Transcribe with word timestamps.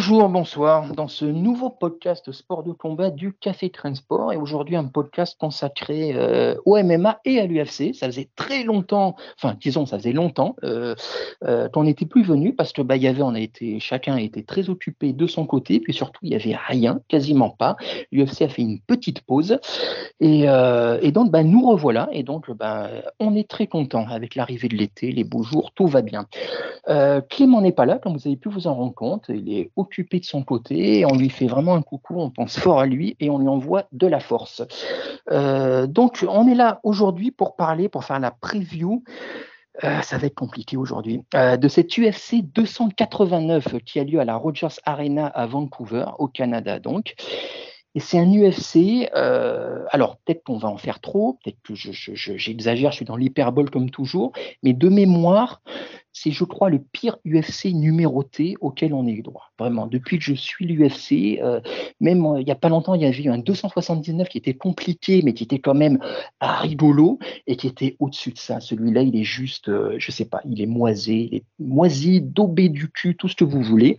Bonjour, 0.00 0.30
bonsoir 0.30 0.94
dans 0.94 1.08
ce 1.08 1.26
nouveau 1.26 1.68
podcast 1.68 2.32
sport 2.32 2.62
de 2.62 2.72
combat 2.72 3.10
du 3.10 3.34
Café 3.34 3.68
Transport 3.68 4.32
et 4.32 4.38
aujourd'hui 4.38 4.74
un 4.74 4.86
podcast 4.86 5.36
consacré 5.38 6.12
euh, 6.14 6.54
au 6.64 6.82
MMA 6.82 7.20
et 7.26 7.38
à 7.38 7.44
l'UFC. 7.44 7.92
Ça 7.92 8.06
faisait 8.06 8.30
très 8.34 8.64
longtemps, 8.64 9.14
enfin 9.36 9.58
disons 9.60 9.84
ça 9.84 9.98
faisait 9.98 10.14
longtemps 10.14 10.56
euh, 10.64 10.94
euh, 11.44 11.68
qu'on 11.68 11.84
n'était 11.84 12.06
plus 12.06 12.22
venu 12.22 12.54
parce 12.54 12.72
que 12.72 12.80
bah 12.80 12.96
y 12.96 13.08
avait 13.08 13.20
on 13.20 13.34
a 13.34 13.40
été 13.40 13.78
chacun 13.78 14.16
été 14.16 14.42
très 14.42 14.70
occupé 14.70 15.12
de 15.12 15.26
son 15.26 15.44
côté 15.44 15.80
puis 15.80 15.92
surtout 15.92 16.20
il 16.22 16.32
y 16.32 16.34
avait 16.34 16.56
rien, 16.56 17.00
quasiment 17.08 17.50
pas. 17.50 17.76
L'UFC 18.10 18.40
a 18.40 18.48
fait 18.48 18.62
une 18.62 18.80
petite 18.80 19.20
pause 19.20 19.60
et, 20.18 20.44
et 20.44 21.12
donc 21.12 21.30
bah, 21.30 21.42
nous 21.42 21.68
revoilà 21.68 22.08
et 22.12 22.22
donc 22.22 22.50
bah, 22.50 22.88
on 23.18 23.34
est 23.36 23.46
très 23.46 23.66
content 23.66 24.06
avec 24.08 24.34
l'arrivée 24.34 24.68
de 24.68 24.76
l'été, 24.76 25.12
les 25.12 25.24
beaux 25.24 25.42
jours, 25.42 25.72
tout 25.74 25.86
va 25.86 26.00
bien. 26.00 26.26
Clément 27.28 27.60
n'est 27.60 27.72
pas 27.72 27.84
là 27.84 27.98
comme 27.98 28.14
vous 28.14 28.26
avez 28.26 28.36
pu 28.36 28.48
vous 28.48 28.66
en 28.66 28.74
rendre 28.74 28.94
compte 28.94 29.26
il 29.28 29.52
est 29.52 29.70
occupé 29.76 29.89
de 29.98 30.24
son 30.24 30.42
côté, 30.42 31.04
on 31.04 31.16
lui 31.16 31.30
fait 31.30 31.46
vraiment 31.46 31.74
un 31.74 31.82
coucou, 31.82 32.20
on 32.20 32.30
pense 32.30 32.58
fort 32.58 32.80
à 32.80 32.86
lui 32.86 33.16
et 33.20 33.30
on 33.30 33.38
lui 33.38 33.48
envoie 33.48 33.84
de 33.92 34.06
la 34.06 34.20
force. 34.20 34.62
Euh, 35.30 35.86
donc 35.86 36.24
on 36.28 36.46
est 36.46 36.54
là 36.54 36.80
aujourd'hui 36.82 37.30
pour 37.30 37.56
parler, 37.56 37.88
pour 37.88 38.04
faire 38.04 38.20
la 38.20 38.30
preview. 38.30 39.02
Euh, 39.84 40.02
ça 40.02 40.18
va 40.18 40.26
être 40.26 40.34
compliqué 40.34 40.76
aujourd'hui. 40.76 41.22
Euh, 41.34 41.56
de 41.56 41.68
cette 41.68 41.96
UFC 41.96 42.42
289 42.42 43.78
qui 43.84 43.98
a 43.98 44.04
lieu 44.04 44.20
à 44.20 44.24
la 44.24 44.36
Rogers 44.36 44.80
Arena 44.84 45.26
à 45.26 45.46
Vancouver, 45.46 46.06
au 46.18 46.28
Canada 46.28 46.78
donc. 46.78 47.14
Et 47.96 48.00
c'est 48.00 48.20
un 48.20 48.30
UFC. 48.32 49.08
alors, 49.12 50.16
peut-être 50.18 50.44
qu'on 50.44 50.58
va 50.58 50.68
en 50.68 50.76
faire 50.76 51.00
trop, 51.00 51.38
peut-être 51.42 51.58
que 51.64 51.74
j'exagère, 51.74 52.92
je, 52.92 52.94
je, 52.94 52.96
suis 52.98 53.04
dans 53.04 53.16
l'hyperbole 53.16 53.68
comme 53.68 53.90
toujours, 53.90 54.32
mais 54.62 54.74
de 54.74 54.88
mémoire, 54.88 55.60
c'est, 56.12 56.32
je 56.32 56.44
crois, 56.44 56.70
le 56.70 56.80
pire 56.80 57.18
UFC 57.24 57.66
numéroté 57.66 58.56
auquel 58.60 58.94
on 58.94 59.06
ait 59.06 59.20
droit. 59.22 59.50
Vraiment, 59.58 59.86
depuis 59.86 60.18
que 60.18 60.24
je 60.24 60.34
suis 60.34 60.66
l'UFC, 60.66 61.40
euh, 61.40 61.60
même 62.00 62.24
euh, 62.24 62.40
il 62.40 62.44
n'y 62.44 62.50
a 62.50 62.56
pas 62.56 62.68
longtemps, 62.68 62.94
il 62.94 63.02
y 63.02 63.06
avait 63.06 63.22
eu 63.22 63.30
un 63.30 63.38
279 63.38 64.28
qui 64.28 64.38
était 64.38 64.54
compliqué, 64.54 65.22
mais 65.24 65.34
qui 65.34 65.44
était 65.44 65.60
quand 65.60 65.74
même 65.74 65.98
rigolo 66.40 67.18
et 67.46 67.56
qui 67.56 67.66
était 67.66 67.96
au-dessus 68.00 68.32
de 68.32 68.38
ça. 68.38 68.60
Celui-là, 68.60 69.02
il 69.02 69.16
est 69.16 69.24
juste, 69.24 69.68
euh, 69.68 69.94
je 69.98 70.10
sais 70.10 70.24
pas, 70.24 70.40
il 70.44 70.60
est 70.60 70.66
moisé, 70.66 71.28
il 71.30 71.34
est 71.36 71.44
moisi, 71.58 72.20
daubé 72.20 72.68
du 72.68 72.90
cul, 72.90 73.16
tout 73.16 73.28
ce 73.28 73.36
que 73.36 73.44
vous 73.44 73.62
voulez. 73.62 73.96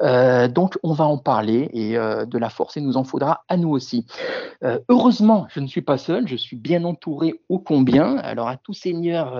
donc, 0.00 0.78
on 0.82 0.92
va 0.92 1.04
en 1.04 1.18
parler 1.18 1.70
et 1.72 1.94
de 1.94 2.38
la 2.38 2.50
force, 2.50 2.76
il 2.76 2.84
nous 2.84 2.96
en 2.96 3.04
faudra 3.04 3.44
à 3.48 3.56
nous 3.56 3.70
aussi. 3.70 4.06
heureusement, 4.88 5.46
je 5.48 5.60
ne 5.60 5.66
suis 5.66 5.82
pas 5.82 5.98
seul, 5.98 6.28
je 6.28 6.36
suis 6.36 6.56
bien 6.56 6.84
entouré 6.84 7.34
ô 7.48 7.58
combien. 7.58 8.16
Alors, 8.18 8.48
à 8.48 8.56
tout 8.56 8.74
seigneur 8.74 9.38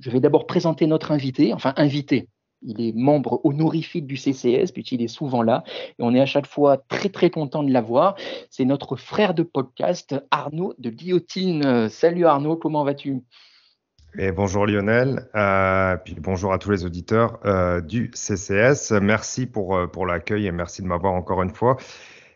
je 0.00 0.10
vais 0.10 0.20
d'abord 0.20 0.46
présenter 0.46 0.86
notre 0.86 1.12
invité, 1.12 1.52
enfin 1.52 1.72
invité. 1.76 2.28
Il 2.62 2.80
est 2.80 2.92
membre 2.94 3.40
honorifique 3.44 4.06
du 4.06 4.16
CCS, 4.16 4.72
puisqu'il 4.72 5.02
est 5.02 5.08
souvent 5.08 5.42
là, 5.42 5.62
et 5.98 6.02
on 6.02 6.14
est 6.14 6.20
à 6.20 6.26
chaque 6.26 6.46
fois 6.46 6.78
très 6.88 7.10
très 7.10 7.30
content 7.30 7.62
de 7.62 7.70
l'avoir. 7.70 8.16
C'est 8.50 8.64
notre 8.64 8.96
frère 8.96 9.34
de 9.34 9.42
podcast, 9.42 10.16
Arnaud 10.30 10.74
de 10.78 10.90
Guillotine. 10.90 11.88
Salut 11.88 12.24
Arnaud, 12.24 12.56
comment 12.56 12.82
vas-tu? 12.82 13.22
Bonjour 14.34 14.66
Lionel, 14.66 15.28
euh, 15.34 15.96
puis 16.02 16.16
bonjour 16.18 16.54
à 16.54 16.58
tous 16.58 16.70
les 16.70 16.86
auditeurs 16.86 17.38
euh, 17.44 17.82
du 17.82 18.10
CCS. 18.14 18.92
Merci 19.02 19.44
pour, 19.44 19.76
euh, 19.76 19.86
pour 19.86 20.06
l'accueil 20.06 20.46
et 20.46 20.52
merci 20.52 20.80
de 20.80 20.86
m'avoir 20.86 21.12
encore 21.12 21.42
une 21.42 21.50
fois. 21.50 21.76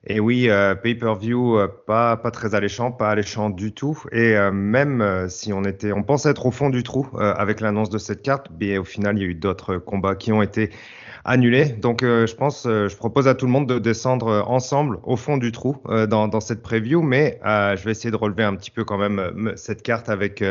Et 0.06 0.18
oui, 0.18 0.48
euh, 0.48 0.74
pay-per-view, 0.74 1.58
euh, 1.58 1.68
pas, 1.86 2.16
pas 2.16 2.30
très 2.30 2.54
alléchant, 2.54 2.90
pas 2.90 3.10
alléchant 3.10 3.50
du 3.50 3.72
tout. 3.72 4.02
Et 4.12 4.34
euh, 4.34 4.50
même 4.50 5.26
si 5.28 5.52
on 5.52 5.62
était, 5.64 5.92
on 5.92 6.02
pensait 6.02 6.30
être 6.30 6.46
au 6.46 6.50
fond 6.50 6.70
du 6.70 6.82
trou 6.82 7.06
avec 7.18 7.60
l'annonce 7.60 7.90
de 7.90 7.98
cette 7.98 8.22
carte, 8.22 8.46
mais 8.58 8.78
au 8.78 8.84
final, 8.84 9.18
il 9.18 9.22
y 9.22 9.24
a 9.26 9.28
eu 9.28 9.34
d'autres 9.34 9.76
combats 9.76 10.14
qui 10.14 10.32
ont 10.32 10.40
été 10.40 10.70
annulés. 11.26 11.66
Donc, 11.66 12.00
je 12.02 12.34
pense, 12.34 12.62
je 12.64 12.96
propose 12.96 13.28
à 13.28 13.34
tout 13.34 13.44
le 13.44 13.52
monde 13.52 13.68
de 13.68 13.78
descendre 13.78 14.44
ensemble 14.48 14.98
au 15.02 15.16
fond 15.16 15.36
du 15.36 15.52
trou 15.52 15.76
dans, 16.08 16.28
dans 16.28 16.40
cette 16.40 16.62
preview, 16.62 17.02
mais 17.02 17.38
je 17.44 17.84
vais 17.84 17.90
essayer 17.90 18.10
de 18.10 18.16
relever 18.16 18.44
un 18.44 18.56
petit 18.56 18.70
peu 18.70 18.84
quand 18.84 18.96
même 18.96 19.52
cette 19.56 19.82
carte 19.82 20.08
avec 20.08 20.42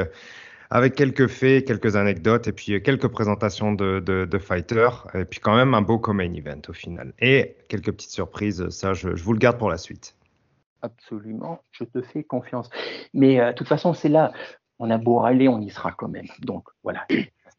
avec 0.70 0.96
quelques 0.96 1.28
faits, 1.28 1.66
quelques 1.66 1.96
anecdotes 1.96 2.48
et 2.48 2.52
puis 2.52 2.82
quelques 2.82 3.08
présentations 3.08 3.74
de, 3.74 4.40
fighters 4.40 5.08
et 5.16 5.26
puis 5.26 5.40
quand 5.40 5.56
même 5.56 5.74
un 5.74 5.82
beau 5.82 6.02
main 6.14 6.34
event 6.34 6.62
au 6.68 6.74
final. 6.74 7.14
Et 7.20 7.56
quelques 7.68 7.92
petites 7.92 8.12
surprises, 8.12 8.70
ça 8.70 8.94
je, 8.94 9.10
vous 9.10 9.34
le 9.34 9.40
garde 9.40 9.58
pour 9.58 9.70
la 9.70 9.78
suite. 9.78 10.16
Absolument, 10.82 11.62
je 11.72 11.84
te 11.84 12.02
fais 12.02 12.24
confiance. 12.24 12.70
Mais 13.14 13.40
euh, 13.40 13.52
de 13.52 13.56
toute 13.58 13.68
façon, 13.68 13.94
c'est 13.94 14.08
là, 14.08 14.32
on 14.78 14.90
a 14.90 14.98
beau 14.98 15.18
râler, 15.18 15.50
on 15.50 15.60
y 15.60 15.70
sera 15.70 15.92
quand 15.92 16.08
même. 16.08 16.28
Donc 16.42 16.70
voilà, 16.84 17.06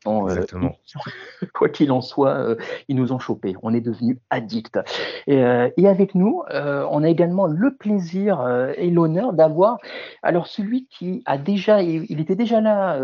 euh, 0.06 0.28
Exactement. 0.28 0.76
quoi 1.54 1.68
qu'il 1.68 1.92
en 1.92 2.00
soit, 2.00 2.34
euh, 2.34 2.56
ils 2.88 2.96
nous 2.96 3.12
ont 3.12 3.18
chopés. 3.18 3.54
On 3.62 3.74
est 3.74 3.80
devenus 3.80 4.18
addicts. 4.30 4.78
Et, 5.26 5.42
euh, 5.44 5.68
et 5.76 5.88
avec 5.88 6.14
nous, 6.14 6.42
on 6.50 7.02
a 7.02 7.08
également 7.08 7.46
le 7.46 7.74
plaisir 7.74 8.46
et 8.76 8.90
l'honneur 8.90 9.32
d'avoir 9.32 9.78
alors 10.22 10.46
celui 10.46 10.86
qui 10.86 11.22
a 11.26 11.38
déjà, 11.38 11.82
il 11.82 12.20
était 12.20 12.34
déjà 12.34 12.60
là 12.60 12.98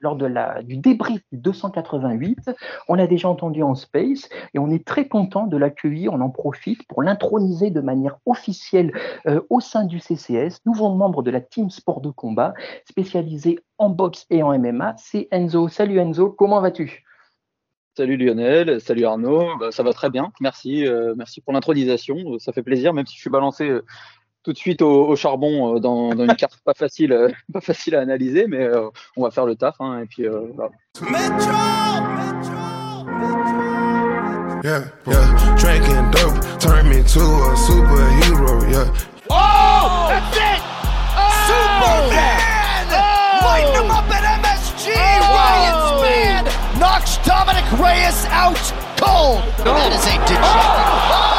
lors 0.00 0.16
de 0.16 0.26
la 0.26 0.62
du 0.62 0.76
débrief 0.76 1.22
du 1.32 1.38
288. 1.38 2.50
On 2.88 2.94
l'a 2.94 3.06
déjà 3.06 3.28
entendu 3.28 3.62
en 3.62 3.74
space 3.74 4.28
et 4.54 4.58
on 4.58 4.70
est 4.70 4.84
très 4.84 5.08
content 5.08 5.46
de 5.46 5.56
l'accueillir. 5.56 6.12
On 6.12 6.20
en 6.20 6.30
profite 6.30 6.86
pour 6.86 7.02
l'introniser 7.02 7.70
de 7.70 7.80
manière 7.80 8.18
officielle 8.26 8.92
au 9.50 9.60
sein 9.60 9.84
du 9.84 10.00
CCS, 10.00 10.60
nouveau 10.66 10.94
membre 10.94 11.22
de 11.22 11.30
la 11.30 11.40
team 11.40 11.70
sport 11.70 12.00
de 12.00 12.10
combat 12.10 12.54
spécialisé 12.88 13.58
en 13.82 13.90
boxe 13.90 14.26
et 14.30 14.42
en 14.42 14.56
MMA. 14.56 14.94
C'est 14.96 15.28
Enzo. 15.32 15.68
Salut 15.68 15.98
Enzo, 15.98 16.30
comment 16.30 16.60
vas-tu? 16.60 17.04
Salut 17.96 18.16
Lionel, 18.16 18.80
salut 18.80 19.04
Arnaud, 19.04 19.58
bah, 19.58 19.70
ça 19.70 19.82
va 19.82 19.92
très 19.92 20.08
bien, 20.08 20.32
merci, 20.40 20.86
euh, 20.86 21.12
merci 21.14 21.42
pour 21.42 21.52
l'intronisation, 21.52 22.38
ça 22.38 22.50
fait 22.50 22.62
plaisir, 22.62 22.94
même 22.94 23.04
si 23.06 23.16
je 23.16 23.20
suis 23.20 23.28
balancé 23.28 23.68
euh, 23.68 23.84
tout 24.42 24.54
de 24.54 24.56
suite 24.56 24.80
au, 24.80 25.14
charbon 25.14 25.76
euh, 25.76 25.78
dans, 25.78 26.10
une 26.12 26.34
carte 26.34 26.58
pas 26.64 26.72
facile, 26.72 27.14
pas 27.52 27.60
facile 27.60 27.94
à 27.94 28.00
analyser, 28.00 28.46
mais 28.46 28.66
on 29.14 29.22
va 29.24 29.30
faire 29.30 29.44
le 29.44 29.56
taf, 29.56 29.74
hein, 29.80 30.00
et 30.00 30.06
puis 30.06 30.26
voilà. 30.26 30.70
Yeah, 34.64 34.84
yeah. 35.06 35.56
Drinking 35.58 36.10
dope 36.12 36.40
turn 36.60 36.88
me 36.88 37.02
to 37.02 37.20
a 37.20 37.56
superhero, 37.56 38.72
yeah. 38.72 38.90
Oh, 39.28 40.06
that's 40.08 40.36
it! 40.38 40.62
Oh! 41.14 42.08
Superman! 42.08 42.41
Lighten 43.42 43.84
him 43.84 43.90
up 43.90 44.08
at 44.10 44.24
MSG! 44.40 44.94
Oh! 44.94 45.34
Ryan 45.34 45.76
Span 45.98 46.78
knocks 46.78 47.18
Dominic 47.26 47.66
Reyes 47.78 48.24
out 48.26 48.58
cold. 48.96 49.42
No. 49.64 49.74
That 49.74 49.92
is 49.92 50.06
a 50.06 50.12
dejected. 50.22 50.38
Oh! 50.40 51.31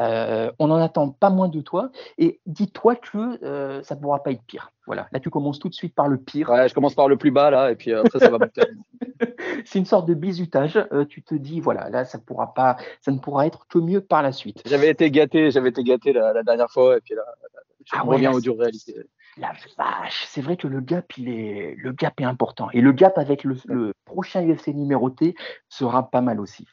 Euh, 0.00 0.50
on 0.58 0.68
n'en 0.68 0.76
attend 0.76 1.10
pas 1.10 1.30
moins 1.30 1.48
de 1.48 1.60
toi. 1.60 1.90
Et 2.18 2.40
dis-toi 2.46 2.96
que 2.96 3.44
euh, 3.44 3.82
ça 3.82 3.94
ne 3.94 4.00
pourra 4.00 4.22
pas 4.22 4.32
être 4.32 4.42
pire. 4.42 4.72
Voilà. 4.86 5.08
Là, 5.12 5.20
tu 5.20 5.30
commences 5.30 5.58
tout 5.58 5.68
de 5.68 5.74
suite 5.74 5.94
par 5.94 6.08
le 6.08 6.16
pire. 6.16 6.50
Ouais, 6.50 6.68
je 6.68 6.74
commence 6.74 6.94
par 6.94 7.08
le 7.08 7.16
plus 7.16 7.30
bas, 7.30 7.50
là, 7.50 7.70
et 7.70 7.76
puis 7.76 7.92
après, 7.92 8.18
ça 8.18 8.30
va 8.30 8.38
monter. 8.38 8.62
C'est 9.64 9.78
une 9.78 9.84
sorte 9.84 10.06
de 10.08 10.14
bisutage. 10.14 10.78
Euh, 10.92 11.04
tu 11.04 11.22
te 11.22 11.34
dis, 11.34 11.60
voilà, 11.60 11.90
là, 11.90 12.04
ça, 12.04 12.18
pourra 12.18 12.54
pas, 12.54 12.76
ça 13.00 13.10
ne 13.10 13.18
pourra 13.18 13.46
être 13.46 13.66
que 13.68 13.78
mieux 13.78 14.00
par 14.00 14.22
la 14.22 14.32
suite. 14.32 14.62
J'avais 14.64 14.88
été 14.88 15.10
gâté, 15.10 15.50
j'avais 15.50 15.68
été 15.68 15.82
gâté 15.82 16.12
la, 16.12 16.42
dernière 16.42 16.70
fois, 16.70 16.96
et 16.96 17.00
puis 17.00 17.14
là, 17.14 17.22
je 17.84 17.92
ah 17.96 18.02
reviens 18.02 18.32
au 18.32 18.40
dur 18.40 18.56
réalité. 18.58 18.94
La 19.38 19.52
vache, 19.76 20.24
c'est 20.28 20.40
vrai 20.40 20.56
que 20.56 20.66
le 20.66 20.80
gap, 20.80 21.12
est, 21.18 21.76
important. 22.24 22.68
Et 22.72 22.80
le 22.80 22.92
gap 22.92 23.18
avec 23.18 23.44
le, 23.44 23.92
prochain 24.04 24.42
UFC 24.42 24.68
numéroté 24.68 25.34
sera 25.68 26.10
pas 26.10 26.20
mal 26.22 26.40
aussi. 26.40 26.66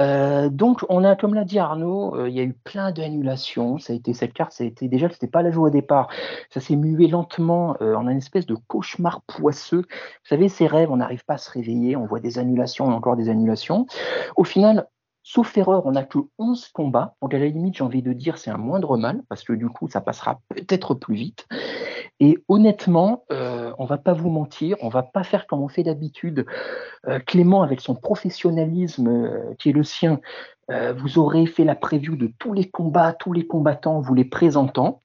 Euh, 0.00 0.48
donc, 0.48 0.84
on 0.88 1.04
a, 1.04 1.14
comme 1.14 1.34
l'a 1.34 1.44
dit 1.44 1.58
Arnaud, 1.58 2.16
euh, 2.16 2.28
il 2.28 2.34
y 2.34 2.40
a 2.40 2.42
eu 2.42 2.52
plein 2.52 2.90
d'annulations. 2.90 3.78
Cette 3.78 4.32
carte, 4.32 4.52
ça 4.52 4.64
a 4.64 4.66
été 4.66 4.88
déjà, 4.88 5.08
pas 5.30 5.42
la 5.42 5.52
joie 5.52 5.68
au 5.68 5.70
départ. 5.70 6.08
Ça 6.50 6.60
s'est 6.60 6.76
mué 6.76 7.06
lentement. 7.06 7.76
Euh, 7.80 7.96
a 7.96 8.00
une 8.00 8.18
espèce 8.18 8.46
de 8.46 8.56
cauchemar 8.66 9.22
poisseux. 9.22 9.82
Vous 9.82 10.28
savez, 10.28 10.48
ces 10.48 10.66
rêves, 10.66 10.90
on 10.90 10.96
n'arrive 10.96 11.24
pas 11.24 11.34
à 11.34 11.38
se 11.38 11.50
réveiller. 11.50 11.96
On 11.96 12.06
voit 12.06 12.20
des 12.20 12.38
annulations 12.38 12.90
et 12.90 12.94
encore 12.94 13.16
des 13.16 13.28
annulations. 13.28 13.86
Au 14.36 14.44
final, 14.44 14.88
Sauf 15.26 15.56
erreur, 15.56 15.86
on 15.86 15.92
n'a 15.92 16.04
que 16.04 16.18
11 16.38 16.68
combats. 16.68 17.16
Donc 17.22 17.32
à 17.32 17.38
la 17.38 17.46
limite, 17.46 17.78
j'ai 17.78 17.82
envie 17.82 18.02
de 18.02 18.12
dire 18.12 18.36
c'est 18.36 18.50
un 18.50 18.58
moindre 18.58 18.98
mal, 18.98 19.22
parce 19.30 19.42
que 19.42 19.54
du 19.54 19.68
coup, 19.70 19.88
ça 19.88 20.02
passera 20.02 20.38
peut-être 20.50 20.94
plus 20.94 21.14
vite. 21.14 21.46
Et 22.20 22.38
honnêtement, 22.46 23.24
euh, 23.32 23.72
on 23.78 23.86
va 23.86 23.96
pas 23.96 24.12
vous 24.12 24.28
mentir, 24.28 24.76
on 24.82 24.90
va 24.90 25.02
pas 25.02 25.24
faire 25.24 25.46
comme 25.46 25.62
on 25.62 25.68
fait 25.68 25.82
d'habitude. 25.82 26.44
Euh, 27.08 27.18
Clément, 27.20 27.62
avec 27.62 27.80
son 27.80 27.94
professionnalisme 27.94 29.08
euh, 29.08 29.54
qui 29.58 29.70
est 29.70 29.72
le 29.72 29.82
sien, 29.82 30.20
euh, 30.70 30.92
vous 30.92 31.18
aurez 31.18 31.46
fait 31.46 31.64
la 31.64 31.74
preview 31.74 32.16
de 32.16 32.30
tous 32.38 32.52
les 32.52 32.68
combats, 32.68 33.14
tous 33.14 33.32
les 33.32 33.46
combattants, 33.46 34.02
vous 34.02 34.14
les 34.14 34.26
présentant 34.26 35.00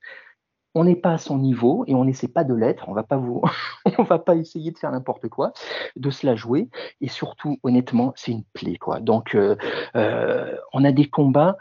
on 0.75 0.83
n'est 0.83 0.95
pas 0.95 1.13
à 1.13 1.17
son 1.17 1.37
niveau 1.37 1.83
et 1.87 1.95
on 1.95 2.05
n'essaie 2.05 2.27
pas 2.27 2.43
de 2.43 2.53
l'être. 2.53 2.87
On 2.87 2.93
va 2.93 3.03
pas 3.03 3.17
vous, 3.17 3.41
on 3.97 4.03
va 4.03 4.19
pas 4.19 4.35
essayer 4.35 4.71
de 4.71 4.77
faire 4.77 4.91
n'importe 4.91 5.27
quoi, 5.29 5.53
de 5.95 6.09
se 6.09 6.25
la 6.25 6.35
jouer. 6.35 6.69
Et 7.01 7.07
surtout, 7.07 7.57
honnêtement, 7.63 8.13
c'est 8.15 8.31
une 8.31 8.43
plaie, 8.53 8.77
quoi. 8.77 8.99
Donc, 8.99 9.35
euh, 9.35 9.55
euh, 9.95 10.55
on 10.73 10.83
a 10.83 10.91
des 10.91 11.09
combats. 11.09 11.57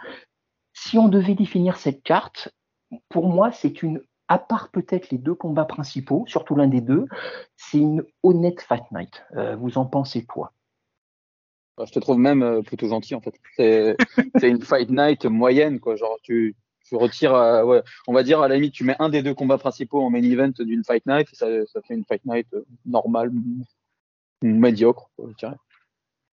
Si 0.74 0.98
on 0.98 1.08
devait 1.08 1.34
définir 1.34 1.76
cette 1.76 2.02
carte, 2.02 2.54
pour 3.08 3.28
moi, 3.28 3.50
c'est 3.50 3.82
une, 3.82 4.02
à 4.28 4.38
part 4.38 4.70
peut-être 4.70 5.10
les 5.10 5.18
deux 5.18 5.34
combats 5.34 5.64
principaux, 5.64 6.24
surtout 6.26 6.54
l'un 6.54 6.68
des 6.68 6.80
deux, 6.80 7.06
c'est 7.56 7.78
une 7.78 8.04
honnête 8.22 8.60
fight 8.60 8.84
night. 8.92 9.24
Euh, 9.36 9.56
vous 9.56 9.78
en 9.78 9.86
pensez 9.86 10.24
quoi? 10.24 10.52
Je 11.84 11.92
te 11.92 12.00
trouve 12.00 12.18
même 12.18 12.64
plutôt 12.64 12.88
gentil 12.88 13.14
en 13.14 13.20
fait. 13.20 13.38
C'est 14.40 14.48
une 14.48 14.60
fight 14.60 14.90
night 14.90 15.26
moyenne, 15.26 15.78
quoi. 15.78 15.94
Genre, 15.94 16.18
tu, 16.24 16.56
tu 16.88 16.96
retires, 16.96 17.34
euh, 17.34 17.80
on 18.06 18.12
va 18.12 18.22
dire 18.22 18.40
à 18.40 18.48
la 18.48 18.54
limite, 18.54 18.72
tu 18.72 18.84
mets 18.84 18.96
un 18.98 19.08
des 19.08 19.22
deux 19.22 19.34
combats 19.34 19.58
principaux 19.58 20.02
en 20.02 20.10
main 20.10 20.22
event 20.22 20.52
d'une 20.58 20.84
fight 20.84 21.04
night, 21.06 21.28
et 21.32 21.36
ça, 21.36 21.46
fait 21.86 21.94
une 21.94 22.04
fight 22.04 22.24
night 22.24 22.46
euh, 22.54 22.64
normale, 22.86 23.30
médiocre, 24.42 25.10
je 25.18 25.34
dirais. 25.34 25.56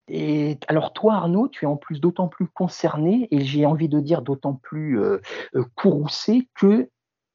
Et 0.08 0.58
alors 0.66 0.92
toi, 0.92 1.14
Arnaud, 1.14 1.48
tu 1.48 1.64
es 1.64 1.68
en 1.68 1.76
plus 1.76 2.00
d'autant 2.00 2.26
plus 2.26 2.48
concerné 2.48 3.28
et 3.30 3.44
j'ai 3.44 3.64
envie 3.64 3.88
de 3.88 4.00
dire 4.00 4.22
d'autant 4.22 4.54
plus 4.54 5.00
euh 5.00 5.20
courroucé 5.76 6.48
que 6.56 6.88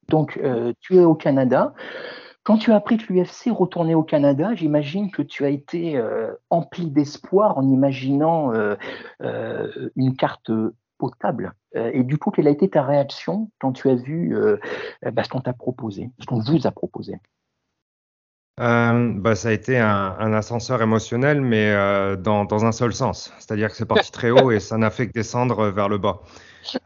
donc 0.08 0.38
tu 0.80 0.96
es 0.96 1.04
au 1.04 1.14
Canada. 1.14 1.72
Quand 2.42 2.58
tu 2.58 2.72
as 2.72 2.76
appris 2.76 2.98
que 2.98 3.10
l'UFC 3.10 3.50
retournait 3.50 3.94
au 3.94 4.02
Canada, 4.02 4.54
j'imagine 4.54 5.10
que 5.10 5.22
tu 5.22 5.46
as 5.46 5.48
été 5.48 5.98
empli 6.50 6.90
d'espoir 6.90 7.56
en 7.56 7.66
imaginant 7.66 8.52
une 9.20 10.16
carte 10.16 10.50
potable. 10.98 11.52
Euh, 11.76 11.90
et 11.92 12.02
du 12.02 12.18
coup, 12.18 12.30
quelle 12.30 12.48
a 12.48 12.50
été 12.50 12.68
ta 12.68 12.82
réaction 12.82 13.50
quand 13.58 13.72
tu 13.72 13.88
as 13.90 13.94
vu 13.94 14.36
euh, 14.36 14.56
bah, 15.12 15.24
ce 15.24 15.28
qu'on 15.28 15.40
t'a 15.40 15.52
proposé, 15.52 16.10
ce 16.20 16.26
qu'on 16.26 16.40
vous 16.40 16.66
a 16.66 16.70
proposé? 16.70 17.20
Euh, 18.58 19.12
bah, 19.14 19.34
ça 19.34 19.50
a 19.50 19.52
été 19.52 19.78
un, 19.78 20.32
ascenseur 20.32 20.80
émotionnel, 20.80 21.42
mais 21.42 21.70
euh, 21.72 22.16
dans, 22.16 22.64
un 22.64 22.72
seul 22.72 22.94
sens. 22.94 23.30
C'est-à-dire 23.38 23.68
que 23.68 23.76
c'est 23.76 23.84
parti 23.84 24.10
très 24.10 24.30
haut 24.30 24.50
et 24.50 24.60
ça 24.60 24.78
n'a 24.78 24.88
fait 24.88 25.08
que 25.08 25.12
descendre 25.12 25.66
vers 25.68 25.90
le 25.90 25.98
bas. 25.98 26.22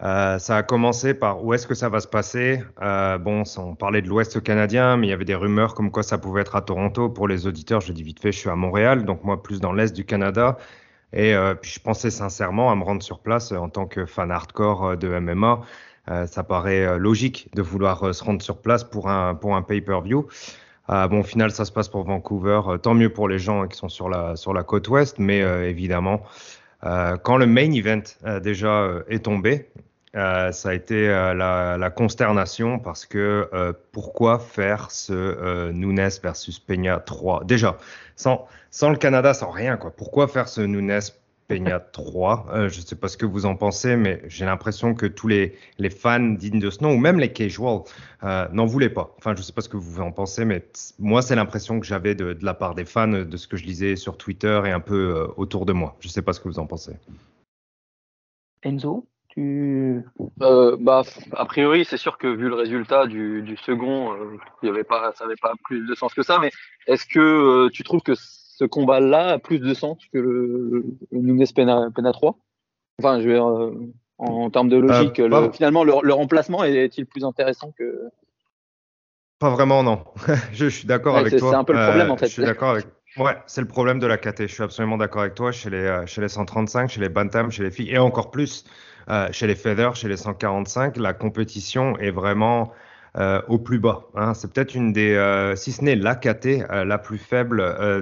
Euh, 0.02 0.38
ça 0.40 0.56
a 0.56 0.62
commencé 0.64 1.14
par 1.14 1.44
où 1.44 1.54
est-ce 1.54 1.68
que 1.68 1.74
ça 1.74 1.88
va 1.88 2.00
se 2.00 2.08
passer? 2.08 2.60
Euh, 2.82 3.18
bon, 3.18 3.44
on 3.56 3.76
parlait 3.76 4.02
de 4.02 4.08
l'Ouest 4.08 4.42
canadien, 4.42 4.96
mais 4.96 5.06
il 5.06 5.10
y 5.10 5.12
avait 5.12 5.24
des 5.24 5.36
rumeurs 5.36 5.74
comme 5.74 5.92
quoi 5.92 6.02
ça 6.02 6.18
pouvait 6.18 6.40
être 6.40 6.56
à 6.56 6.60
Toronto. 6.60 7.08
Pour 7.08 7.28
les 7.28 7.46
auditeurs, 7.46 7.80
je 7.80 7.92
dis 7.92 8.02
vite 8.02 8.20
fait, 8.20 8.32
je 8.32 8.38
suis 8.38 8.50
à 8.50 8.56
Montréal, 8.56 9.04
donc 9.04 9.22
moi 9.22 9.40
plus 9.40 9.60
dans 9.60 9.72
l'Est 9.72 9.94
du 9.94 10.04
Canada. 10.04 10.58
Et 11.12 11.34
euh, 11.34 11.54
puis 11.54 11.70
je 11.72 11.80
pensais 11.80 12.10
sincèrement 12.10 12.70
à 12.70 12.76
me 12.76 12.84
rendre 12.84 13.02
sur 13.02 13.18
place 13.20 13.52
euh, 13.52 13.56
en 13.56 13.68
tant 13.68 13.86
que 13.86 14.06
fan 14.06 14.30
hardcore 14.30 14.84
euh, 14.84 14.96
de 14.96 15.08
MMA. 15.18 15.60
ça 16.26 16.42
paraît 16.42 16.98
logique 16.98 17.48
de 17.54 17.62
vouloir 17.62 18.12
se 18.12 18.24
rendre 18.24 18.42
sur 18.42 18.56
place 18.56 18.82
pour 18.82 19.08
un, 19.08 19.36
pour 19.36 19.54
un 19.54 19.62
pay-per-view. 19.62 20.26
bon, 20.88 21.20
au 21.20 21.22
final, 21.22 21.52
ça 21.52 21.64
se 21.64 21.70
passe 21.70 21.88
pour 21.88 22.02
Vancouver. 22.02 22.60
tant 22.82 22.94
mieux 22.94 23.12
pour 23.12 23.28
les 23.28 23.38
gens 23.38 23.68
qui 23.68 23.76
sont 23.76 23.88
sur 23.88 24.08
la, 24.08 24.34
sur 24.34 24.52
la 24.52 24.64
côte 24.64 24.88
ouest, 24.88 25.20
mais 25.20 25.38
évidemment, 25.68 26.22
quand 26.82 27.36
le 27.36 27.46
main 27.46 27.70
event 27.70 28.02
déjà 28.42 28.90
est 29.08 29.24
tombé, 29.24 29.68
ça 30.14 30.68
a 30.68 30.74
été 30.74 31.06
la, 31.06 31.76
la, 31.78 31.90
consternation 31.90 32.78
parce 32.78 33.06
que 33.06 33.48
pourquoi 33.92 34.38
faire 34.38 34.90
ce 34.90 35.70
Nunes 35.70 36.10
versus 36.22 36.58
Peña 36.58 36.98
3 36.98 37.44
Déjà, 37.44 37.78
sans, 38.16 38.46
sans 38.70 38.90
le 38.90 38.96
Canada, 38.96 39.34
sans 39.34 39.50
rien. 39.50 39.76
Quoi. 39.76 39.90
Pourquoi 39.90 40.28
faire 40.28 40.48
ce 40.48 40.60
Nunes 40.60 41.00
Peña 41.48 41.80
3 41.92 42.46
euh, 42.52 42.68
Je 42.68 42.80
ne 42.80 42.84
sais 42.84 42.96
pas 42.96 43.08
ce 43.08 43.16
que 43.16 43.26
vous 43.26 43.44
en 43.44 43.56
pensez, 43.56 43.96
mais 43.96 44.22
j'ai 44.28 44.44
l'impression 44.44 44.94
que 44.94 45.06
tous 45.06 45.26
les, 45.26 45.56
les 45.78 45.90
fans 45.90 46.20
dignes 46.20 46.60
de 46.60 46.70
ce 46.70 46.82
nom, 46.82 46.92
ou 46.92 46.98
même 46.98 47.18
les 47.18 47.32
casuals, 47.32 47.82
euh, 48.22 48.46
n'en 48.52 48.66
voulaient 48.66 48.90
pas. 48.90 49.14
Enfin, 49.18 49.34
je 49.34 49.40
ne 49.40 49.44
sais 49.44 49.52
pas 49.52 49.60
ce 49.60 49.68
que 49.68 49.76
vous 49.76 50.00
en 50.00 50.12
pensez, 50.12 50.44
mais 50.44 50.64
moi, 50.98 51.22
c'est 51.22 51.34
l'impression 51.34 51.80
que 51.80 51.86
j'avais 51.86 52.14
de, 52.14 52.32
de, 52.32 52.44
la 52.44 52.54
part 52.54 52.74
des 52.74 52.84
fans, 52.84 53.08
de 53.08 53.36
ce 53.36 53.48
que 53.48 53.56
je 53.56 53.64
lisais 53.64 53.96
sur 53.96 54.16
Twitter 54.16 54.60
et 54.66 54.70
un 54.70 54.80
peu 54.80 55.16
euh, 55.16 55.26
autour 55.36 55.66
de 55.66 55.72
moi. 55.72 55.96
Je 56.00 56.06
ne 56.06 56.12
sais 56.12 56.22
pas 56.22 56.32
ce 56.32 56.40
que 56.40 56.48
vous 56.48 56.58
en 56.58 56.66
pensez. 56.66 56.92
Enzo? 58.62 59.06
Tu... 59.30 60.04
Euh, 60.42 60.76
bah, 60.78 61.02
a 61.32 61.44
priori, 61.44 61.84
c'est 61.84 61.96
sûr 61.96 62.18
que 62.18 62.26
vu 62.26 62.48
le 62.48 62.54
résultat 62.54 63.06
du, 63.06 63.42
du 63.42 63.56
second, 63.56 64.12
euh, 64.12 64.36
il 64.62 64.66
y 64.66 64.68
avait 64.68 64.84
pas, 64.84 65.12
ça 65.14 65.24
n'avait 65.24 65.36
pas 65.40 65.52
plus 65.64 65.86
de 65.86 65.94
sens 65.94 66.14
que 66.14 66.22
ça. 66.22 66.38
Mais 66.40 66.50
est-ce 66.86 67.06
que 67.06 67.20
euh, 67.20 67.68
tu 67.72 67.84
trouves 67.84 68.02
que 68.02 68.14
ce 68.16 68.64
combat-là 68.64 69.34
a 69.34 69.38
plus 69.38 69.60
de 69.60 69.72
sens 69.72 69.98
que 70.12 70.18
le, 70.18 70.84
le 71.12 71.20
Nunes 71.20 71.46
Pena, 71.54 71.88
Pena 71.94 72.12
3 72.12 72.36
Enfin, 72.98 73.20
je 73.20 73.30
euh, 73.30 73.70
en, 74.18 74.26
en, 74.26 74.50
termes 74.50 74.68
de 74.68 74.76
logique, 74.76 75.18
le, 75.18 75.28
bah, 75.28 75.50
finalement, 75.52 75.84
le, 75.84 75.94
le 76.02 76.12
remplacement 76.12 76.64
est-il 76.64 77.06
plus 77.06 77.24
intéressant 77.24 77.72
que 77.78 78.10
Pas 79.38 79.50
vraiment, 79.50 79.82
non. 79.82 80.04
je, 80.26 80.34
je, 80.52 80.66
suis 80.66 80.86
d'accord 80.86 81.14
ouais, 81.14 81.20
avec 81.20 81.38
toi. 81.38 81.50
C'est 81.50 81.56
un 81.56 81.64
peu 81.64 81.72
le 81.72 81.86
problème, 81.86 82.10
en 82.10 82.16
fait. 82.16 82.26
Je 82.26 82.32
suis 82.32 82.44
d'accord 82.44 82.70
avec. 82.70 82.86
Ouais, 83.16 83.36
c'est 83.46 83.60
le 83.60 83.66
problème 83.66 83.98
de 83.98 84.06
la 84.06 84.18
KT. 84.18 84.42
Je 84.42 84.54
suis 84.54 84.62
absolument 84.62 84.96
d'accord 84.96 85.22
avec 85.22 85.34
toi. 85.34 85.50
Chez 85.50 85.70
les, 85.70 86.02
chez 86.06 86.20
les 86.20 86.28
135, 86.28 86.90
chez 86.90 87.00
les 87.00 87.08
Bantam, 87.08 87.50
chez 87.50 87.62
les 87.62 87.70
filles, 87.70 87.90
et 87.90 87.98
encore 87.98 88.30
plus 88.30 88.64
euh, 89.08 89.28
chez 89.32 89.46
les 89.46 89.54
feathers, 89.54 89.96
chez 89.96 90.08
les 90.08 90.16
145, 90.16 90.96
la 90.96 91.12
compétition 91.12 91.96
est 91.98 92.10
vraiment 92.10 92.72
euh, 93.16 93.40
au 93.48 93.58
plus 93.58 93.78
bas. 93.78 94.02
Hein. 94.14 94.34
C'est 94.34 94.52
peut-être 94.52 94.74
une 94.74 94.92
des, 94.92 95.14
euh, 95.14 95.56
si 95.56 95.72
ce 95.72 95.82
n'est 95.82 95.96
la 95.96 96.14
KT 96.14 96.66
la 96.70 96.98
plus 96.98 97.18
faible 97.18 97.58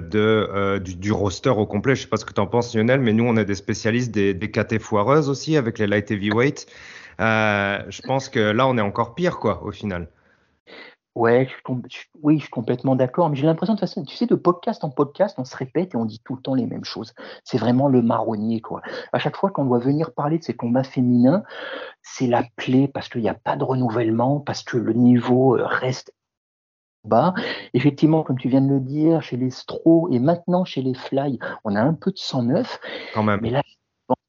de, 0.08 0.78
du, 0.78 1.12
roster 1.12 1.50
au 1.50 1.66
complet. 1.66 1.94
Je 1.94 2.02
sais 2.02 2.08
pas 2.08 2.18
ce 2.18 2.24
que 2.24 2.32
tu 2.32 2.40
en 2.40 2.46
penses, 2.46 2.74
Lionel, 2.74 3.00
mais 3.00 3.12
nous, 3.12 3.24
on 3.24 3.36
est 3.36 3.44
des 3.44 3.54
spécialistes 3.54 4.10
des, 4.10 4.34
des 4.34 4.50
KT 4.50 4.78
foireuses 4.78 5.28
aussi 5.28 5.56
avec 5.56 5.78
les 5.78 5.86
light 5.86 6.10
heavyweight. 6.10 6.66
je 7.18 8.02
pense 8.02 8.28
que 8.28 8.38
là, 8.38 8.66
on 8.66 8.76
est 8.76 8.82
encore 8.82 9.14
pire, 9.14 9.38
quoi, 9.38 9.62
au 9.64 9.70
final. 9.70 10.08
Ouais, 11.18 11.48
je, 11.48 11.74
je, 11.88 11.98
oui, 12.22 12.36
je 12.36 12.42
suis 12.42 12.50
complètement 12.50 12.94
d'accord. 12.94 13.28
Mais 13.28 13.34
j'ai 13.34 13.44
l'impression 13.44 13.74
de 13.74 13.80
façon, 13.80 14.04
tu 14.04 14.14
sais, 14.14 14.26
de 14.26 14.36
podcast 14.36 14.84
en 14.84 14.90
podcast, 14.90 15.34
on 15.38 15.44
se 15.44 15.56
répète 15.56 15.94
et 15.94 15.96
on 15.96 16.04
dit 16.04 16.20
tout 16.24 16.36
le 16.36 16.40
temps 16.40 16.54
les 16.54 16.66
mêmes 16.66 16.84
choses. 16.84 17.12
C'est 17.42 17.58
vraiment 17.58 17.88
le 17.88 18.02
marronnier, 18.02 18.60
quoi. 18.60 18.82
À 19.12 19.18
chaque 19.18 19.36
fois 19.36 19.50
qu'on 19.50 19.64
doit 19.64 19.80
venir 19.80 20.14
parler 20.14 20.38
de 20.38 20.44
ces 20.44 20.54
combats 20.54 20.84
féminins, 20.84 21.42
c'est 22.02 22.28
la 22.28 22.44
plaie 22.54 22.86
parce 22.86 23.08
qu'il 23.08 23.22
n'y 23.22 23.28
a 23.28 23.34
pas 23.34 23.56
de 23.56 23.64
renouvellement, 23.64 24.38
parce 24.38 24.62
que 24.62 24.76
le 24.76 24.92
niveau 24.92 25.56
euh, 25.56 25.66
reste 25.66 26.14
bas. 27.02 27.34
Effectivement, 27.74 28.22
comme 28.22 28.38
tu 28.38 28.48
viens 28.48 28.60
de 28.60 28.72
le 28.72 28.80
dire, 28.80 29.20
chez 29.20 29.36
les 29.36 29.50
Stro 29.50 30.08
et 30.12 30.20
maintenant 30.20 30.64
chez 30.64 30.82
les 30.82 30.94
Fly, 30.94 31.40
on 31.64 31.74
a 31.74 31.80
un 31.80 31.94
peu 31.94 32.12
de 32.12 32.18
sang 32.18 32.44
neuf. 32.44 32.78
Quand 33.12 33.24
même. 33.24 33.40
Mais 33.42 33.50
là, 33.50 33.62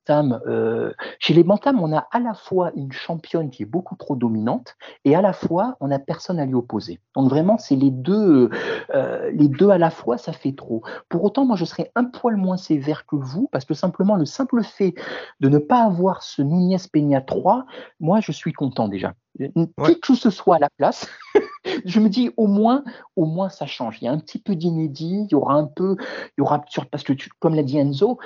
Bantam, 0.10 0.42
euh, 0.48 0.92
chez 1.20 1.36
les 1.36 1.44
Bantam, 1.44 1.80
on 1.82 1.96
a 1.96 2.08
à 2.12 2.20
la 2.20 2.34
fois 2.34 2.72
une 2.76 2.92
championne 2.92 3.52
qui 3.52 3.64
est 3.64 3.68
beaucoup 3.68 3.96
trop 3.96 4.16
dominante 4.16 4.76
et 5.06 5.16
à 5.16 5.22
la 5.22 5.34
fois 5.34 5.78
on 5.80 5.90
n'a 5.90 6.00
personne 6.00 6.40
à 6.40 6.46
lui 6.46 6.56
opposer. 6.56 7.00
Donc 7.16 7.30
vraiment, 7.30 7.60
c'est 7.60 7.76
les 7.76 7.92
deux, 7.92 8.50
euh, 8.96 9.30
les 9.32 9.48
deux 9.48 9.70
à 9.70 9.78
la 9.78 9.92
fois, 9.92 10.18
ça 10.18 10.34
fait 10.34 10.56
trop. 10.56 10.82
Pour 11.10 11.24
autant, 11.24 11.46
moi, 11.46 11.56
je 11.56 11.66
serais 11.66 11.92
un 11.96 12.06
poil 12.06 12.38
moins 12.38 12.58
sévère 12.58 13.06
que 13.06 13.16
vous 13.16 13.48
parce 13.52 13.66
que 13.66 13.76
simplement 13.76 14.16
le 14.16 14.26
simple 14.26 14.64
fait 14.64 14.96
de 15.42 15.50
ne 15.50 15.60
pas 15.60 15.84
avoir 15.84 16.24
ce 16.24 16.42
Nunez 16.42 16.78
Peña 16.92 17.22
3, 17.22 17.66
moi, 18.00 18.20
je 18.20 18.32
suis 18.32 18.54
content 18.54 18.88
déjà. 18.88 19.14
Ouais. 19.40 19.52
Qui 19.86 20.00
que 20.02 20.16
ce 20.16 20.30
soit 20.30 20.58
à 20.58 20.60
la 20.60 20.70
place, 20.70 21.08
je 21.86 22.00
me 22.00 22.10
dis 22.10 22.32
au 22.36 22.48
moins, 22.48 22.84
au 23.16 23.26
moins 23.26 23.50
ça 23.50 23.66
change. 23.68 24.00
Il 24.02 24.06
y 24.06 24.08
a 24.08 24.12
un 24.12 24.20
petit 24.20 24.40
peu 24.40 24.56
d'inédit, 24.56 25.26
il 25.26 25.32
y 25.32 25.36
aura 25.36 25.54
un 25.54 25.66
peu, 25.66 25.96
il 26.00 26.40
y 26.40 26.42
aura 26.42 26.62
parce 26.92 27.04
que 27.04 27.14
tu, 27.14 27.30
comme 27.40 27.56
l'a 27.56 27.64
dit 27.64 27.78
Enzo, 27.78 28.18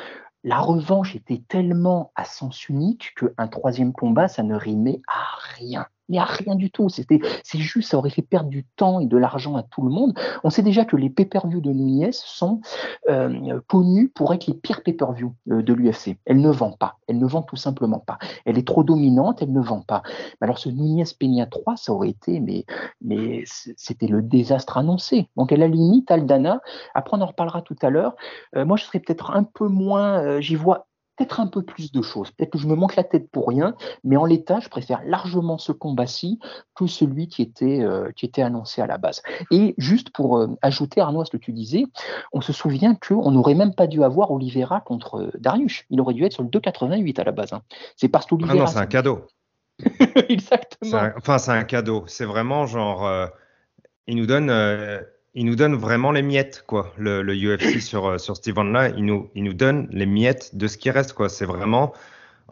la 0.44 0.60
revanche 0.60 1.16
était 1.16 1.42
tellement 1.48 2.12
à 2.16 2.26
sens 2.26 2.68
unique 2.68 3.16
qu'un 3.16 3.48
troisième 3.48 3.94
combat, 3.94 4.28
ça 4.28 4.44
ne 4.44 4.56
rimait 4.56 5.02
à 5.08 5.38
rien. 5.56 5.88
Mais 6.10 6.18
à 6.18 6.26
rien 6.26 6.56
du 6.56 6.72
tout. 6.72 6.90
C'était, 6.90 7.20
c'est 7.44 7.60
juste, 7.60 7.90
ça 7.90 7.98
aurait 7.98 8.10
fait 8.10 8.22
perdre 8.22 8.50
du 8.50 8.66
temps 8.76 9.00
et 9.00 9.06
de 9.06 9.18
l'argent 9.18 9.56
à 9.56 9.64
tout 9.64 9.82
le 9.82 9.90
monde. 9.90 10.18
On 10.44 10.50
sait 10.50 10.62
déjà 10.62 10.86
que 10.86 10.96
les 10.96 11.10
pay-per-view 11.10 11.62
de 11.62 11.72
Nunez 11.72 12.12
sont 12.12 12.62
euh, 13.10 13.60
connus 13.68 14.10
pour 14.10 14.34
être 14.34 14.48
les 14.48 14.54
pires 14.54 14.84
pay-per-view 14.84 15.34
euh, 15.52 15.62
de 15.62 15.74
l'UFC. 15.74 16.18
Elle 16.26 16.42
ne 16.42 16.50
vend 16.50 16.72
pas. 16.72 16.98
Elle 17.08 17.20
ne 17.20 17.26
vend 17.26 17.42
tout 17.42 17.56
simplement 17.56 18.00
pas. 18.00 18.18
Elle 18.46 18.58
est 18.58 18.68
trop 18.68 18.84
dominante, 18.84 19.42
elle 19.42 19.52
ne 19.52 19.62
vend 19.62 19.82
pas. 19.82 20.04
Mais 20.40 20.46
alors 20.46 20.58
ce 20.58 20.70
Nunez 20.70 21.04
Peña 21.20 21.46
3, 21.46 21.78
ça 21.78 21.94
aurait 21.94 22.10
été, 22.10 22.40
mais, 22.40 22.66
mais 23.02 23.44
c'était 23.46 24.08
le 24.08 24.22
désastre 24.22 24.78
annoncé. 24.78 25.30
Donc 25.38 25.52
à 25.52 25.58
la 25.58 25.68
limite, 25.68 26.10
Aldana, 26.12 26.62
après 26.94 27.18
on 27.18 27.22
en 27.22 27.26
reparlera 27.26 27.62
tout 27.62 27.76
à 27.82 27.90
l'heure, 27.90 28.16
euh, 28.56 28.66
moi 28.66 28.78
je 28.78 28.86
serais 28.86 29.00
peut-être 29.00 29.32
un 29.32 29.44
peu 29.44 29.68
moins, 29.68 30.22
euh, 30.24 30.42
j'y 30.42 30.56
vois 30.56 30.88
peut-être 31.16 31.40
un 31.40 31.48
peu 31.48 31.62
plus 31.62 31.92
de 31.92 32.02
choses. 32.02 32.32
Peut-être 32.32 32.52
que 32.52 32.58
je 32.58 32.68
me 32.68 32.76
manque 32.76 32.96
la 32.96 33.04
tête 33.04 33.30
pour 33.30 33.48
rien, 33.48 33.76
mais 34.04 34.18
en 34.18 34.26
l'état, 34.26 34.60
je 34.60 34.70
préfère 34.70 35.02
largement 35.06 35.58
ce 35.58 35.72
combat-ci 35.72 36.40
que 36.76 36.88
celui 36.88 37.28
qui 37.28 37.42
était, 37.42 37.82
euh, 37.82 38.12
qui 38.16 38.26
était 38.26 38.42
annoncé 38.42 38.82
à 38.82 38.88
la 38.88 38.98
base. 38.98 39.22
Et 39.52 39.76
juste 39.78 40.10
pour 40.10 40.38
euh, 40.38 40.48
ajouter, 40.62 41.02
Arnaud, 41.02 41.26
ce 41.26 41.32
que 41.32 41.38
tu 41.38 41.52
disais, 41.52 41.86
on 42.32 42.42
se 42.42 42.54
souvient 42.54 42.96
qu'on 42.96 43.32
n'aurait 43.32 43.54
même 43.54 43.76
pas 43.76 43.88
dû 43.88 44.04
avoir 44.04 44.32
Oliveira 44.32 44.82
contre 44.82 45.22
euh, 45.22 45.32
Darius. 45.40 45.84
Il 45.90 46.02
aurait 46.02 46.14
dû 46.14 46.24
être 46.24 46.34
sur 46.34 46.44
le 46.44 46.50
2,88 46.50 47.20
à 47.20 47.24
la 47.24 47.32
base. 47.32 47.54
Hein. 47.54 47.62
C'est 47.96 48.10
parce 48.10 48.26
qu'Oliveira. 48.26 48.56
Ah 48.56 48.60
non, 48.60 48.68
c'est 48.68 48.80
un 48.80 48.88
cadeau. 48.88 49.28
Exactement. 50.30 50.98
Un, 50.98 51.14
enfin, 51.18 51.38
c'est 51.38 51.52
un 51.52 51.64
cadeau. 51.64 52.04
C'est 52.08 52.26
vraiment 52.26 52.66
genre. 52.66 53.10
Il 54.06 54.18
nous 54.18 54.26
donne 54.26 54.52
il 55.36 55.46
nous 55.46 55.56
donne 55.56 55.76
vraiment 55.76 56.12
les 56.12 56.22
miettes, 56.22 56.64
quoi. 56.68 56.94
Le, 56.98 57.22
le 57.22 57.34
UFC 57.34 57.82
sur, 57.82 58.06
euh, 58.06 58.18
sur 58.18 58.36
Steven 58.36 58.72
là, 58.72 58.90
il 58.90 59.06
nous, 59.06 59.30
il 59.36 59.44
nous 59.44 59.54
donne 59.54 59.88
les 59.92 60.06
miettes 60.06 60.56
de 60.56 60.68
ce 60.68 60.78
qui 60.78 60.92
reste, 60.92 61.14
quoi. 61.14 61.30
C'est 61.30 61.46
vraiment, 61.46 61.94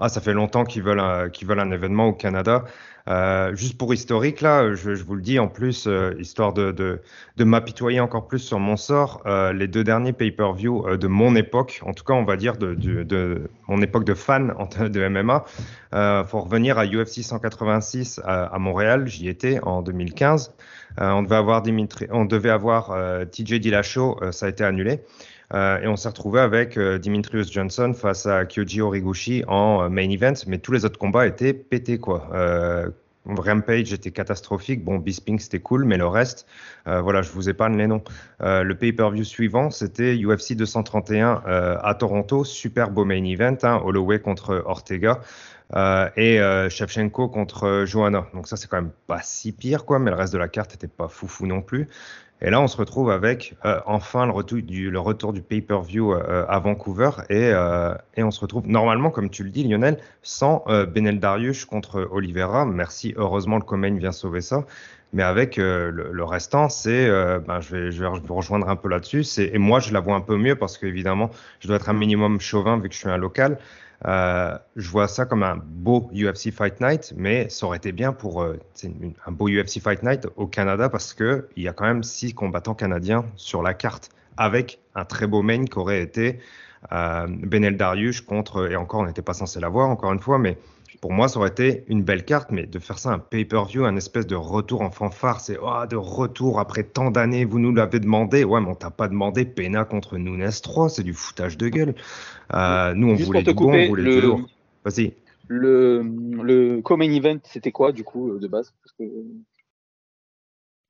ah, 0.01 0.09
ça 0.09 0.19
fait 0.19 0.33
longtemps 0.33 0.65
qu'ils 0.65 0.81
veulent, 0.81 0.99
un, 0.99 1.29
veulent 1.43 1.59
un 1.59 1.71
événement 1.71 2.07
au 2.07 2.13
Canada. 2.13 2.65
Euh, 3.07 3.55
juste 3.55 3.77
pour 3.77 3.93
historique, 3.93 4.41
là, 4.41 4.73
je, 4.73 4.91
vous 4.91 5.15
le 5.15 5.21
dis 5.21 5.39
en 5.39 5.47
plus, 5.47 5.87
euh, 5.87 6.13
histoire 6.19 6.53
de, 6.53 6.71
de, 6.71 7.43
m'apitoyer 7.43 7.99
encore 7.99 8.27
plus 8.27 8.39
sur 8.39 8.59
mon 8.59 8.77
sort, 8.77 9.21
euh, 9.25 9.53
les 9.53 9.67
deux 9.67 9.83
derniers 9.83 10.13
pay-per-view 10.13 10.97
de 10.97 11.07
mon 11.07 11.35
époque, 11.35 11.81
en 11.85 11.93
tout 11.93 12.03
cas, 12.03 12.13
on 12.13 12.23
va 12.23 12.35
dire 12.35 12.57
de, 12.57 13.49
mon 13.67 13.81
époque 13.81 14.03
de 14.03 14.13
fan 14.13 14.53
de 14.79 15.07
MMA, 15.07 15.45
euh, 15.93 16.23
faut 16.23 16.41
revenir 16.41 16.77
à 16.77 16.85
UFC 16.85 17.21
186 17.21 18.21
à, 18.23 18.57
Montréal, 18.59 19.07
j'y 19.07 19.27
étais 19.27 19.59
en 19.63 19.81
2015. 19.81 20.53
Euh, 20.99 21.09
on 21.11 21.23
devait 21.23 21.35
avoir 21.35 21.61
Dimitri, 21.61 22.07
on 22.11 22.25
devait 22.25 22.49
avoir 22.49 22.95
TJ 23.31 23.59
Dillashaw, 23.59 24.31
ça 24.31 24.47
a 24.47 24.49
été 24.49 24.63
annulé. 24.63 25.01
Et 25.53 25.87
on 25.87 25.95
s'est 25.97 26.07
retrouvé 26.07 26.39
avec 26.39 26.79
Dimitrius 26.79 27.51
Johnson 27.51 27.93
face 27.93 28.25
à 28.25 28.45
Kyoji 28.45 28.81
Horiguchi 28.81 29.43
en 29.47 29.89
main 29.89 30.09
event, 30.09 30.33
mais 30.47 30.59
tous 30.59 30.71
les 30.71 30.85
autres 30.85 30.97
combats 30.97 31.27
étaient 31.27 31.53
pétés 31.53 31.99
quoi. 31.99 32.29
Rampage 33.25 33.93
était 33.93 34.11
catastrophique. 34.11 34.83
Bon, 34.83 34.97
Bisping 34.97 35.39
c'était 35.39 35.59
cool, 35.59 35.85
mais 35.85 35.97
le 35.97 36.07
reste, 36.07 36.47
euh, 36.87 37.01
voilà, 37.01 37.21
je 37.21 37.31
vous 37.31 37.49
épargne 37.49 37.77
les 37.77 37.87
noms. 37.87 38.03
Euh, 38.41 38.63
le 38.63 38.75
pay-per-view 38.75 39.23
suivant, 39.23 39.69
c'était 39.69 40.15
UFC 40.15 40.55
231 40.55 41.43
euh, 41.47 41.77
à 41.81 41.93
Toronto, 41.95 42.43
super 42.43 42.89
beau 42.89 43.05
main 43.05 43.23
event, 43.23 43.57
hein, 43.63 43.81
Holloway 43.83 44.19
contre 44.19 44.63
Ortega. 44.65 45.21
Euh, 45.75 46.09
et 46.17 46.41
euh, 46.41 46.69
Shevchenko 46.69 47.29
contre 47.29 47.85
Johanna. 47.85 48.27
Donc 48.33 48.47
ça, 48.47 48.57
c'est 48.57 48.67
quand 48.67 48.81
même 48.81 48.91
pas 49.07 49.21
si 49.21 49.53
pire, 49.53 49.85
quoi, 49.85 49.99
mais 49.99 50.11
le 50.11 50.17
reste 50.17 50.33
de 50.33 50.37
la 50.37 50.49
carte 50.49 50.73
était 50.73 50.87
pas 50.87 51.07
foufou 51.07 51.47
non 51.47 51.61
plus. 51.61 51.87
Et 52.43 52.49
là, 52.49 52.59
on 52.59 52.67
se 52.67 52.75
retrouve 52.75 53.11
avec 53.11 53.53
euh, 53.65 53.79
enfin 53.85 54.25
le 54.25 54.31
retour 54.31 54.61
du, 54.61 54.89
le 54.89 54.99
retour 54.99 55.31
du 55.31 55.41
pay-per-view 55.43 56.13
euh, 56.13 56.43
à 56.47 56.57
Vancouver 56.57 57.11
et, 57.29 57.51
euh, 57.53 57.93
et, 58.17 58.23
on 58.23 58.31
se 58.31 58.39
retrouve 58.39 58.67
normalement, 58.67 59.11
comme 59.11 59.29
tu 59.29 59.43
le 59.43 59.51
dis, 59.51 59.63
Lionel, 59.63 59.99
sans 60.23 60.63
Benel 60.67 61.19
Darius 61.19 61.65
contre 61.65 62.07
Oliveira. 62.11 62.65
Merci, 62.65 63.13
heureusement, 63.15 63.57
le 63.57 63.63
Comain 63.63 63.95
vient 63.95 64.11
sauver 64.11 64.41
ça. 64.41 64.65
Mais 65.13 65.23
avec 65.23 65.57
le, 65.57 65.91
le, 65.91 66.23
restant, 66.23 66.69
c'est, 66.69 67.07
ben, 67.45 67.59
je, 67.59 67.75
vais, 67.75 67.91
je 67.91 68.01
vais 68.03 68.09
vous 68.25 68.35
rejoindre 68.35 68.69
un 68.69 68.77
peu 68.77 68.87
là-dessus. 68.87 69.25
Et 69.39 69.57
moi, 69.57 69.81
je 69.81 69.91
la 69.93 69.99
vois 69.99 70.15
un 70.15 70.21
peu 70.21 70.37
mieux 70.37 70.55
parce 70.55 70.77
qu'évidemment, 70.77 71.31
je 71.59 71.67
dois 71.67 71.75
être 71.75 71.89
un 71.89 71.93
minimum 71.93 72.39
chauvin 72.39 72.77
vu 72.77 72.87
que 72.87 72.95
je 72.95 72.99
suis 72.99 73.09
un 73.09 73.17
local. 73.17 73.57
Euh, 74.07 74.57
je 74.75 74.89
vois 74.89 75.07
ça 75.07 75.25
comme 75.25 75.43
un 75.43 75.57
beau 75.63 76.09
UFC 76.13 76.51
Fight 76.51 76.81
Night, 76.81 77.13
mais 77.15 77.49
ça 77.49 77.67
aurait 77.67 77.77
été 77.77 77.91
bien 77.91 78.13
pour 78.13 78.41
euh, 78.41 78.57
un 79.25 79.31
beau 79.31 79.47
UFC 79.47 79.79
Fight 79.79 80.01
Night 80.01 80.27
au 80.35 80.47
Canada 80.47 80.89
parce 80.89 81.13
que 81.13 81.47
il 81.55 81.63
y 81.63 81.67
a 81.67 81.73
quand 81.73 81.85
même 81.85 82.03
six 82.03 82.33
combattants 82.33 82.73
canadiens 82.73 83.25
sur 83.35 83.61
la 83.61 83.73
carte, 83.73 84.09
avec 84.37 84.79
un 84.95 85.05
très 85.05 85.27
beau 85.27 85.43
main 85.43 85.65
qui 85.65 85.77
aurait 85.77 86.01
été 86.01 86.39
euh, 86.91 87.27
Benel 87.29 87.77
Darius 87.77 88.21
contre, 88.21 88.71
et 88.71 88.75
encore 88.75 89.01
on 89.01 89.05
n'était 89.05 89.21
pas 89.21 89.33
censé 89.33 89.59
l'avoir 89.59 89.89
encore 89.89 90.11
une 90.13 90.19
fois, 90.19 90.39
mais 90.39 90.57
pour 91.01 91.11
moi 91.11 91.27
ça 91.27 91.39
aurait 91.39 91.49
été 91.49 91.83
une 91.87 92.03
belle 92.03 92.23
carte, 92.23 92.51
mais 92.51 92.65
de 92.67 92.79
faire 92.79 92.99
ça 92.99 93.09
un 93.11 93.19
pay-per-view, 93.19 93.83
un 93.85 93.95
espèce 93.95 94.27
de 94.27 94.35
retour 94.35 94.81
en 94.81 94.91
fanfare, 94.91 95.41
c'est 95.41 95.57
oh, 95.61 95.85
de 95.89 95.95
retour 95.95 96.59
après 96.59 96.83
tant 96.83 97.11
d'années, 97.11 97.43
vous 97.43 97.59
nous 97.59 97.73
l'avez 97.73 97.99
demandé, 97.99 98.43
ouais 98.43 98.61
mais 98.61 98.69
on 98.69 98.75
t'a 98.75 98.91
pas 98.91 99.07
demandé 99.07 99.43
Pena 99.45 99.83
contre 99.83 100.17
Nunes 100.17 100.49
3, 100.63 100.89
c'est 100.89 101.03
du 101.03 101.13
foutage 101.13 101.57
de 101.57 101.67
gueule. 101.69 101.95
Euh, 102.53 102.93
nous, 102.93 103.09
on 103.09 103.15
Juste 103.15 103.27
voulait 103.27 103.43
du 103.43 103.53
bon, 103.53 103.73
on 103.73 103.87
voulait 103.87 104.03
le- 104.03 104.21
du 104.21 104.21
lourd. 104.21 104.41
Vas-y. 104.85 105.13
Le, 105.47 106.01
le 106.01 106.81
co-main 106.81 107.11
event, 107.11 107.39
c'était 107.43 107.71
quoi 107.71 107.91
du 107.91 108.03
coup 108.03 108.31
euh, 108.31 108.39
de 108.39 108.47
base? 108.47 108.73
Parce 108.83 108.93
que- 108.93 109.03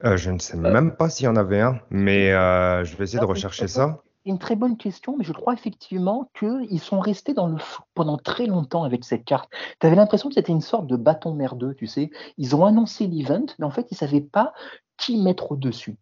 Euh, 0.03 0.17
je 0.17 0.31
ne 0.31 0.39
sais 0.39 0.57
même 0.57 0.95
pas 0.95 1.09
s'il 1.09 1.25
y 1.25 1.29
en 1.29 1.35
avait 1.35 1.61
un, 1.61 1.79
mais 1.89 2.31
euh, 2.31 2.83
je 2.83 2.95
vais 2.97 3.03
essayer 3.05 3.19
de 3.19 3.25
rechercher 3.25 3.67
ça. 3.67 4.01
Une 4.25 4.37
très 4.37 4.55
bonne 4.55 4.77
question, 4.77 5.17
mais 5.17 5.23
je 5.23 5.33
crois 5.33 5.53
effectivement 5.53 6.29
qu'ils 6.37 6.79
sont 6.79 6.99
restés 6.99 7.33
dans 7.33 7.47
le 7.47 7.57
flou 7.57 7.83
pendant 7.95 8.17
très 8.17 8.45
longtemps 8.45 8.83
avec 8.83 9.03
cette 9.03 9.25
carte. 9.25 9.49
Tu 9.79 9.87
avais 9.87 9.95
l'impression 9.95 10.29
que 10.29 10.35
c'était 10.35 10.51
une 10.51 10.61
sorte 10.61 10.85
de 10.85 10.95
bâton 10.95 11.33
merdeux, 11.33 11.73
tu 11.73 11.87
sais. 11.87 12.11
Ils 12.37 12.55
ont 12.55 12.65
annoncé 12.65 13.07
l'event, 13.07 13.47
mais 13.57 13.65
en 13.65 13.71
fait, 13.71 13.87
ils 13.89 13.95
ne 13.95 13.97
savaient 13.97 14.21
pas 14.21 14.53
qui 14.97 15.17
mettre 15.17 15.51
au-dessus. 15.51 15.97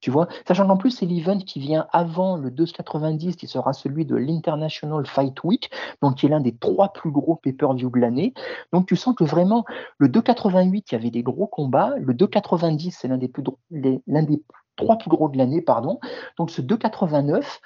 Tu 0.00 0.10
vois, 0.10 0.28
sachant 0.46 0.66
qu'en 0.66 0.76
plus, 0.76 0.90
c'est 0.90 1.06
l'event 1.06 1.38
qui 1.38 1.58
vient 1.58 1.86
avant 1.92 2.36
le 2.36 2.50
290, 2.50 3.36
qui 3.36 3.46
sera 3.46 3.72
celui 3.72 4.04
de 4.04 4.14
l'International 4.14 5.06
Fight 5.06 5.42
Week, 5.42 5.70
donc 6.02 6.16
qui 6.16 6.26
est 6.26 6.28
l'un 6.28 6.40
des 6.40 6.54
trois 6.54 6.92
plus 6.92 7.10
gros 7.10 7.36
pay-per-view 7.36 7.88
de 7.88 7.98
l'année. 7.98 8.34
Donc 8.72 8.86
tu 8.86 8.96
sens 8.96 9.16
que 9.16 9.24
vraiment, 9.24 9.64
le 9.96 10.10
288, 10.10 10.92
il 10.92 10.94
y 10.94 10.98
avait 10.98 11.10
des 11.10 11.22
gros 11.22 11.46
combats. 11.46 11.94
Le 11.98 12.12
290, 12.12 12.90
c'est 12.90 13.08
l'un 13.08 13.16
des, 13.16 13.28
plus 13.28 13.42
l'un 13.70 14.22
des 14.22 14.42
trois 14.76 14.96
plus 14.98 15.08
gros 15.10 15.28
de 15.28 15.36
l'année, 15.38 15.62
pardon. 15.62 15.98
Donc 16.38 16.50
ce 16.50 16.60
289, 16.62 17.60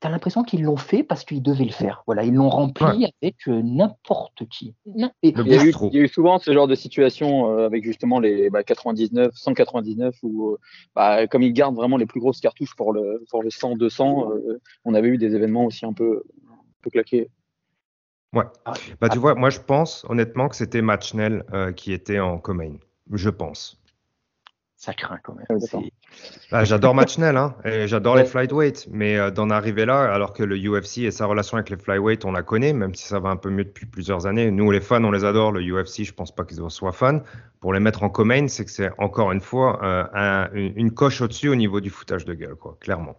tu 0.00 0.06
as 0.06 0.10
l'impression 0.10 0.42
qu'ils 0.42 0.62
l'ont 0.62 0.76
fait 0.76 1.02
parce 1.02 1.24
qu'ils 1.24 1.42
devaient 1.42 1.64
le 1.64 1.72
faire. 1.72 2.02
Voilà, 2.06 2.22
ils 2.24 2.34
l'ont 2.34 2.50
rempli 2.50 2.84
avec 3.22 3.36
euh, 3.48 3.62
n'importe 3.62 4.46
qui. 4.48 4.74
Et- 5.22 5.32
Il 5.36 5.46
y, 5.48 5.54
a 5.54 5.62
eu, 5.62 5.66
bistrot. 5.66 5.88
il 5.92 5.96
y 5.96 6.00
a 6.00 6.04
eu 6.04 6.08
souvent 6.08 6.38
ce 6.38 6.52
genre 6.52 6.68
de 6.68 6.74
situation 6.74 7.50
euh, 7.50 7.64
avec 7.66 7.82
justement 7.82 8.20
les 8.20 8.50
bah, 8.50 8.62
99, 8.62 9.32
199, 9.34 10.14
où 10.22 10.50
euh, 10.50 10.58
bah, 10.94 11.26
comme 11.26 11.42
ils 11.42 11.52
gardent 11.54 11.76
vraiment 11.76 11.96
les 11.96 12.06
plus 12.06 12.20
grosses 12.20 12.40
cartouches 12.40 12.76
pour 12.76 12.92
le, 12.92 13.24
pour 13.30 13.42
le 13.42 13.48
100, 13.50 13.76
200, 13.76 14.32
euh, 14.32 14.60
on 14.84 14.92
avait 14.94 15.08
eu 15.08 15.16
des 15.18 15.34
événements 15.34 15.64
aussi 15.64 15.86
un 15.86 15.94
peu, 15.94 16.22
un 16.50 16.56
peu 16.82 16.90
claqués. 16.90 17.30
Bah, 18.32 19.08
tu 19.08 19.18
vois, 19.18 19.34
moi, 19.34 19.48
je 19.48 19.60
pense 19.60 20.04
honnêtement 20.10 20.48
que 20.50 20.56
c'était 20.56 20.82
Matchnell 20.82 21.44
euh, 21.54 21.72
qui 21.72 21.92
était 21.94 22.20
en 22.20 22.38
co-main. 22.38 22.76
Je 23.12 23.30
pense. 23.30 23.80
ça 24.76 24.92
craint 24.92 25.18
quand 25.22 25.34
même. 25.34 25.46
Ouais, 25.48 25.90
Bah, 26.52 26.64
j'adore 26.64 26.94
Matchnell, 26.94 27.36
hein, 27.36 27.56
et 27.64 27.88
j'adore 27.88 28.14
les 28.16 28.24
flyweight, 28.24 28.86
mais 28.92 29.16
euh, 29.18 29.30
d'en 29.32 29.50
arriver 29.50 29.84
là, 29.84 30.12
alors 30.12 30.32
que 30.32 30.44
le 30.44 30.56
UFC 30.56 30.98
et 30.98 31.10
sa 31.10 31.26
relation 31.26 31.56
avec 31.56 31.70
les 31.70 31.76
flyweight, 31.76 32.24
on 32.24 32.30
la 32.32 32.42
connaît, 32.42 32.72
même 32.72 32.94
si 32.94 33.04
ça 33.06 33.18
va 33.18 33.30
un 33.30 33.36
peu 33.36 33.50
mieux 33.50 33.64
depuis 33.64 33.84
plusieurs 33.86 34.26
années. 34.26 34.50
Nous, 34.52 34.70
les 34.70 34.80
fans, 34.80 35.02
on 35.02 35.10
les 35.10 35.24
adore. 35.24 35.50
Le 35.52 35.60
UFC, 35.60 36.04
je 36.04 36.12
pense 36.12 36.32
pas 36.34 36.44
qu'ils 36.44 36.62
soient 36.70 36.92
fans. 36.92 37.20
Pour 37.60 37.72
les 37.72 37.80
mettre 37.80 38.04
en 38.04 38.10
co-main, 38.10 38.46
c'est 38.48 38.64
que 38.64 38.70
c'est 38.70 38.90
encore 38.98 39.32
une 39.32 39.40
fois 39.40 39.80
euh, 39.82 40.04
un- 40.14 40.48
une, 40.52 40.72
une 40.76 40.90
coche 40.92 41.20
au-dessus 41.20 41.48
au 41.48 41.56
niveau 41.56 41.80
du 41.80 41.90
foutage 41.90 42.24
de 42.24 42.34
gueule, 42.34 42.54
quoi, 42.54 42.76
clairement. 42.80 43.16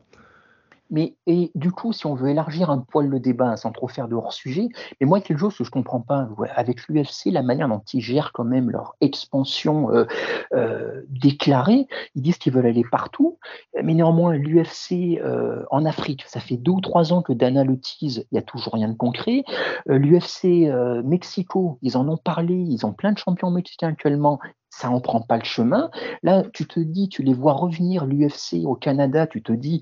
Mais 0.89 1.15
et 1.25 1.51
du 1.55 1.71
coup, 1.71 1.93
si 1.93 2.05
on 2.05 2.15
veut 2.15 2.29
élargir 2.29 2.69
un 2.69 2.79
poil 2.79 3.07
le 3.07 3.19
débat 3.19 3.49
hein, 3.49 3.55
sans 3.57 3.71
trop 3.71 3.87
faire 3.87 4.07
de 4.07 4.15
hors-sujet, 4.15 4.69
mais 4.99 5.07
moi, 5.07 5.21
quelque 5.21 5.39
chose 5.39 5.57
que 5.57 5.63
je 5.63 5.71
comprends 5.71 6.01
pas 6.01 6.29
avec 6.55 6.87
l'UFC, 6.87 7.25
la 7.31 7.43
manière 7.43 7.67
dont 7.67 7.81
ils 7.93 8.01
gèrent 8.01 8.31
quand 8.33 8.43
même 8.43 8.69
leur 8.69 8.95
expansion 9.01 9.91
euh, 9.91 10.05
euh, 10.53 11.01
déclarée, 11.09 11.87
ils 12.15 12.21
disent 12.21 12.37
qu'ils 12.37 12.53
veulent 12.53 12.65
aller 12.65 12.85
partout, 12.89 13.37
mais 13.81 13.93
néanmoins, 13.93 14.33
l'UFC 14.33 15.19
euh, 15.21 15.63
en 15.71 15.85
Afrique, 15.85 16.23
ça 16.27 16.39
fait 16.39 16.57
deux 16.57 16.71
ou 16.71 16.81
trois 16.81 17.13
ans 17.13 17.21
que 17.21 17.33
Dana 17.33 17.63
le 17.63 17.79
tease, 17.79 18.25
il 18.31 18.35
y 18.35 18.37
a 18.37 18.41
toujours 18.41 18.73
rien 18.73 18.89
de 18.89 18.97
concret. 18.97 19.43
L'UFC 19.87 20.71
Mexico, 21.03 21.79
ils 21.81 21.97
en 21.97 22.07
ont 22.07 22.17
parlé, 22.17 22.55
ils 22.55 22.85
ont 22.85 22.93
plein 22.93 23.11
de 23.11 23.17
champions 23.17 23.51
mexicains 23.51 23.89
actuellement. 23.89 24.39
Ça 24.77 24.91
en 24.91 25.01
prend 25.01 25.21
pas 25.21 25.37
le 25.37 25.43
chemin. 25.43 25.89
Là, 26.21 26.43
tu 26.53 26.67
te 26.67 26.79
dis, 26.79 27.09
tu 27.09 27.23
les 27.23 27.33
vois 27.33 27.53
revenir 27.53 28.05
l'UFC 28.05 28.63
au 28.65 28.75
Canada, 28.75 29.25
tu 29.25 29.41
te 29.41 29.51
dis, 29.51 29.81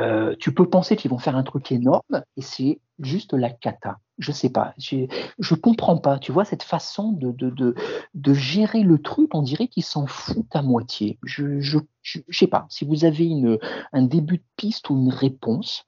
euh, 0.00 0.34
tu 0.38 0.52
peux 0.54 0.68
penser 0.68 0.96
qu'ils 0.96 1.10
vont 1.10 1.18
faire 1.18 1.36
un 1.36 1.42
truc 1.44 1.70
énorme 1.70 2.22
et 2.36 2.42
c'est 2.42 2.80
juste 2.98 3.34
la 3.34 3.50
cata. 3.50 3.98
Je 4.18 4.32
sais 4.32 4.50
pas, 4.50 4.74
j'ai- 4.78 5.08
je 5.38 5.54
comprends 5.54 5.98
pas. 5.98 6.18
Tu 6.18 6.32
vois 6.32 6.44
cette 6.44 6.62
façon 6.64 7.12
de, 7.12 7.30
de, 7.32 7.50
de, 7.50 7.74
de 8.14 8.34
gérer 8.34 8.82
le 8.82 8.98
truc, 9.00 9.34
on 9.34 9.42
dirait 9.42 9.68
qu'ils 9.68 9.84
s'en 9.84 10.06
foutent 10.06 10.54
à 10.56 10.62
moitié. 10.62 11.18
Je, 11.22 11.60
je, 11.60 11.78
je, 12.02 12.18
je 12.28 12.38
sais 12.38 12.46
pas. 12.48 12.66
Si 12.68 12.84
vous 12.84 13.04
avez 13.04 13.26
une, 13.26 13.58
un 13.92 14.02
début 14.02 14.38
de 14.38 14.44
piste 14.56 14.90
ou 14.90 14.96
une 14.96 15.10
réponse, 15.12 15.84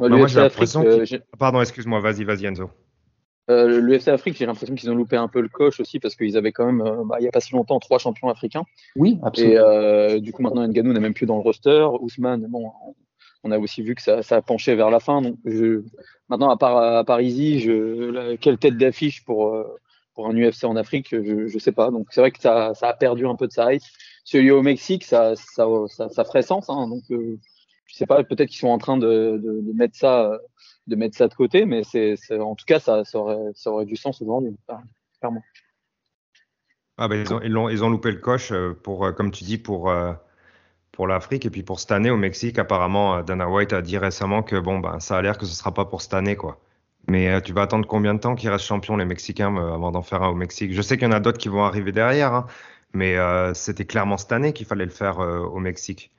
Bah, 0.00 0.08
moi, 0.08 0.26
j'ai 0.28 0.40
l'impression 0.40 0.82
euh, 0.84 1.04
j'ai- 1.04 1.22
Pardon, 1.38 1.60
excuse-moi, 1.60 2.00
vas-y, 2.00 2.24
vas-y, 2.24 2.46
Enzo. 2.46 2.70
Euh, 3.50 3.80
L'UFC 3.80 4.08
Afrique, 4.08 4.36
j'ai 4.38 4.46
l'impression 4.46 4.74
qu'ils 4.74 4.90
ont 4.90 4.94
loupé 4.94 5.16
un 5.16 5.28
peu 5.28 5.40
le 5.40 5.48
coche 5.48 5.78
aussi 5.80 5.98
parce 6.00 6.16
qu'ils 6.16 6.36
avaient 6.36 6.52
quand 6.52 6.64
même, 6.66 6.80
euh, 6.80 7.04
bah, 7.04 7.16
il 7.18 7.22
n'y 7.22 7.28
a 7.28 7.30
pas 7.32 7.40
si 7.40 7.52
longtemps, 7.52 7.78
trois 7.78 7.98
champions 7.98 8.28
africains. 8.28 8.64
Oui, 8.96 9.18
Et 9.20 9.26
absolument. 9.26 9.60
euh, 9.60 10.18
du 10.18 10.32
coup, 10.32 10.42
maintenant, 10.42 10.66
Nganou 10.66 10.92
n'est 10.92 11.00
même 11.00 11.14
plus 11.14 11.26
dans 11.26 11.36
le 11.36 11.42
roster. 11.42 11.86
Ousmane, 12.00 12.46
bon, 12.48 12.70
on 13.42 13.50
a 13.50 13.58
aussi 13.58 13.82
vu 13.82 13.94
que 13.94 14.00
ça, 14.02 14.22
ça 14.22 14.36
a 14.36 14.42
penché 14.42 14.74
vers 14.74 14.90
la 14.90 15.00
fin. 15.00 15.20
Donc, 15.20 15.36
je, 15.44 15.82
maintenant, 16.28 16.48
à 16.48 16.56
part, 16.56 16.78
à 16.78 17.04
part 17.04 17.20
je, 17.20 18.10
la- 18.10 18.36
quelle 18.38 18.56
tête 18.56 18.78
d'affiche 18.78 19.24
pour, 19.24 19.48
euh, 19.48 19.64
pour 20.14 20.26
un 20.26 20.34
UFC 20.34 20.64
en 20.64 20.76
Afrique, 20.76 21.08
je, 21.10 21.46
je 21.46 21.58
sais 21.58 21.72
pas. 21.72 21.90
Donc, 21.90 22.06
c'est 22.10 22.20
vrai 22.22 22.30
que 22.30 22.40
ça, 22.40 22.72
ça 22.74 22.88
a 22.88 22.94
perdu 22.94 23.26
un 23.26 23.36
peu 23.36 23.46
de 23.46 23.52
sa 23.52 23.74
hype. 23.74 23.82
Celui 24.24 24.50
au 24.50 24.62
Mexique, 24.62 25.04
ça, 25.04 25.34
ça, 25.36 25.66
ça, 25.88 26.08
ça 26.08 26.24
ferait 26.24 26.40
sens. 26.42 26.70
Hein, 26.70 26.88
donc, 26.88 27.02
euh, 27.10 27.38
je 27.86 27.94
sais 27.94 28.06
pas, 28.06 28.22
peut-être 28.24 28.48
qu'ils 28.48 28.58
sont 28.58 28.68
en 28.68 28.78
train 28.78 28.96
de, 28.96 29.62
mettre 29.74 29.96
ça, 29.96 30.38
de 30.86 30.96
mettre 30.96 31.16
ça 31.16 31.28
de 31.28 31.34
côté, 31.34 31.64
mais 31.64 31.82
c'est, 31.84 32.16
en 32.38 32.54
tout 32.54 32.64
cas, 32.66 32.80
ça, 32.80 33.02
aurait, 33.14 33.52
ça 33.54 33.70
aurait 33.70 33.86
du 33.86 33.96
sens 33.96 34.20
aujourd'hui, 34.20 34.56
clairement. 35.20 35.42
Ah 36.96 37.08
ben, 37.08 37.24
ils, 37.42 37.56
ont, 37.56 37.68
ils, 37.70 37.84
ont 37.84 37.90
loupé 37.90 38.10
le 38.12 38.18
coche 38.18 38.52
euh, 38.52 38.72
pour, 38.72 39.04
euh, 39.04 39.12
comme 39.12 39.32
tu 39.32 39.42
dis, 39.42 39.58
pour, 39.58 39.90
euh, 39.90 40.12
pour 40.92 41.08
l'Afrique. 41.08 41.44
Et 41.44 41.50
puis 41.50 41.62
pour 41.64 41.80
cette 41.80 41.90
année 41.92 42.10
au 42.10 42.16
Mexique, 42.16 42.58
apparemment, 42.58 43.22
Dana 43.22 43.48
White 43.48 43.72
a 43.72 43.82
dit 43.82 43.98
récemment 43.98 44.42
que 44.42 44.56
bon, 44.56 44.78
ben, 44.78 45.00
ça 45.00 45.16
a 45.18 45.22
l'air 45.22 45.36
que 45.36 45.46
ce 45.46 45.54
sera 45.54 45.74
pas 45.74 45.84
pour 45.86 46.02
cette 46.02 46.14
année, 46.14 46.36
quoi. 46.36 46.60
Mais 47.08 47.40
tu 47.42 47.52
vas 47.52 47.62
attendre 47.62 47.86
combien 47.86 48.14
de 48.14 48.20
temps 48.20 48.34
qu'ils 48.34 48.48
restent 48.48 48.64
champions, 48.64 48.96
les 48.96 49.04
Mexicains, 49.04 49.54
avant 49.56 49.92
d'en 49.92 50.02
faire 50.02 50.22
un 50.22 50.28
au 50.28 50.34
Mexique? 50.34 50.72
Je 50.72 50.80
sais 50.80 50.96
qu'il 50.96 51.06
y 51.06 51.10
en 51.10 51.12
a 51.12 51.20
d'autres 51.20 51.36
qui 51.38 51.48
vont 51.48 51.64
arriver 51.64 51.92
derrière, 51.92 52.32
hein, 52.32 52.46
mais 52.94 53.14
c'était 53.52 53.84
clairement 53.84 54.16
cette 54.16 54.32
année 54.32 54.54
qu'il 54.54 54.64
fallait 54.64 54.86
le 54.86 54.90
faire 54.90 55.18
au 55.18 55.58
Mexique. 55.60 56.12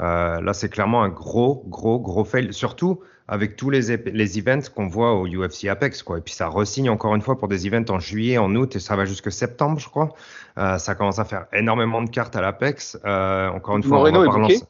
Euh, 0.00 0.40
là, 0.40 0.52
c'est 0.52 0.68
clairement 0.68 1.02
un 1.02 1.08
gros, 1.08 1.64
gros, 1.66 1.98
gros 1.98 2.24
fail. 2.24 2.52
Surtout 2.52 3.00
avec 3.28 3.56
tous 3.56 3.70
les, 3.70 3.96
les 3.96 4.38
events 4.38 4.68
qu'on 4.74 4.86
voit 4.86 5.14
au 5.14 5.26
UFC 5.26 5.64
Apex, 5.68 6.02
quoi. 6.02 6.18
Et 6.18 6.20
puis 6.20 6.34
ça 6.34 6.46
resigne 6.48 6.88
encore 6.90 7.14
une 7.14 7.22
fois 7.22 7.38
pour 7.38 7.48
des 7.48 7.66
events 7.66 7.90
en 7.90 7.98
juillet, 7.98 8.38
en 8.38 8.54
août, 8.54 8.76
et 8.76 8.80
ça 8.80 8.94
va 8.94 9.04
jusque 9.04 9.32
septembre, 9.32 9.80
je 9.80 9.88
crois. 9.88 10.14
Euh, 10.58 10.78
ça 10.78 10.94
commence 10.94 11.18
à 11.18 11.24
faire 11.24 11.46
énormément 11.52 12.02
de 12.02 12.10
cartes 12.10 12.36
à 12.36 12.40
l'Apex. 12.40 12.98
Euh, 13.04 13.48
encore 13.48 13.76
une 13.76 13.82
fois, 13.82 13.98
Moreno 13.98 14.20
on 14.20 14.42
va 14.42 14.48
est 14.48 14.64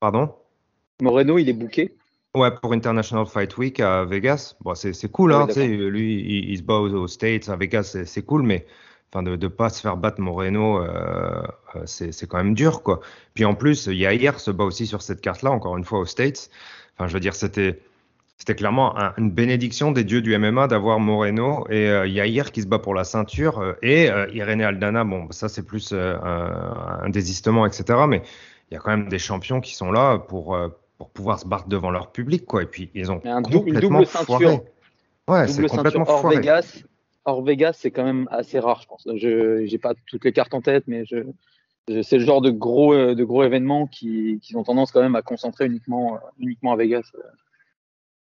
Pardon? 0.00 0.34
Moreno, 1.00 1.38
il 1.38 1.48
est 1.48 1.52
booké. 1.52 1.94
Ouais, 2.34 2.50
pour 2.50 2.72
International 2.72 3.26
Fight 3.26 3.56
Week 3.56 3.80
à 3.80 4.04
Vegas. 4.04 4.54
Bon, 4.60 4.74
c'est 4.74 5.10
cool, 5.10 5.32
Ah 5.32 5.44
oui, 5.44 5.50
hein, 5.50 5.54
sais, 5.54 5.66
lui, 5.66 6.20
il, 6.20 6.50
il 6.50 6.58
se 6.58 6.62
bat 6.62 6.78
aux, 6.78 6.92
aux 6.92 7.08
States, 7.08 7.48
à 7.48 7.56
Vegas, 7.56 7.96
c'est 8.04 8.22
cool, 8.22 8.42
mais 8.42 8.66
enfin, 9.12 9.22
de 9.22 9.36
ne 9.36 9.48
pas 9.48 9.68
se 9.68 9.80
faire 9.80 9.96
battre 9.96 10.20
Moreno, 10.20 10.78
euh, 10.78 11.42
euh, 11.76 11.82
c'est 11.86 12.12
c'est 12.12 12.26
quand 12.26 12.38
même 12.38 12.54
dur, 12.54 12.82
quoi. 12.82 13.00
Puis 13.34 13.44
en 13.44 13.54
plus, 13.54 13.86
Yair 13.86 14.40
se 14.40 14.50
bat 14.50 14.64
aussi 14.64 14.86
sur 14.86 15.02
cette 15.02 15.20
carte-là, 15.20 15.50
encore 15.50 15.76
une 15.76 15.84
fois, 15.84 15.98
aux 16.00 16.06
States. 16.06 16.50
Enfin, 16.96 17.08
je 17.08 17.14
veux 17.14 17.20
dire, 17.20 17.34
c'était 17.34 17.80
c'était 18.38 18.54
clairement 18.54 18.98
un- 18.98 19.12
une 19.18 19.30
bénédiction 19.30 19.92
des 19.92 20.02
dieux 20.04 20.22
du 20.22 20.32
MMA 20.38 20.66
d'avoir 20.66 20.98
Moreno 20.98 21.66
et 21.68 21.88
euh, 21.90 22.06
Yair 22.06 22.52
qui 22.52 22.62
se 22.62 22.66
bat 22.66 22.78
pour 22.78 22.94
la 22.94 23.04
ceinture 23.04 23.58
euh, 23.60 23.74
et 23.82 24.10
euh, 24.10 24.26
Irene 24.32 24.62
Aldana. 24.62 25.04
Bon, 25.04 25.30
ça, 25.30 25.48
c'est 25.50 25.62
plus 25.62 25.90
euh, 25.92 26.16
un, 26.22 27.00
un 27.04 27.10
désistement, 27.10 27.66
etc. 27.66 27.84
Mais 28.08 28.22
il 28.70 28.74
y 28.74 28.76
a 28.78 28.80
quand 28.80 28.90
même 28.90 29.08
des 29.08 29.18
champions 29.18 29.60
qui 29.60 29.74
sont 29.74 29.92
là 29.92 30.18
pour, 30.18 30.56
pour 30.96 31.10
pouvoir 31.10 31.38
se 31.38 31.46
battre 31.46 31.68
devant 31.68 31.90
leur 31.90 32.12
public, 32.12 32.46
quoi. 32.46 32.62
Et 32.62 32.66
puis, 32.66 32.90
ils 32.94 33.10
ont 33.12 33.20
un 33.24 33.42
dou- 33.42 33.64
une 33.66 33.74
double 33.80 34.06
ceinture. 34.06 34.26
foiré. 34.38 34.62
Ouais, 35.28 35.46
c'est 35.48 35.62
complètement 35.68 36.04
ceinture 36.06 36.14
hors 36.14 36.20
foiré. 36.22 36.36
Vegas. 36.36 36.82
Hors 37.24 37.42
Vegas, 37.42 37.74
c'est 37.74 37.90
quand 37.90 38.04
même 38.04 38.28
assez 38.30 38.58
rare, 38.58 38.80
je 38.82 38.88
pense. 38.88 39.08
Je 39.14 39.64
j'ai 39.66 39.78
pas 39.78 39.94
toutes 40.06 40.24
les 40.24 40.32
cartes 40.32 40.54
en 40.54 40.62
tête, 40.62 40.84
mais 40.86 41.04
c'est 41.04 42.18
le 42.18 42.24
genre 42.24 42.40
de 42.40 42.50
gros 42.50 42.94
euh, 42.94 43.44
événements 43.44 43.86
qui, 43.86 44.40
ont 44.54 44.64
tendance 44.64 44.92
quand 44.92 45.02
même 45.02 45.16
à 45.16 45.22
concentrer 45.22 45.66
uniquement 45.66 46.14
euh, 46.14 46.18
uniquement 46.38 46.72
à 46.72 46.76
Vegas. 46.76 47.12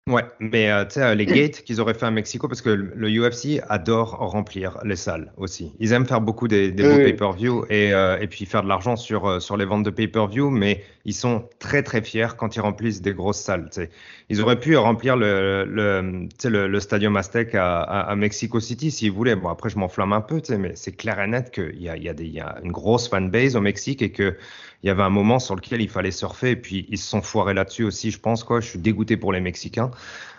Ouais, 0.08 0.24
mais 0.40 0.72
euh, 0.72 0.86
tu 0.86 0.94
sais, 0.94 1.02
euh, 1.02 1.16
les 1.16 1.28
gates 1.28 1.64
qu'ils 1.64 1.82
auraient 1.82 1.94
fait 1.94 2.06
à 2.06 2.12
Mexico, 2.12 2.48
parce 2.48 2.62
que 2.62 2.70
le, 2.70 2.94
le 2.96 3.10
UFC 3.10 3.60
adore 3.68 4.12
remplir 4.12 4.78
les 4.86 4.96
salles 4.96 5.34
aussi. 5.36 5.74
Ils 5.80 5.92
aiment 5.92 6.06
faire 6.06 6.22
beaucoup 6.22 6.48
des, 6.48 6.72
des 6.72 6.82
Oui, 6.82 6.88
beaux 6.88 6.98
oui. 6.98 7.02
pay-per-view 7.02 7.66
et, 7.70 7.92
euh, 7.94 8.18
et 8.18 8.28
puis 8.28 8.46
faire 8.46 8.64
de 8.64 8.70
l'argent 8.70 8.96
sur, 8.96 9.26
euh, 9.28 9.40
sur 9.42 9.58
les 9.58 9.66
ventes 9.66 9.84
de 9.84 9.90
pay-per-view, 9.90 10.50
mais 10.50 10.82
ils 11.04 11.14
sont 11.14 11.50
très 11.60 11.84
très 11.84 12.02
fiers 12.02 12.28
quand 12.38 12.56
ils 12.56 12.62
remplissent 12.62 13.02
des 13.02 13.14
grosses 13.14 13.42
salles. 13.42 13.66
tu 13.70 13.82
sais. 13.82 13.90
Ils 14.30 14.40
auraient 14.42 14.62
pu 14.62 14.78
remplir 14.78 15.18
le, 15.18 15.66
le, 15.66 16.30
le, 16.46 16.68
le 16.70 16.80
Stadium 16.80 17.18
Aztec 17.18 17.54
à, 17.54 17.82
à, 17.82 18.00
à 18.10 18.16
Mexico 18.16 18.62
City 18.62 18.92
s'ils 18.92 19.12
voulaient. 19.12 19.36
Bon, 19.36 19.50
après, 19.50 19.70
je 19.70 19.78
m'enflamme 19.78 20.14
un 20.14 20.22
peu, 20.22 20.42
mais 20.58 20.72
c'est 20.76 20.94
clair 20.94 21.20
et 21.20 21.28
net 21.28 21.52
qu'il 21.52 21.82
y 21.82 21.90
a, 21.90 21.98
il 21.98 22.04
y, 22.04 22.08
a 22.10 22.14
des- 22.14 22.28
y 22.28 22.40
a 22.40 22.58
une 22.64 22.72
grosse 22.72 23.10
fanbase 23.10 23.58
au 23.58 23.62
Mexique 23.62 24.02
et 24.02 24.12
que 24.14 24.38
il 24.84 24.88
y 24.88 24.90
avait 24.90 25.04
un 25.04 25.10
moment 25.10 25.40
sur 25.40 25.56
lequel 25.56 25.82
il 25.82 25.90
fallait 25.90 26.12
surfer 26.12 26.52
et 26.52 26.56
puis 26.56 26.86
ils 26.90 26.98
se 26.98 27.08
sont 27.08 27.22
foirés 27.22 27.54
là-dessus 27.54 27.84
aussi, 27.84 28.12
je 28.12 28.20
pense. 28.20 28.44
Quoi. 28.44 28.60
Je 28.60 28.68
suis 28.68 28.80
dégoûté 28.80 29.18
pour 29.18 29.34
les 29.34 29.42
Mexicains. 29.42 29.92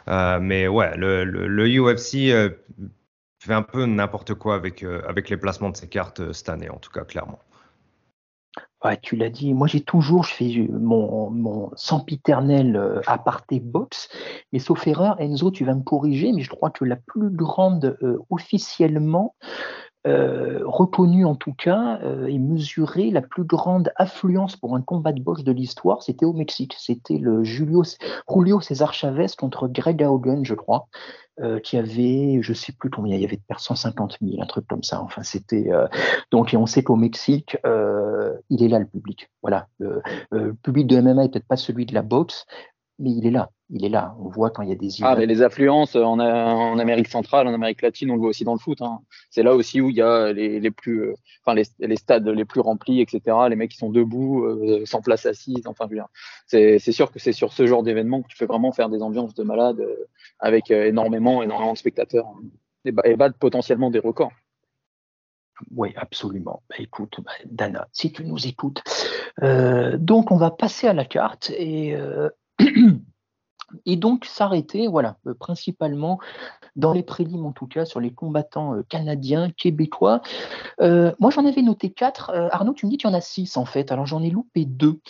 Euh, 0.09 0.39
mais 0.41 0.69
ouais, 0.69 0.97
le, 0.97 1.67
UFC 1.67 2.31
euh, 2.31 2.51
fait 3.41 3.53
un 3.53 3.63
peu 3.63 3.85
n'importe 3.85 4.35
quoi 4.35 4.55
avec, 4.55 4.83
euh, 4.83 5.03
avec 5.07 5.29
les 5.29 5.37
placements 5.37 5.71
de 5.71 5.77
ses 5.77 5.89
cartes 5.89 6.33
cette 6.33 6.49
année, 6.49 6.71
en 6.71 6.79
tout 6.79 6.91
cas, 6.91 7.05
clairement. 7.05 7.41
Ouais, 8.85 8.97
tu 9.03 9.17
l'as 9.17 9.29
dit, 9.29 9.55
moi 9.55 9.67
j'ai 9.67 9.81
toujours, 9.81 10.23
je 10.23 10.33
fais 10.33 10.69
mon, 10.71 11.31
mon 11.31 11.73
sempiternel 11.75 13.03
aparté 13.09 13.59
box, 13.59 14.09
mais 14.53 14.61
sauf 14.61 14.87
erreur, 14.87 15.21
Enzo, 15.21 15.51
tu 15.51 15.65
vas 15.65 15.75
me 15.75 15.83
corriger, 15.83 16.33
mais 16.33 16.43
je 16.43 16.51
crois 16.51 16.71
que 16.71 16.85
la 16.85 16.95
plus 16.95 17.31
grande 17.31 17.99
officiellement 18.31 19.35
euh, 20.09 20.61
reconnue 20.65 21.27
en 21.27 21.35
tout 21.35 21.53
cas 21.53 22.01
euh, 22.03 22.27
et 22.27 22.39
mesurée, 22.39 23.11
la 23.11 23.21
plus 23.21 23.45
grande 23.45 23.93
affluence 23.97 24.57
pour 24.57 24.75
un 24.75 24.81
combat 24.81 25.13
de 25.13 25.21
boxe 25.21 25.45
de 25.45 25.53
l'histoire, 25.53 26.03
c'était 26.03 26.25
au 26.25 26.33
Mexique. 26.33 26.75
C'était 26.79 27.19
le 27.19 27.45
Julio, 27.45 27.83
Julio 28.29 28.61
César 28.61 28.95
Chavez 28.95 29.27
contre 29.39 29.69
Greg 29.69 30.03
Haugen, 30.03 30.45
je 30.45 30.55
crois, 30.55 30.89
euh, 31.41 31.61
qui 31.61 31.77
avait, 31.77 32.39
je 32.41 32.53
sais 32.55 32.73
plus 32.73 32.89
combien, 32.89 33.17
il 33.17 33.23
y 33.23 33.25
avait 33.27 33.37
peut-être 33.37 33.61
150 33.61 34.17
000, 34.23 34.43
un 34.43 34.47
truc 34.47 34.67
comme 34.67 34.83
ça. 34.83 35.03
Enfin, 35.03 35.23
c'était 35.23 35.71
donc 36.31 36.55
on 36.57 36.67
sait 36.67 36.83
qu'au 36.83 36.97
Mexique, 36.97 37.59
il 38.49 38.63
est 38.63 38.69
là 38.69 38.79
le 38.79 38.87
public. 38.87 39.31
Voilà, 39.43 39.69
le 39.79 40.55
public 40.55 40.87
de 40.87 41.01
MMA 41.01 41.25
est 41.25 41.29
peut-être 41.29 41.47
pas 41.47 41.57
celui 41.57 41.85
de 41.85 41.95
la 41.95 42.03
boxe, 42.03 42.47
mais 42.99 43.11
il 43.11 43.27
est 43.27 43.31
là. 43.31 43.51
Il 43.71 43.85
est 43.85 43.91
là. 43.91 44.15
On 44.19 44.29
voit 44.29 44.51
quand 44.51 44.63
il 44.63 44.71
y 44.71 44.73
a 44.73 44.77
des 44.77 44.89
Ah, 45.03 45.15
mais 45.15 45.27
les 45.27 45.43
affluences 45.43 45.95
en, 45.95 46.19
en 46.19 46.79
Amérique 46.79 47.09
centrale, 47.09 47.47
en 47.47 47.53
Amérique 47.53 47.83
latine, 47.83 48.11
on 48.11 48.15
le 48.15 48.21
voit 48.21 48.31
aussi 48.31 48.45
dans 48.45 48.55
le 48.55 48.59
foot. 48.59 48.81
hein. 48.81 49.01
C'est 49.31 49.43
là 49.43 49.55
aussi 49.55 49.81
où 49.83 49.91
il 49.91 49.97
y 49.97 50.01
a 50.03 50.33
les, 50.33 50.59
les 50.59 50.71
plus, 50.71 51.03
euh, 51.03 51.15
enfin 51.45 51.55
les, 51.55 51.65
les 51.79 51.97
stades 51.97 52.27
les 52.27 52.45
plus 52.47 52.61
remplis, 52.61 53.01
etc. 53.03 53.21
Les 53.51 53.57
mecs 53.57 53.71
qui 53.73 53.77
sont 53.77 53.91
debout, 53.91 54.45
euh, 54.47 54.87
sans 54.87 55.03
place 55.03 55.27
assise. 55.27 55.67
Enfin, 55.67 55.87
c'est 56.47 56.79
sûr 56.93 57.13
que 57.13 57.19
c'est 57.19 57.33
sur 57.33 57.53
ce 57.53 57.67
genre 57.67 57.83
d'événement 57.83 58.23
que 58.23 58.29
tu 58.29 58.39
peux 58.39 58.47
vraiment 58.47 58.73
faire 58.73 58.89
des 58.89 59.03
ambiances 59.03 59.35
de 59.35 59.43
malade 59.45 59.81
euh, 59.81 60.09
avec 60.39 60.71
euh, 60.71 60.87
énormément, 60.87 61.43
énormément 61.43 61.75
de 61.75 61.79
spectateurs 61.79 62.27
et, 62.87 62.93
ba- 62.93 63.03
et 63.05 63.17
battre 63.17 63.37
potentiellement 63.39 63.91
des 63.91 63.99
records. 63.99 64.33
Oui, 65.77 65.93
absolument. 65.97 66.63
Bah, 66.71 66.77
écoute, 66.79 67.21
bah, 67.23 67.33
Dana, 67.45 67.89
si 67.93 68.13
tu 68.13 68.25
nous 68.25 68.47
écoutes. 68.47 68.83
Euh, 69.43 69.97
donc, 69.99 70.31
on 70.31 70.37
va 70.37 70.51
passer 70.53 70.87
à 70.87 70.93
la 70.93 71.05
carte 71.05 71.51
et, 71.51 71.95
euh, 71.97 72.31
et 73.87 73.97
donc 73.97 74.25
s'arrêter, 74.25 74.89
voilà, 74.89 75.19
euh, 75.27 75.35
principalement 75.35 76.19
dans 76.77 76.93
les 76.93 77.03
prélims, 77.03 77.45
en 77.45 77.53
tout 77.53 77.67
cas, 77.67 77.85
sur 77.85 78.01
les 78.01 78.13
combattants 78.13 78.75
euh, 78.75 78.83
canadiens, 78.89 79.51
québécois. 79.51 80.23
Euh, 80.81 81.13
moi, 81.19 81.31
j'en 81.31 81.45
avais 81.45 81.63
noté 81.63 81.91
quatre. 81.91 82.31
Arnaud, 82.53 82.75
tu 82.75 82.87
me 82.87 82.91
dis 82.91 82.99
qu'il 82.99 83.09
y 83.09 83.13
en 83.13 83.17
a 83.17 83.21
six, 83.21 83.57
en 83.57 83.65
fait. 83.65 83.93
Alors, 83.93 84.07
j'en 84.07 84.23
ai 84.23 84.31
loupé 84.31 84.65
deux. 84.65 85.01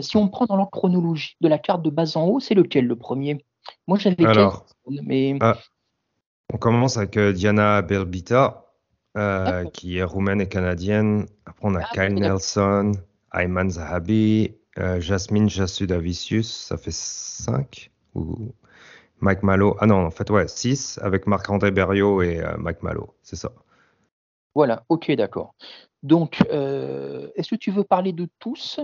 Si 0.00 0.16
on 0.16 0.28
prend 0.28 0.46
dans 0.46 0.56
l'ordre 0.56 0.72
chronologie 0.72 1.36
de 1.40 1.48
la 1.48 1.58
carte 1.58 1.82
de 1.82 1.90
bas 1.90 2.16
en 2.16 2.26
haut, 2.26 2.40
c'est 2.40 2.54
lequel 2.54 2.86
le 2.86 2.96
premier? 2.96 3.44
Moi, 3.86 3.96
j'avais 3.98 4.26
Alors, 4.26 4.66
Kate, 4.66 5.00
mais 5.04 5.38
on 6.52 6.58
commence 6.58 6.96
avec 6.96 7.18
Diana 7.18 7.80
Berbita, 7.82 8.66
qui 9.72 9.98
est 9.98 10.02
roumaine 10.02 10.40
et 10.40 10.48
canadienne. 10.48 11.26
Après, 11.46 11.68
on 11.68 11.74
a 11.76 11.80
Ah, 11.80 11.88
Kyle. 11.94 12.14
Nelson, 12.14 12.92
Ayman 13.32 13.70
Zahabi, 13.70 14.56
euh, 14.78 15.00
Jasmine 15.00 15.48
Jassudavicius, 15.48 16.66
ça 16.66 16.76
fait 16.76 16.92
5. 16.92 17.90
Ou 18.14 18.52
Mike 19.20 19.42
Malo. 19.42 19.76
Ah 19.80 19.86
non, 19.86 20.06
en 20.06 20.10
fait, 20.10 20.30
ouais, 20.30 20.48
6 20.48 20.98
avec 21.02 21.26
Marc-André 21.26 21.70
Berriot 21.70 22.22
et 22.22 22.40
euh, 22.40 22.56
Mike 22.58 22.82
Malo, 22.82 23.14
c'est 23.22 23.36
ça. 23.36 23.52
Voilà, 24.54 24.84
ok, 24.88 25.10
d'accord. 25.12 25.54
Donc, 26.02 26.42
euh, 26.50 27.28
est-ce 27.34 27.50
que 27.50 27.56
tu 27.56 27.70
veux 27.70 27.84
parler 27.84 28.12
de 28.12 28.28
tous? 28.38 28.80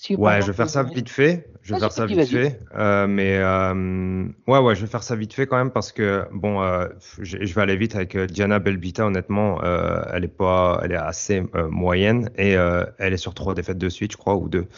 Si, 0.00 0.14
Ouais, 0.14 0.40
je 0.40 0.46
vais 0.46 0.52
faire 0.52 0.70
ça 0.70 0.84
vite 0.84 1.10
fait. 1.10 1.48
Je 1.60 1.74
vais 1.74 1.80
Vas-y, 1.80 1.80
faire 1.80 1.92
ça 1.92 2.06
vite 2.06 2.24
fait. 2.28 2.60
Euh, 2.76 3.08
mais 3.08 3.36
euh, 3.38 4.28
ouais, 4.46 4.60
ouais, 4.60 4.76
je 4.76 4.82
vais 4.82 4.86
faire 4.86 5.02
ça 5.02 5.16
vite 5.16 5.34
fait 5.34 5.48
quand 5.48 5.56
même 5.56 5.72
parce 5.72 5.90
que 5.90 6.24
bon, 6.32 6.62
euh, 6.62 6.86
je, 7.18 7.38
je 7.44 7.52
vais 7.52 7.62
aller 7.62 7.76
vite 7.76 7.96
avec 7.96 8.14
euh, 8.14 8.28
Diana 8.28 8.60
Belbita. 8.60 9.04
Honnêtement, 9.04 9.58
euh, 9.64 10.00
elle 10.14 10.22
est 10.22 10.28
pas, 10.28 10.80
elle 10.84 10.92
est 10.92 10.96
assez 10.96 11.42
euh, 11.56 11.68
moyenne 11.68 12.30
et 12.38 12.52
elle 12.52 13.12
est 13.12 13.16
sur 13.16 13.34
trois 13.34 13.54
défaites 13.54 13.76
de 13.78 13.88
suite, 13.88 14.12
je 14.12 14.16
crois, 14.16 14.36
ou 14.36 14.48
deux. 14.48 14.68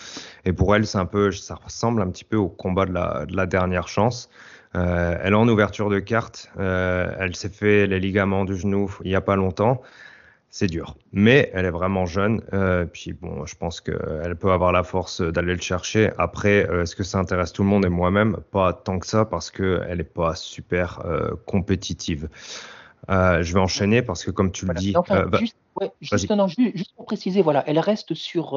Et 0.47 0.55
pour 0.55 0.75
elle, 0.75 0.87
c'est 0.87 0.97
un 0.97 1.05
peu, 1.05 1.31
ça 1.33 1.57
ressemble 1.63 2.01
un 2.01 2.09
petit 2.09 2.25
peu 2.25 2.39
au 2.39 2.49
combat 2.49 2.87
de 2.87 2.95
la, 2.95 3.27
de 3.27 3.37
la 3.37 3.45
dernière 3.45 3.89
chance. 3.89 4.31
Elle 4.73 5.33
est 5.33 5.37
en 5.37 5.49
ouverture 5.49 5.91
de 5.91 5.99
carte. 5.99 6.51
Elle 6.59 7.37
s'est 7.37 7.51
fait 7.51 7.87
les 7.87 8.01
ligaments 8.01 8.47
du 8.47 8.57
genou 8.57 8.91
il 9.05 9.11
y 9.11 9.17
a 9.17 9.21
pas 9.21 9.37
longtemps. 9.37 9.83
C'est 10.51 10.67
dur. 10.67 10.97
Mais 11.13 11.51
elle 11.55 11.65
est 11.65 11.71
vraiment 11.71 12.07
jeune. 12.07 12.43
Euh, 12.53 12.85
puis 12.85 13.13
bon, 13.13 13.47
je 13.47 13.55
pense 13.55 13.81
qu'elle 13.81 14.37
peut 14.37 14.51
avoir 14.51 14.73
la 14.73 14.83
force 14.83 15.21
d'aller 15.23 15.55
le 15.55 15.61
chercher. 15.61 16.11
Après, 16.19 16.69
euh, 16.69 16.83
est-ce 16.83 16.97
que 16.97 17.05
ça 17.05 17.19
intéresse 17.19 17.53
tout 17.53 17.63
le 17.63 17.69
monde 17.69 17.85
et 17.85 17.89
moi-même? 17.89 18.37
Pas 18.51 18.73
tant 18.73 18.99
que 18.99 19.07
ça 19.07 19.25
parce 19.25 19.51
qu'elle 19.51 19.97
n'est 19.99 20.05
pas 20.05 20.35
super 20.35 21.01
euh, 21.07 21.31
compétitive. 21.47 22.29
Je 23.09 23.53
vais 23.55 23.61
enchaîner 23.61 24.03
parce 24.03 24.25
que 24.25 24.31
comme 24.31 24.53
tu 24.53 24.67
Voilà. 24.67 24.79
le 24.81 24.87
dis, 24.87 24.97
enfin, 24.97 25.27
bah, 25.27 25.39
juste, 25.39 25.57
ouais, 25.81 25.91
juste, 26.01 26.29
vas-y. 26.29 26.39
non, 26.39 26.47
ju- 26.47 26.71
juste 26.75 26.95
pour 26.95 27.07
préciser, 27.07 27.43
voilà, 27.43 27.65
elle 27.67 27.81
reste 27.81 28.15
sur 28.15 28.55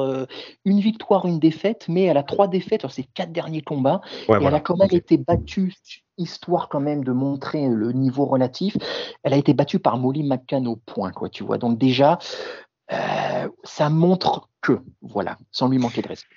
une 0.64 0.80
victoire, 0.80 1.26
une 1.26 1.40
défaite, 1.40 1.86
mais 1.88 2.04
elle 2.04 2.16
a 2.16 2.22
trois 2.22 2.46
défaites 2.46 2.82
sur 2.82 2.92
ses 2.92 3.02
quatre 3.02 3.32
derniers 3.32 3.62
combats. 3.62 4.00
ouais, 4.04 4.20
et 4.20 4.24
voilà. 4.26 4.48
elle 4.48 4.54
a 4.54 4.60
quand 4.60 4.76
même 4.76 4.90
été 4.92 5.16
battue, 5.16 5.74
histoire 6.18 6.68
quand 6.68 6.80
même 6.80 7.04
de 7.04 7.12
montrer 7.12 7.68
le 7.68 7.92
niveau 7.92 8.24
relatif. 8.24 8.76
Elle 9.22 9.32
a 9.32 9.36
été 9.36 9.54
battue 9.54 9.78
par 9.78 9.96
Molly 9.98 10.22
McCann 10.22 10.66
au 10.66 10.76
point, 10.76 11.12
quoi, 11.12 11.28
tu 11.28 11.44
vois. 11.44 11.58
Donc 11.58 11.78
déjà, 11.78 12.18
euh, 12.92 13.48
ça 13.64 13.90
montre 13.90 14.48
que, 14.60 14.80
voilà, 15.02 15.38
sans 15.50 15.68
lui 15.68 15.78
manquer 15.78 16.02
de 16.02 16.08
respect. 16.08 16.34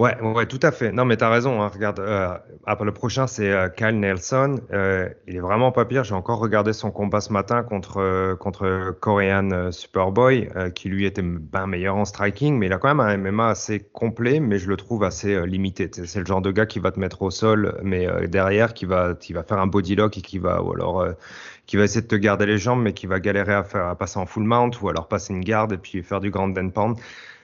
Ouais, 0.00 0.18
ouais, 0.22 0.46
tout 0.46 0.58
à 0.62 0.72
fait. 0.72 0.92
Non, 0.92 1.04
mais 1.04 1.18
tu 1.18 1.24
as 1.24 1.28
raison. 1.28 1.60
hein. 1.60 1.68
Regarde, 1.68 2.00
euh, 2.00 2.34
après 2.64 2.86
le 2.86 2.92
prochain, 2.92 3.26
c'est 3.26 3.50
euh, 3.52 3.68
Kyle 3.68 4.00
Nelson. 4.00 4.58
Euh, 4.72 5.10
il 5.26 5.36
est 5.36 5.40
vraiment 5.40 5.72
pas 5.72 5.84
pire. 5.84 6.04
J'ai 6.04 6.14
encore 6.14 6.38
regardé 6.38 6.72
son 6.72 6.90
combat 6.90 7.20
ce 7.20 7.30
matin 7.34 7.62
contre, 7.62 7.98
euh, 7.98 8.34
contre 8.34 8.96
Korean 8.98 9.50
euh, 9.50 9.70
Superboy, 9.70 10.48
euh, 10.56 10.70
qui 10.70 10.88
lui 10.88 11.04
était 11.04 11.20
bien 11.20 11.66
meilleur 11.66 11.96
en 11.96 12.06
striking, 12.06 12.56
mais 12.56 12.66
il 12.66 12.72
a 12.72 12.78
quand 12.78 12.88
même 12.88 13.00
un 13.00 13.18
MMA 13.18 13.48
assez 13.50 13.80
complet, 13.80 14.40
mais 14.40 14.58
je 14.58 14.68
le 14.70 14.78
trouve 14.78 15.04
assez 15.04 15.44
limité. 15.46 15.90
C'est 15.92 16.20
le 16.20 16.24
genre 16.26 16.40
de 16.40 16.50
gars 16.50 16.64
qui 16.64 16.78
va 16.78 16.92
te 16.92 16.98
mettre 16.98 17.20
au 17.20 17.30
sol, 17.30 17.78
mais 17.82 18.08
derrière, 18.26 18.72
qui 18.72 18.86
va, 18.86 19.14
qui 19.14 19.34
va 19.34 19.42
faire 19.42 19.58
un 19.58 19.66
body 19.66 19.96
lock 19.96 20.16
et 20.16 20.22
qui 20.22 20.38
va, 20.38 20.62
ou 20.62 20.72
alors, 20.72 21.06
qui 21.66 21.76
va 21.76 21.84
essayer 21.84 22.00
de 22.00 22.06
te 22.06 22.16
garder 22.16 22.46
les 22.46 22.56
jambes, 22.58 22.80
mais 22.82 22.94
qui 22.94 23.06
va 23.06 23.20
galérer 23.20 23.52
à 23.54 23.64
faire, 23.64 23.86
à 23.86 23.96
passer 23.96 24.18
en 24.18 24.24
full 24.24 24.44
mount, 24.44 24.70
ou 24.80 24.88
alors 24.88 25.08
passer 25.08 25.34
une 25.34 25.44
garde 25.44 25.72
et 25.74 25.78
puis 25.78 26.02
faire 26.02 26.20
du 26.20 26.30
grand 26.30 26.56
and 26.56 26.70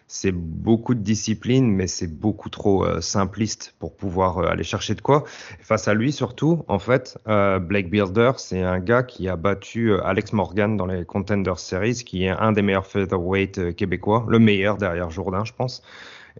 c'est 0.09 0.33
beaucoup 0.33 0.95
de 0.95 1.01
discipline, 1.01 1.69
mais 1.69 1.89
c'est 1.89 2.07
beaucoup 2.07 2.49
trop 2.49 2.85
euh, 2.85 3.01
simpliste 3.01 3.75
pour 3.79 3.97
pouvoir 3.97 4.39
euh, 4.39 4.49
aller 4.49 4.63
chercher 4.63 4.95
de 4.95 5.01
quoi. 5.01 5.25
Face 5.61 5.89
à 5.89 5.95
lui, 5.95 6.13
surtout, 6.13 6.65
en 6.69 6.79
fait, 6.79 7.19
euh, 7.27 7.59
Blake 7.59 7.91
Builder, 7.91 8.33
c'est 8.37 8.63
un 8.63 8.79
gars 8.79 9.03
qui 9.03 9.29
a 9.29 9.37
battu 9.37 9.93
Alex 10.01 10.33
Morgan 10.33 10.77
dans 10.77 10.87
les 10.87 11.05
Contenders 11.05 11.59
Series, 11.59 12.05
qui 12.05 12.25
est 12.25 12.29
un 12.29 12.53
des 12.53 12.63
meilleurs 12.63 12.87
featherweight 12.87 13.75
québécois, 13.75 14.25
le 14.29 14.39
meilleur 14.39 14.77
derrière 14.77 15.11
Jourdain, 15.11 15.45
je 15.45 15.53
pense. 15.53 15.83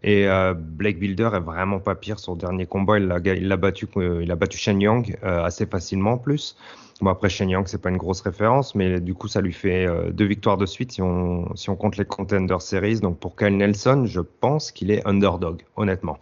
Et 0.03 0.27
Blake 0.55 0.99
Builder 0.99 1.31
est 1.35 1.41
vraiment 1.41 1.81
pas 1.81 1.95
pire. 1.95 2.19
Son 2.19 2.37
dernier 2.37 2.67
combat, 2.67 2.99
il 2.99 3.07
l'a 3.09 3.57
battu, 3.57 3.89
il 3.97 4.31
a 4.31 4.37
battu 4.37 4.59
Shen 4.59 4.79
Yang 4.79 5.17
assez 5.23 5.65
facilement 5.65 6.13
en 6.13 6.19
plus. 6.19 6.55
Bon 7.01 7.11
après 7.11 7.29
Shen 7.29 7.51
Yang, 7.51 7.69
c'est 7.69 7.83
pas 7.83 7.91
une 7.91 7.97
grosse 7.97 8.23
référence, 8.23 8.75
mais 8.75 9.01
du 9.01 9.15
coup 9.15 9.29
ça 9.29 9.41
lui 9.41 9.53
fait 9.53 9.87
euh, 9.87 10.11
deux 10.13 10.25
victoires 10.25 10.57
de 10.57 10.67
suite 10.67 10.93
si 10.93 11.03
on 11.03 11.55
si 11.55 11.69
on 11.69 11.77
compte 11.77 11.97
les 11.97 12.05
Contender 12.05 12.57
Series. 12.59 13.01
Donc 13.01 13.19
pour 13.19 13.37
Kyle 13.37 13.57
Nelson, 13.57 14.05
je 14.07 14.21
pense 14.21 14.73
qu'il 14.73 14.91
est 14.91 15.07
underdog, 15.07 15.63
honnêtement, 15.77 16.19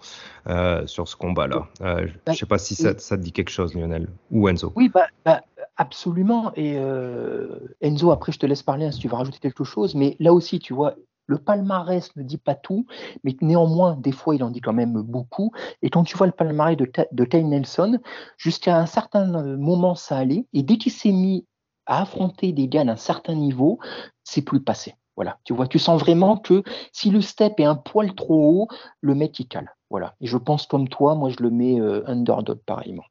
euh, 0.48 0.87
sur 0.87 1.08
ce 1.08 1.16
combat-là. 1.16 1.68
Euh, 1.80 2.06
je 2.28 2.32
sais 2.32 2.46
pas 2.46 2.58
si 2.58 2.74
ça, 2.74 2.98
ça 2.98 3.16
te 3.16 3.22
dit 3.22 3.32
quelque 3.32 3.50
chose, 3.50 3.74
Lionel 3.74 4.08
ou 4.30 4.48
Enzo. 4.48 4.72
Oui, 4.76 4.90
bah, 4.92 5.06
bah, 5.24 5.42
absolument. 5.76 6.52
Et 6.56 6.74
euh, 6.76 7.60
Enzo, 7.80 8.10
après, 8.10 8.32
je 8.32 8.38
te 8.38 8.46
laisse 8.46 8.62
parler 8.62 8.87
hein, 8.87 8.92
si 8.92 8.98
tu 8.98 9.08
veux 9.08 9.16
rajouter 9.16 9.38
quelque 9.38 9.64
chose. 9.64 9.94
Mais 9.94 10.16
là 10.18 10.32
aussi, 10.32 10.58
tu 10.58 10.74
vois, 10.74 10.96
le 11.26 11.38
palmarès 11.38 12.14
ne 12.16 12.22
dit 12.22 12.38
pas 12.38 12.54
tout, 12.54 12.87
mais 13.22 13.37
néanmoins, 13.40 13.96
des 13.96 14.12
fois, 14.12 14.34
il 14.34 14.44
en 14.44 14.50
dit 14.50 14.60
quand 14.60 14.72
même 14.72 15.00
beaucoup. 15.02 15.52
Et 15.82 15.90
quand 15.90 16.04
tu 16.04 16.16
vois 16.16 16.26
le 16.26 16.32
palmarès 16.32 16.76
de, 16.76 16.90
de 17.12 17.24
Kyle 17.24 17.48
Nelson, 17.48 17.98
jusqu'à 18.37 18.78
un 18.78 18.87
certain 18.87 19.34
euh, 19.34 19.56
moment, 19.56 19.94
ça 19.94 20.18
allait. 20.18 20.46
Et 20.52 20.62
dès 20.62 20.76
qu'il 20.76 20.92
s'est 20.92 21.12
mis 21.12 21.46
à 21.87 22.02
affronter 22.02 22.52
des 22.52 22.68
gars 22.68 22.84
d'un 22.84 22.96
certain 22.96 23.34
niveau, 23.34 23.78
c'est 24.22 24.42
plus 24.42 24.60
passé. 24.60 24.94
Voilà, 25.16 25.38
tu 25.44 25.52
vois, 25.52 25.68
tu 25.68 25.78
sens 25.78 26.00
vraiment 26.00 26.37
que 26.37 26.64
si 26.92 27.10
le 27.10 27.20
step 27.20 27.60
est 27.60 27.64
un 27.64 27.76
poil 27.76 28.14
trop 28.14 28.62
haut, 28.62 28.68
le 29.00 29.14
mec 29.14 29.38
il 29.38 29.46
cale. 29.46 29.72
Voilà. 29.90 30.14
Et 30.20 30.26
je 30.26 30.37
pense 30.37 30.66
comme 30.66 30.88
toi, 30.88 31.14
moi 31.14 31.30
je 31.30 31.40
le 31.40 31.50
mets 31.50 31.80
euh, 31.80 32.02
underdog 32.08 32.58
pareillement. 32.66 33.04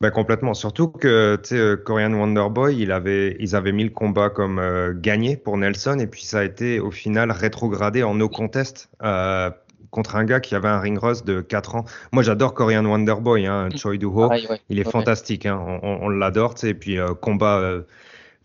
Ben 0.00 0.10
complètement. 0.10 0.54
Surtout 0.54 0.88
que 0.88 1.36
tu 1.42 1.54
euh, 1.54 1.76
Korean 1.76 2.12
Wonderboy, 2.12 2.76
il 2.76 2.92
avait, 2.92 3.36
ils 3.40 3.54
avaient 3.56 3.72
mis 3.72 3.84
le 3.84 3.90
combat 3.90 4.28
comme 4.28 4.58
euh, 4.58 4.92
gagné 4.94 5.36
pour 5.36 5.56
Nelson 5.56 5.98
et 6.00 6.06
puis 6.06 6.24
ça 6.24 6.40
a 6.40 6.44
été 6.44 6.80
au 6.80 6.90
final 6.90 7.30
rétrogradé 7.30 8.02
en 8.02 8.14
no 8.14 8.28
contest 8.28 8.90
euh, 9.02 9.50
contre 9.90 10.16
un 10.16 10.24
gars 10.24 10.40
qui 10.40 10.56
avait 10.56 10.68
un 10.68 10.80
ring 10.80 10.98
rust 10.98 11.24
de 11.26 11.40
4 11.40 11.76
ans. 11.76 11.84
Moi, 12.12 12.22
j'adore 12.24 12.54
Korean 12.54 12.84
Wonderboy, 12.84 13.46
hein, 13.46 13.68
Choi 13.76 13.96
Do-ho. 13.96 14.22
Pareil, 14.28 14.46
ouais. 14.50 14.60
Il 14.68 14.78
est 14.80 14.84
Ouais. 14.84 14.90
fantastique, 14.90 15.46
hein, 15.46 15.58
on, 15.64 15.78
on- 15.88 15.98
on 16.06 16.08
l'adore. 16.08 16.54
Et 16.64 16.74
puis 16.74 16.98
euh, 16.98 17.14
combat 17.14 17.62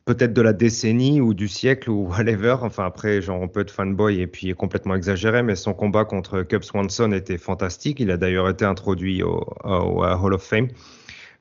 peut-être 0.05 0.33
de 0.33 0.41
la 0.41 0.53
décennie 0.53 1.19
ou 1.19 1.33
du 1.33 1.47
siècle 1.47 1.89
ou 1.89 2.07
whatever. 2.09 2.57
Enfin 2.61 2.85
après, 2.85 3.21
genre 3.21 3.41
on 3.41 3.47
peut 3.47 3.61
être 3.61 3.71
fanboy 3.71 4.21
et 4.21 4.27
puis 4.27 4.53
complètement 4.53 4.95
exagéré, 4.95 5.41
mais 5.43 5.55
son 5.55 5.73
combat 5.73 6.05
contre 6.05 6.43
Cub 6.43 6.63
Swanson 6.63 7.11
était 7.11 7.39
fantastique. 7.39 7.99
Il 7.99 8.11
a 8.11 8.17
d'ailleurs 8.17 8.47
été 8.49 8.63
introduit 8.65 9.23
au, 9.23 9.43
Hall 9.63 10.33
of 10.33 10.43
Fame. 10.43 10.67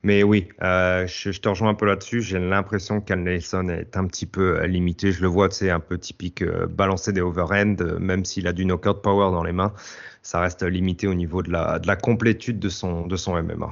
Mais 0.03 0.23
oui, 0.23 0.49
euh, 0.63 1.07
je, 1.07 1.33
je 1.33 1.41
te 1.41 1.49
rejoins 1.49 1.71
un 1.71 1.75
peu 1.75 1.87
là-dessus. 1.87 2.23
J'ai 2.23 2.39
l'impression 2.39 3.01
qu'Al 3.01 3.21
Nelson 3.21 3.69
est 3.69 3.97
un 3.97 4.07
petit 4.07 4.27
peu 4.27 4.61
euh, 4.61 4.67
limité. 4.67 5.13
Je 5.13 5.23
le 5.23 5.29
vois, 5.29 5.51
c'est 5.51 5.71
un 5.71 5.81
peu 5.81 5.99
typique 5.99 6.43
euh, 6.43 6.67
balancer 6.67 7.13
des 7.13 7.21
overhand, 7.21 7.81
euh, 7.81 7.99
même 7.99 8.25
s'il 8.25 8.47
a 8.47 8.53
du 8.53 8.65
knockout 8.65 9.03
power 9.03 9.31
dans 9.33 9.43
les 9.43 9.53
mains, 9.53 9.75
ça 10.23 10.41
reste 10.41 10.63
limité 10.63 11.09
au 11.09 11.15
niveau 11.15 11.43
de 11.43 11.51
la, 11.51 11.79
de 11.81 11.87
la 11.87 11.97
complétude 11.97 12.59
de 12.61 12.69
son, 12.69 13.07
de 13.07 13.17
son 13.17 13.37
MMA. 13.37 13.71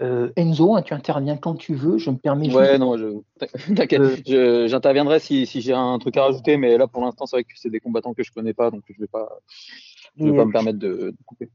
Euh, 0.00 0.30
Enzo, 0.36 0.76
hein, 0.76 0.82
tu 0.82 0.94
interviens 0.94 1.36
quand 1.36 1.54
tu 1.56 1.74
veux. 1.74 1.98
Je 1.98 2.10
me 2.10 2.16
permets 2.18 2.50
Ouais, 2.50 2.52
juste. 2.68 2.78
non, 2.78 2.96
je... 2.96 3.06
t'inquiète, 3.74 4.02
Euh, 4.02 4.16
je- 4.26 4.66
j'interviendrai 4.68 5.18
si, 5.18 5.44
si 5.46 5.60
j'ai 5.60 5.72
un 5.74 5.98
truc 5.98 6.16
à 6.16 6.24
rajouter, 6.24 6.56
mais 6.56 6.78
là 6.78 6.86
pour 6.86 7.02
l'instant 7.02 7.26
c'est 7.26 7.36
vrai 7.36 7.44
que 7.44 7.50
c'est 7.56 7.70
des 7.70 7.80
combattants 7.80 8.14
que 8.14 8.22
je 8.22 8.30
connais 8.32 8.54
pas, 8.54 8.70
donc 8.70 8.84
je 8.88 9.00
vais 9.00 9.08
pas, 9.08 9.28
je 10.20 10.28
vais 10.28 10.32
Et, 10.32 10.34
pas 10.34 10.44
euh, 10.44 10.46
me 10.46 10.52
permettre 10.52 10.78
de, 10.78 10.88
de 11.10 11.16
couper. 11.26 11.50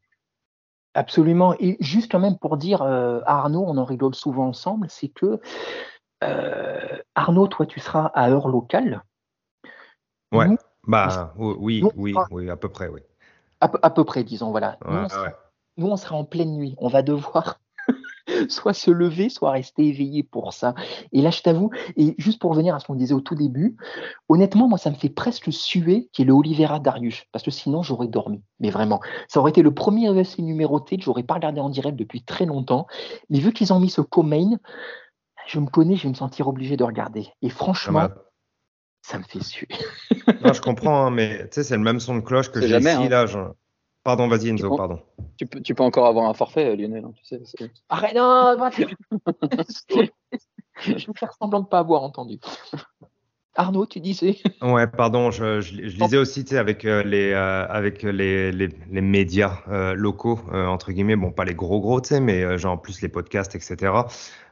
Absolument. 0.93 1.55
Et 1.59 1.77
juste 1.79 2.11
quand 2.11 2.19
même 2.19 2.37
pour 2.37 2.57
dire 2.57 2.81
euh, 2.81 3.21
à 3.25 3.39
Arnaud, 3.39 3.63
on 3.67 3.77
en 3.77 3.85
rigole 3.85 4.13
souvent 4.15 4.47
ensemble, 4.47 4.87
c'est 4.89 5.07
que 5.09 5.39
euh, 6.23 6.97
Arnaud, 7.15 7.47
toi, 7.47 7.65
tu 7.65 7.79
seras 7.79 8.07
à 8.13 8.29
heure 8.29 8.47
locale. 8.47 9.03
Ouais. 10.31 10.47
Nous, 10.47 10.57
Bah 10.87 11.33
oui, 11.37 11.83
oui, 11.95 12.15
oui, 12.31 12.49
à 12.49 12.57
peu 12.57 12.69
près, 12.69 12.87
oui. 12.87 13.01
à, 13.59 13.67
peu- 13.69 13.79
à 13.81 13.89
peu 13.89 14.03
près, 14.03 14.23
disons, 14.23 14.51
voilà. 14.51 14.77
Nous, 14.85 14.95
Ouais, 14.95 15.03
on 15.05 15.09
sera, 15.09 15.23
ouais. 15.23 15.35
nous, 15.77 15.87
on 15.87 15.97
sera 15.97 16.15
en 16.15 16.25
pleine 16.25 16.53
nuit. 16.53 16.75
On 16.77 16.87
va 16.87 17.01
devoir 17.01 17.59
soit 18.51 18.73
se 18.73 18.91
lever, 18.91 19.29
soit 19.29 19.51
rester 19.51 19.87
éveillé 19.87 20.23
pour 20.23 20.53
ça. 20.53 20.73
Et 21.11 21.21
là, 21.21 21.29
je 21.29 21.41
t'avoue, 21.41 21.69
et 21.95 22.15
juste 22.17 22.39
pour 22.39 22.51
revenir 22.51 22.75
à 22.75 22.79
ce 22.79 22.85
qu'on 22.85 22.95
disait 22.95 23.13
au 23.13 23.21
tout 23.21 23.35
début, 23.35 23.77
honnêtement, 24.29 24.67
moi, 24.67 24.77
ça 24.77 24.89
me 24.89 24.95
fait 24.95 25.09
presque 25.09 25.51
suer 25.51 26.09
qu'il 26.11 26.23
y 26.23 26.25
ait 26.25 26.27
le 26.27 26.33
Oliveira 26.33 26.79
Darius, 26.79 27.25
parce 27.31 27.43
que 27.43 27.51
sinon, 27.51 27.83
j'aurais 27.83 28.07
dormi. 28.07 28.41
Mais 28.59 28.69
vraiment, 28.69 28.99
ça 29.27 29.39
aurait 29.39 29.51
été 29.51 29.61
le 29.61 29.73
premier 29.73 30.09
UFC 30.09 30.39
numéroté 30.39 30.97
que 30.97 31.03
j'aurais 31.03 31.23
pas 31.23 31.35
regardé 31.35 31.61
en 31.61 31.69
direct 31.69 31.97
depuis 31.97 32.23
très 32.23 32.45
longtemps. 32.45 32.87
Mais 33.29 33.39
vu 33.39 33.53
qu'ils 33.53 33.73
ont 33.73 33.79
mis 33.79 33.89
ce 33.89 34.01
co-main, 34.01 34.57
je 35.47 35.59
me 35.59 35.67
connais, 35.67 35.95
je 35.95 36.03
vais 36.03 36.09
me 36.09 36.15
sentir 36.15 36.47
obligé 36.47 36.77
de 36.77 36.83
regarder. 36.83 37.27
Et 37.41 37.49
franchement, 37.49 38.07
ça 39.01 39.17
me 39.17 39.23
fait 39.23 39.43
suer. 39.43 39.67
non, 40.43 40.53
je 40.53 40.61
comprends, 40.61 41.07
hein, 41.07 41.11
mais 41.11 41.43
tu 41.49 41.55
sais, 41.55 41.63
c'est 41.63 41.77
le 41.77 41.83
même 41.83 41.99
son 41.99 42.15
de 42.15 42.21
cloche 42.21 42.49
que 42.49 42.61
j'ai 42.61 42.77
ici, 42.77 42.87
hein. 42.87 43.09
là. 43.09 43.25
Pardon, 44.03 44.27
vas-y, 44.27 44.49
Enzo, 44.49 44.75
pardon. 44.75 44.99
Tu 45.37 45.45
peux, 45.45 45.61
tu 45.61 45.75
peux 45.75 45.83
encore 45.83 46.07
avoir 46.07 46.29
un 46.29 46.33
forfait, 46.33 46.71
euh, 46.71 46.75
Lionel, 46.75 47.05
hein, 47.05 47.11
tu 47.15 47.23
sais. 47.25 47.41
c'est- 47.45 47.71
Arrête, 47.89 48.15
non, 48.15 48.57
non, 48.57 48.69
je 50.85 50.91
vais 50.91 51.13
faire 51.17 51.33
semblant 51.33 51.59
de 51.59 51.65
ne 51.65 51.69
pas 51.69 51.79
avoir 51.79 52.03
entendu. 52.03 52.39
Arnaud, 53.55 53.85
tu 53.85 53.99
disais 53.99 54.37
Ouais, 54.61 54.87
pardon, 54.87 55.31
je, 55.31 55.61
je- 55.61 55.87
je 55.87 55.97
lisais 55.97 56.17
aussi, 56.17 56.43
tu 56.43 56.51
sais, 56.51 56.57
avec 56.57 56.85
euh, 56.85 57.03
les, 57.03 57.31
euh, 57.31 57.67
avec 57.67 58.03
les, 58.03 58.51
les, 58.51 58.69
les 58.89 59.01
médias 59.01 59.59
euh, 59.67 59.93
locaux, 59.93 60.39
euh, 60.51 60.65
entre 60.65 60.91
guillemets, 60.91 61.15
bon, 61.15 61.31
pas 61.31 61.45
les 61.45 61.55
gros 61.55 61.79
gros, 61.79 62.01
tu 62.01 62.09
sais, 62.09 62.19
mais 62.19 62.43
euh, 62.43 62.57
genre 62.57 62.81
plus 62.81 63.01
les 63.01 63.09
podcasts, 63.09 63.55
etc. 63.55 64.07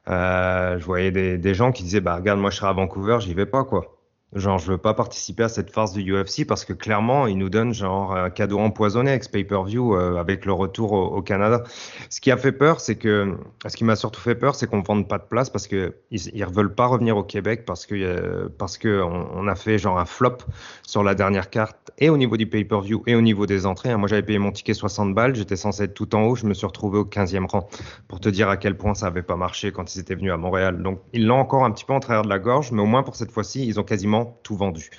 Euh, 0.07 0.79
je 0.79 0.85
voyais 0.85 1.11
des, 1.11 1.37
des 1.37 1.53
gens 1.53 1.71
qui 1.71 1.83
disaient, 1.83 2.01
bah 2.01 2.15
regarde, 2.15 2.39
moi 2.39 2.51
je 2.51 2.57
serai 2.57 2.67
à 2.67 2.73
Vancouver, 2.73 3.17
j'y 3.21 3.33
vais 3.33 3.45
pas, 3.45 3.63
quoi. 3.63 3.97
Genre, 4.33 4.59
je 4.59 4.71
veux 4.71 4.77
pas 4.77 4.93
participer 4.93 5.43
à 5.43 5.49
cette 5.49 5.71
farce 5.71 5.91
du 5.91 6.13
UFC 6.13 6.47
parce 6.47 6.63
que 6.63 6.71
clairement, 6.71 7.27
ils 7.27 7.37
nous 7.37 7.49
donnent 7.49 7.73
genre 7.73 8.15
un 8.15 8.29
cadeau 8.29 8.59
empoisonné 8.59 9.11
avec 9.11 9.25
ce 9.25 9.29
pay-per-view, 9.29 9.95
euh, 9.95 10.17
avec 10.17 10.45
le 10.45 10.53
retour 10.53 10.93
au, 10.93 11.21
Canada. 11.21 11.63
Ce 12.09 12.21
qui 12.21 12.31
a 12.31 12.37
fait 12.37 12.53
peur, 12.53 12.79
c'est 12.79 12.95
que, 12.95 13.35
ce 13.67 13.75
qui 13.75 13.83
m'a 13.83 13.97
surtout 13.97 14.21
fait 14.21 14.35
peur, 14.35 14.55
c'est 14.55 14.67
qu'on 14.67 14.81
vende 14.81 15.07
pas 15.07 15.17
de 15.17 15.25
place 15.25 15.49
parce 15.49 15.67
que 15.67 15.95
ils, 16.11 16.45
veulent 16.45 16.73
pas 16.73 16.87
revenir 16.87 17.17
au 17.17 17.23
Québec 17.23 17.65
parce 17.65 17.85
que, 17.85 17.95
euh, 17.95 18.47
parce 18.57 18.77
que 18.77 19.01
on 19.03 19.47
a 19.47 19.55
fait 19.55 19.77
genre 19.77 19.99
un 19.99 20.05
flop 20.05 20.37
sur 20.83 21.03
la 21.03 21.13
dernière 21.13 21.49
carte 21.49 21.91
et 21.97 22.09
au 22.09 22.17
niveau 22.17 22.37
du 22.37 22.47
pay-per-view 22.47 23.03
et 23.07 23.15
au 23.15 23.21
niveau 23.21 23.45
des 23.45 23.65
entrées. 23.65 23.91
hein. 23.91 23.97
Moi, 23.97 24.07
j'avais 24.07 24.23
payé 24.23 24.39
mon 24.39 24.51
ticket 24.51 24.73
60 24.73 25.13
balles, 25.13 25.35
j'étais 25.35 25.57
censé 25.57 25.83
être 25.83 25.93
tout 25.93 26.15
en 26.15 26.23
haut, 26.23 26.35
je 26.35 26.45
me 26.45 26.53
suis 26.53 26.65
retrouvé 26.65 26.99
au 26.99 27.05
15e 27.05 27.47
rang 27.47 27.67
pour 28.07 28.21
te 28.21 28.29
dire 28.29 28.47
à 28.47 28.55
quel 28.55 28.77
point 28.77 28.93
ça 28.93 29.07
avait 29.07 29.23
pas 29.23 29.35
marché 29.35 29.71
quand 29.71 29.93
ils 29.93 29.99
étaient 29.99 30.15
venus 30.15 30.31
à 30.31 30.37
Montréal. 30.37 30.81
Donc, 30.81 31.01
ils 31.11 31.27
l'ont 31.27 31.39
encore 31.39 31.65
un 31.65 31.71
petit 31.71 31.85
peu 31.85 31.93
en 31.93 31.99
travers 31.99 32.23
de 32.23 32.29
la 32.29 32.39
gorge, 32.39 32.71
mais 32.71 32.81
au 32.81 32.85
moins 32.85 33.03
pour 33.03 33.15
cette 33.15 33.31
fois-ci, 33.31 33.65
ils 33.67 33.79
ont 33.79 33.83
quasiment 33.83 34.20
tout 34.25 34.55
vendu. 34.55 34.89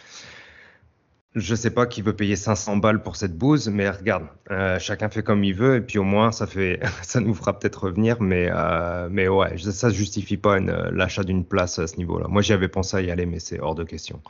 Je 1.34 1.54
sais 1.54 1.70
pas 1.70 1.86
qui 1.86 2.02
veut 2.02 2.14
payer 2.14 2.36
500 2.36 2.76
balles 2.76 3.02
pour 3.02 3.16
cette 3.16 3.36
bouse, 3.38 3.68
mais 3.68 3.88
regarde, 3.88 4.26
euh, 4.50 4.78
chacun 4.78 5.08
fait 5.08 5.22
comme 5.22 5.44
il 5.44 5.54
veut, 5.54 5.76
et 5.76 5.80
puis 5.80 5.98
au 5.98 6.02
moins 6.04 6.30
ça 6.30 6.46
fait, 6.46 6.78
ça 7.02 7.20
nous 7.20 7.32
fera 7.34 7.58
peut-être 7.58 7.84
revenir, 7.84 8.20
mais 8.20 8.50
euh, 8.52 9.08
mais 9.10 9.28
ouais, 9.28 9.56
ça 9.56 9.88
justifie 9.88 10.36
pas 10.36 10.58
l'achat 10.60 11.24
d'une 11.24 11.46
place 11.46 11.78
à 11.78 11.86
ce 11.86 11.96
niveau-là. 11.96 12.28
Moi, 12.28 12.42
j'y 12.42 12.52
avais 12.52 12.68
pensé 12.68 12.98
à 12.98 13.00
y 13.00 13.10
aller, 13.10 13.24
mais 13.24 13.38
c'est 13.38 13.60
hors 13.60 13.74
de 13.74 13.84
question. 13.84 14.22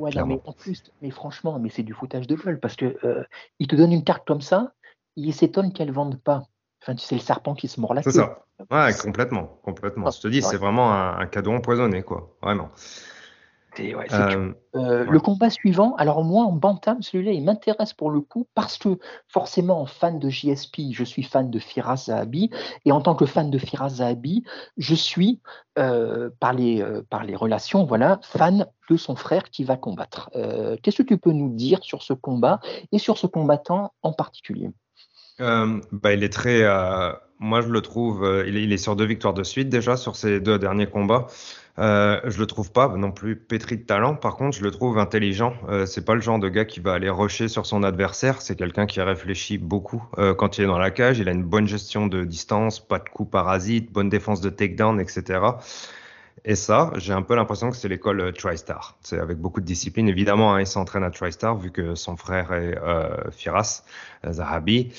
Ouais, 0.00 0.12
non, 0.16 0.26
Clairement. 0.26 0.34
mais 0.36 0.40
en 0.46 0.52
plus, 0.52 0.82
mais 1.02 1.10
franchement, 1.10 1.58
mais 1.60 1.68
c'est 1.70 1.82
du 1.84 1.92
foutage 1.94 2.26
de 2.26 2.34
gueule 2.34 2.58
parce 2.58 2.74
que 2.74 2.96
euh, 3.04 3.22
il 3.60 3.68
te 3.68 3.76
donne 3.76 3.92
une 3.92 4.02
carte 4.04 4.26
comme 4.26 4.40
ça, 4.40 4.72
il 5.16 5.32
s'étonne 5.34 5.72
qu'elle 5.72 5.92
vende 5.92 6.20
pas. 6.20 6.42
Enfin, 6.82 6.94
tu 6.96 7.04
sais, 7.04 7.14
le 7.14 7.20
serpent 7.20 7.54
qui 7.54 7.68
se 7.68 7.78
mord 7.80 7.94
la 7.94 8.02
C'est 8.02 8.12
queue. 8.12 8.12
ça. 8.12 8.46
Ouais, 8.70 8.92
complètement, 8.94 9.60
complètement. 9.62 10.06
Ah, 10.06 10.10
Je 10.10 10.20
te 10.20 10.28
dis, 10.28 10.42
c'est 10.42 10.56
vraiment 10.56 10.92
un, 10.92 11.18
un 11.18 11.26
cadeau 11.26 11.52
empoisonné, 11.52 12.02
quoi. 12.02 12.36
Vraiment. 12.42 12.70
Ouais, 13.78 14.06
Euh, 14.12 14.52
Euh, 14.76 15.04
ouais. 15.04 15.10
Le 15.10 15.20
combat 15.20 15.50
suivant, 15.50 15.94
alors 15.96 16.22
moi 16.22 16.44
en 16.44 16.52
bantam, 16.52 17.02
celui-là, 17.02 17.32
il 17.32 17.44
m'intéresse 17.44 17.92
pour 17.92 18.10
le 18.10 18.20
coup 18.20 18.46
parce 18.54 18.78
que 18.78 18.98
forcément, 19.28 19.80
en 19.80 19.86
fan 19.86 20.18
de 20.18 20.28
JSP, 20.28 20.92
je 20.92 21.04
suis 21.04 21.22
fan 21.22 21.50
de 21.50 21.58
Firas 21.58 22.04
Zahabi 22.06 22.50
et 22.84 22.92
en 22.92 23.00
tant 23.00 23.14
que 23.14 23.26
fan 23.26 23.50
de 23.50 23.58
Firas 23.58 23.96
Zahabi, 23.96 24.44
je 24.76 24.94
suis 24.94 25.40
euh, 25.78 26.30
par 26.40 26.52
les 26.52 26.84
par 27.10 27.24
les 27.24 27.34
relations, 27.36 27.84
voilà, 27.84 28.20
fan 28.22 28.66
de 28.88 28.96
son 28.96 29.16
frère 29.16 29.50
qui 29.50 29.64
va 29.64 29.76
combattre. 29.76 30.30
Qu'est-ce 30.82 31.02
que 31.02 31.02
tu 31.02 31.18
peux 31.18 31.32
nous 31.32 31.50
dire 31.54 31.82
sur 31.82 32.02
ce 32.02 32.12
combat 32.12 32.60
et 32.92 32.98
sur 32.98 33.18
ce 33.18 33.26
combattant 33.26 33.92
en 34.02 34.12
particulier? 34.12 34.70
Euh, 35.40 35.80
bah, 35.92 36.12
il 36.12 36.24
est 36.24 36.32
très. 36.32 36.62
euh, 36.62 37.12
moi, 37.38 37.60
je 37.60 37.68
le 37.68 37.80
trouve. 37.80 38.24
euh, 38.24 38.44
il, 38.46 38.72
est, 38.72 38.76
sur 38.78 38.96
deux 38.96 39.04
victoires 39.04 39.34
de 39.34 39.42
suite 39.42 39.68
déjà 39.68 39.96
sur 39.96 40.16
ses 40.16 40.40
deux 40.40 40.58
derniers 40.58 40.86
combats. 40.86 41.26
Euh, 41.78 42.20
je 42.24 42.38
le 42.38 42.46
trouve 42.46 42.72
pas 42.72 42.88
non 42.88 43.10
plus 43.10 43.36
pétri 43.36 43.78
de 43.78 43.84
talent. 43.84 44.14
Par 44.14 44.36
contre, 44.36 44.56
je 44.58 44.62
le 44.62 44.70
trouve 44.70 44.98
intelligent. 44.98 45.54
C'est 45.86 46.04
pas 46.04 46.14
le 46.14 46.20
genre 46.20 46.38
de 46.38 46.48
gars 46.48 46.66
qui 46.66 46.80
va 46.80 46.92
aller 46.92 47.08
rusher 47.08 47.48
sur 47.48 47.64
son 47.64 47.82
adversaire. 47.82 48.42
C'est 48.42 48.56
quelqu'un 48.56 48.86
qui 48.86 49.00
réfléchit 49.00 49.56
beaucoup 49.56 50.02
quand 50.36 50.58
il 50.58 50.64
est 50.64 50.66
dans 50.66 50.78
la 50.78 50.90
cage. 50.90 51.20
Il 51.20 51.28
a 51.28 51.32
une 51.32 51.44
bonne 51.44 51.66
gestion 51.66 52.06
de 52.06 52.24
distance, 52.24 52.80
pas 52.80 52.98
de 52.98 53.08
coups 53.08 53.30
parasites, 53.30 53.90
bonne 53.92 54.10
défense 54.10 54.42
de 54.42 54.50
takedown, 54.50 55.00
etc. 55.00 55.40
Et 56.44 56.54
ça, 56.54 56.90
j'ai 56.96 57.12
un 57.12 57.22
peu 57.22 57.34
l'impression 57.34 57.70
que 57.70 57.76
c'est 57.76 57.88
l'école 57.88 58.20
euh, 58.20 58.32
TriStar. 58.32 58.96
C'est 59.02 59.18
avec 59.18 59.36
beaucoup 59.38 59.60
de 59.60 59.66
discipline. 59.66 60.08
Évidemment, 60.08 60.54
hein, 60.54 60.60
il 60.60 60.66
s'entraîne 60.66 61.04
à 61.04 61.10
TriStar 61.10 61.56
vu 61.56 61.70
que 61.70 61.94
son 61.94 62.16
frère 62.16 62.52
est 62.52 62.78
euh, 62.78 63.30
Firas 63.30 63.82
Zahabi. 64.26 64.92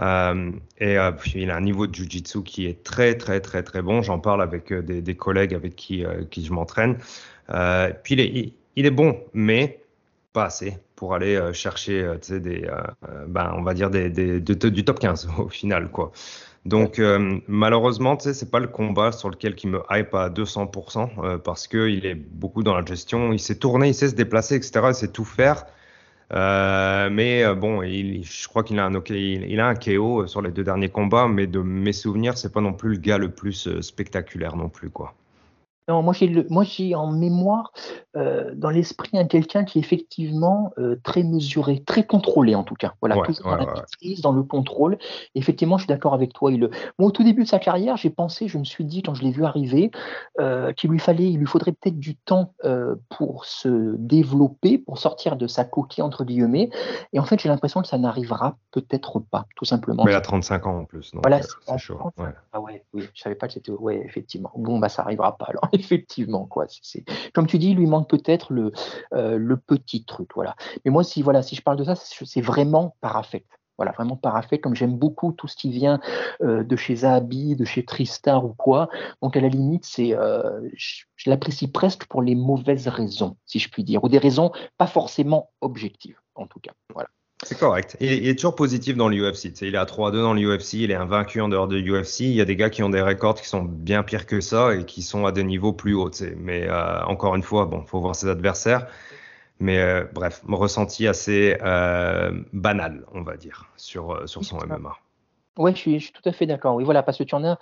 Euh, 0.00 0.52
et 0.78 0.98
euh, 0.98 1.12
puis 1.12 1.42
il 1.42 1.50
a 1.50 1.56
un 1.56 1.60
niveau 1.60 1.86
de 1.86 1.94
jiu-jitsu 1.94 2.42
qui 2.42 2.66
est 2.66 2.82
très 2.84 3.16
très 3.16 3.40
très 3.40 3.62
très 3.62 3.82
bon. 3.82 4.02
J'en 4.02 4.18
parle 4.18 4.42
avec 4.42 4.72
euh, 4.72 4.82
des, 4.82 5.00
des 5.02 5.16
collègues 5.16 5.54
avec 5.54 5.76
qui, 5.76 6.04
euh, 6.04 6.24
qui 6.30 6.44
je 6.44 6.52
m'entraîne. 6.52 6.98
Puis 8.04 8.14
il 8.14 8.20
est, 8.20 8.28
il, 8.28 8.52
il 8.76 8.86
est 8.86 8.90
bon, 8.90 9.18
mais 9.34 9.80
pas 10.32 10.44
assez 10.46 10.76
pour 10.96 11.14
aller 11.14 11.40
chercher, 11.54 12.14
des, 12.28 12.68
ben, 13.28 13.54
on 13.56 13.62
va 13.62 13.72
dire 13.74 13.88
des, 13.90 14.10
des, 14.10 14.40
de- 14.40 14.54
de- 14.54 14.68
du 14.68 14.84
top 14.84 14.98
15 14.98 15.28
au 15.38 15.48
final, 15.48 15.90
quoi. 15.90 16.12
Donc 16.66 17.00
malheureusement, 17.48 18.18
sais, 18.18 18.34
c'est 18.34 18.50
pas 18.50 18.60
le 18.60 18.68
combat 18.68 19.12
sur 19.12 19.30
lequel 19.30 19.54
il 19.62 19.70
me 19.70 19.82
hype 19.90 20.14
à 20.14 20.28
200% 20.30 21.10
euh, 21.18 21.38
parce 21.38 21.68
que 21.68 21.88
il 21.88 22.04
est 22.06 22.14
beaucoup 22.14 22.62
dans 22.62 22.74
la 22.76 22.84
gestion. 22.84 23.32
Il 23.32 23.40
sait 23.40 23.56
tourner, 23.56 23.88
il 23.88 23.94
sait 23.94 24.08
se 24.08 24.14
déplacer, 24.14 24.56
etc. 24.56 24.88
Il 24.90 24.94
sait 24.94 25.08
tout 25.08 25.24
faire. 25.24 25.66
Euh, 26.32 27.08
mais 27.10 27.42
euh, 27.44 27.54
bon, 27.54 27.82
il, 27.82 28.24
je 28.24 28.48
crois 28.48 28.62
qu'il 28.62 28.78
a 28.78 28.84
un 28.84 29.02
il, 29.10 29.60
a 29.60 29.66
un 29.68 29.74
KO 29.74 30.26
sur 30.26 30.42
les 30.42 30.50
deux 30.50 30.64
derniers 30.64 30.90
combats, 30.90 31.26
mais 31.28 31.46
de 31.46 31.60
mes 31.60 31.92
souvenirs, 31.92 32.36
c'est 32.36 32.52
pas 32.52 32.60
non 32.60 32.74
plus 32.74 32.90
le 32.90 32.98
gars 32.98 33.18
le 33.18 33.30
plus 33.30 33.66
euh, 33.66 33.80
spectaculaire 33.82 34.56
non 34.56 34.68
plus, 34.68 34.90
quoi. 34.90 35.14
Non, 35.88 36.02
moi 36.02 36.12
j'ai 36.12 36.26
le- 36.26 36.46
moi 36.50 36.64
j'ai 36.64 36.94
en 36.94 37.10
mémoire 37.10 37.72
euh, 38.16 38.52
dans 38.54 38.68
l'esprit 38.70 39.16
un 39.18 39.24
quelqu'un 39.26 39.64
qui 39.64 39.78
est 39.78 39.80
effectivement 39.80 40.72
euh, 40.78 40.96
très 41.02 41.22
mesuré, 41.22 41.82
très 41.84 42.04
contrôlé 42.06 42.54
en 42.54 42.62
tout 42.64 42.74
cas. 42.74 42.92
Voilà, 43.00 43.16
Ouais, 43.16 43.26
toujours 43.26 43.46
ouais, 43.46 43.58
dans 43.58 43.64
la 43.66 43.74
maîtrise, 43.74 44.20
dans 44.20 44.32
le 44.32 44.42
contrôle. 44.42 44.98
effectivement, 45.34 45.78
je 45.78 45.84
suis 45.84 45.88
d'accord 45.88 46.14
avec 46.14 46.32
toi. 46.34 46.52
Il, 46.52 46.68
moi, 46.98 47.08
au 47.08 47.10
tout 47.10 47.24
début 47.24 47.44
de 47.44 47.48
sa 47.48 47.58
carrière, 47.58 47.96
j'ai 47.96 48.10
pensé, 48.10 48.48
je 48.48 48.58
me 48.58 48.64
suis 48.64 48.84
dit 48.84 49.02
quand 49.02 49.14
je 49.14 49.22
l'ai 49.22 49.30
vu 49.30 49.44
arriver, 49.44 49.90
euh, 50.40 50.72
qu'il 50.72 50.90
lui 50.90 50.98
fallait, 50.98 51.30
il 51.30 51.38
lui 51.38 51.46
faudrait 51.46 51.72
peut-être 51.72 51.98
du 51.98 52.16
temps 52.16 52.52
pour 53.08 53.44
se 53.46 53.94
développer, 53.96 54.78
pour 54.78 54.98
sortir 54.98 55.36
de 55.36 55.46
sa 55.46 55.64
coquille 55.64 56.02
entre 56.04 56.24
guillemets. 56.24 56.70
Et 57.12 57.18
en 57.20 57.24
fait, 57.24 57.40
j'ai 57.40 57.48
l'impression 57.48 57.80
que 57.80 57.88
ça 57.88 57.98
n'arrivera 57.98 58.56
peut-être 58.72 59.20
pas, 59.20 59.46
tout 59.56 59.64
simplement. 59.64 60.04
Mais 60.04 60.12
il 60.12 60.16
a 60.16 60.20
35 60.20 60.66
ans 60.66 60.78
en 60.80 60.84
plus, 60.84 61.12
donc 61.12 61.22
Voilà, 61.22 61.40
c'est 61.42 61.48
c'est 61.66 61.78
chaud. 61.78 61.94
35. 61.96 62.24
ouais. 62.24 62.32
Ah 62.52 62.60
ouais, 62.60 62.84
oui, 62.92 63.04
je 63.14 63.22
savais 63.22 63.34
pas 63.36 63.46
que 63.46 63.54
c'était. 63.54 63.72
Ouais, 63.72 64.02
effectivement. 64.04 64.50
Bon, 64.56 64.78
bah 64.78 64.88
ça 64.88 65.02
arrivera 65.02 65.36
pas 65.36 65.46
alors. 65.46 65.68
Effectivement, 65.78 66.46
quoi. 66.46 66.66
Comme 67.32 67.46
tu 67.46 67.58
dis, 67.58 67.70
il 67.70 67.76
lui 67.76 67.86
manque 67.86 68.08
peut-être 68.08 68.52
le, 68.52 68.72
euh, 69.14 69.38
le 69.38 69.56
petit 69.56 70.04
truc, 70.04 70.30
voilà. 70.34 70.56
Mais 70.84 70.90
moi, 70.90 71.04
si 71.04 71.22
voilà, 71.22 71.42
si 71.42 71.56
je 71.56 71.62
parle 71.62 71.76
de 71.78 71.84
ça, 71.84 71.94
c'est, 71.94 72.40
vraiment 72.40 72.96
par 73.00 73.16
affect. 73.16 73.48
Voilà, 73.76 73.92
vraiment 73.92 74.16
par 74.16 74.34
affect, 74.34 74.64
comme 74.64 74.74
j'aime 74.74 74.96
beaucoup 74.96 75.32
tout 75.32 75.46
ce 75.46 75.56
qui 75.56 75.70
vient 75.70 76.00
euh, 76.42 76.64
de 76.64 76.74
chez 76.74 76.96
Zahabi, 76.96 77.54
de 77.54 77.64
chez 77.64 77.84
Tristar 77.84 78.44
ou 78.44 78.52
quoi. 78.54 78.88
Donc 79.22 79.36
à 79.36 79.40
la 79.40 79.48
limite, 79.48 79.84
c'est, 79.84 80.14
euh, 80.16 80.60
je, 80.74 81.04
je 81.14 81.30
l'apprécie 81.30 81.68
presque 81.70 82.06
pour 82.06 82.22
les 82.22 82.34
mauvaises 82.34 82.88
raisons, 82.88 83.36
si 83.46 83.60
je 83.60 83.70
puis 83.70 83.84
dire, 83.84 84.02
ou 84.02 84.08
des 84.08 84.18
raisons 84.18 84.50
pas 84.78 84.88
forcément 84.88 85.50
objectives, 85.60 86.18
en 86.34 86.48
tout 86.48 86.58
cas. 86.58 86.72
Voilà. 86.92 87.08
C'est 87.44 87.58
correct. 87.58 87.96
Il, 88.00 88.12
il 88.12 88.28
est 88.28 88.34
toujours 88.34 88.56
positif 88.56 88.96
dans 88.96 89.08
l'UFC. 89.08 89.62
Il 89.62 89.74
est 89.74 89.78
à 89.78 89.84
3-2 89.84 90.22
dans 90.22 90.34
l'UFC, 90.34 90.74
il 90.74 90.90
est 90.90 90.96
invaincu 90.96 91.40
en 91.40 91.48
dehors 91.48 91.68
de 91.68 91.76
l'UFC. 91.76 92.20
Il 92.20 92.32
y 92.32 92.40
a 92.40 92.44
des 92.44 92.56
gars 92.56 92.68
qui 92.68 92.82
ont 92.82 92.90
des 92.90 93.00
records 93.00 93.36
qui 93.40 93.48
sont 93.48 93.62
bien 93.62 94.02
pires 94.02 94.26
que 94.26 94.40
ça 94.40 94.74
et 94.74 94.84
qui 94.84 95.02
sont 95.02 95.24
à 95.24 95.32
des 95.32 95.44
niveaux 95.44 95.72
plus 95.72 95.94
hauts. 95.94 96.10
Mais 96.36 96.68
euh, 96.68 97.02
encore 97.04 97.36
une 97.36 97.44
fois, 97.44 97.66
bon, 97.66 97.84
faut 97.84 98.00
voir 98.00 98.16
ses 98.16 98.28
adversaires. 98.28 98.88
Mais 99.60 99.78
euh, 99.78 100.04
bref, 100.12 100.42
mon 100.44 100.56
ressenti 100.56 101.06
assez 101.06 101.56
euh, 101.62 102.30
banal, 102.52 103.04
on 103.12 103.22
va 103.22 103.36
dire, 103.36 103.66
sur, 103.76 104.12
euh, 104.12 104.26
sur 104.26 104.44
son. 104.44 104.58
MMA. 104.58 104.96
Ouais, 105.58 105.72
je 105.72 105.78
suis, 105.78 105.98
je 105.98 106.04
suis 106.04 106.12
tout 106.12 106.26
à 106.26 106.32
fait 106.32 106.46
d'accord. 106.46 106.76
Oui, 106.76 106.84
voilà, 106.84 107.02
parce 107.02 107.18
que 107.18 107.24
tu 107.24 107.34
en 107.34 107.44
as, 107.44 107.58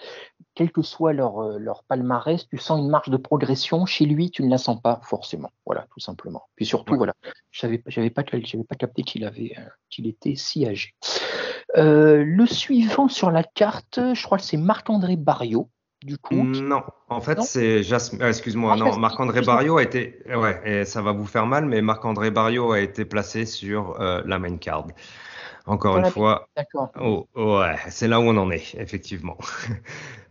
quel 0.55 0.71
que 0.71 0.83
soit 0.83 1.13
leur, 1.13 1.39
euh, 1.43 1.59
leur 1.59 1.83
palmarès, 1.85 2.47
tu 2.49 2.59
sens 2.59 2.79
une 2.79 2.89
marge 2.91 3.09
de 3.09 3.17
progression. 3.17 3.87
Chez 3.87 4.05
lui, 4.05 4.31
tu 4.31 4.43
ne 4.45 4.51
la 4.51 4.59
sens 4.59 4.81
pas 4.81 5.01
forcément. 5.03 5.51
Voilà, 5.65 5.87
tout 5.93 6.01
simplement. 6.01 6.43
Puis 6.55 6.67
surtout, 6.67 6.93
Ouais. 6.93 6.99
voilà, 6.99 7.15
je 7.51 7.59
savais, 7.61 7.83
j'avais 7.87 8.11
pas, 8.11 8.23
j'avais 8.31 8.65
pas 8.65 8.75
capté 8.77 9.03
qu'il 9.03 9.25
avait, 9.25 9.55
euh, 9.59 9.63
qu'il 9.91 10.07
était 10.07 10.37
si 10.37 10.67
âgé. 10.67 10.95
Euh, 11.77 12.23
le 12.25 12.47
suivant 12.47 13.09
sur 13.09 13.31
la 13.31 13.43
carte, 13.43 13.99
je 14.15 14.23
crois 14.25 14.39
que 14.39 14.45
c'est 14.45 14.57
Marc-André 14.57 15.17
Barrio, 15.17 15.69
du 16.05 16.17
coup. 16.19 16.35
Non, 16.37 16.83
en 17.09 17.21
fait, 17.21 17.43
c'est 17.43 17.83
Jasmine. 17.83 18.23
euh, 18.23 18.29
excuse-moi, 18.29 18.73
Ah, 18.75 18.77
non, 18.77 18.85
Jasmine, 18.87 19.01
Marc-André 19.01 19.39
excuse-moi. 19.39 19.55
Barrio 19.55 19.77
a 19.79 19.83
été. 19.83 20.23
Ouais, 20.35 20.61
et 20.65 20.85
ça 20.85 21.03
va 21.03 21.13
vous 21.13 21.27
faire 21.27 21.47
mal, 21.47 21.65
mais 21.67 21.83
Marc-André 21.83 22.31
Barrio 22.31 22.73
a 22.73 22.81
été 22.81 23.05
placé 23.05 23.47
sur 23.47 24.01
euh, 24.01 24.23
la 24.27 24.39
main 24.39 24.57
card. 24.59 24.87
Encore 25.67 25.99
une 25.99 26.07
fois, 26.07 26.49
D'accord. 26.57 26.93
Oh, 27.01 27.27
ouais, 27.35 27.75
c'est 27.89 28.07
là 28.07 28.21
où 28.21 28.25
on 28.25 28.37
en 28.37 28.51
est, 28.51 28.75
effectivement. 28.79 29.37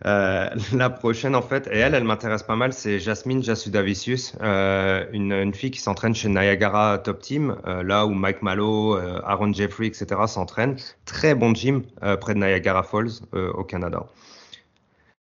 Euh, 0.06 0.50
la 0.74 0.90
prochaine, 0.92 1.36
en 1.36 1.42
fait, 1.42 1.68
et 1.72 1.78
elle, 1.80 1.96
elle 1.96 2.04
m'intéresse 2.04 2.44
pas 2.44 2.58
mal, 2.58 2.74
c'est 2.74 3.00
Jasmine 3.00 3.42
Jasudavicius, 3.42 4.36
euh, 4.42 5.06
une, 5.14 5.32
une 5.32 5.54
fille 5.54 5.72
qui 5.72 5.80
s'entraîne 5.80 6.14
chez 6.14 6.28
Niagara 6.30 7.00
Top 7.00 7.22
Team, 7.22 7.56
euh, 7.66 7.82
là 7.82 8.06
où 8.06 8.12
Mike 8.12 8.44
Mallow, 8.44 8.98
euh, 8.98 9.22
Aaron 9.26 9.52
Jeffrey, 9.54 9.88
etc. 9.88 10.06
s'entraînent. 10.28 10.76
Très 11.06 11.34
bon 11.34 11.56
gym 11.56 11.84
euh, 12.04 12.18
près 12.18 12.36
de 12.36 12.40
Niagara 12.40 12.84
Falls, 12.84 13.10
euh, 13.34 13.52
au 13.54 13.64
Canada. 13.64 14.06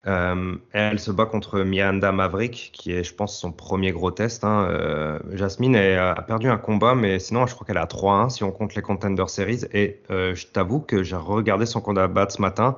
Euh, 0.08 0.56
elle 0.72 1.00
se 1.00 1.12
bat 1.12 1.26
contre 1.26 1.62
Miranda 1.62 2.12
Maverick, 2.12 2.72
qui 2.74 2.92
est, 2.92 3.04
je 3.04 3.14
pense, 3.14 3.40
son 3.40 3.52
premier 3.52 3.92
gros 3.92 4.12
test. 4.12 4.44
hein. 4.44 4.68
Euh, 4.70 5.20
Jasmine 5.34 5.76
a 5.76 6.22
perdu 6.22 6.48
un 6.48 6.58
combat, 6.58 6.94
mais 6.96 7.20
sinon, 7.20 7.48
je 7.48 7.56
crois 7.56 7.66
qu'elle 7.66 7.78
à 7.78 7.86
3-1 7.86 8.30
si 8.30 8.44
on 8.44 8.52
compte 8.52 8.76
les 8.76 8.82
Contender 8.82 9.26
Series. 9.28 9.62
Et 9.74 10.02
euh, 10.12 10.36
je 10.36 10.48
t'avoue 10.48 10.80
que 10.80 11.04
j'ai 11.04 11.16
regardé 11.16 11.66
son 11.66 11.82
combat 11.82 12.08
ce 12.30 12.42
matin. 12.42 12.78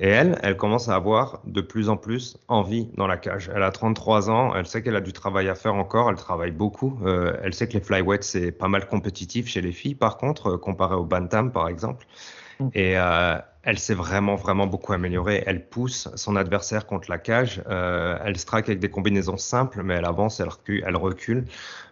Et 0.00 0.08
elle, 0.08 0.38
elle 0.42 0.56
commence 0.56 0.88
à 0.88 0.96
avoir 0.96 1.40
de 1.44 1.60
plus 1.60 1.88
en 1.88 1.96
plus 1.96 2.36
envie 2.48 2.88
dans 2.96 3.06
la 3.06 3.16
cage. 3.16 3.50
Elle 3.54 3.62
a 3.62 3.70
33 3.70 4.30
ans, 4.30 4.52
elle 4.54 4.66
sait 4.66 4.82
qu'elle 4.82 4.96
a 4.96 5.00
du 5.00 5.12
travail 5.12 5.48
à 5.48 5.54
faire 5.54 5.74
encore, 5.74 6.10
elle 6.10 6.16
travaille 6.16 6.50
beaucoup. 6.50 6.98
Euh, 7.04 7.36
elle 7.44 7.54
sait 7.54 7.68
que 7.68 7.74
les 7.74 7.80
flyweights, 7.80 8.24
c'est 8.24 8.50
pas 8.50 8.68
mal 8.68 8.88
compétitif 8.88 9.46
chez 9.46 9.60
les 9.60 9.70
filles, 9.70 9.94
par 9.94 10.16
contre, 10.16 10.56
comparé 10.56 10.96
au 10.96 11.04
bantam, 11.04 11.52
par 11.52 11.68
exemple. 11.68 12.06
Mm. 12.58 12.68
Et 12.74 12.98
euh, 12.98 13.38
elle 13.62 13.78
s'est 13.78 13.94
vraiment, 13.94 14.34
vraiment 14.34 14.66
beaucoup 14.66 14.92
améliorée. 14.92 15.42
Elle 15.46 15.64
pousse 15.64 16.08
son 16.16 16.36
adversaire 16.36 16.86
contre 16.86 17.08
la 17.10 17.18
cage. 17.18 17.62
Euh, 17.68 18.18
elle 18.24 18.36
strike 18.36 18.68
avec 18.68 18.80
des 18.80 18.90
combinaisons 18.90 19.36
simples, 19.36 19.82
mais 19.82 19.94
elle 19.94 20.04
avance, 20.04 20.40
elle 20.40 20.48
recule. 20.48 20.82
Elle 20.86 20.96
recule. 20.96 21.44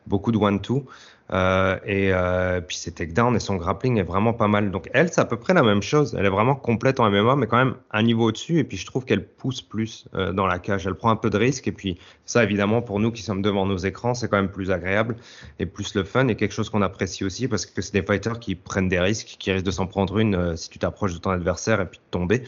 Beaucoup 0.07 0.33
de 0.33 0.39
one-two. 0.39 0.87
Euh, 1.33 1.79
et 1.85 2.13
euh, 2.13 2.61
puis 2.61 2.77
ses 2.77 2.93
takedowns 2.93 3.37
et 3.37 3.41
son 3.41 3.57
grappling 3.57 3.99
est 3.99 4.05
vraiment 4.05 4.33
pas 4.33 4.49
mal. 4.49 4.71
Donc 4.71 4.89
elle, 4.93 5.13
c'est 5.13 5.21
à 5.21 5.25
peu 5.25 5.37
près 5.37 5.55
la 5.55 5.63
même 5.63 5.83
chose. 5.83 6.17
Elle 6.19 6.27
est 6.27 6.31
vraiment 6.31 6.55
complète 6.55 6.99
en 7.01 7.09
MMA, 7.11 7.37
mais 7.37 7.47
quand 7.47 7.59
même 7.59 7.75
un 7.93 8.03
niveau 8.03 8.25
au-dessus. 8.25 8.59
Et 8.59 8.65
puis 8.65 8.77
je 8.77 8.87
trouve 8.87 9.05
qu'elle 9.05 9.25
pousse 9.25 9.63
plus 9.63 10.07
euh, 10.15 10.33
dans 10.33 10.47
la 10.47 10.59
cage. 10.59 10.87
Elle 10.87 10.95
prend 10.95 11.11
un 11.11 11.17
peu 11.17 11.31
de 11.31 11.39
risque. 11.39 11.69
Et 11.69 11.73
puis 11.73 11.99
ça, 12.25 12.43
évidemment, 12.43 12.83
pour 12.83 12.99
nous 13.01 13.13
qui 13.13 13.23
sommes 13.23 13.43
devant 13.43 13.67
nos 13.67 13.77
écrans, 13.77 14.15
c'est 14.15 14.29
quand 14.29 14.39
même 14.39 14.51
plus 14.51 14.71
agréable 14.71 15.17
et 15.59 15.67
plus 15.67 15.95
le 15.95 16.05
fun 16.05 16.27
et 16.29 16.35
quelque 16.35 16.53
chose 16.53 16.71
qu'on 16.71 16.83
apprécie 16.83 17.25
aussi 17.25 17.49
parce 17.49 17.67
que 17.67 17.81
c'est 17.81 17.93
des 17.93 18.03
fighters 18.03 18.41
qui 18.41 18.55
prennent 18.55 18.89
des 18.89 19.01
risques, 19.01 19.37
qui 19.39 19.53
risquent 19.53 19.67
de 19.67 19.71
s'en 19.71 19.87
prendre 19.87 20.19
une 20.19 20.57
si 20.57 20.69
tu 20.71 20.79
t'approches 20.79 21.15
de 21.15 21.19
ton 21.19 21.31
adversaire 21.31 21.81
et 21.81 21.87
puis 21.87 21.99
de 21.99 22.11
tomber. 22.11 22.43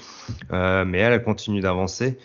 Mais 0.51 0.99
elle, 0.99 1.13
elle 1.13 1.23
continue 1.23 1.61
d'avancer. 1.61 2.19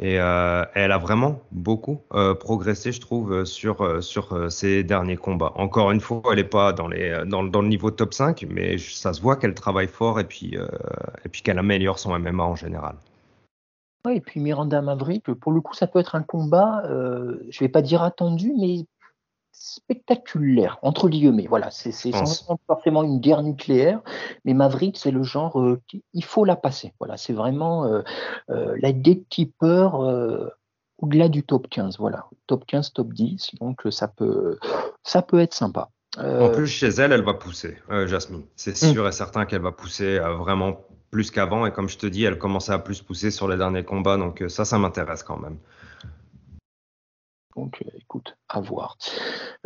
Et 0.00 0.18
euh, 0.18 0.64
elle 0.74 0.90
a 0.90 0.98
vraiment 0.98 1.40
beaucoup 1.52 2.00
euh, 2.14 2.34
progressé, 2.34 2.90
je 2.90 3.00
trouve, 3.00 3.32
euh, 3.32 3.44
sur, 3.44 4.02
sur 4.02 4.50
ses 4.50 4.82
derniers 4.82 5.16
combats. 5.16 5.52
Encore 5.54 5.92
une 5.92 6.00
fois, 6.00 6.20
elle 6.30 6.36
n'est 6.36 6.44
pas 6.44 6.72
dans, 6.72 6.88
les, 6.88 7.22
dans, 7.26 7.44
dans 7.44 7.62
le 7.62 7.68
niveau 7.68 7.90
top 7.90 8.12
5, 8.12 8.44
mais 8.50 8.76
ça 8.78 9.12
se 9.12 9.20
voit 9.20 9.36
qu'elle 9.36 9.54
travaille 9.54 9.86
fort 9.86 10.18
et 10.18 10.24
puis, 10.24 10.56
puis 11.30 11.42
qu'elle 11.42 11.58
améliore 11.58 11.98
son 11.98 12.18
MMA 12.18 12.42
en 12.42 12.56
général. 12.56 12.96
Ouais, 14.04 14.16
et 14.16 14.20
puis 14.20 14.40
Miranda 14.40 14.82
Maverick, 14.82 15.32
pour 15.32 15.52
le 15.52 15.60
coup, 15.60 15.74
ça 15.74 15.86
peut 15.86 16.00
être 16.00 16.14
un 16.14 16.22
combat, 16.22 16.82
je 17.48 17.60
vais 17.60 17.68
pas 17.68 17.80
dire 17.80 18.02
attendu, 18.02 18.52
mais 18.58 18.84
spectaculaire, 19.64 20.78
entre 20.82 21.08
guillemets. 21.08 21.46
Voilà, 21.48 21.70
c'est 21.70 21.90
sans 21.90 22.58
forcément 22.66 23.02
une 23.02 23.18
guerre 23.18 23.42
nucléaire, 23.42 24.02
mais 24.44 24.52
Maverick, 24.52 24.98
c'est 24.98 25.10
le 25.10 25.22
genre, 25.22 25.58
euh, 25.58 25.80
il 26.12 26.24
faut 26.24 26.44
la 26.44 26.54
passer. 26.54 26.92
Voilà, 27.00 27.16
c'est 27.16 27.32
vraiment 27.32 27.86
euh, 27.86 28.02
euh, 28.50 28.76
la 28.78 28.92
gatekeeper 28.92 29.94
au-delà 30.98 31.28
du 31.28 31.44
top 31.44 31.68
15. 31.70 31.98
Voilà, 31.98 32.26
top 32.46 32.66
15, 32.66 32.92
top 32.92 33.14
10. 33.14 33.54
Donc, 33.60 33.80
ça 33.90 34.06
peut, 34.06 34.58
ça 35.02 35.22
peut 35.22 35.40
être 35.40 35.54
sympa. 35.54 35.88
En 36.18 36.50
plus, 36.50 36.66
chez 36.66 36.88
elle, 36.88 37.12
elle 37.12 37.24
va 37.24 37.34
pousser, 37.34 37.78
Jasmine. 38.06 38.44
C'est 38.56 38.80
hmm. 38.82 38.92
sûr 38.92 39.08
et 39.08 39.12
certain 39.12 39.46
qu'elle 39.46 39.62
va 39.62 39.72
pousser 39.72 40.18
vraiment 40.18 40.76
plus 41.10 41.30
qu'avant. 41.30 41.64
Et 41.64 41.72
comme 41.72 41.88
je 41.88 41.96
te 41.96 42.06
dis, 42.06 42.24
elle 42.24 42.38
commençait 42.38 42.72
à 42.72 42.78
plus 42.78 43.00
pousser 43.00 43.30
sur 43.30 43.48
les 43.48 43.56
derniers 43.56 43.84
combats. 43.84 44.18
Donc, 44.18 44.44
ça, 44.48 44.66
ça 44.66 44.78
m'intéresse 44.78 45.22
quand 45.22 45.38
même. 45.38 45.56
Donc, 47.56 47.82
euh, 47.84 47.90
écoute, 48.00 48.36
à 48.48 48.60
voir. 48.60 48.96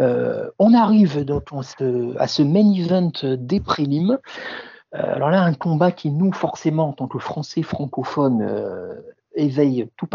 Euh, 0.01 0.51
on 0.59 0.74
arrive 0.74 1.24
donc 1.24 1.48
à 1.53 2.29
ce 2.29 2.42
main 2.42 2.72
event 2.72 3.12
des 3.22 3.61
prélims. 3.61 4.18
Euh, 4.94 5.14
alors 5.14 5.31
là, 5.31 5.42
un 5.42 5.55
combat 5.55 5.92
qui, 5.92 6.11
nous, 6.11 6.33
forcément, 6.33 6.88
en 6.88 6.92
tant 6.92 7.09
que 7.09 7.18
Français 7.18 7.62
francophones, 7.62 8.46
éveille 9.35 9.88
tout, 9.96 10.09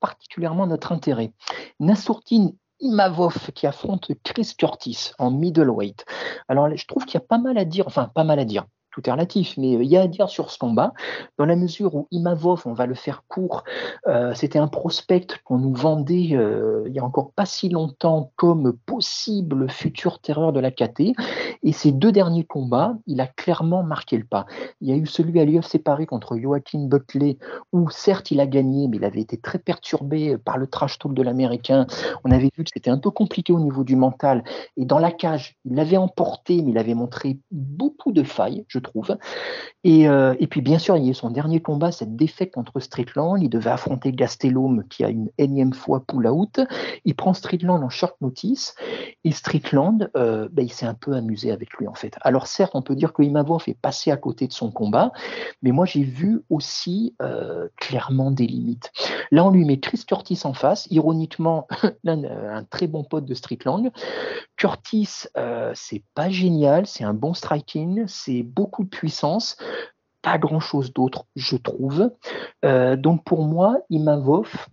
particulièrement 0.00 0.66
notre 0.66 0.92
intérêt. 0.92 1.32
Nassourtine 1.80 2.54
Imavov 2.80 3.52
qui 3.54 3.66
affronte 3.66 4.10
Chris 4.22 4.52
Curtis 4.56 5.12
en 5.18 5.30
middleweight. 5.30 6.04
Alors, 6.48 6.74
je 6.74 6.86
trouve 6.86 7.04
qu'il 7.04 7.14
y 7.14 7.22
a 7.22 7.26
pas 7.26 7.38
mal 7.38 7.56
à 7.58 7.64
dire, 7.64 7.86
enfin, 7.86 8.10
pas 8.14 8.24
mal 8.24 8.38
à 8.38 8.44
dire 8.44 8.66
tout 9.02 9.10
relatif, 9.10 9.56
mais 9.58 9.72
il 9.72 9.84
y 9.84 9.96
a 9.96 10.02
à 10.02 10.06
dire 10.06 10.28
sur 10.28 10.50
ce 10.50 10.58
combat, 10.58 10.92
dans 11.38 11.44
la 11.44 11.56
mesure 11.56 11.94
où 11.94 12.08
Imavov, 12.10 12.62
on 12.64 12.72
va 12.72 12.86
le 12.86 12.94
faire 12.94 13.24
court, 13.28 13.64
euh, 14.06 14.32
c'était 14.34 14.58
un 14.58 14.68
prospect 14.68 15.26
qu'on 15.44 15.58
nous 15.58 15.74
vendait 15.74 16.30
euh, 16.32 16.84
il 16.86 16.94
y 16.94 16.98
a 16.98 17.04
encore 17.04 17.32
pas 17.32 17.46
si 17.46 17.68
longtemps 17.68 18.32
comme 18.36 18.72
possible 18.72 19.68
futur 19.70 20.20
terreur 20.20 20.52
de 20.52 20.60
la 20.60 20.70
KT, 20.70 21.14
et 21.62 21.72
ces 21.72 21.92
deux 21.92 22.12
derniers 22.12 22.44
combats, 22.44 22.96
il 23.06 23.20
a 23.20 23.26
clairement 23.26 23.82
marqué 23.82 24.16
le 24.16 24.24
pas. 24.24 24.46
Il 24.80 24.88
y 24.88 24.92
a 24.92 24.96
eu 24.96 25.06
celui 25.06 25.40
à 25.40 25.44
l'UFC 25.44 25.82
Paris 25.82 26.06
contre 26.06 26.36
Joaquin 26.38 26.86
Buckley, 26.86 27.38
où 27.72 27.90
certes 27.90 28.30
il 28.30 28.40
a 28.40 28.46
gagné, 28.46 28.88
mais 28.88 28.96
il 28.96 29.04
avait 29.04 29.20
été 29.20 29.36
très 29.36 29.58
perturbé 29.58 30.38
par 30.38 30.58
le 30.58 30.66
trash 30.66 30.98
talk 30.98 31.12
de 31.12 31.22
l'américain. 31.22 31.86
On 32.24 32.30
avait 32.30 32.50
vu 32.56 32.64
que 32.64 32.70
c'était 32.72 32.90
un 32.90 32.98
peu 32.98 33.10
compliqué 33.10 33.52
au 33.52 33.60
niveau 33.60 33.84
du 33.84 33.96
mental, 33.96 34.42
et 34.76 34.84
dans 34.84 34.98
la 34.98 35.12
cage, 35.12 35.56
il 35.64 35.74
l'avait 35.74 35.96
emporté, 35.96 36.62
mais 36.62 36.70
il 36.70 36.78
avait 36.78 36.94
montré 36.94 37.38
beaucoup 37.50 38.12
de 38.12 38.22
failles, 38.22 38.64
je 38.68 38.78
trouve. 38.86 39.16
Euh, 39.86 40.34
et, 40.40 40.46
puis 40.46 40.62
bien 40.62 40.78
sûr, 40.78 40.96
il 40.96 41.04
y 41.04 41.08
a 41.08 41.10
eu 41.10 41.14
son 41.14 41.30
dernier 41.30 41.60
combat, 41.60 41.92
cette 41.92 42.16
défaite 42.16 42.52
contre 42.52 42.80
Strickland. 42.80 43.40
Il 43.40 43.48
devait 43.48 43.70
affronter 43.70 44.12
Gastelum 44.12 44.84
qui 44.88 45.04
a 45.04 45.10
une 45.10 45.30
énième 45.38 45.72
fois 45.72 46.02
pull 46.06 46.26
out. 46.26 46.60
Il 47.04 47.14
prend 47.14 47.34
Strickland 47.34 47.82
en 47.82 47.88
short 47.88 48.16
notice 48.20 48.74
et 49.24 49.32
Strickland, 49.32 50.10
euh, 50.16 50.48
ben, 50.50 50.64
il 50.64 50.72
s'est 50.72 50.86
un 50.86 50.94
peu 50.94 51.14
amusé 51.14 51.52
avec 51.52 51.72
lui 51.74 51.86
en 51.86 51.94
fait. 51.94 52.16
Alors 52.22 52.46
certes, 52.46 52.72
on 52.74 52.82
peut 52.82 52.96
dire 52.96 53.12
que 53.12 53.22
Imavov 53.22 53.64
est 53.68 53.78
passé 53.78 54.10
à 54.10 54.16
côté 54.16 54.48
de 54.48 54.52
son 54.52 54.70
combat, 54.70 55.12
mais 55.62 55.70
moi 55.70 55.86
j'ai 55.86 56.02
vu 56.02 56.42
aussi 56.50 57.14
euh, 57.22 57.68
clairement 57.76 58.30
des 58.30 58.46
limites. 58.46 58.90
Là, 59.30 59.44
on 59.44 59.50
lui 59.50 59.64
met 59.64 59.78
Chris 59.78 60.02
Curtis 60.06 60.40
en 60.44 60.54
face, 60.54 60.86
ironiquement 60.90 61.68
un 62.06 62.64
très 62.64 62.86
bon 62.86 63.04
pote 63.04 63.24
de 63.24 63.34
Strickland. 63.34 63.90
Curtis, 64.56 65.26
c'est 65.74 66.02
pas 66.14 66.30
génial, 66.30 66.86
c'est 66.86 67.04
un 67.04 67.14
bon 67.14 67.34
striking, 67.34 68.04
c'est 68.06 68.42
beaucoup 68.42 68.75
de 68.84 68.88
puissance, 68.88 69.56
pas 70.22 70.38
grand-chose 70.38 70.92
d'autre, 70.92 71.26
je 71.36 71.56
trouve. 71.56 72.10
Euh, 72.64 72.96
donc 72.96 73.24
pour 73.24 73.42
moi, 73.42 73.78
Imavov 73.90 74.68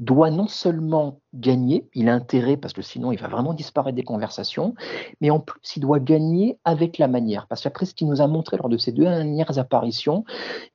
doit 0.00 0.30
non 0.30 0.48
seulement 0.48 1.20
gagner, 1.34 1.88
il 1.94 2.08
a 2.08 2.14
intérêt 2.14 2.56
parce 2.56 2.72
que 2.72 2.82
sinon 2.82 3.12
il 3.12 3.20
va 3.20 3.28
vraiment 3.28 3.52
disparaître 3.52 3.94
des 3.94 4.02
conversations, 4.02 4.74
mais 5.20 5.30
en 5.30 5.40
plus 5.40 5.76
il 5.76 5.80
doit 5.80 6.00
gagner 6.00 6.58
avec 6.64 6.96
la 6.96 7.06
manière. 7.06 7.46
Parce 7.46 7.62
qu'après 7.62 7.84
ce 7.84 7.94
qu'il 7.94 8.08
nous 8.08 8.22
a 8.22 8.26
montré 8.26 8.56
lors 8.56 8.70
de 8.70 8.78
ces 8.78 8.92
deux 8.92 9.04
dernières 9.04 9.58
apparitions, 9.58 10.24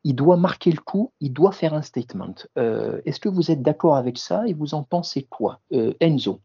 il 0.03 0.15
doit 0.15 0.37
marquer 0.37 0.71
le 0.71 0.79
coup, 0.79 1.11
il 1.19 1.33
doit 1.33 1.51
faire 1.51 1.73
un 1.73 1.81
statement. 1.81 2.35
Euh, 2.57 3.01
est-ce 3.05 3.19
que 3.19 3.29
vous 3.29 3.49
êtes 3.49 3.63
d'accord 3.63 3.95
avec 3.95 4.19
ça 4.19 4.47
et 4.47 4.53
vous 4.53 4.75
en 4.75 4.83
pensez 4.83 5.23
quoi? 5.23 5.59
Euh, 5.73 5.93
Enzo 5.99 6.39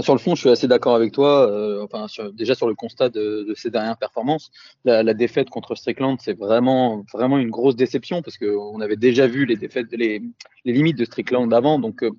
sur 0.00 0.14
le 0.14 0.18
fond, 0.18 0.34
je 0.34 0.40
suis 0.40 0.50
assez 0.50 0.68
d'accord 0.68 0.94
avec 0.94 1.12
toi. 1.12 1.50
Euh, 1.50 1.84
enfin, 1.84 2.06
déjà 2.32 2.54
sur 2.54 2.68
le 2.68 2.74
constat 2.74 3.08
de, 3.08 3.44
de 3.48 3.54
ces 3.54 3.70
dernières 3.70 3.96
performances, 3.96 4.50
la, 4.84 5.02
la 5.02 5.14
défaite 5.14 5.50
contre 5.50 5.74
Strickland, 5.74 6.18
c'est 6.20 6.38
vraiment, 6.38 7.04
vraiment 7.12 7.38
une 7.38 7.50
grosse 7.50 7.76
déception 7.76 8.22
parce 8.22 8.38
qu'on 8.38 8.80
avait 8.80 8.96
déjà 8.96 9.26
vu 9.26 9.46
les 9.46 9.56
défaites, 9.56 9.86
les, 9.92 10.22
les 10.64 10.72
limites 10.72 10.98
de 10.98 11.04
Strickland 11.04 11.52
avant. 11.52 11.78
Donc, 11.78 12.02
euh, 12.02 12.10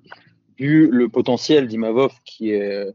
vu 0.58 0.88
le 0.90 1.08
potentiel 1.08 1.68
d'Imavov 1.68 2.12
qui 2.24 2.50
est 2.50 2.86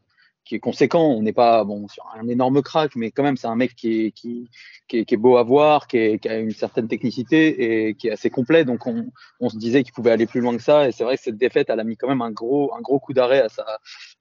qui 0.46 0.56
est 0.56 0.60
conséquent. 0.60 1.04
On 1.04 1.22
n'est 1.22 1.34
pas 1.34 1.64
bon 1.64 1.88
sur 1.88 2.06
un 2.16 2.28
énorme 2.28 2.62
crack, 2.62 2.96
mais 2.96 3.12
quand 3.12 3.24
même, 3.24 3.36
c'est 3.36 3.48
un 3.48 3.56
mec 3.56 3.76
qui 3.76 4.06
est, 4.06 4.12
qui, 4.12 4.50
qui, 4.88 5.00
est, 5.00 5.06
qui 5.06 5.16
est, 5.16 5.18
beau 5.18 5.38
à 5.38 5.44
voir, 5.44 5.88
qui, 5.88 5.98
est, 5.98 6.20
qui, 6.20 6.30
a 6.30 6.38
une 6.38 6.52
certaine 6.52 6.88
technicité 6.88 7.88
et 7.88 7.96
qui 7.96 8.08
est 8.08 8.12
assez 8.12 8.30
complet. 8.30 8.64
Donc, 8.64 8.88
on, 8.88 9.08
on 9.40 9.50
se 9.50 9.58
disait 9.58 9.84
qu'il 9.84 9.94
pouvait 9.94 10.12
aller 10.12 10.28
plus 10.28 10.40
loin 10.40 10.56
que 10.56 10.64
ça. 10.64 10.88
Et 10.88 10.92
c'est 10.92 11.04
vrai 11.04 11.18
que 11.18 11.24
cette 11.24 11.38
défaite, 11.38 11.70
elle 11.70 11.80
a 11.80 11.84
mis 11.84 11.98
quand 11.98 12.08
même 12.08 12.22
un 12.22 12.32
gros, 12.32 12.74
un 12.76 12.82
gros 12.82 13.00
coup 13.00 13.14
d'arrêt 13.14 13.42
à 13.42 13.50
sa, 13.50 13.66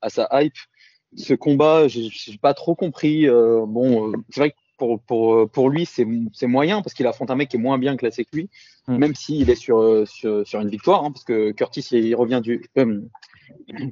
à 0.00 0.08
sa 0.08 0.28
hype. 0.32 0.56
Ce 1.16 1.34
combat, 1.34 1.86
j'ai 1.86 2.10
pas 2.40 2.54
trop 2.54 2.74
compris. 2.74 3.28
Euh, 3.28 3.64
bon, 3.66 4.08
euh, 4.08 4.16
c'est 4.30 4.40
vrai 4.40 4.50
que 4.50 4.56
pour, 4.78 5.00
pour, 5.00 5.48
pour 5.50 5.70
lui, 5.70 5.86
c'est 5.86 6.46
moyen 6.46 6.82
parce 6.82 6.94
qu'il 6.94 7.06
affronte 7.06 7.30
un 7.30 7.36
mec 7.36 7.50
qui 7.50 7.56
est 7.56 7.60
moins 7.60 7.78
bien 7.78 7.96
classé 7.96 8.24
que 8.24 8.36
lui, 8.36 8.50
mm. 8.88 8.96
même 8.96 9.14
s'il 9.14 9.48
est 9.48 9.54
sur, 9.54 10.06
sur, 10.08 10.44
sur, 10.46 10.60
une 10.60 10.68
victoire, 10.68 11.04
hein, 11.04 11.12
parce 11.12 11.24
que 11.24 11.52
Curtis, 11.52 11.86
il 11.92 12.16
revient 12.16 12.40
du. 12.42 12.64
Euh, 12.78 13.00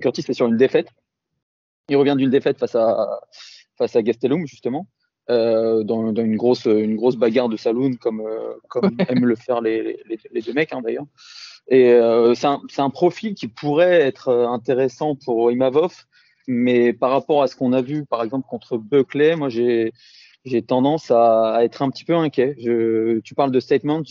Curtis 0.01 0.25
est 0.29 0.33
sur 0.33 0.47
une 0.47 0.57
défaite. 0.57 0.89
Il 1.89 1.97
revient 1.97 2.15
d'une 2.17 2.31
défaite 2.31 2.59
face 2.59 2.75
à, 2.75 3.21
face 3.77 3.97
à 3.97 4.03
Gastelum, 4.03 4.47
justement, 4.47 4.87
euh, 5.31 5.83
dans, 5.85 6.13
dans, 6.13 6.23
une, 6.23 6.37
grosse, 6.37 6.65
une 6.65 6.97
grosse 6.97 7.17
bagarre 7.17 7.49
de 7.49 7.57
saloon, 7.57 7.95
comme, 8.01 8.21
euh, 8.21 8.55
comme 8.69 8.97
aiment 9.09 9.27
le 9.27 9.37
faire 9.37 9.61
les, 9.61 10.03
les, 10.07 10.19
les 10.31 10.41
deux 10.43 10.53
mecs, 10.53 10.73
hein, 10.73 10.81
d'ailleurs. 10.83 11.07
Et 11.69 11.93
euh, 11.93 12.35
c'est 12.35 12.49
un, 12.49 12.61
un, 12.79 12.91
profil 12.91 13.35
qui 13.35 13.49
pourrait 13.49 14.01
être 14.01 14.31
intéressant 14.31 15.15
pour 15.15 15.53
Imavov, 15.53 15.95
mais 16.49 16.93
par 16.93 17.11
rapport 17.11 17.43
à 17.43 17.47
ce 17.47 17.55
qu'on 17.55 17.73
a 17.73 17.83
vu, 17.83 18.05
par 18.05 18.23
exemple, 18.25 18.47
contre 18.49 18.79
Buckley, 18.79 19.37
moi, 19.37 19.49
j'ai 19.49 19.93
j'ai 20.45 20.63
tendance 20.63 21.13
à, 21.13 21.55
à, 21.55 21.65
être 21.65 21.83
un 21.83 21.91
petit 21.91 22.05
peu 22.05 22.17
inquiet. 22.17 22.57
Je, 22.59 23.21
tu 23.21 23.35
parles 23.37 23.53
de 23.53 23.61
statement, 23.61 24.03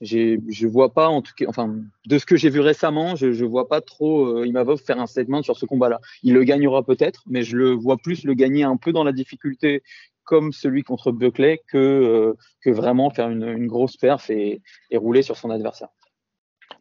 je 0.00 0.66
vois 0.66 0.92
pas 0.92 1.08
en 1.08 1.22
tout 1.22 1.32
cas, 1.36 1.44
enfin 1.48 1.74
de 2.06 2.18
ce 2.18 2.26
que 2.26 2.36
j'ai 2.36 2.50
vu 2.50 2.60
récemment, 2.60 3.16
je, 3.16 3.32
je 3.32 3.44
vois 3.44 3.68
pas 3.68 3.80
trop 3.80 4.26
euh, 4.26 4.46
Imavov 4.46 4.80
faire 4.80 5.00
un 5.00 5.06
statement 5.06 5.42
sur 5.42 5.56
ce 5.56 5.66
combat-là. 5.66 6.00
Il 6.22 6.34
le 6.34 6.44
gagnera 6.44 6.82
peut-être, 6.82 7.22
mais 7.26 7.42
je 7.42 7.56
le 7.56 7.72
vois 7.72 7.96
plus 7.98 8.24
le 8.24 8.34
gagner 8.34 8.64
un 8.64 8.76
peu 8.76 8.92
dans 8.92 9.04
la 9.04 9.12
difficulté 9.12 9.82
comme 10.24 10.52
celui 10.52 10.84
contre 10.84 11.12
Buckley 11.12 11.60
que 11.68 11.76
euh, 11.76 12.34
que 12.62 12.70
vraiment 12.70 13.10
faire 13.10 13.28
une, 13.28 13.66
grosse 13.66 13.96
perf 13.96 14.30
et, 14.30 14.62
rouler 14.94 15.22
sur 15.22 15.36
son 15.36 15.50
adversaire. 15.50 15.88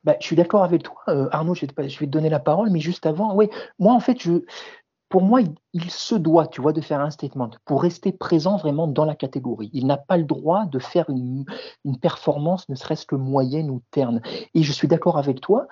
Bah, 0.04 0.16
je 0.22 0.28
suis 0.28 0.36
d'accord 0.36 0.64
avec 0.64 0.84
toi, 0.84 0.96
euh, 1.10 1.28
Arnaud. 1.32 1.56
Je 1.56 1.66
vais, 1.66 1.90
je 1.90 2.00
vais 2.00 2.06
te 2.06 2.12
donner 2.12 2.30
la 2.30 2.40
parole, 2.40 2.70
mais 2.70 2.80
juste 2.80 3.06
avant, 3.06 3.36
oui, 3.36 3.50
moi 3.80 3.94
en 3.94 4.00
fait, 4.00 4.22
je 4.22 4.44
pour 5.10 5.24
moi, 5.24 5.41
il, 5.74 5.89
se 5.91 6.13
doit, 6.15 6.48
tu 6.48 6.62
vois, 6.62 6.72
de 6.72 6.82
faire 6.82 7.02
un 7.02 7.10
statement 7.10 7.50
pour 7.65 7.82
rester 7.82 8.12
présent 8.12 8.58
vraiment 8.58 8.88
dans 8.88 9.06
la 9.06 9.15
catégorie. 9.15 9.72
Il 9.74 9.88
n'a 9.88 9.98
pas 9.98 10.17
le 10.17 10.24
droit 10.24 10.65
de 10.65 10.78
faire 10.78 11.10
une, 11.10 11.45
performance, 12.00 12.69
ne 12.69 12.76
serait-ce 12.76 13.08
que 13.08 13.15
moyenne 13.15 13.72
ou 13.72 13.82
terne. 13.91 14.22
Et 14.54 14.62
je 14.62 14.72
suis 14.72 14.88
d'accord 14.88 15.17
avec 15.17 15.41
toi. 15.41 15.67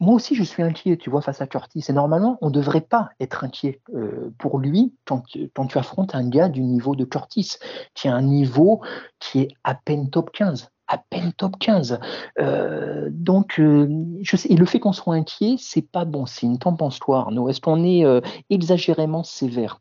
Moi 0.00 0.14
aussi, 0.14 0.34
je 0.34 0.42
suis 0.42 0.62
inquiet, 0.62 0.96
tu 0.98 1.08
vois, 1.08 1.22
face 1.22 1.40
à 1.40 1.46
Curtis. 1.46 1.84
Et 1.88 1.92
normalement, 1.92 2.36
on 2.42 2.48
ne 2.48 2.54
devrait 2.54 2.80
pas 2.82 3.10
être 3.20 3.44
inquiet 3.44 3.80
euh, 3.94 4.34
pour 4.38 4.58
lui 4.58 4.94
quand, 5.06 5.22
quand, 5.54 5.66
tu 5.66 5.78
affrontes 5.78 6.14
un 6.14 6.28
gars 6.28 6.48
du 6.48 6.60
niveau 6.60 6.94
de 6.94 7.04
Curtis, 7.04 7.56
qui 7.94 8.08
a 8.08 8.14
un 8.14 8.22
niveau 8.22 8.82
qui 9.18 9.40
est 9.40 9.48
à 9.64 9.74
peine 9.74 10.10
top 10.10 10.30
15 10.32 10.70
à 10.90 10.98
peine 10.98 11.32
top 11.32 11.58
15. 11.58 12.00
Euh, 12.40 13.08
donc, 13.10 13.58
euh, 13.58 13.88
je 14.22 14.36
sais, 14.36 14.48
et 14.50 14.56
le 14.56 14.66
fait 14.66 14.80
qu'on 14.80 14.92
soit 14.92 15.14
inquiet, 15.14 15.54
c'est 15.58 15.88
pas 15.88 16.04
bon 16.04 16.26
signe. 16.26 16.58
T'en 16.58 16.74
penses 16.74 16.98
toi, 16.98 17.20
Arnaud? 17.20 17.48
Est-ce 17.48 17.60
qu'on 17.60 17.84
est, 17.84 18.04
euh, 18.04 18.20
exagérément 18.50 19.22
sévère? 19.22 19.80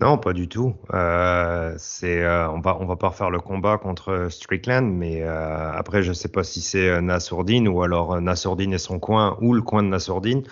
Non, 0.00 0.18
pas 0.18 0.34
du 0.34 0.48
tout. 0.48 0.74
on 0.90 0.96
va, 0.96 1.76
va 1.78 2.96
pas 2.96 3.08
refaire 3.08 3.30
le 3.30 3.40
combat 3.40 3.78
contre 3.78 4.26
Strickland, 4.28 4.84
mais 4.84 5.22
après, 5.22 6.02
je 6.02 6.12
sais 6.12 6.28
pas 6.28 6.42
si 6.42 6.60
c'est 6.60 7.00
Nassourdine 7.00 7.68
ou 7.68 7.82
alors 7.82 8.20
Nassourdine 8.20 8.74
et 8.74 8.78
son 8.78 8.98
coin 8.98 9.38
ou 9.40 9.54
le 9.54 9.62
coin 9.62 9.82
de 9.82 9.88
Nassourdine 9.88 10.42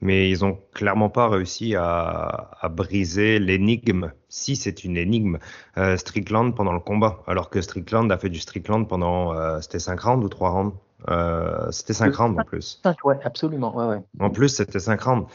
mais 0.00 0.30
ils 0.30 0.44
ont 0.44 0.58
clairement 0.72 1.10
pas 1.10 1.28
réussi 1.28 1.74
à, 1.74 2.50
à 2.60 2.68
briser 2.68 3.38
l'énigme, 3.38 4.12
si 4.28 4.56
c'est 4.56 4.84
une 4.84 4.96
énigme, 4.96 5.38
euh, 5.76 5.96
Strickland 5.96 6.54
pendant 6.54 6.72
le 6.72 6.80
combat, 6.80 7.22
alors 7.26 7.50
que 7.50 7.60
Strickland 7.60 8.10
a 8.10 8.18
fait 8.18 8.28
du 8.28 8.38
Strickland 8.38 8.86
pendant, 8.86 9.34
euh, 9.34 9.60
c'était 9.60 9.78
5 9.78 10.00
rounds 10.00 10.24
ou 10.24 10.28
3 10.28 10.50
rounds? 10.50 10.74
Euh, 11.08 11.70
C'était 11.70 11.92
5 11.92 12.14
rounds 12.14 12.38
en 12.38 12.44
plus. 12.44 12.82
Ouais, 13.04 13.18
absolument, 13.24 13.76
ouais, 13.76 13.86
ouais. 13.86 14.02
En 14.18 14.30
plus, 14.30 14.48
c'était 14.48 14.80
5 14.80 15.00
rounds. 15.00 15.26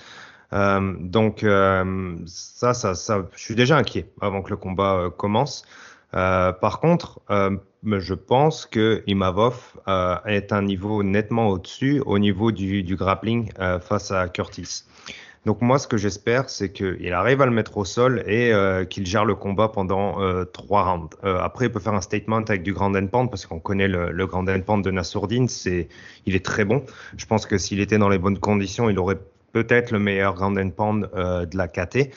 Euh, 0.51 0.93
donc 0.99 1.45
ça, 2.27 2.73
ça, 2.73 2.93
ça, 2.93 3.25
je 3.33 3.41
suis 3.41 3.55
déjà 3.55 3.77
inquiet 3.77 4.11
avant 4.21 4.41
que 4.41 4.49
le 4.49 4.57
combat 4.57 5.09
commence. 5.17 5.65
Euh, 6.13 6.51
par 6.51 6.79
contre, 6.79 7.21
euh, 7.29 7.57
je 7.85 8.13
pense 8.13 8.65
que 8.65 9.03
Imavov 9.07 9.77
euh, 9.87 10.15
est 10.25 10.53
un 10.53 10.61
niveau 10.61 11.03
nettement 11.03 11.49
au-dessus 11.49 12.01
au 12.05 12.19
niveau 12.19 12.51
du, 12.51 12.83
du 12.83 12.95
grappling 12.95 13.51
face 13.81 14.11
à 14.11 14.27
Curtis. 14.29 14.83
Donc 15.45 15.61
moi, 15.61 15.77
ce 15.77 15.89
que 15.89 15.97
j'espère, 15.97 16.49
c'est 16.49 16.71
qu'il 16.71 17.11
arrive 17.11 17.41
à 17.41 17.45
le 17.45 17.51
mettre 17.51 17.75
au 17.77 17.83
sol 17.83 18.23
et 18.27 18.53
euh, 18.53 18.85
qu'il 18.85 19.05
gère 19.05 19.25
le 19.25 19.35
combat 19.35 19.67
pendant 19.67 20.21
euh, 20.21 20.45
trois 20.45 20.83
rounds. 20.83 21.09
Euh, 21.25 21.37
après, 21.41 21.65
il 21.65 21.71
peut 21.71 21.81
faire 21.81 21.93
un 21.93 22.01
statement 22.01 22.37
avec 22.37 22.63
du 22.63 22.71
grand 22.71 22.95
end 22.95 23.07
pound 23.07 23.29
parce 23.29 23.45
qu'on 23.45 23.59
connaît 23.59 23.89
le, 23.89 24.11
le 24.11 24.25
grand 24.25 24.47
end 24.47 24.61
pound 24.61 24.85
de 24.85 24.91
Nassourdine. 24.91 25.49
C'est, 25.49 25.89
il 26.25 26.35
est 26.35 26.45
très 26.45 26.63
bon. 26.63 26.85
Je 27.17 27.25
pense 27.25 27.45
que 27.45 27.57
s'il 27.57 27.81
était 27.81 27.97
dans 27.97 28.07
les 28.07 28.19
bonnes 28.19 28.39
conditions, 28.39 28.89
il 28.89 28.97
aurait 28.97 29.19
peut-être 29.53 29.91
le 29.91 29.99
meilleur 29.99 30.33
grand 30.33 30.57
end 30.57 30.71
pound 30.71 31.09
euh, 31.15 31.45
de 31.45 31.57
la 31.57 31.69
KT. 31.69 32.09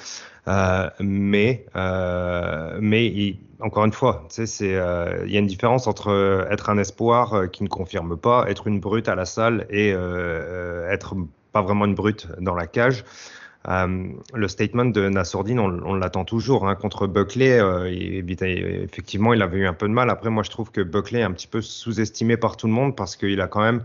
Euh, 0.48 0.88
mais 1.00 1.66
euh, 1.76 2.78
mais 2.80 3.36
encore 3.60 3.84
une 3.84 3.92
fois, 3.92 4.26
tu 4.34 4.46
sais, 4.46 4.68
il 4.68 5.32
y 5.32 5.36
a 5.36 5.38
une 5.38 5.46
différence 5.46 5.86
entre 5.86 6.46
être 6.50 6.70
un 6.70 6.78
espoir 6.78 7.50
qui 7.50 7.62
ne 7.62 7.68
confirme 7.68 8.16
pas, 8.16 8.46
être 8.48 8.66
une 8.66 8.80
brute 8.80 9.08
à 9.08 9.14
la 9.14 9.24
salle 9.24 9.66
et 9.70 9.90
être 9.90 11.16
pas 11.52 11.62
vraiment 11.62 11.86
une 11.86 11.94
brute 11.94 12.28
dans 12.38 12.54
la 12.54 12.66
cage. 12.66 13.04
Le 13.66 14.46
statement 14.46 14.84
de 14.84 15.08
Nassourdine, 15.08 15.58
on, 15.58 15.94
l'attend 15.94 16.26
toujours 16.26 16.68
hein, 16.68 16.74
contre 16.74 17.06
Buckley. 17.06 17.58
Effectivement, 18.84 19.32
il 19.32 19.40
avait 19.40 19.58
eu 19.58 19.66
un 19.66 19.72
peu 19.72 19.88
de 19.88 19.94
mal. 19.94 20.10
Après, 20.10 20.28
moi, 20.28 20.42
je 20.42 20.50
trouve 20.50 20.70
que 20.70 20.82
Buckley 20.82 21.20
est 21.20 21.24
un 21.24 21.32
petit 21.32 21.48
peu 21.48 21.62
sous-estimé 21.62 22.36
par 22.36 22.58
tout 22.58 22.66
le 22.66 22.74
monde 22.74 22.94
parce 22.94 23.16
qu'il 23.16 23.40
a 23.40 23.48
quand 23.48 23.62
même 23.62 23.82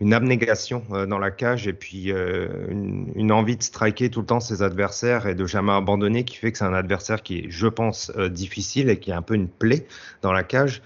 une 0.00 0.12
abnégation 0.12 0.82
euh, 0.90 1.06
dans 1.06 1.18
la 1.18 1.30
cage 1.30 1.66
et 1.66 1.72
puis 1.72 2.12
euh, 2.12 2.48
une, 2.68 3.12
une, 3.14 3.32
envie 3.32 3.56
de 3.56 3.62
striker 3.62 4.10
tout 4.10 4.20
le 4.20 4.26
temps 4.26 4.40
ses 4.40 4.62
adversaires 4.62 5.26
et 5.26 5.34
de 5.34 5.46
jamais 5.46 5.72
abandonner 5.72 6.24
qui 6.24 6.36
fait 6.36 6.52
que 6.52 6.58
c'est 6.58 6.64
un 6.64 6.74
adversaire 6.74 7.22
qui 7.22 7.38
est, 7.38 7.46
je 7.48 7.66
pense, 7.66 8.12
euh, 8.16 8.28
difficile 8.28 8.90
et 8.90 8.98
qui 8.98 9.10
est 9.10 9.14
un 9.14 9.22
peu 9.22 9.34
une 9.34 9.48
plaie 9.48 9.86
dans 10.22 10.32
la 10.32 10.42
cage. 10.42 10.82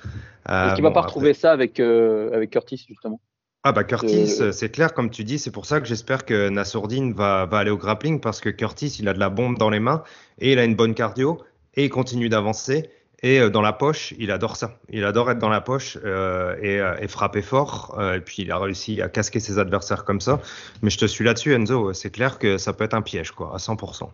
Est-ce 0.49 0.75
qu'il 0.75 0.83
va 0.83 0.91
bon, 0.91 0.95
pas 0.95 1.03
retrouver 1.03 1.35
ça 1.35 1.53
avec, 1.53 1.79
avec 1.79 2.51
Curtis, 2.51 2.85
justement? 2.89 3.21
Ah 3.63 3.73
bah 3.73 3.85
Curtis, 3.85 4.41
c'est 4.53 4.71
clair, 4.71 4.95
comme 4.95 5.11
tu 5.11 5.23
dis, 5.23 5.39
c'est 5.39 5.51
pour 5.51 5.67
ça 5.67 5.81
que 5.81 5.87
j'espère 5.87 6.25
que 6.25 6.49
Nassourdine 6.49 7.13
va, 7.13 7.45
va 7.45 7.59
aller 7.59 7.71
au 7.71 7.77
grappling 7.77 8.19
parce 8.19 8.41
que 8.41 8.49
Curtis, 8.49 8.97
il 8.99 9.09
a 9.09 9.13
de 9.13 9.21
la 9.21 9.29
bombe 9.29 9.59
dans 9.59 9.69
les 9.69 9.81
mains 9.81 10.03
et 10.39 10.53
il 10.53 10.59
a 10.59 10.65
une 10.65 10.75
bonne 10.75 10.95
cardio 10.95 11.39
et 11.75 11.85
il 11.85 11.91
continue 11.91 12.31
d'avancer. 12.31 12.89
Et 13.23 13.39
euh, 13.39 13.51
dans 13.51 13.61
la 13.61 13.73
poche, 13.73 14.15
il 14.19 14.31
adore 14.31 14.57
ça. 14.57 14.79
Il 14.89 15.05
adore 15.05 15.31
être 15.31 15.39
dans 15.39 15.49
la 15.49 15.61
poche 15.61 15.99
euh, 16.05 16.57
et, 16.61 16.81
euh, 16.81 16.97
et, 17.01 17.09
frapper 17.09 17.43
fort. 17.43 17.99
et 18.15 18.21
puis 18.21 18.43
il 18.43 18.51
a 18.51 18.59
réussi 18.59 19.03
à 19.03 19.09
casquer 19.09 19.41
ses 19.41 19.59
adversaires 19.59 20.05
comme 20.05 20.21
ça. 20.21 20.41
Mais 20.83 20.91
je 20.91 20.99
te 20.99 21.07
suis 21.07 21.25
là-dessus, 21.25 21.55
Enzo. 21.55 21.93
C'est 21.93 22.11
clair 22.11 22.39
que 22.39 22.59
ça 22.59 22.73
peut 22.73 22.85
être 22.85 22.95
un 22.95 23.03
piège, 23.03 23.33
quoi, 23.33 23.53
à 23.55 23.59
100%. 23.59 24.09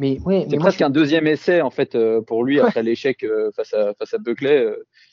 Mais 0.00 0.20
ouais, 0.24 0.46
c'est 0.48 0.58
presque 0.58 0.78
je... 0.78 0.84
un 0.84 0.90
deuxième 0.90 1.26
essai 1.26 1.60
en 1.60 1.70
fait 1.70 1.98
pour 2.28 2.44
lui 2.44 2.60
après 2.60 2.84
l'échec 2.84 3.26
face 3.56 3.74
à 3.74 3.94
face 3.94 4.14
à 4.14 4.18
Buckley 4.18 4.64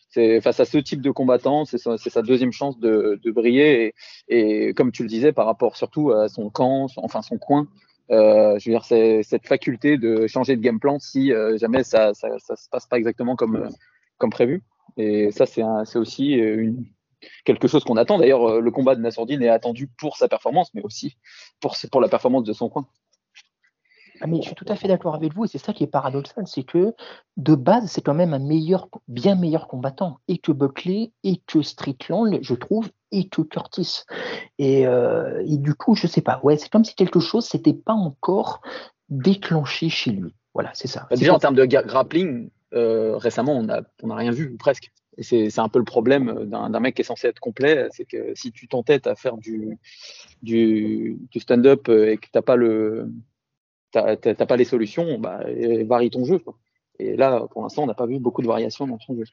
c'est 0.10 0.40
face 0.42 0.60
à 0.60 0.66
ce 0.66 0.78
type 0.78 1.02
de 1.02 1.12
combattant, 1.12 1.66
c'est 1.66 1.78
sa, 1.78 1.98
sa, 1.98 2.22
deuxième 2.22 2.54
chance 2.54 2.80
de, 2.80 3.20
de 3.22 3.32
briller. 3.32 3.94
Et, 4.30 4.68
et, 4.68 4.74
comme 4.74 4.92
tu 4.92 5.04
le 5.04 5.10
disais, 5.10 5.34
par 5.34 5.46
rapport 5.46 5.76
surtout 5.76 6.12
à 6.12 6.30
son 6.30 6.50
camp, 6.50 6.88
son, 6.88 7.02
enfin 7.04 7.22
son 7.22 7.38
coin, 7.38 7.68
euh, 8.12 8.58
je 8.60 8.70
veux 8.70 8.78
dire, 8.78 8.86
cette 9.24 9.48
faculté 9.48 9.98
de 9.98 10.28
changer 10.28 10.56
de 10.56 10.62
game 10.62 10.80
plan 10.80 11.00
si 11.00 11.32
euh, 11.32 11.58
jamais 11.58 11.84
ça, 11.84 12.14
ça, 12.14 12.30
se 12.40 12.70
passe 12.70 12.86
pas 12.88 12.98
exactement 12.98 13.36
comme, 13.36 13.70
comme 14.18 14.30
prévu. 14.30 14.64
Et 14.98 15.32
ça, 15.32 15.46
c'est 15.46 15.64
aussi 15.98 16.34
une, 16.34 16.86
quelque 17.44 17.68
chose 17.68 17.84
qu'on 17.84 17.98
attend. 17.98 18.18
D'ailleurs, 18.18 18.62
le 18.62 18.72
combat 18.72 18.96
de 18.96 19.02
Nassourdine 19.02 19.42
est 19.42 19.50
attendu 19.50 19.88
pour 20.00 20.18
sa 20.18 20.28
performance, 20.28 20.74
mais 20.74 20.82
aussi 20.84 21.18
pour, 21.60 21.76
pour 21.92 22.02
la 22.02 22.08
performance 22.08 22.44
de 22.44 22.54
son 22.54 22.70
coin. 22.70 22.88
Ah 24.22 24.28
je 24.34 24.42
suis 24.42 24.56
tout 24.56 24.66
à 24.68 24.76
fait 24.76 24.88
d'accord 24.88 25.16
avec 25.16 25.34
vous 25.34 25.46
et 25.46 25.48
c'est 25.48 25.58
ça 25.58 25.74
qui 25.74 25.84
est 25.84 25.88
paradoxal, 25.88 26.48
c'est 26.48 26.64
que 26.64 26.96
de 27.38 27.56
base 27.56 27.92
c'est 27.92 28.02
quand 28.02 28.14
même 28.14 28.34
un 28.34 28.40
meilleur, 28.40 28.88
bien 29.08 29.36
meilleur 29.36 29.68
combattant 29.68 30.20
et 30.28 30.38
que 30.38 30.52
Buckley 30.52 31.12
et 31.24 31.42
que 31.46 31.62
Strickland, 31.62 32.38
je 32.42 32.54
trouve, 32.56 32.90
et 33.16 33.28
que 33.28 33.42
Curtis. 33.42 34.04
Et, 34.58 34.86
euh, 34.86 35.44
et 35.48 35.58
du 35.58 35.74
coup, 35.74 35.96
je 35.96 36.08
sais 36.08 36.22
pas, 36.22 36.40
ouais, 36.44 36.58
c'est 36.58 36.70
comme 36.70 36.86
si 36.86 36.96
quelque 36.96 37.20
chose 37.20 37.46
s'était 37.46 37.74
pas 37.74 37.94
encore 37.94 38.62
déclenché 39.10 39.90
chez 39.90 40.12
lui. 40.12 40.34
Voilà, 40.54 40.72
c'est 40.74 40.88
ça. 40.88 41.08
Déjà 41.12 41.34
en 41.34 41.40
termes 41.40 41.56
de 41.56 41.66
grappling, 41.66 42.50
euh, 42.74 43.18
récemment 43.18 43.58
on 43.58 43.64
n'a 43.64 43.82
on 44.04 44.10
a 44.10 44.16
rien 44.16 44.32
vu 44.32 44.56
presque. 44.58 44.92
Et 45.18 45.24
c'est 45.24 45.60
un 45.60 45.70
peu 45.70 45.80
le 45.80 45.86
problème 45.86 46.46
d'un 46.46 46.80
mec 46.82 46.96
qui 46.96 47.02
est 47.02 47.06
censé 47.06 47.28
être 47.28 47.40
complet, 47.40 47.88
c'est 47.92 48.04
que 48.04 48.36
si 48.36 48.52
tu 48.52 48.68
t'entêtes 48.68 49.08
à 49.08 49.16
faire 49.16 49.38
du, 49.38 49.80
du, 50.42 51.18
du 51.32 51.40
stand-up 51.40 51.88
et 51.88 52.18
que 52.18 52.28
t'as 52.34 52.42
pas 52.42 52.58
le 52.58 53.10
t'as 53.94 54.46
pas 54.46 54.58
les 54.58 54.66
solutions, 54.66 55.18
bah, 55.18 55.40
varie 55.86 56.10
ton 56.10 56.26
jeu. 56.26 56.40
Quoi. 56.40 56.58
Et 57.00 57.16
là, 57.16 57.48
pour 57.52 57.62
l'instant, 57.62 57.84
on 57.84 57.88
n'a 57.88 57.94
pas 57.94 58.08
vu 58.08 58.20
beaucoup 58.20 58.42
de 58.42 58.48
variations 58.48 58.88
dans 58.88 59.00
son 59.00 59.16
jeu. 59.16 59.24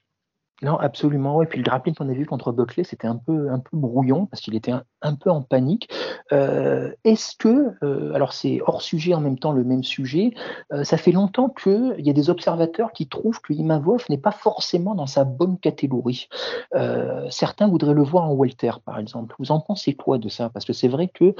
Non, 0.62 0.78
absolument. 0.78 1.42
Et 1.42 1.46
puis 1.46 1.58
le 1.58 1.64
grappling 1.64 1.94
qu'on 1.94 2.08
a 2.08 2.12
vu 2.12 2.24
contre 2.24 2.52
Buckley, 2.52 2.84
c'était 2.84 3.08
un 3.08 3.16
peu, 3.16 3.50
un 3.50 3.58
peu 3.58 3.76
brouillon 3.76 4.26
parce 4.26 4.40
qu'il 4.40 4.54
était 4.54 4.70
un, 4.70 5.14
peu 5.16 5.28
en 5.28 5.42
panique. 5.42 5.90
Euh, 6.30 6.92
Est-ce 7.02 7.36
que, 7.36 7.74
euh, 7.82 8.14
alors 8.14 8.32
c'est 8.32 8.60
hors 8.64 8.80
sujet 8.80 9.12
en 9.12 9.20
même 9.20 9.38
temps 9.38 9.50
le 9.50 9.64
même 9.64 9.82
sujet, 9.82 10.34
euh, 10.72 10.84
ça 10.84 10.96
fait 10.96 11.10
longtemps 11.10 11.48
qu'il 11.48 11.96
y 11.98 12.10
a 12.10 12.12
des 12.12 12.30
observateurs 12.30 12.92
qui 12.92 13.08
trouvent 13.08 13.40
que 13.40 13.52
Imavov 13.52 14.04
n'est 14.08 14.18
pas 14.18 14.30
forcément 14.30 14.94
dans 14.94 15.08
sa 15.08 15.24
bonne 15.24 15.58
catégorie. 15.58 16.28
Certains 17.30 17.66
voudraient 17.66 17.94
le 17.94 18.02
voir 18.02 18.30
en 18.30 18.34
welter, 18.34 18.72
par 18.84 18.98
exemple. 18.98 19.34
Vous 19.38 19.50
en 19.50 19.60
pensez 19.60 19.94
quoi 19.94 20.18
de 20.18 20.28
ça? 20.28 20.48
Parce 20.50 20.64
que 20.64 20.72
c'est 20.72 20.88
vrai 20.88 21.08
que 21.08 21.34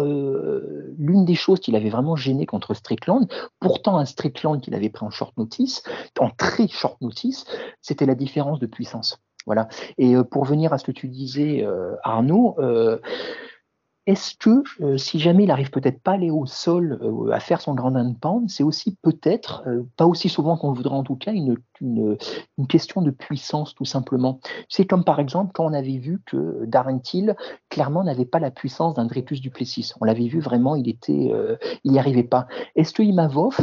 euh, 0.00 0.94
l'une 0.98 1.24
des 1.24 1.34
choses 1.34 1.60
qui 1.60 1.72
l'avait 1.72 1.90
vraiment 1.90 2.16
gêné 2.16 2.46
contre 2.46 2.74
Strickland, 2.74 3.26
pourtant 3.60 3.98
un 3.98 4.04
Strickland 4.04 4.60
qu'il 4.60 4.74
avait 4.74 4.90
pris 4.90 5.04
en 5.04 5.10
short 5.10 5.36
notice, 5.36 5.82
en 6.18 6.30
très 6.30 6.68
short 6.68 7.00
notice, 7.00 7.44
c'était 7.80 8.06
la 8.06 8.14
différence 8.14 8.58
de 8.58 8.66
puissance. 8.66 9.18
Voilà. 9.46 9.68
Et 9.98 10.16
euh, 10.16 10.24
pour 10.24 10.44
venir 10.44 10.72
à 10.72 10.78
ce 10.78 10.84
que 10.84 10.92
tu 10.92 11.08
disais, 11.08 11.64
euh, 11.64 11.94
Arnaud, 12.02 12.56
est-ce 14.06 14.34
que 14.36 14.62
euh, 14.82 14.98
si 14.98 15.18
jamais 15.18 15.44
il 15.44 15.50
arrive 15.50 15.70
peut-être 15.70 16.00
pas 16.00 16.12
à 16.12 16.14
aller 16.14 16.30
au 16.30 16.44
sol 16.44 16.98
euh, 17.02 17.32
à 17.32 17.40
faire 17.40 17.62
son 17.62 17.74
grand 17.74 17.94
handpan, 17.96 18.46
c'est 18.48 18.62
aussi 18.62 18.96
peut-être, 18.96 19.62
euh, 19.66 19.82
pas 19.96 20.06
aussi 20.06 20.28
souvent 20.28 20.58
qu'on 20.58 20.70
le 20.70 20.76
voudrait 20.76 20.94
en 20.94 21.04
tout 21.04 21.16
cas, 21.16 21.32
une, 21.32 21.56
une, 21.80 22.18
une, 22.58 22.66
question 22.66 23.00
de 23.00 23.10
puissance 23.10 23.74
tout 23.74 23.86
simplement. 23.86 24.40
C'est 24.68 24.84
comme 24.84 25.04
par 25.04 25.20
exemple 25.20 25.52
quand 25.54 25.64
on 25.64 25.72
avait 25.72 25.96
vu 25.96 26.20
que 26.26 26.66
Darren 26.66 26.98
Till 26.98 27.34
clairement 27.70 28.04
n'avait 28.04 28.26
pas 28.26 28.40
la 28.40 28.50
puissance 28.50 28.94
d'un 28.94 29.06
Dreyfus 29.06 29.40
Duplessis. 29.40 29.92
On 30.00 30.04
l'avait 30.04 30.28
vu 30.28 30.40
vraiment, 30.40 30.76
il 30.76 30.88
était, 30.88 31.32
il 31.84 31.92
n'y 31.92 31.98
arrivait 31.98 32.24
pas. 32.24 32.46
Est-ce 32.76 32.92
que 32.92 33.02
Imavov 33.02 33.56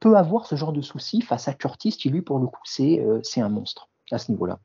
peut 0.00 0.16
avoir 0.16 0.46
ce 0.46 0.56
genre 0.56 0.72
de 0.72 0.80
souci 0.80 1.20
face 1.20 1.48
à 1.48 1.52
Curtis 1.52 1.92
qui 1.92 2.08
lui 2.08 2.22
pour 2.22 2.38
le 2.38 2.46
coup 2.46 2.60
c'est 2.64 3.04
c'est 3.22 3.40
un 3.40 3.48
monstre 3.50 3.88
à 4.10 4.18
ce 4.18 4.30
niveau-là? 4.32 4.58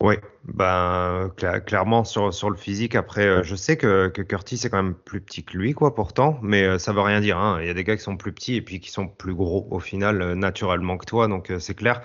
Oui, 0.00 0.14
ben 0.44 1.32
cl 1.38 1.64
clairement 1.64 2.04
sur, 2.04 2.32
sur 2.32 2.50
le 2.50 2.56
physique. 2.56 2.94
Après, 2.94 3.26
euh, 3.26 3.42
je 3.42 3.56
sais 3.56 3.76
que, 3.76 4.06
que 4.06 4.22
Curtis 4.22 4.60
est 4.64 4.70
quand 4.70 4.80
même 4.80 4.94
plus 4.94 5.20
petit 5.20 5.42
que 5.42 5.56
lui, 5.56 5.74
quoi, 5.74 5.92
pourtant, 5.92 6.38
mais 6.40 6.62
euh, 6.62 6.78
ça 6.78 6.92
veut 6.92 7.00
rien 7.00 7.20
dire. 7.20 7.36
Hein. 7.36 7.58
Il 7.60 7.66
y 7.66 7.70
a 7.70 7.74
des 7.74 7.82
gars 7.82 7.96
qui 7.96 8.04
sont 8.04 8.16
plus 8.16 8.32
petits 8.32 8.54
et 8.54 8.62
puis 8.62 8.78
qui 8.78 8.92
sont 8.92 9.08
plus 9.08 9.34
gros 9.34 9.66
au 9.72 9.80
final, 9.80 10.22
euh, 10.22 10.34
naturellement 10.36 10.98
que 10.98 11.04
toi. 11.04 11.26
Donc 11.26 11.52
c'est 11.58 11.74
clair, 11.74 12.02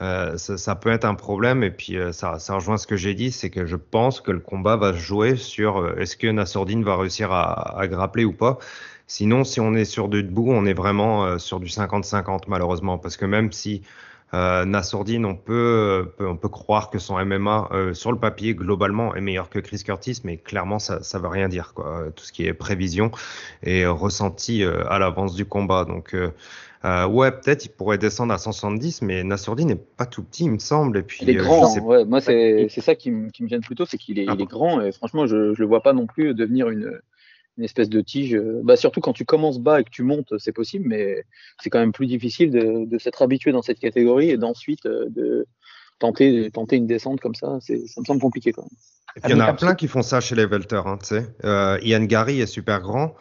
ça, 0.00 0.36
ça, 0.36 0.74
peut 0.74 0.90
être 0.90 1.04
un 1.04 1.14
problème. 1.14 1.62
Et 1.62 1.70
puis 1.70 1.96
ça, 2.12 2.40
ça 2.40 2.54
rejoint 2.56 2.76
ce 2.76 2.86
que 2.88 2.96
j'ai 2.96 3.14
dit, 3.14 3.30
c'est 3.30 3.50
que 3.50 3.66
je 3.66 3.76
pense 3.76 4.20
que 4.20 4.32
le 4.32 4.40
combat 4.40 4.76
va 4.76 4.92
se 4.92 4.98
jouer 4.98 5.36
sur 5.36 5.96
est-ce 5.98 6.16
que 6.16 6.26
Nassourdine 6.26 6.82
va 6.84 6.96
réussir 6.96 7.30
à, 7.32 7.78
à 7.78 7.86
grappler 7.86 8.24
ou 8.24 8.32
pas. 8.32 8.58
Sinon, 9.06 9.44
si 9.44 9.60
on 9.60 9.74
est 9.74 9.84
sur 9.84 10.08
du 10.08 10.22
debout, 10.24 10.50
on 10.50 10.66
est 10.66 10.74
vraiment 10.74 11.38
sur 11.38 11.60
du 11.60 11.68
50-50 11.68 12.44
malheureusement, 12.48 12.98
parce 12.98 13.16
que 13.16 13.24
même 13.26 13.52
si 13.52 13.82
euh, 14.34 14.66
Nassourdine, 14.66 15.24
on 15.24 15.34
peut, 15.34 16.12
on 16.20 16.36
peut 16.36 16.48
croire 16.48 16.90
que 16.90 16.98
son 16.98 17.24
MMA 17.24 17.68
euh, 17.72 17.94
sur 17.94 18.12
le 18.12 18.18
papier 18.18 18.54
globalement 18.54 19.14
est 19.14 19.22
meilleur 19.22 19.48
que 19.48 19.58
Chris 19.58 19.82
Curtis, 19.84 20.20
mais 20.24 20.36
clairement 20.36 20.78
ça, 20.78 21.02
ça 21.02 21.18
veut 21.18 21.28
rien 21.28 21.48
dire 21.48 21.72
quoi. 21.74 22.04
Tout 22.14 22.24
ce 22.24 22.32
qui 22.32 22.44
est 22.44 22.52
prévision 22.52 23.10
et 23.62 23.86
ressenti 23.86 24.62
euh, 24.62 24.86
à 24.88 24.98
l'avance 24.98 25.34
du 25.34 25.46
combat. 25.46 25.86
Donc 25.86 26.14
euh, 26.14 27.06
ouais, 27.06 27.30
peut-être 27.30 27.64
il 27.64 27.70
pourrait 27.70 27.96
descendre 27.96 28.34
à 28.34 28.38
170, 28.38 29.00
mais 29.02 29.24
Nassourdine 29.24 29.68
n'est 29.68 29.76
pas 29.76 30.06
tout 30.06 30.22
petit, 30.22 30.44
il 30.44 30.52
me 30.52 30.58
semble. 30.58 30.98
Et 30.98 31.02
puis, 31.02 31.20
il 31.22 31.30
est 31.30 31.34
grand. 31.34 31.74
Ouais, 31.78 32.04
moi, 32.04 32.20
c'est 32.20 32.68
ça 32.68 32.94
qui 32.94 33.10
me, 33.10 33.30
qui 33.30 33.42
me 33.42 33.48
gêne 33.48 33.62
plutôt, 33.62 33.86
c'est 33.86 33.98
qu'il 33.98 34.18
est, 34.18 34.26
ah. 34.28 34.34
il 34.36 34.42
est 34.42 34.46
grand. 34.46 34.82
Et 34.82 34.92
franchement, 34.92 35.26
je, 35.26 35.54
je 35.54 35.60
le 35.60 35.66
vois 35.66 35.82
pas 35.82 35.94
non 35.94 36.06
plus 36.06 36.34
devenir 36.34 36.68
une, 36.68 37.00
une 37.58 37.64
espèce 37.64 37.90
de 37.90 38.00
tige. 38.00 38.34
Euh, 38.34 38.60
bah, 38.62 38.76
surtout 38.76 39.00
quand 39.00 39.12
tu 39.12 39.24
commences 39.24 39.58
bas 39.58 39.80
et 39.80 39.84
que 39.84 39.90
tu 39.90 40.02
montes, 40.02 40.32
c'est 40.38 40.52
possible, 40.52 40.88
mais 40.88 41.24
c'est 41.60 41.68
quand 41.68 41.80
même 41.80 41.92
plus 41.92 42.06
difficile 42.06 42.50
de, 42.50 42.86
de 42.86 42.98
s'être 42.98 43.20
habitué 43.20 43.52
dans 43.52 43.62
cette 43.62 43.80
catégorie 43.80 44.30
et 44.30 44.38
d'ensuite 44.38 44.86
euh, 44.86 45.06
de 45.10 45.46
tenter, 45.98 46.50
tenter 46.52 46.76
une 46.76 46.86
descente 46.86 47.20
comme 47.20 47.34
ça. 47.34 47.58
Ça 47.60 47.74
me 47.74 48.04
semble 48.04 48.20
compliqué 48.20 48.52
quand 48.52 48.62
même. 48.62 48.70
Et 49.16 49.20
puis, 49.20 49.32
il 49.32 49.36
y 49.36 49.42
en 49.42 49.44
a 49.44 49.52
plein 49.52 49.74
qui 49.74 49.88
font 49.88 50.02
ça 50.02 50.20
chez 50.20 50.36
les 50.36 50.46
Welter. 50.46 50.82
Hein, 50.86 50.98
euh, 51.44 51.78
Ian 51.82 52.04
Gary 52.04 52.40
est 52.40 52.46
super 52.46 52.80
grand. 52.80 53.14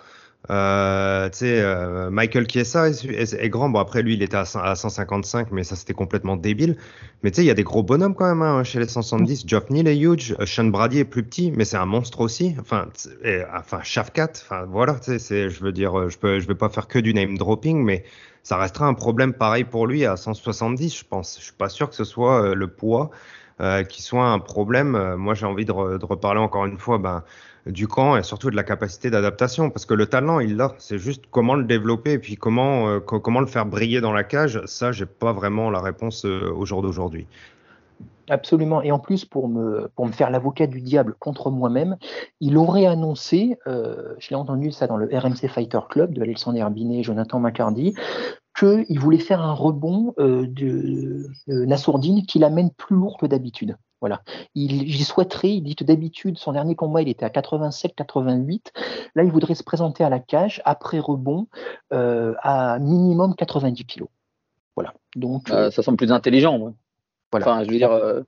Euh, 0.50 1.30
tu 1.30 1.40
sais, 1.40 1.60
euh, 1.62 2.10
Michael 2.10 2.48
Chiesa 2.50 2.88
est, 2.90 3.04
est- 3.06 3.34
est 3.34 3.50
grand. 3.50 3.70
Bon, 3.70 3.80
après, 3.80 4.02
lui, 4.02 4.14
il 4.14 4.22
était 4.24 4.38
à, 4.38 4.46
100 4.46 4.60
à 4.62 4.76
155, 4.76 5.52
mais 5.52 5.64
ça, 5.64 5.76
c'était 5.76 5.94
complètement 5.94 6.38
débile. 6.38 6.78
Mais 7.24 7.32
tu 7.32 7.38
sais, 7.38 7.44
il 7.44 7.48
y 7.48 7.52
a 7.52 7.54
des 7.54 7.64
gros 7.64 7.84
bonhommes 7.84 8.16
quand 8.16 8.28
même 8.28 8.42
hein, 8.42 8.64
chez 8.64 8.80
les 8.80 8.88
170. 8.88 9.44
Geoff 9.46 9.70
Neal 9.70 9.88
est 9.88 9.98
huge. 9.98 10.36
euh, 10.40 10.46
Sean 10.46 10.66
Brady 10.66 11.00
est 11.00 11.06
plus 11.06 11.24
petit, 11.24 11.52
mais 11.52 11.66
c'est 11.66 11.78
un 11.78 11.86
monstre 11.86 12.22
aussi. 12.22 12.56
Enfin, 12.60 12.88
et, 13.24 13.42
enfin 13.56 13.80
Shafkat. 13.84 14.30
Enfin, 14.36 14.66
voilà, 14.70 14.96
tu 14.96 15.20
sais, 15.20 15.50
je 15.50 15.64
veux 15.64 15.72
dire, 15.74 15.98
euh, 16.00 16.10
je 16.10 16.18
peux, 16.18 16.40
je 16.40 16.48
vais 16.48 16.56
pas 16.56 16.70
faire 16.70 16.88
que 16.88 17.00
du 17.00 17.14
name 17.14 17.38
dropping, 17.38 17.84
mais 17.84 18.04
ça 18.44 18.58
restera 18.58 18.88
un 18.88 18.94
problème 18.94 19.34
pareil 19.34 19.66
pour 19.66 19.88
lui 19.88 20.06
à 20.06 20.16
170, 20.16 20.98
je 20.98 21.04
pense. 21.04 21.38
Je 21.40 21.44
suis 21.46 21.54
pas 21.54 21.70
sûr 21.70 21.90
que 21.90 21.96
ce 21.96 22.04
soit 22.06 22.42
euh, 22.52 22.56
le 22.56 22.68
poids 22.68 23.10
euh, 23.60 23.84
qui 23.84 24.02
soit 24.02 24.28
un 24.28 24.40
problème. 24.40 25.16
Moi, 25.16 25.34
j'ai 25.34 25.46
envie 25.46 25.66
de, 25.66 25.72
re- 25.72 25.98
de 26.00 26.06
reparler 26.06 26.40
encore 26.40 26.66
une 26.66 26.78
fois 26.78 26.98
ben, 27.00 27.24
du 27.70 27.88
camp 27.88 28.18
et 28.18 28.24
surtout 28.24 28.50
de 28.50 28.56
la 28.56 28.64
capacité 28.64 29.10
d'adaptation, 29.10 29.70
parce 29.70 29.86
que 29.86 29.94
le 29.94 30.06
talent, 30.06 30.40
il 30.40 30.56
l'a. 30.56 30.74
C'est 30.78 30.98
juste 30.98 31.26
comment 31.32 31.56
le 31.56 31.64
développer 31.64 32.14
et 32.14 32.20
puis 32.20 32.36
comment, 32.36 32.88
euh, 32.88 33.00
co- 33.00 33.20
comment 33.20 33.40
le 33.40 33.48
faire 33.48 33.66
briller 33.66 34.02
dans 34.02 34.14
la 34.14 34.24
cage. 34.24 34.62
Ça, 34.66 34.92
j'ai 34.92 35.06
pas 35.06 35.34
vraiment 35.34 35.70
la 35.70 35.82
réponse 35.82 36.26
euh, 36.26 36.52
au 36.52 36.66
jour 36.66 36.82
d'aujourd'hui. 36.82 37.28
Absolument. 38.30 38.82
Et 38.82 38.92
en 38.92 39.00
plus, 39.00 39.24
pour 39.24 39.48
me, 39.48 39.90
pour 39.96 40.06
me 40.06 40.12
faire 40.12 40.30
l'avocat 40.30 40.68
du 40.68 40.82
diable 40.82 41.16
contre 41.18 41.50
moi-même, 41.50 41.96
il 42.42 42.58
aurait 42.58 42.86
annoncé, 42.86 43.58
euh, 43.68 44.16
je 44.20 44.30
l'ai 44.30 44.36
entendu 44.36 44.72
ça 44.72 44.86
dans 44.86 44.98
le 44.98 45.08
RMC 45.12 45.48
Fighter 45.48 45.80
Club 45.90 46.14
de 46.14 46.22
Alexandre 46.22 46.58
Herbinet 46.58 47.00
et 47.00 47.04
Jonathan 47.04 47.40
McCardy, 47.40 47.96
qu'il 48.60 49.00
voulait 49.00 49.20
faire 49.20 49.42
un 49.42 49.54
rebond 49.54 50.14
euh, 50.20 50.46
de, 50.46 51.28
de 51.48 51.66
Nassourdine 51.66 52.26
qui 52.26 52.40
l'amène 52.40 52.70
plus 52.72 52.98
lourd 52.98 53.18
que 53.18 53.28
d'habitude. 53.28 53.78
Voilà. 54.00 54.22
Il, 54.54 54.84
il 54.84 55.04
souhaiterait, 55.04 55.50
il 55.56 55.62
dit 55.62 55.76
que 55.76 55.84
d'habitude, 55.84 56.38
son 56.38 56.52
dernier 56.52 56.76
combat, 56.76 57.02
il 57.02 57.10
était 57.10 57.26
à 57.26 57.30
87-88. 57.30 58.72
Là, 59.16 59.24
il 59.24 59.32
voudrait 59.32 59.56
se 59.56 59.64
présenter 59.64 60.04
à 60.04 60.10
la 60.10 60.20
cage 60.20 60.62
après 60.66 61.00
rebond 61.00 61.48
euh, 61.94 62.36
à 62.42 62.78
minimum 62.80 63.36
90 63.36 63.86
kilos. 63.86 64.10
Voilà. 64.76 64.94
Donc, 65.16 65.50
Euh, 65.50 65.72
ça 65.72 65.82
semble 65.82 65.98
plus 65.98 66.12
intelligent. 66.12 66.58
ouais. 66.60 66.74
Voilà. 67.32 67.46
Enfin, 67.50 67.64
je 67.64 67.72
veux 67.72 67.78
dire, 67.78 67.92
euh, 67.92 68.22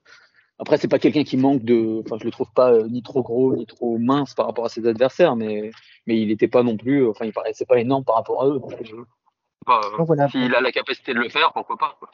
après, 0.57 0.77
c'est 0.77 0.87
pas 0.87 0.99
quelqu'un 0.99 1.23
qui 1.23 1.37
manque 1.37 1.63
de. 1.63 2.01
Enfin, 2.03 2.17
je 2.19 2.25
le 2.25 2.31
trouve 2.31 2.51
pas 2.53 2.73
euh, 2.73 2.87
ni 2.89 3.01
trop 3.03 3.21
gros 3.21 3.55
ni 3.55 3.65
trop 3.65 3.97
mince 3.97 4.33
par 4.33 4.47
rapport 4.47 4.65
à 4.65 4.69
ses 4.69 4.85
adversaires, 4.87 5.35
mais, 5.35 5.71
mais 6.05 6.19
il 6.19 6.27
n'était 6.29 6.47
pas 6.49 6.63
non 6.63 6.75
plus. 6.75 7.07
Enfin, 7.07 7.25
il 7.25 7.31
paraissait 7.31 7.65
pas 7.65 7.79
énorme 7.79 8.03
par 8.03 8.15
rapport 8.15 8.41
à 8.43 8.47
eux. 8.47 8.59
euh, 8.59 9.97
donc 9.97 10.07
voilà. 10.07 10.27
S'il 10.29 10.53
a 10.55 10.59
la 10.61 10.71
capacité 10.71 11.13
de 11.13 11.19
le 11.19 11.29
faire, 11.29 11.53
pourquoi 11.53 11.77
pas 11.77 11.95
quoi. 11.99 12.09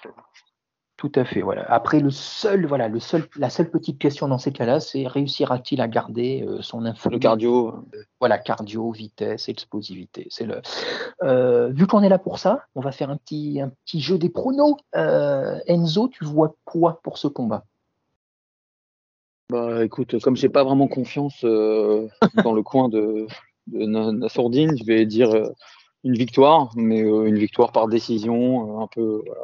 Tout 1.06 1.20
à 1.20 1.24
fait, 1.24 1.42
voilà. 1.42 1.64
Après, 1.72 2.00
le 2.00 2.10
seul, 2.10 2.66
voilà, 2.66 2.88
le 2.88 3.00
seul, 3.00 3.28
la 3.38 3.52
seule 3.52 3.70
petite 3.70 4.00
question 4.00 4.28
dans 4.28 4.40
ces 4.40 4.52
cas-là, 4.52 4.80
c'est 4.80 5.06
réussira-t-il 5.06 5.80
à 5.80 5.88
garder 5.88 6.44
euh, 6.48 6.64
son 6.64 6.84
info 6.84 7.12
Le 7.12 7.20
cardio. 7.20 7.76
euh, 7.94 8.00
Voilà, 8.20 8.40
cardio, 8.40 8.92
vitesse, 8.92 9.48
explosivité. 9.48 10.26
C'est 10.32 10.46
le. 10.46 10.64
Euh, 11.22 11.68
vu 11.68 11.86
qu'on 11.86 12.02
est 12.02 12.10
là 12.10 12.18
pour 12.18 12.40
ça, 12.40 12.64
on 12.74 12.82
va 12.82 12.92
faire 12.92 13.12
un 13.12 13.18
petit, 13.18 13.62
un 13.62 13.72
petit 13.86 14.02
jeu 14.02 14.18
des 14.18 14.30
pronos. 14.30 14.78
Enzo, 14.96 16.08
tu 16.08 16.26
vois 16.26 16.56
quoi 16.66 17.02
pour 17.04 17.20
ce 17.20 17.28
combat? 17.28 17.66
Bah, 19.52 19.86
écoute, 19.86 20.20
comme 20.24 20.36
j'ai 20.36 20.50
pas 20.50 20.64
vraiment 20.64 20.88
confiance 20.88 21.42
dans 22.44 22.54
le 22.54 22.64
coin 22.64 22.90
de, 22.90 23.28
de 23.68 23.86
Na- 23.86 24.12
Nassourdine, 24.12 24.76
je 24.76 24.84
vais 24.86 25.06
dire 25.06 25.30
une 26.04 26.16
victoire, 26.16 26.72
mais 26.76 27.02
une 27.02 27.38
victoire 27.38 27.72
par 27.72 27.88
décision, 27.88 28.82
un 28.82 28.88
peu, 28.88 29.22
voilà, 29.28 29.42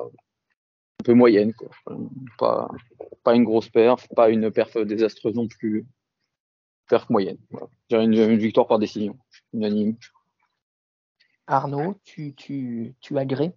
un 1.01 1.03
peu 1.03 1.13
moyenne, 1.13 1.53
quoi. 1.53 1.69
Pas, 2.37 2.69
pas 3.23 3.35
une 3.35 3.43
grosse 3.43 3.69
perf, 3.69 4.07
pas 4.15 4.29
une 4.29 4.51
perf 4.51 4.77
désastreuse 4.85 5.33
non 5.33 5.47
plus. 5.47 5.85
Perf 6.89 7.09
moyenne. 7.09 7.37
Voilà. 7.49 8.03
Une, 8.03 8.13
une 8.13 8.37
victoire 8.37 8.67
par 8.67 8.77
décision, 8.77 9.17
unanime. 9.51 9.95
Arnaud, 11.47 11.95
tu, 12.03 12.33
tu, 12.35 12.93
tu 13.01 13.17
agrées? 13.17 13.51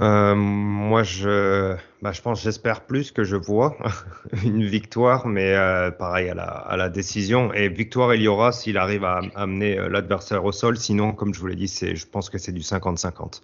Euh, 0.00 0.34
moi, 0.34 1.02
je, 1.02 1.76
bah, 2.02 2.12
je 2.12 2.22
pense, 2.22 2.42
j'espère 2.42 2.86
plus 2.86 3.12
que 3.12 3.24
je 3.24 3.36
vois 3.36 3.76
une 4.44 4.64
victoire, 4.64 5.26
mais 5.26 5.54
euh, 5.54 5.90
pareil 5.90 6.28
à 6.30 6.34
la, 6.34 6.44
à 6.44 6.76
la 6.76 6.88
décision. 6.90 7.52
Et 7.54 7.68
victoire, 7.68 8.14
il 8.14 8.22
y 8.22 8.28
aura 8.28 8.52
s'il 8.52 8.78
arrive 8.78 9.04
à 9.04 9.18
am- 9.18 9.30
amener 9.34 9.78
euh, 9.78 9.88
l'adversaire 9.88 10.44
au 10.44 10.52
sol. 10.52 10.76
Sinon, 10.78 11.12
comme 11.12 11.34
je 11.34 11.40
vous 11.40 11.46
l'ai 11.48 11.56
dit, 11.56 11.68
c'est, 11.68 11.96
je 11.96 12.06
pense 12.06 12.30
que 12.30 12.38
c'est 12.38 12.52
du 12.52 12.62
50-50. 12.62 13.42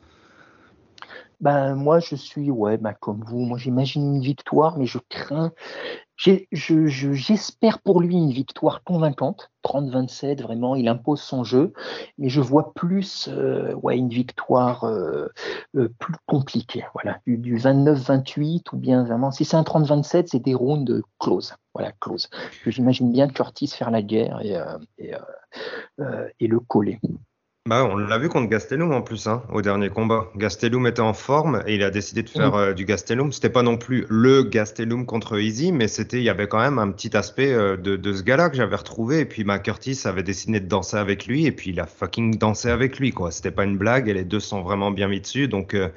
Ben, 1.41 1.75
moi, 1.75 2.01
je 2.01 2.15
suis, 2.15 2.51
ouais, 2.51 2.79
ben, 2.79 2.95
comme 2.95 3.23
vous. 3.23 3.41
Moi, 3.41 3.59
j'imagine 3.59 4.17
une 4.17 4.23
victoire, 4.23 4.79
mais 4.79 4.87
je 4.87 4.99
crains. 5.11 5.53
J'espère 6.17 7.81
pour 7.81 8.01
lui 8.01 8.17
une 8.17 8.31
victoire 8.31 8.83
convaincante. 8.85 9.51
30-27, 9.63 10.43
vraiment, 10.43 10.77
il 10.77 10.89
impose 10.89 11.21
son 11.21 11.45
jeu. 11.45 11.75
Mais 12.17 12.31
je 12.31 12.41
vois 12.41 12.73
plus, 12.73 13.29
euh, 13.29 13.75
une 13.91 14.09
victoire 14.09 14.85
euh, 14.85 15.29
euh, 15.77 15.91
plus 15.99 16.15
compliquée. 16.27 16.85
Voilà, 16.95 17.21
du, 17.27 17.37
du 17.37 17.59
29-28 17.59 18.73
ou 18.73 18.79
bien 18.79 19.05
vraiment. 19.05 19.31
Si 19.31 19.45
c'est 19.45 19.57
un 19.57 19.63
30-27, 19.63 20.29
c'est 20.29 20.43
des 20.43 20.55
rounds 20.55 21.03
close. 21.19 21.55
Voilà, 21.75 21.93
close. 22.01 22.31
J'imagine 22.65 23.13
bien 23.13 23.29
Curtis 23.29 23.69
faire 23.69 23.91
la 23.91 24.01
guerre 24.01 24.41
et 24.99 26.47
le 26.47 26.61
coller. 26.61 26.99
Bah, 27.67 27.85
on 27.85 27.97
l'a 27.97 28.17
vu 28.19 28.29
contre 28.29 28.49
Gastelum 28.49 28.93
en 28.93 29.03
plus, 29.03 29.27
hein, 29.27 29.43
au 29.53 29.61
dernier 29.61 29.89
combat. 29.89 30.31
Gastelum 30.37 30.87
était 30.87 31.01
en 31.01 31.13
forme 31.13 31.65
et 31.67 31.75
il 31.75 31.83
a 31.83 31.91
décidé 31.91 32.23
de 32.23 32.29
faire 32.31 32.55
euh, 32.55 32.73
du 32.75 32.85
Gastelum. 32.85 33.33
C'était 33.33 33.51
pas 33.51 33.65
non 33.65 33.77
plus 33.77 34.07
le 34.09 34.45
Gastelum 34.45 35.05
contre 35.05 35.41
Easy, 35.41 35.73
mais 35.73 35.89
c'était, 35.89 36.19
il 36.19 36.23
y 36.23 36.29
avait 36.29 36.47
quand 36.47 36.61
même 36.61 36.79
un 36.79 36.93
petit 36.93 37.17
aspect 37.17 37.53
euh, 37.53 37.77
de, 37.77 37.97
de 37.97 38.13
ce 38.13 38.23
gars-là 38.23 38.51
que 38.51 38.57
j'avais 38.57 38.77
retrouvé. 38.77 39.19
Et 39.19 39.25
puis, 39.25 39.43
ma 39.43 39.59
Curtis 39.59 40.03
avait 40.05 40.23
décidé 40.23 40.61
de 40.61 40.69
danser 40.69 40.97
avec 40.97 41.27
lui 41.27 41.47
et 41.47 41.51
puis 41.51 41.71
il 41.71 41.81
a 41.81 41.87
fucking 41.87 42.39
dansé 42.39 42.71
avec 42.71 43.01
lui, 43.01 43.11
quoi. 43.11 43.33
C'était 43.33 43.51
pas 43.51 43.65
une 43.65 43.79
blague 43.79 44.09
et 44.09 44.15
les 44.15 44.25
deux 44.25 44.39
sont 44.41 44.63
vraiment 44.63 44.93
bien 44.93 45.09
mis 45.09 45.21
dessus. 45.21 45.49
Donc, 45.49 45.75
euh, 45.75 45.89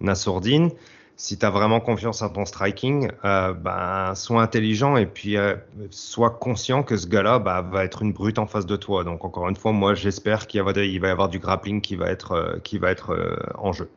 Nassourdine, 0.00 0.70
si 1.16 1.38
tu 1.38 1.46
as 1.46 1.50
vraiment 1.50 1.80
confiance 1.80 2.22
en 2.22 2.28
ton 2.28 2.44
striking, 2.44 3.10
euh, 3.24 3.52
ben, 3.54 4.14
sois 4.14 4.42
intelligent 4.42 4.96
et 4.96 5.06
puis 5.06 5.36
euh, 5.36 5.56
sois 5.90 6.30
conscient 6.30 6.82
que 6.82 6.96
ce 6.96 7.06
gars-là 7.06 7.38
bah, 7.38 7.62
va 7.62 7.84
être 7.84 8.02
une 8.02 8.12
brute 8.12 8.38
en 8.38 8.46
face 8.46 8.66
de 8.66 8.76
toi. 8.76 9.04
Donc 9.04 9.24
encore 9.24 9.48
une 9.48 9.56
fois, 9.56 9.72
moi 9.72 9.94
j'espère 9.94 10.46
qu'il 10.46 10.62
va- 10.62 10.72
y 10.72 11.06
avoir 11.06 11.28
du 11.28 11.38
grappling 11.38 11.80
qui 11.80 11.96
va 11.96 12.10
être, 12.10 12.32
euh, 12.32 12.58
qui 12.62 12.78
va 12.78 12.90
être 12.90 13.16
en 13.56 13.72
jeu. 13.72 13.88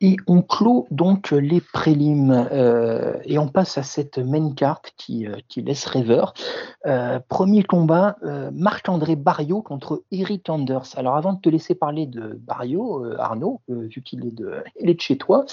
Et 0.00 0.16
on 0.28 0.42
clôt 0.42 0.86
donc 0.90 1.32
les 1.32 1.60
prélims 1.60 2.30
euh, 2.52 3.18
et 3.24 3.38
on 3.38 3.48
passe 3.48 3.78
à 3.78 3.82
cette 3.82 4.18
main 4.18 4.52
carte 4.52 4.92
qui, 4.96 5.26
euh, 5.26 5.34
qui 5.48 5.60
laisse 5.60 5.84
rêveur. 5.86 6.34
Euh, 6.86 7.18
premier 7.28 7.64
combat, 7.64 8.16
euh, 8.22 8.50
Marc-André 8.52 9.16
Barrio 9.16 9.60
contre 9.60 10.04
Eric 10.12 10.48
Anders. 10.48 10.94
Alors 10.96 11.16
avant 11.16 11.32
de 11.32 11.40
te 11.40 11.48
laisser 11.48 11.74
parler 11.74 12.06
de 12.06 12.38
Barrio, 12.40 13.04
euh, 13.04 13.16
Arnaud, 13.18 13.60
euh, 13.70 13.88
vu 13.88 14.02
qu'il 14.02 14.24
est 14.24 14.34
de, 14.34 14.62
il 14.80 14.88
est 14.88 14.94
de 14.94 15.00
chez 15.00 15.18
toi, 15.18 15.44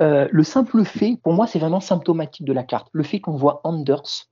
le 0.00 0.42
simple 0.42 0.84
fait, 0.84 1.18
pour 1.22 1.32
moi 1.32 1.46
c'est 1.46 1.58
vraiment 1.58 1.80
symptomatique 1.80 2.44
de 2.44 2.52
la 2.52 2.64
carte, 2.64 2.88
le 2.92 3.02
fait 3.02 3.20
qu'on 3.20 3.36
voit 3.36 3.60
Anders 3.64 4.28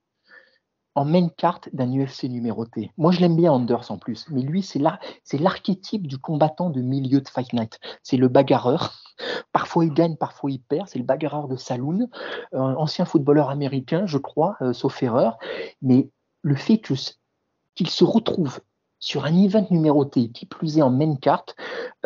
en 0.95 1.05
main 1.05 1.29
carte 1.29 1.69
d'un 1.73 1.91
UFC 1.93 2.25
numéroté. 2.25 2.91
Moi, 2.99 3.13
je 3.13 3.21
l'aime 3.21 3.37
bien 3.37 3.53
Anders 3.53 3.91
en 3.91 3.99
plus, 3.99 4.27
mais 4.31 4.43
lui, 4.43 4.63
c'est 4.63 4.79
l'ar- 4.79 4.99
c'est 5.25 5.39
l'archétype 5.39 6.07
du 6.07 6.19
combattant 6.19 6.71
de 6.71 6.81
milieu 6.81 7.21
de 7.21 7.29
Fight 7.29 7.53
Night. 7.53 7.79
C'est 8.03 8.17
le 8.17 8.29
bagarreur. 8.29 8.93
Parfois 9.53 9.85
il 9.85 9.95
gagne, 9.95 10.17
parfois 10.17 10.51
il 10.51 10.61
perd. 10.61 10.89
C'est 10.89 10.99
le 10.99 11.05
bagarreur 11.05 11.47
de 11.49 11.57
saloon, 11.57 12.09
euh, 12.55 12.59
ancien 12.59 13.05
footballeur 13.05 13.51
américain, 13.51 14.07
je 14.07 14.19
crois, 14.19 14.57
euh, 14.61 14.73
sauf 14.73 15.03
erreur. 15.03 15.39
Mais 15.83 16.09
le 16.43 16.57
fait 16.57 16.79
qu'il 16.79 17.89
se 17.89 18.05
retrouve 18.05 18.61
sur 19.05 19.27
un 19.27 19.37
event 19.37 19.67
numéroté, 19.71 20.31
qui 20.31 20.47
plus 20.47 20.79
est 20.79 20.83
en 20.83 20.89
main 20.89 21.15
carte, 21.17 21.55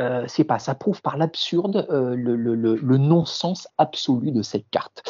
euh, 0.00 0.24
c'est 0.26 0.42
pas, 0.42 0.58
ça 0.58 0.74
prouve 0.74 1.00
par 1.00 1.16
l'absurde 1.16 1.86
euh, 1.90 2.16
le, 2.16 2.34
le- 2.34 2.56
le- 2.56 2.74
le 2.74 2.96
non-sens 2.96 3.68
absolu 3.78 4.32
de 4.32 4.42
cette 4.42 4.68
carte. 4.70 5.02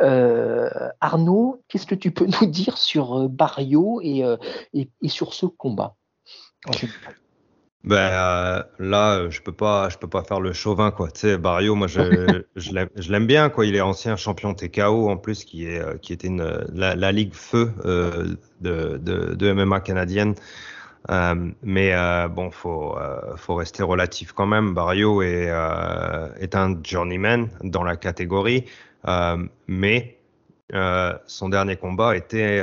Euh, 0.00 0.70
Arnaud, 1.00 1.60
qu'est-ce 1.66 1.86
que 1.86 1.96
tu 1.96 2.12
peux 2.12 2.26
nous 2.40 2.46
dire 2.46 2.78
sur 2.78 3.28
Barrio 3.28 4.00
et, 4.02 4.22
et, 4.72 4.88
et 5.02 5.08
sur 5.08 5.34
ce 5.34 5.46
combat? 5.46 5.96
En 6.66 6.72
général 6.72 7.14
Ben 7.82 7.96
euh, 7.96 8.62
là, 8.78 9.28
je 9.28 9.40
peux 9.40 9.50
pas, 9.52 9.88
je 9.88 9.98
peux 9.98 10.08
pas 10.08 10.22
faire 10.22 10.38
le 10.38 10.52
chauvin 10.52 10.92
quoi. 10.92 11.10
Tu 11.10 11.20
sais, 11.22 11.38
Barrio, 11.38 11.74
moi 11.74 11.88
je, 11.88 12.44
je 12.56 12.72
l'aime, 13.10 13.26
bien 13.26 13.50
quoi. 13.50 13.66
Il 13.66 13.74
est 13.74 13.80
ancien 13.80 14.14
champion 14.14 14.54
TKO 14.54 15.10
en 15.10 15.16
plus, 15.16 15.44
qui 15.44 15.66
est, 15.66 16.00
qui 16.00 16.12
était 16.12 16.28
une, 16.28 16.46
la, 16.72 16.94
la 16.94 17.10
ligue 17.10 17.34
feu 17.34 17.72
euh, 17.84 18.36
de, 18.60 18.98
de, 18.98 19.34
de 19.34 19.52
MMA 19.52 19.80
canadienne. 19.80 20.36
Euh, 21.10 21.50
mais 21.62 21.92
euh, 21.94 22.28
bon, 22.28 22.50
faut, 22.50 22.96
euh, 22.96 23.36
faut 23.36 23.54
rester 23.54 23.82
relatif 23.82 24.32
quand 24.32 24.46
même. 24.46 24.74
Barrio 24.74 25.22
est, 25.22 25.50
un 25.50 26.78
journeyman 26.82 27.48
dans 27.62 27.84
la 27.84 27.96
catégorie, 27.96 28.64
mais 29.66 30.18
son 31.26 31.48
dernier 31.48 31.76
combat 31.76 32.16
était 32.16 32.62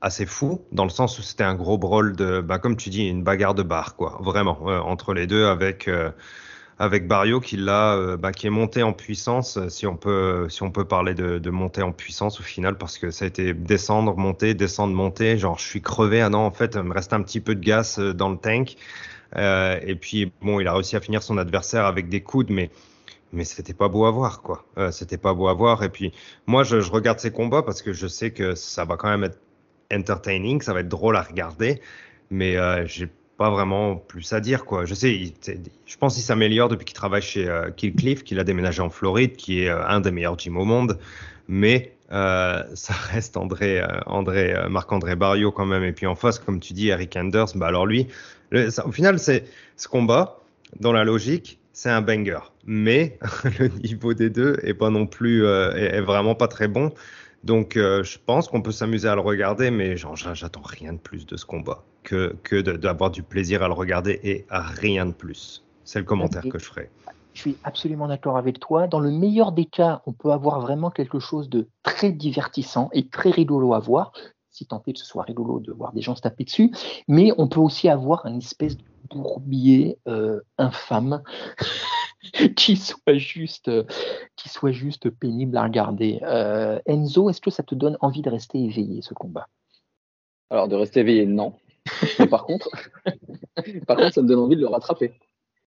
assez 0.00 0.26
fou 0.26 0.62
dans 0.70 0.84
le 0.84 0.90
sens 0.90 1.18
où 1.18 1.22
c'était 1.22 1.44
un 1.44 1.54
gros 1.54 1.76
brawl 1.76 2.14
de, 2.14 2.40
bah, 2.40 2.58
comme 2.58 2.76
tu 2.76 2.88
dis, 2.88 3.08
une 3.08 3.24
bagarre 3.24 3.54
de 3.54 3.64
bar, 3.64 3.96
quoi, 3.96 4.18
vraiment, 4.20 4.62
entre 4.62 5.12
les 5.12 5.26
deux 5.26 5.46
avec. 5.46 5.90
Avec 6.78 7.08
Barrio 7.08 7.40
qui 7.40 7.56
l'a, 7.56 8.16
bah, 8.16 8.32
qui 8.32 8.46
est 8.46 8.50
monté 8.50 8.82
en 8.82 8.92
puissance, 8.92 9.58
si 9.68 9.86
on 9.86 9.96
peut, 9.96 10.48
si 10.48 10.62
on 10.62 10.70
peut 10.70 10.84
parler 10.84 11.14
de, 11.14 11.38
de 11.38 11.50
monter 11.50 11.82
en 11.82 11.92
puissance 11.92 12.40
au 12.40 12.42
final, 12.42 12.78
parce 12.78 12.98
que 12.98 13.10
ça 13.10 13.24
a 13.24 13.28
été 13.28 13.52
descendre, 13.52 14.16
monter, 14.16 14.54
descendre, 14.54 14.94
monter. 14.94 15.38
Genre, 15.38 15.58
je 15.58 15.66
suis 15.66 15.82
crevé. 15.82 16.20
Ah 16.20 16.28
non, 16.28 16.40
en 16.40 16.52
fait, 16.52 16.76
il 16.76 16.82
me 16.82 16.94
reste 16.94 17.12
un 17.12 17.22
petit 17.22 17.40
peu 17.40 17.54
de 17.54 17.60
gaz 17.60 17.98
dans 17.98 18.28
le 18.30 18.36
tank. 18.36 18.76
Euh, 19.36 19.78
et 19.82 19.94
puis, 19.94 20.32
bon, 20.42 20.60
il 20.60 20.68
a 20.68 20.74
réussi 20.74 20.96
à 20.96 21.00
finir 21.00 21.22
son 21.22 21.38
adversaire 21.38 21.84
avec 21.84 22.08
des 22.08 22.22
coudes, 22.22 22.50
mais 22.50 22.70
mais 23.32 23.44
c'était 23.44 23.74
pas 23.74 23.88
beau 23.88 24.06
à 24.06 24.10
voir, 24.10 24.40
quoi. 24.40 24.64
Euh, 24.78 24.90
c'était 24.90 25.18
pas 25.18 25.34
beau 25.34 25.48
à 25.48 25.54
voir. 25.54 25.82
Et 25.82 25.90
puis, 25.90 26.12
moi, 26.46 26.64
je, 26.64 26.80
je, 26.80 26.90
regarde 26.90 27.18
ces 27.20 27.30
combats 27.30 27.62
parce 27.62 27.82
que 27.82 27.92
je 27.92 28.06
sais 28.06 28.30
que 28.30 28.54
ça 28.54 28.86
va 28.86 28.96
quand 28.96 29.08
même 29.10 29.24
être 29.24 29.38
entertaining, 29.92 30.62
ça 30.62 30.72
va 30.72 30.80
être 30.80 30.88
drôle 30.88 31.16
à 31.16 31.22
regarder, 31.22 31.80
mais 32.30 32.56
euh, 32.56 32.86
j'ai 32.86 33.08
pas 33.38 33.48
vraiment 33.50 33.96
plus 33.96 34.30
à 34.34 34.40
dire, 34.40 34.66
quoi. 34.66 34.84
Je 34.84 34.92
sais, 34.92 35.32
je 35.86 35.96
pense 35.96 36.14
qu'il 36.14 36.22
s'améliore 36.22 36.68
depuis 36.68 36.84
qu'il 36.84 36.94
travaille 36.94 37.22
chez 37.22 37.48
euh, 37.48 37.70
Killcliff, 37.70 38.24
qu'il 38.24 38.38
a 38.38 38.44
déménagé 38.44 38.82
en 38.82 38.90
Floride, 38.90 39.36
qui 39.36 39.62
est 39.62 39.70
euh, 39.70 39.86
un 39.86 40.00
des 40.00 40.10
meilleurs 40.10 40.38
gyms 40.38 40.58
au 40.58 40.64
monde, 40.66 40.98
mais 41.48 41.94
euh, 42.12 42.62
ça 42.74 42.92
reste 43.12 43.36
André, 43.36 43.82
André 44.04 44.54
Marc-André 44.68 45.16
Barrio 45.16 45.52
quand 45.52 45.66
même. 45.66 45.84
Et 45.84 45.92
puis 45.92 46.06
en 46.06 46.14
face, 46.14 46.38
comme 46.38 46.60
tu 46.60 46.74
dis, 46.74 46.88
Eric 46.88 47.16
Anders, 47.16 47.56
bah 47.56 47.68
alors 47.68 47.86
lui, 47.86 48.08
au 48.52 48.92
final, 48.92 49.18
c'est 49.18 49.44
ce 49.76 49.88
combat, 49.88 50.40
dans 50.80 50.92
la 50.92 51.04
logique, 51.04 51.58
c'est 51.78 51.90
un 51.90 52.00
banger. 52.00 52.40
Mais 52.66 53.18
le 53.58 53.68
niveau 53.68 54.12
des 54.14 54.30
deux 54.30 54.56
est 54.62 54.74
pas 54.74 54.90
non 54.90 55.06
plus, 55.06 55.44
euh, 55.44 55.72
est, 55.74 56.00
vraiment 56.00 56.34
pas 56.34 56.48
très 56.48 56.66
bon. 56.66 56.92
Donc, 57.44 57.76
euh, 57.76 58.02
je 58.02 58.18
pense 58.24 58.48
qu'on 58.48 58.62
peut 58.62 58.72
s'amuser 58.72 59.08
à 59.08 59.14
le 59.14 59.20
regarder, 59.20 59.70
mais 59.70 59.96
j'attends 59.96 60.62
rien 60.62 60.94
de 60.94 60.98
plus 60.98 61.24
de 61.24 61.36
ce 61.36 61.46
combat 61.46 61.84
que, 62.08 62.34
que 62.42 62.60
d'avoir 62.60 63.10
du 63.10 63.22
plaisir 63.22 63.62
à 63.62 63.68
le 63.68 63.74
regarder 63.74 64.18
et 64.22 64.46
à 64.48 64.62
rien 64.62 65.04
de 65.04 65.12
plus. 65.12 65.62
C'est 65.84 65.98
le 65.98 66.06
commentaire 66.06 66.40
okay. 66.40 66.50
que 66.50 66.58
je 66.58 66.64
ferai. 66.64 66.90
Je 67.34 67.40
suis 67.40 67.56
absolument 67.64 68.08
d'accord 68.08 68.38
avec 68.38 68.58
toi. 68.58 68.86
Dans 68.88 68.98
le 68.98 69.10
meilleur 69.10 69.52
des 69.52 69.66
cas, 69.66 70.00
on 70.06 70.12
peut 70.12 70.32
avoir 70.32 70.60
vraiment 70.60 70.90
quelque 70.90 71.18
chose 71.18 71.50
de 71.50 71.68
très 71.82 72.10
divertissant 72.10 72.88
et 72.92 73.08
très 73.08 73.30
rigolo 73.30 73.74
à 73.74 73.78
voir 73.78 74.12
si 74.50 74.66
tant 74.66 74.82
est 74.86 74.94
que 74.94 74.98
ce 74.98 75.04
soit 75.04 75.22
rigolo 75.22 75.60
de 75.60 75.70
voir 75.70 75.92
des 75.92 76.00
gens 76.00 76.16
se 76.16 76.22
taper 76.22 76.42
dessus, 76.42 76.72
mais 77.06 77.30
on 77.38 77.46
peut 77.46 77.60
aussi 77.60 77.88
avoir 77.88 78.26
une 78.26 78.38
espèce 78.38 78.76
de 78.76 78.82
bourbier 79.10 79.98
euh, 80.08 80.40
infâme 80.56 81.22
qui 82.56 82.76
soit 82.76 83.14
juste 83.14 83.70
qui 84.34 84.48
soit 84.48 84.72
juste 84.72 85.10
pénible 85.10 85.56
à 85.56 85.62
regarder. 85.62 86.18
Euh, 86.22 86.80
Enzo, 86.86 87.30
est-ce 87.30 87.40
que 87.40 87.50
ça 87.50 87.62
te 87.62 87.76
donne 87.76 87.96
envie 88.00 88.22
de 88.22 88.30
rester 88.30 88.58
éveillé 88.58 89.00
ce 89.00 89.14
combat? 89.14 89.46
Alors 90.50 90.66
de 90.66 90.74
rester 90.74 91.00
éveillé, 91.00 91.26
non. 91.26 91.54
Mais 92.18 92.26
par 92.26 92.44
contre, 92.44 92.70
par 93.86 93.96
contre, 93.96 94.14
ça 94.14 94.22
me 94.22 94.28
donne 94.28 94.38
envie 94.38 94.56
de 94.56 94.60
le 94.60 94.68
rattraper. 94.68 95.12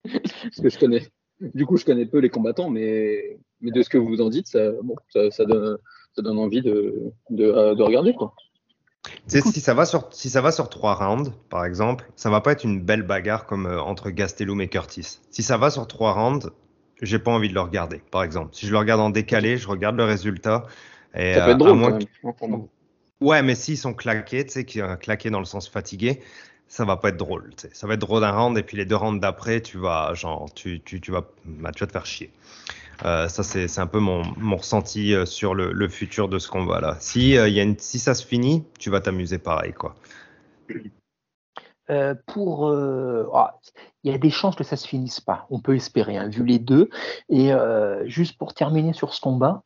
Parce 0.04 0.60
que 0.60 0.68
je 0.68 0.78
connais. 0.78 1.02
Du 1.54 1.66
coup, 1.66 1.76
je 1.76 1.84
connais 1.84 2.06
peu 2.06 2.18
les 2.18 2.28
combattants, 2.28 2.70
mais, 2.70 3.38
mais 3.60 3.72
de 3.72 3.82
ce 3.82 3.88
que 3.88 3.98
vous 3.98 4.20
en 4.20 4.28
dites, 4.28 4.46
ça, 4.46 4.70
bon, 4.82 4.94
ça, 5.08 5.30
ça 5.30 5.44
donne, 5.44 5.76
ça 6.14 6.22
donne 6.22 6.38
envie 6.38 6.62
de, 6.62 7.12
de, 7.30 7.74
de 7.74 7.82
regarder 7.82 8.14
quoi. 8.14 8.34
Tu 9.04 9.12
sais, 9.26 9.40
si 9.40 9.60
ça 9.60 9.74
va 9.74 9.84
sur 9.84 10.08
si 10.12 10.30
ça 10.30 10.40
va 10.40 10.52
sur 10.52 10.68
trois 10.68 10.94
rounds, 10.94 11.32
par 11.48 11.64
exemple, 11.64 12.08
ça 12.14 12.30
va 12.30 12.40
pas 12.40 12.52
être 12.52 12.64
une 12.64 12.80
belle 12.80 13.02
bagarre 13.02 13.46
comme 13.46 13.66
euh, 13.66 13.80
entre 13.80 14.10
Gastelum 14.10 14.60
et 14.60 14.68
Curtis. 14.68 15.18
Si 15.30 15.42
ça 15.42 15.56
va 15.56 15.70
sur 15.70 15.88
trois 15.88 16.12
rounds, 16.12 16.50
j'ai 17.00 17.18
pas 17.18 17.32
envie 17.32 17.48
de 17.48 17.54
le 17.54 17.60
regarder, 17.60 18.00
par 18.12 18.22
exemple. 18.22 18.50
Si 18.52 18.66
je 18.66 18.72
le 18.72 18.78
regarde 18.78 19.00
en 19.00 19.10
décalé, 19.10 19.56
je 19.56 19.66
regarde 19.66 19.96
le 19.96 20.04
résultat. 20.04 20.66
Et, 21.14 21.34
ça 21.34 21.44
peut 21.44 21.50
être 21.50 21.58
drôle. 21.58 21.76
Moins 21.76 21.98
quand 22.38 22.48
même. 22.48 22.66
Ouais, 23.22 23.40
mais 23.42 23.54
s'ils 23.54 23.78
sont 23.78 23.94
claqués, 23.94 24.44
tu 24.44 24.52
sais, 24.52 24.64
qui 24.64 24.80
claqués 25.00 25.30
dans 25.30 25.38
le 25.38 25.44
sens 25.44 25.68
fatigué, 25.68 26.20
ça 26.66 26.84
va 26.84 26.96
pas 26.96 27.10
être 27.10 27.16
drôle. 27.16 27.50
Ça 27.72 27.86
va 27.86 27.94
être 27.94 28.00
drôle 28.00 28.22
d'un 28.22 28.32
round 28.32 28.58
et 28.58 28.64
puis 28.64 28.76
les 28.76 28.84
deux 28.84 28.96
rounds 28.96 29.20
d'après, 29.20 29.60
tu 29.60 29.78
vas 29.78 30.12
genre, 30.14 30.52
tu, 30.54 30.80
tu, 30.80 31.00
tu 31.00 31.12
vas, 31.12 31.22
bah, 31.44 31.70
tu 31.70 31.80
vas 31.80 31.86
te 31.86 31.92
faire 31.92 32.04
chier. 32.04 32.32
Euh, 33.04 33.28
ça, 33.28 33.44
c'est 33.44 33.78
un 33.78 33.86
peu 33.86 34.00
mon, 34.00 34.22
mon 34.38 34.56
ressenti 34.56 35.14
euh, 35.14 35.24
sur 35.24 35.54
le, 35.54 35.72
le, 35.72 35.88
futur 35.88 36.28
de 36.28 36.40
ce 36.40 36.48
combat-là. 36.48 36.96
Si, 36.98 37.36
euh, 37.36 37.74
si 37.78 38.00
ça 38.00 38.14
se 38.14 38.26
finit, 38.26 38.64
tu 38.78 38.90
vas 38.90 39.00
t'amuser 39.00 39.38
pareil. 39.38 39.72
quoi. 39.72 39.94
Euh, 41.90 42.14
pour, 42.26 42.68
euh, 42.68 43.28
oh, 43.32 43.46
il 44.04 44.10
y 44.10 44.14
a 44.14 44.18
des 44.18 44.30
chances 44.30 44.56
que 44.56 44.64
ça 44.64 44.76
se 44.76 44.86
finisse 44.86 45.20
pas. 45.20 45.46
On 45.50 45.60
peut 45.60 45.74
espérer, 45.74 46.16
hein, 46.16 46.28
vu 46.28 46.44
les 46.44 46.58
deux. 46.58 46.90
Et 47.28 47.52
euh, 47.52 48.06
juste 48.06 48.36
pour 48.38 48.54
terminer 48.54 48.92
sur 48.92 49.14
ce 49.14 49.20
combat, 49.20 49.62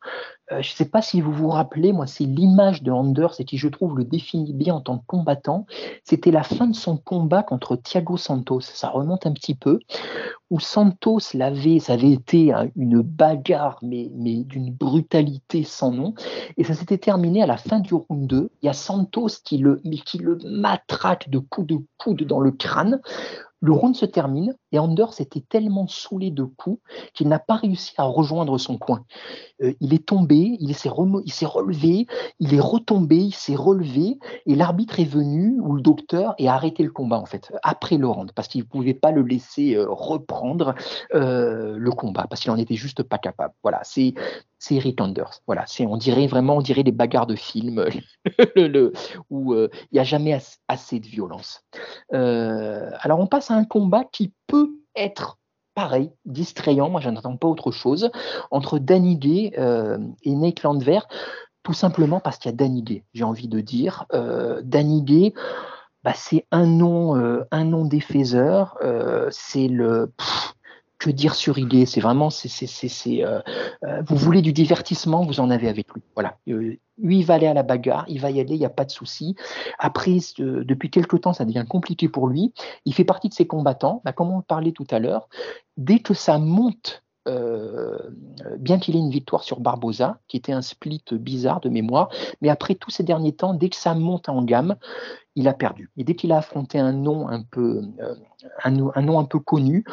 je 0.49 0.57
ne 0.57 0.63
sais 0.63 0.85
pas 0.85 1.01
si 1.01 1.19
vous 1.19 1.33
vous 1.33 1.49
rappelez, 1.49 1.91
moi, 1.91 2.07
c'est 2.07 2.23
l'image 2.23 2.81
de 2.81 2.89
Anders 2.89 3.35
et 3.39 3.43
qui, 3.43 3.57
je 3.57 3.67
trouve, 3.67 3.97
le 3.97 4.05
définit 4.05 4.53
bien 4.53 4.75
en 4.75 4.81
tant 4.81 4.97
que 4.97 5.05
combattant. 5.05 5.65
C'était 6.05 6.31
la 6.31 6.43
fin 6.43 6.67
de 6.67 6.75
son 6.75 6.95
combat 6.95 7.43
contre 7.43 7.75
Thiago 7.75 8.15
Santos. 8.15 8.61
Ça 8.61 8.87
remonte 8.87 9.25
un 9.25 9.33
petit 9.33 9.55
peu, 9.55 9.79
où 10.49 10.61
Santos 10.61 11.19
l'avait, 11.33 11.79
ça 11.79 11.93
avait 11.93 12.11
été 12.11 12.53
hein, 12.53 12.69
une 12.77 13.01
bagarre, 13.01 13.77
mais, 13.81 14.09
mais 14.15 14.43
d'une 14.43 14.71
brutalité 14.71 15.63
sans 15.63 15.91
nom. 15.91 16.13
Et 16.55 16.63
ça 16.63 16.73
s'était 16.73 16.97
terminé 16.97 17.43
à 17.43 17.45
la 17.45 17.57
fin 17.57 17.79
du 17.79 17.93
round 17.93 18.27
2. 18.27 18.49
Il 18.61 18.65
y 18.65 18.69
a 18.69 18.73
Santos 18.73 19.41
qui 19.43 19.57
le, 19.57 19.81
qui 20.05 20.17
le 20.17 20.37
matraque 20.45 21.29
de 21.29 21.39
coups 21.39 21.67
de 21.67 21.77
coude 21.97 22.23
dans 22.23 22.39
le 22.39 22.51
crâne. 22.51 23.01
Le 23.59 23.71
round 23.71 23.95
se 23.95 24.05
termine 24.05 24.55
et 24.71 24.79
Anders 24.79 25.19
était 25.19 25.41
tellement 25.41 25.87
saoulé 25.87 26.29
de 26.29 26.43
coups 26.43 26.79
qu'il 27.13 27.27
n'a 27.27 27.39
pas 27.39 27.55
réussi 27.55 27.93
à 27.97 28.03
rejoindre 28.03 28.57
son 28.57 28.77
coin. 28.77 29.05
Euh, 29.61 29.73
il 29.79 29.93
est 29.93 30.05
tombé, 30.05 30.57
il 30.59 30.75
s'est 30.75 30.89
relevé, 30.89 32.05
il 32.39 32.53
est 32.53 32.59
retombé, 32.59 33.17
il 33.17 33.33
s'est 33.33 33.55
relevé 33.55 34.19
et 34.45 34.55
l'arbitre 34.55 34.99
est 34.99 35.05
venu 35.05 35.59
ou 35.59 35.73
le 35.73 35.81
docteur 35.81 36.35
et 36.37 36.47
a 36.47 36.53
arrêté 36.53 36.83
le 36.83 36.91
combat 36.91 37.17
en 37.17 37.25
fait 37.25 37.51
après 37.63 37.97
le 37.97 38.07
round 38.07 38.31
parce 38.33 38.47
qu'il 38.47 38.61
ne 38.61 38.67
pouvait 38.67 38.93
pas 38.93 39.11
le 39.11 39.23
laisser 39.23 39.75
euh, 39.75 39.87
reprendre 39.89 40.75
euh, 41.15 41.75
le 41.77 41.91
combat 41.91 42.27
parce 42.29 42.41
qu'il 42.41 42.51
en 42.51 42.57
était 42.57 42.75
juste 42.75 43.03
pas 43.03 43.17
capable. 43.17 43.53
Voilà, 43.63 43.81
c'est 43.83 44.13
Eric 44.71 44.99
Anders. 45.01 45.41
Voilà, 45.47 45.63
c'est 45.67 45.85
on 45.85 45.97
dirait 45.97 46.27
vraiment 46.27 46.57
on 46.57 46.61
dirait 46.61 46.83
des 46.83 46.91
bagarres 46.91 47.27
de 47.27 47.35
film 47.35 47.85
le, 48.55 48.91
où 49.29 49.53
il 49.55 49.69
n'y 49.93 49.99
a 49.99 50.03
jamais 50.03 50.39
assez, 50.67 50.99
de 50.99 51.07
violence. 51.07 51.63
alors 52.11 53.19
on 53.19 53.27
passe 53.27 53.51
à 53.51 53.55
un 53.55 53.65
combat 53.65 54.03
qui 54.11 54.33
peut 54.47 54.71
être 54.95 55.37
pareil, 55.77 56.09
distrayant, 56.25 56.89
moi 56.89 57.01
je 57.01 57.09
n'attends 57.11 57.37
pas 57.37 57.47
autre 57.47 57.69
chose, 57.69 58.09
entre 58.49 58.79
Danny 58.79 59.15
Gay 59.15 59.53
euh, 59.59 59.99
et 60.23 60.33
Nate 60.33 60.63
Landver, 60.63 61.01
tout 61.61 61.73
simplement 61.73 62.19
parce 62.19 62.39
qu'il 62.39 62.49
y 62.49 62.53
a 62.55 62.57
Danny 62.57 62.81
Gay, 62.81 63.03
j'ai 63.13 63.23
envie 63.23 63.47
de 63.47 63.59
dire. 63.59 64.05
Euh, 64.11 64.59
Danny 64.63 65.03
Gay, 65.03 65.35
bah, 66.03 66.13
c'est 66.15 66.47
un 66.49 66.65
nom, 66.65 67.15
euh, 67.15 67.43
un 67.51 67.63
nom 67.63 67.85
défaiseur, 67.85 68.75
c'est 69.29 69.67
le... 69.67 70.11
que 70.97 71.09
dire 71.09 71.35
sur 71.35 71.57
Igé 71.57 71.85
C'est 71.85 72.01
vraiment, 72.01 72.29
c'est, 72.29 72.47
c'est, 72.49 73.23
euh, 73.23 73.39
euh, 73.85 74.01
vous 74.05 74.15
voulez 74.15 74.41
du 74.41 74.53
divertissement, 74.53 75.23
vous 75.23 75.39
en 75.39 75.49
avez 75.49 75.67
avec 75.67 75.91
lui. 75.93 76.01
Voilà. 76.15 76.37
Euh, 76.47 76.77
lui, 76.97 77.19
il 77.19 77.25
va 77.25 77.35
aller 77.35 77.47
à 77.47 77.53
la 77.53 77.63
bagarre, 77.63 78.05
il 78.07 78.19
va 78.19 78.31
y 78.31 78.39
aller, 78.39 78.55
il 78.55 78.59
n'y 78.59 78.65
a 78.65 78.69
pas 78.69 78.85
de 78.85 78.91
souci. 78.91 79.35
Après, 79.77 80.17
depuis 80.39 80.89
quelque 80.89 81.15
temps, 81.15 81.33
ça 81.33 81.45
devient 81.45 81.65
compliqué 81.67 82.09
pour 82.09 82.27
lui. 82.27 82.53
Il 82.85 82.93
fait 82.93 83.03
partie 83.03 83.29
de 83.29 83.35
ces 83.35 83.45
combattants. 83.45 84.01
Bah, 84.03 84.13
comme 84.13 84.31
on 84.31 84.41
parlait 84.41 84.71
tout 84.71 84.87
à 84.89 84.97
l'heure, 84.97 85.29
dès 85.77 85.99
que 85.99 86.15
ça 86.15 86.39
monte 86.39 87.03
euh, 87.27 87.97
bien 88.57 88.79
qu'il 88.79 88.95
ait 88.95 88.99
une 88.99 89.09
victoire 89.09 89.43
sur 89.43 89.59
Barbosa, 89.59 90.19
qui 90.27 90.37
était 90.37 90.53
un 90.53 90.61
split 90.61 91.03
bizarre 91.11 91.59
de 91.59 91.67
mémoire, 91.67 92.09
mais 92.41 92.49
après 92.49 92.75
tous 92.75 92.89
ces 92.89 93.03
derniers 93.03 93.33
temps, 93.33 93.53
dès 93.53 93.69
que 93.69 93.75
ça 93.75 93.93
monte 93.93 94.29
en 94.29 94.43
gamme, 94.43 94.77
il 95.37 95.47
a 95.47 95.53
perdu. 95.53 95.91
Et 95.97 96.03
dès 96.03 96.15
qu'il 96.15 96.31
a 96.31 96.37
affronté 96.39 96.79
un 96.79 96.91
nom 96.91 97.29
un 97.29 97.43
peu, 97.43 97.83
euh, 98.01 99.39
connu, 99.45 99.85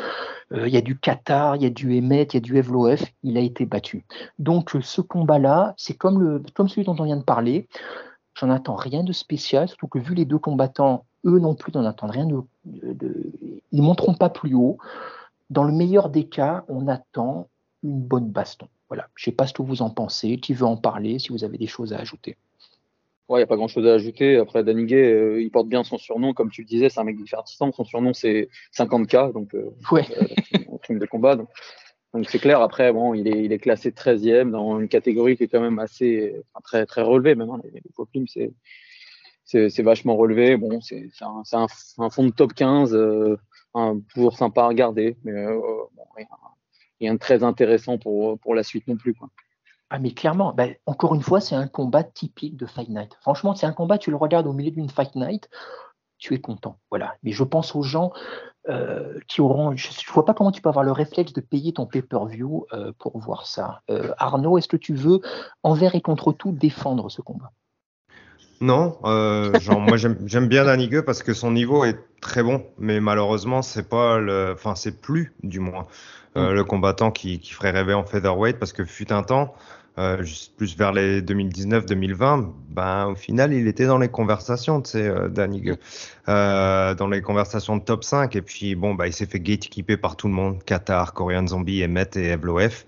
euh, 0.53 0.67
il 0.67 0.73
y 0.73 0.79
a 0.79 0.81
du 0.81 0.99
Qatar, 0.99 1.57
il 1.57 1.63
y 1.63 1.67
a 1.67 1.71
du 1.71 1.99
Emmet, 1.99 2.23
il 2.23 2.35
y 2.35 2.37
a 2.39 2.41
du 2.41 2.57
Evloef, 2.57 3.05
il 3.23 3.37
a 3.37 3.41
été 3.41 3.67
battu. 3.67 4.07
Donc 4.39 4.75
ce 4.81 5.03
combat-là, 5.03 5.75
c'est 5.77 5.95
comme, 5.95 6.43
celui 6.67 6.85
dont 6.85 6.97
on 6.99 7.05
vient 7.05 7.19
de 7.19 7.23
parler. 7.23 7.69
J'en 8.35 8.49
attends 8.49 8.75
rien 8.75 9.05
de 9.05 9.13
spécial, 9.13 9.69
surtout 9.69 9.87
que 9.87 9.99
vu 9.99 10.15
les 10.15 10.25
deux 10.25 10.39
combattants, 10.39 11.05
eux 11.27 11.39
non 11.39 11.55
plus 11.55 11.73
n'en 11.73 11.85
attendent 11.85 12.11
rien 12.11 12.27
de, 12.27 12.43
ils 13.71 13.83
monteront 13.83 14.15
pas 14.15 14.31
plus 14.31 14.55
haut 14.55 14.79
dans 15.51 15.65
le 15.65 15.73
meilleur 15.73 16.09
des 16.09 16.25
cas, 16.25 16.65
on 16.69 16.89
attend 16.89 17.49
une 17.83 18.01
bonne 18.01 18.31
baston. 18.31 18.67
Voilà. 18.89 19.09
Je 19.15 19.23
ne 19.23 19.33
sais 19.33 19.37
pas 19.37 19.47
ce 19.47 19.53
que 19.53 19.63
vous 19.63 19.83
en 19.83 19.91
pensez, 19.91 20.39
qui 20.39 20.55
veut 20.55 20.67
en 20.67 20.79
parler, 20.79 21.19
si 21.19 21.29
vous 21.29 21.45
avez 21.45 21.59
des 21.59 21.67
choses 21.67 21.93
à 21.93 21.99
ajouter. 21.99 22.39
Ouais, 23.29 23.39
il 23.39 23.41
n'y 23.41 23.45
a 23.45 23.47
pas 23.47 23.57
grand 23.57 23.69
chose 23.69 23.87
à 23.87 23.95
ajouter. 23.95 24.37
Après, 24.37 24.63
Daniguet, 24.63 25.13
euh, 25.13 25.41
il 25.41 25.51
porte 25.51 25.69
bien 25.69 25.83
son 25.83 25.97
surnom, 25.97 26.35
comme 26.35 26.51
tu 26.51 26.61
le 26.61 26.67
disais, 26.67 26.91
c'est 26.91 27.01
un 27.01 27.05
mec 27.05 27.17
divertissant. 27.17 27.73
Son 27.73 27.85
surnom, 27.85 28.13
c'est 28.13 28.51
50K, 28.77 29.33
donc 29.33 29.55
euh, 29.55 29.71
ouais. 29.93 30.05
euh, 30.21 30.79
crime 30.83 30.99
de 30.99 31.07
combat. 31.07 31.37
Donc, 31.37 31.49
c'est 32.29 32.39
clair. 32.39 32.61
Après, 32.61 32.93
bon, 32.93 33.15
il 33.15 33.27
est, 33.27 33.45
il 33.45 33.53
est 33.53 33.59
classé 33.59 33.91
13e 33.91 34.51
dans 34.51 34.79
une 34.79 34.89
catégorie 34.89 35.37
qui 35.37 35.45
est 35.45 35.49
quand 35.49 35.61
même 35.61 35.79
assez, 35.79 36.35
enfin, 36.53 36.61
très, 36.63 36.87
très 36.87 37.03
relevée. 37.03 37.35
Maintenant, 37.35 37.59
les, 37.65 37.71
les 37.71 38.27
c'est, 38.27 38.53
c'est, 39.45 39.71
c'est 39.71 39.83
vachement 39.83 40.17
relevé. 40.17 40.57
Bon, 40.57 40.81
c'est, 40.81 41.09
c'est 41.13 41.25
un, 41.25 41.43
c'est 41.45 41.57
un, 41.57 41.67
un, 41.99 42.11
fond 42.11 42.25
de 42.25 42.31
top 42.31 42.53
15. 42.53 42.95
Euh, 42.95 43.39
un, 43.75 44.01
toujours 44.13 44.37
sympa 44.37 44.63
à 44.63 44.69
regarder, 44.69 45.17
mais 45.25 45.33
euh, 45.33 45.59
bon, 45.95 46.05
rien, 46.15 46.27
rien, 47.01 47.15
de 47.15 47.19
très 47.19 47.43
intéressant 47.43 47.99
pour, 47.99 48.39
pour 48.39 48.55
la 48.55 48.63
suite 48.63 48.87
non 48.87 48.97
plus. 48.97 49.15
Quoi. 49.15 49.29
Ah 49.91 49.99
mais 49.99 50.13
clairement, 50.13 50.53
ben, 50.53 50.75
encore 50.87 51.15
une 51.15 51.23
fois, 51.23 51.41
c'est 51.41 51.55
un 51.55 51.69
combat 51.69 52.03
typique 52.03 52.57
de 52.57 52.67
Fight 52.67 52.89
Night. 52.89 53.17
Franchement, 53.21 53.55
c'est 53.55 53.67
un 53.67 53.73
combat, 53.73 53.99
tu 53.99 54.11
le 54.11 54.17
regardes 54.17 54.47
au 54.47 54.53
milieu 54.53 54.71
d'une 54.71 54.89
Fight 54.89 55.15
Night, 55.15 55.49
tu 56.19 56.35
es 56.35 56.41
content. 56.41 56.79
Voilà. 56.91 57.15
Mais 57.23 57.33
je 57.33 57.45
pense 57.45 57.75
aux 57.75 57.83
gens, 57.83 58.13
euh, 58.71 59.21
qui 59.29 59.43
auront. 59.43 59.77
Je 59.77 59.89
ne 59.89 60.13
vois 60.15 60.25
pas 60.25 60.33
comment 60.33 60.51
tu 60.51 60.63
peux 60.63 60.71
avoir 60.71 60.87
le 60.87 60.93
réflexe 60.93 61.35
de 61.35 61.43
payer 61.43 61.75
ton 61.75 61.85
pay-per-view 61.85 62.67
euh, 62.73 62.93
pour 62.99 63.19
voir 63.19 63.47
ça. 63.47 63.83
Euh, 63.91 64.15
Arnaud, 64.17 64.57
est-ce 64.57 64.69
que 64.69 64.79
tu 64.79 64.95
veux, 64.95 65.21
envers 65.63 65.95
et 65.95 66.01
contre 66.01 66.33
tout, 66.33 66.51
défendre 66.51 67.11
ce 67.11 67.21
combat? 67.21 67.53
Non, 68.65 68.99
genre, 69.61 69.81
moi 69.81 69.97
j'aime 69.97 70.49
bien 70.49 70.65
Danny 70.65 70.89
parce 71.05 71.23
que 71.23 71.35
son 71.35 71.51
niveau 71.51 71.85
est 71.85 71.99
très 72.21 72.43
bon, 72.43 72.65
mais 72.79 73.01
malheureusement, 73.01 73.63
c'est 73.63 73.89
pas 73.89 74.19
le. 74.19 74.53
Enfin, 74.55 74.75
c'est 74.75 75.01
plus, 75.01 75.33
du 75.43 75.61
moins, 75.61 75.87
mm. 76.37 76.51
le 76.51 76.65
combattant 76.65 77.11
qui, 77.11 77.39
qui, 77.41 77.53
ferait 77.53 77.71
rêver 77.71 77.95
en 77.95 78.05
featherweight 78.05 78.59
parce 78.59 78.73
que 78.73 78.85
fut 78.85 79.13
un 79.13 79.23
temps 79.23 79.55
euh, 79.97 80.25
plus 80.57 80.77
vers 80.77 80.93
les 80.93 81.23
2019-2020, 81.23 82.51
ben 82.71 83.07
au 83.07 83.15
final 83.15 83.53
il 83.53 83.69
était 83.69 83.87
dans 83.87 83.99
les 83.99 84.09
conversations, 84.09 84.83
tu 84.83 84.91
sais, 84.91 85.07
euh, 85.07 85.29
Danny 85.29 85.71
euh, 86.29 86.95
dans 86.97 87.07
les 87.07 87.23
conversations 87.23 87.77
de 87.77 87.85
top 87.85 88.03
5 88.03 88.35
et 88.35 88.43
puis 88.43 88.75
bon 88.75 88.95
bah 88.95 89.07
il 89.07 89.13
s'est 89.13 89.27
fait 89.27 89.39
gatekeeper 89.39 89.97
par 89.97 90.17
tout 90.17 90.27
le 90.27 90.35
monde, 90.35 90.65
Qatar, 90.65 91.15
Korean 91.15 91.47
Zombie, 91.47 91.85
Emmet 91.85 92.11
et 92.17 92.31
Evloef. 92.31 92.85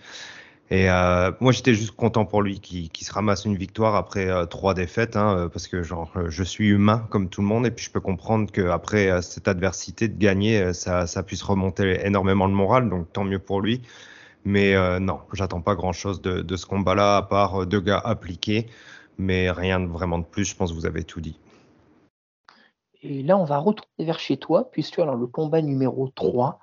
Et 0.71 0.91
euh, 0.91 1.31
moi 1.41 1.53
j'étais 1.53 1.75
juste 1.75 1.93
content 1.93 2.25
pour 2.25 2.43
lui 2.43 2.59
qui, 2.59 2.89
qui 2.89 3.05
se 3.05 3.12
ramasse 3.12 3.45
une 3.45 3.57
victoire 3.57 3.95
après 3.95 4.29
euh, 4.29 4.47
trois 4.47 4.75
défaites, 4.75 5.17
hein, 5.17 5.49
parce 5.53 5.69
que 5.69 5.83
genre 5.83 6.11
je 6.29 6.43
suis 6.43 6.69
humain 6.69 7.07
comme 7.11 7.29
tout 7.29 7.41
le 7.41 7.47
monde 7.47 7.67
et 7.67 7.71
puis 7.71 7.85
je 7.85 7.91
peux 7.91 8.01
comprendre 8.01 8.51
qu'après 8.51 9.23
cette 9.23 9.47
adversité 9.47 10.09
de 10.09 10.19
gagner, 10.19 10.73
ça, 10.73 11.07
ça 11.07 11.23
puisse 11.23 11.43
remonter 11.43 12.05
énormément 12.05 12.47
le 12.47 12.55
moral, 12.55 12.91
donc 12.91 13.12
tant 13.12 13.25
mieux 13.25 13.39
pour 13.39 13.61
lui. 13.61 13.83
Mais 14.47 14.77
euh, 14.77 15.01
non, 15.01 15.19
j'attends 15.33 15.61
pas 15.61 15.75
grand-chose 15.75 16.23
de, 16.23 16.41
de, 16.41 16.57
ce 16.57 16.67
combat-là, 16.67 17.17
à 17.17 17.23
part 17.23 17.62
euh, 17.62 17.67
deux 17.67 17.81
gars 17.81 17.99
appliqués, 17.99 18.69
mais 19.19 19.51
rien 19.51 19.81
de 19.81 19.87
vraiment 19.87 20.21
de 20.21 20.25
plus. 20.25 20.45
Je 20.45 20.55
pense 20.55 20.71
que 20.71 20.77
vous 20.77 20.87
avez 20.87 21.03
tout 21.03 21.21
dit. 21.21 21.37
Et 23.03 23.25
là, 23.25 23.37
on 23.37 23.45
va 23.45 23.59
retourner 23.59 24.07
vers 24.07 24.21
chez 24.21 24.37
toi, 24.37 24.71
puisque 24.71 25.01
alors, 25.01 25.17
le 25.17 25.27
combat 25.27 25.62
numéro 25.62 26.09
3, 26.14 26.61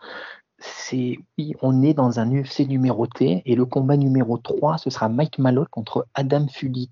c'est 0.64 1.18
oui, 1.38 1.56
on 1.62 1.82
est 1.82 1.94
dans 1.94 2.20
un 2.20 2.32
UFC 2.32 2.62
numéroté, 2.68 3.42
et 3.46 3.56
le 3.56 3.66
combat 3.66 3.98
numéro 3.98 4.38
3, 4.38 4.78
ce 4.78 4.90
sera 4.90 5.10
Mike 5.10 5.40
Malott 5.40 5.68
contre 5.70 6.08
Adam 6.14 6.48
Fulit. 6.48 6.90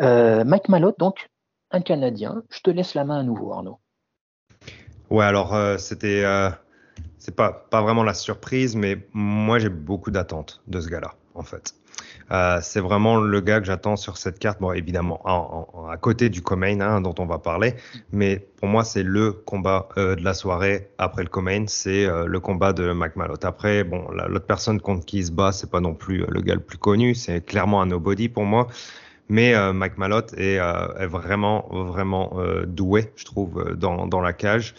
Euh, 0.00 0.44
Mike 0.44 0.68
Malott, 0.68 0.98
donc, 0.98 1.28
un 1.70 1.80
Canadien. 1.80 2.42
Je 2.50 2.60
te 2.60 2.70
laisse 2.70 2.94
la 2.94 3.04
main 3.04 3.20
à 3.20 3.22
nouveau, 3.22 3.52
Arnaud. 3.52 3.78
Ouais, 5.10 5.24
alors, 5.24 5.54
euh, 5.54 5.76
c'était 5.78 6.24
c'est 7.18 7.34
pas, 7.34 7.66
pas 7.70 7.82
vraiment 7.82 8.02
la 8.02 8.14
surprise, 8.14 8.76
mais 8.76 9.06
moi 9.12 9.58
j'ai 9.58 9.68
beaucoup 9.68 10.10
d'attentes 10.10 10.62
de 10.66 10.80
ce 10.80 10.88
gars-là, 10.88 11.14
en 11.34 11.42
fait. 11.42 11.74
Euh, 12.32 12.58
c'est 12.62 12.80
vraiment 12.80 13.16
le 13.16 13.40
gars 13.40 13.60
que 13.60 13.66
j'attends 13.66 13.96
sur 13.96 14.16
cette 14.16 14.38
carte. 14.38 14.60
Bon, 14.60 14.72
évidemment, 14.72 15.20
à 15.90 15.96
côté 15.96 16.28
du 16.28 16.42
Comain 16.42 16.80
hein, 16.80 17.00
dont 17.00 17.14
on 17.18 17.26
va 17.26 17.38
parler, 17.38 17.74
mais 18.12 18.46
pour 18.58 18.68
moi, 18.68 18.84
c'est 18.84 19.02
le 19.02 19.32
combat 19.32 19.88
euh, 19.96 20.14
de 20.14 20.22
la 20.22 20.34
soirée 20.34 20.90
après 20.98 21.22
le 21.22 21.28
Comain, 21.28 21.64
c'est 21.66 22.06
euh, 22.06 22.26
le 22.26 22.40
combat 22.40 22.72
de 22.72 22.92
McMallot. 22.92 23.44
Après, 23.44 23.84
bon, 23.84 24.08
l'autre 24.28 24.46
personne 24.46 24.80
contre 24.80 25.04
qui 25.04 25.18
il 25.18 25.26
se 25.26 25.32
bat, 25.32 25.52
c'est 25.52 25.70
pas 25.70 25.80
non 25.80 25.94
plus 25.94 26.24
le 26.28 26.40
gars 26.40 26.54
le 26.54 26.60
plus 26.60 26.78
connu, 26.78 27.14
c'est 27.14 27.44
clairement 27.44 27.82
un 27.82 27.86
nobody 27.86 28.28
pour 28.28 28.44
moi. 28.44 28.68
Mais 29.28 29.54
Mike 29.72 29.96
Malott 29.96 30.34
est, 30.36 30.54
est 30.54 31.06
vraiment, 31.06 31.68
vraiment 31.70 32.36
doué, 32.66 33.12
je 33.14 33.24
trouve, 33.24 33.76
dans, 33.76 34.08
dans 34.08 34.20
la 34.20 34.32
cage. 34.32 34.74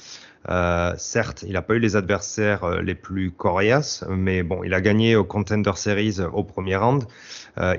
Euh, 0.49 0.93
certes, 0.97 1.43
il 1.45 1.53
n'a 1.53 1.61
pas 1.61 1.75
eu 1.75 1.79
les 1.79 1.95
adversaires 1.95 2.63
euh, 2.63 2.81
les 2.81 2.95
plus 2.95 3.31
coriaces, 3.31 4.03
mais 4.09 4.41
bon, 4.41 4.63
il 4.63 4.73
a 4.73 4.81
gagné 4.81 5.15
au 5.15 5.23
Contender 5.23 5.73
Series 5.75 6.15
euh, 6.19 6.29
au 6.29 6.43
premier 6.43 6.75
round. 6.75 7.03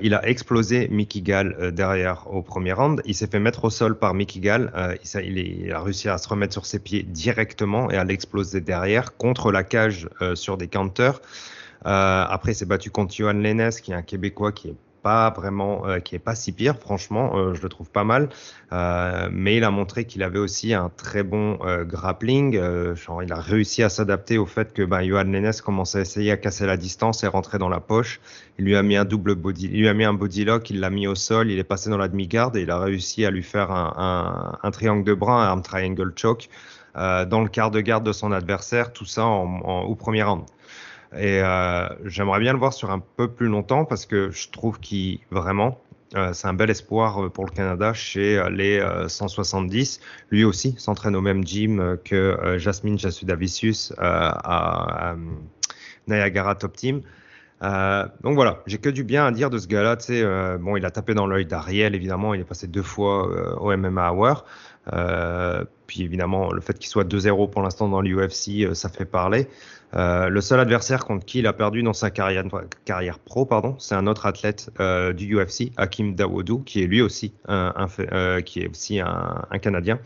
Il 0.01 0.13
a 0.13 0.25
explosé 0.27 0.87
Mickey 0.89 1.21
Gall 1.21 1.71
derrière 1.73 2.31
au 2.31 2.43
premier 2.43 2.73
round. 2.73 3.01
Il 3.05 3.15
s'est 3.15 3.25
fait 3.25 3.39
mettre 3.39 3.65
au 3.65 3.71
sol 3.71 3.97
par 3.97 4.13
Mickey 4.13 4.39
Gall. 4.39 4.71
Il, 5.15 5.37
il, 5.39 5.71
a 5.73 5.81
réussi 5.81 6.09
à 6.09 6.19
se 6.19 6.29
remettre 6.29 6.53
sur 6.53 6.67
ses 6.67 6.77
pieds 6.77 7.01
directement 7.01 7.89
et 7.89 7.97
à 7.97 8.03
l'exploser 8.03 8.61
derrière 8.61 9.17
contre 9.17 9.51
la 9.51 9.63
cage 9.63 10.07
sur 10.35 10.57
des 10.57 10.67
counters. 10.67 11.19
après, 11.83 12.51
il 12.51 12.55
s'est 12.55 12.67
battu 12.67 12.91
contre 12.91 13.15
Johan 13.15 13.33
Lennes, 13.33 13.71
qui 13.81 13.93
est 13.93 13.95
un 13.95 14.03
Québécois 14.03 14.51
qui 14.51 14.69
est 14.69 14.75
pas 15.03 15.29
vraiment, 15.29 15.85
euh, 15.85 15.99
qui 15.99 16.15
est 16.15 16.19
pas 16.19 16.33
si 16.33 16.53
pire, 16.53 16.77
franchement, 16.79 17.35
euh, 17.35 17.53
je 17.53 17.61
le 17.61 17.69
trouve 17.69 17.91
pas 17.91 18.05
mal. 18.05 18.29
Euh, 18.71 19.29
mais 19.31 19.57
il 19.57 19.63
a 19.63 19.69
montré 19.69 20.05
qu'il 20.05 20.23
avait 20.23 20.39
aussi 20.39 20.73
un 20.73 20.89
très 20.89 21.21
bon 21.21 21.59
grappling. 21.83 22.59
Genre, 22.95 23.21
il 23.21 23.31
a 23.31 23.39
réussi 23.39 23.83
à 23.83 23.89
s'adapter 23.89 24.37
au 24.39 24.47
fait 24.47 24.73
que 24.73 24.81
ben, 24.81 25.03
Johan 25.03 25.25
Lennes 25.25 25.51
commençait 25.63 25.99
à 25.99 26.01
essayer 26.01 26.31
à 26.31 26.37
casser 26.37 26.65
la 26.65 26.77
distance 26.77 27.23
et 27.23 27.27
rentrer 27.27 27.59
dans 27.59 27.69
la 27.69 27.79
poche. 27.79 28.19
Il 28.57 28.65
lui 28.65 28.75
a 28.75 28.81
mis 28.81 28.95
un 28.95 29.05
double 29.05 29.35
body, 29.35 29.69
il 29.71 29.81
lui 29.81 29.87
a 29.87 29.93
mis 29.93 30.05
un 30.05 30.13
body 30.13 30.45
lock, 30.45 30.69
il 30.69 30.79
l'a 30.79 30.89
mis 30.89 31.05
au 31.05 31.15
sol, 31.15 31.51
il 31.51 31.59
est 31.59 31.63
passé 31.63 31.89
dans 31.89 31.97
la 31.97 32.07
demi-garde 32.07 32.55
et 32.55 32.61
il 32.61 32.71
a 32.71 32.79
réussi 32.79 33.25
à 33.25 33.31
lui 33.31 33.43
faire 33.43 33.71
un, 33.71 34.71
triangle 34.71 35.03
de 35.03 35.13
bras, 35.13 35.51
un 35.51 35.61
triangle 35.61 36.13
choke. 36.15 36.49
dans 36.95 37.41
le 37.41 37.49
quart 37.49 37.71
de 37.71 37.81
garde 37.81 38.05
de 38.05 38.13
son 38.13 38.31
adversaire, 38.31 38.93
tout 38.93 39.05
ça 39.05 39.25
au 39.27 39.95
premier 39.95 40.23
round. 40.23 40.45
Et 41.17 41.41
euh, 41.41 41.87
j'aimerais 42.05 42.39
bien 42.39 42.53
le 42.53 42.59
voir 42.59 42.73
sur 42.73 42.91
un 42.91 42.99
peu 42.99 43.29
plus 43.29 43.47
longtemps 43.47 43.85
parce 43.85 44.05
que 44.05 44.31
je 44.31 44.49
trouve 44.49 44.79
qu'il 44.79 45.19
vraiment, 45.31 45.79
euh, 46.15 46.33
c'est 46.33 46.47
un 46.47 46.53
bel 46.53 46.69
espoir 46.69 47.23
euh, 47.23 47.29
pour 47.29 47.45
le 47.45 47.51
Canada 47.51 47.93
chez 47.93 48.41
les 48.49 48.83
170. 49.07 49.99
Lui 50.31 50.43
aussi 50.43 50.75
s'entraîne 50.77 51.15
au 51.15 51.21
même 51.21 51.45
gym 51.45 51.97
que 52.03 52.57
Jasmine 52.57 52.97
Jasudavicius 52.97 53.93
à, 53.99 55.15
Niagara 56.07 56.55
Top 56.55 56.75
Team. 56.75 57.01
Donc 57.61 58.35
voilà, 58.35 58.61
j'ai 58.65 58.77
que 58.77 58.89
du 58.89 59.03
bien 59.03 59.25
à 59.25 59.31
dire 59.31 59.49
de 59.49 59.57
ce 59.57 59.67
gars-là. 59.67 60.57
Bon, 60.57 60.75
il 60.75 60.85
a 60.85 60.91
tapé 60.91 61.13
dans 61.13 61.27
l'œil 61.27 61.45
d'Ariel, 61.45 61.95
évidemment. 61.95 62.33
Il 62.33 62.41
est 62.41 62.45
passé 62.45 62.67
deux 62.67 62.81
fois 62.81 63.61
au 63.61 63.75
MMA 63.75 64.11
Hour. 64.11 64.45
puis 65.87 66.01
évidemment, 66.01 66.51
le 66.51 66.59
fait 66.61 66.77
qu'il 66.77 66.89
soit 66.89 67.05
2-0 67.05 67.51
pour 67.51 67.61
l'instant 67.61 67.87
dans 67.87 68.01
l'UFC, 68.01 68.73
ça 68.73 68.89
fait 68.89 69.05
parler. 69.05 69.47
Euh, 69.95 70.29
le 70.29 70.41
seul 70.41 70.59
adversaire 70.59 71.05
contre 71.05 71.25
qui 71.25 71.39
il 71.39 71.47
a 71.47 71.53
perdu 71.53 71.83
dans 71.83 71.93
sa 71.93 72.09
carrière, 72.09 73.19
pro, 73.19 73.45
pardon, 73.45 73.75
c'est 73.79 73.95
un 73.95 74.07
autre 74.07 74.25
athlète 74.25 74.71
euh, 74.79 75.13
du 75.13 75.35
UFC, 75.35 75.71
Hakim 75.77 76.15
Dawoudou, 76.15 76.59
qui 76.59 76.81
est 76.81 76.87
lui 76.87 77.01
aussi 77.01 77.33
un, 77.47 77.87
euh, 77.99 78.41
qui 78.41 78.61
est 78.61 78.69
aussi 78.69 78.99
un, 78.99 79.45
Canadien. 79.61 79.99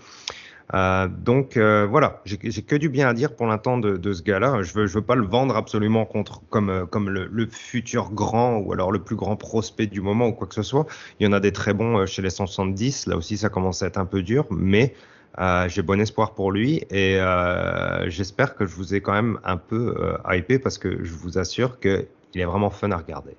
Donc 0.73 1.57
voilà, 1.57 2.21
j'ai 2.25 2.37
que 2.37 2.75
du 2.75 2.89
bien 2.89 3.07
à 3.07 3.13
dire 3.13 3.35
pour 3.35 3.47
l'instant 3.47 3.77
de, 3.77 4.13
ce 4.13 4.21
gars-là. 4.21 4.61
Je 4.61 4.73
veux, 4.73 4.85
veux 4.85 5.01
pas 5.01 5.15
le 5.15 5.25
vendre 5.25 5.55
absolument 5.55 6.05
contre 6.05 6.41
comme 6.49 6.85
comme 6.87 7.09
le, 7.09 7.47
futur 7.49 8.11
grand 8.11 8.57
ou 8.57 8.73
alors 8.73 8.91
le 8.91 8.99
plus 8.99 9.15
grand 9.15 9.37
prospect 9.37 9.87
du 9.87 10.01
moment 10.01 10.27
ou 10.27 10.33
quoi 10.33 10.47
que 10.47 10.55
ce 10.55 10.63
soit. 10.63 10.85
Il 11.19 11.25
y 11.25 11.27
en 11.27 11.31
a 11.31 11.39
des 11.39 11.53
très 11.53 11.73
bons 11.73 12.05
chez 12.05 12.21
les 12.21 12.29
170. 12.29 13.07
Là 13.07 13.15
aussi, 13.15 13.37
ça 13.37 13.47
commence 13.47 13.81
à 13.81 13.87
être 13.87 13.97
un 13.97 14.05
peu 14.05 14.21
dur, 14.21 14.45
mais 14.51 14.93
euh, 15.39 15.69
j'ai 15.69 15.81
bon 15.81 15.99
espoir 15.99 16.33
pour 16.33 16.51
lui 16.51 16.83
et 16.89 17.17
euh, 17.19 18.09
j'espère 18.09 18.55
que 18.55 18.65
je 18.65 18.75
vous 18.75 18.95
ai 18.95 19.01
quand 19.01 19.13
même 19.13 19.39
un 19.43 19.57
peu 19.57 19.95
euh, 19.97 20.17
hypé 20.35 20.57
parce 20.57 20.77
que 20.77 21.03
je 21.03 21.13
vous 21.13 21.37
assure 21.37 21.79
qu'il 21.79 22.07
est 22.35 22.45
vraiment 22.45 22.69
fun 22.69 22.91
à 22.91 22.97
regarder. 22.97 23.35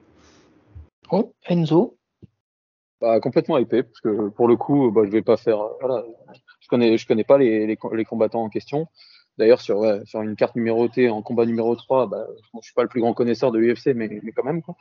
Oh, 1.10 1.32
Enzo? 1.48 1.98
Bah, 3.00 3.20
Complètement 3.20 3.58
hypé 3.58 3.82
parce 3.82 4.00
que 4.00 4.28
pour 4.28 4.48
le 4.48 4.56
coup, 4.56 4.90
bah, 4.90 5.02
je 5.04 5.10
vais 5.10 5.22
pas 5.22 5.36
faire. 5.36 5.58
Voilà, 5.80 6.04
je 6.60 6.68
connais, 6.68 6.98
je 6.98 7.06
connais 7.06 7.24
pas 7.24 7.38
les, 7.38 7.66
les, 7.66 7.78
les 7.92 8.04
combattants 8.04 8.42
en 8.42 8.48
question. 8.48 8.86
D'ailleurs, 9.38 9.60
sur, 9.60 9.78
ouais, 9.78 10.00
sur 10.04 10.20
une 10.22 10.34
carte 10.34 10.56
numérotée 10.56 11.08
en 11.08 11.22
combat 11.22 11.46
numéro 11.46 11.74
3, 11.76 12.08
bah, 12.08 12.26
je 12.54 12.60
suis 12.60 12.74
pas 12.74 12.82
le 12.82 12.88
plus 12.88 13.00
grand 13.00 13.14
connaisseur 13.14 13.52
de 13.52 13.58
l'UFC, 13.58 13.94
mais, 13.94 14.08
mais 14.22 14.32
quand 14.32 14.42
même. 14.44 14.62
Quoi. 14.62 14.76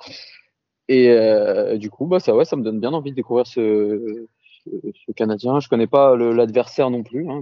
Et 0.88 1.10
euh, 1.10 1.78
du 1.78 1.90
coup, 1.90 2.08
bah, 2.08 2.20
ça, 2.20 2.36
ouais, 2.36 2.46
ça 2.46 2.56
me 2.56 2.64
donne 2.64 2.80
bien 2.80 2.94
envie 2.94 3.12
de 3.12 3.16
découvrir 3.16 3.46
ce, 3.46 4.28
ce, 5.06 5.12
Canadien. 5.12 5.60
Je 5.60 5.70
connais 5.70 5.88
pas 5.88 6.16
l'adversaire 6.16 6.90
non 6.90 7.04
plus. 7.04 7.30
Hein, 7.30 7.42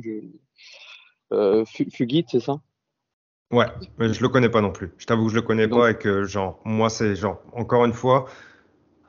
euh, 1.32 1.66
Fugit, 1.66 2.26
c'est 2.30 2.40
ça? 2.40 2.60
Ouais, 3.52 3.68
mais 3.98 4.12
je 4.12 4.22
le 4.22 4.30
connais 4.30 4.50
pas 4.50 4.62
non 4.62 4.72
plus. 4.72 4.92
Je 4.98 5.06
t'avoue 5.06 5.26
que 5.26 5.32
je 5.32 5.36
le 5.36 5.42
connais 5.42 5.68
pas 5.68 5.92
et 5.92 5.98
que 5.98 6.24
genre 6.24 6.60
moi 6.66 6.90
c'est 6.90 7.16
genre 7.16 7.42
encore 7.54 7.86
une 7.86 7.94
fois 7.94 8.26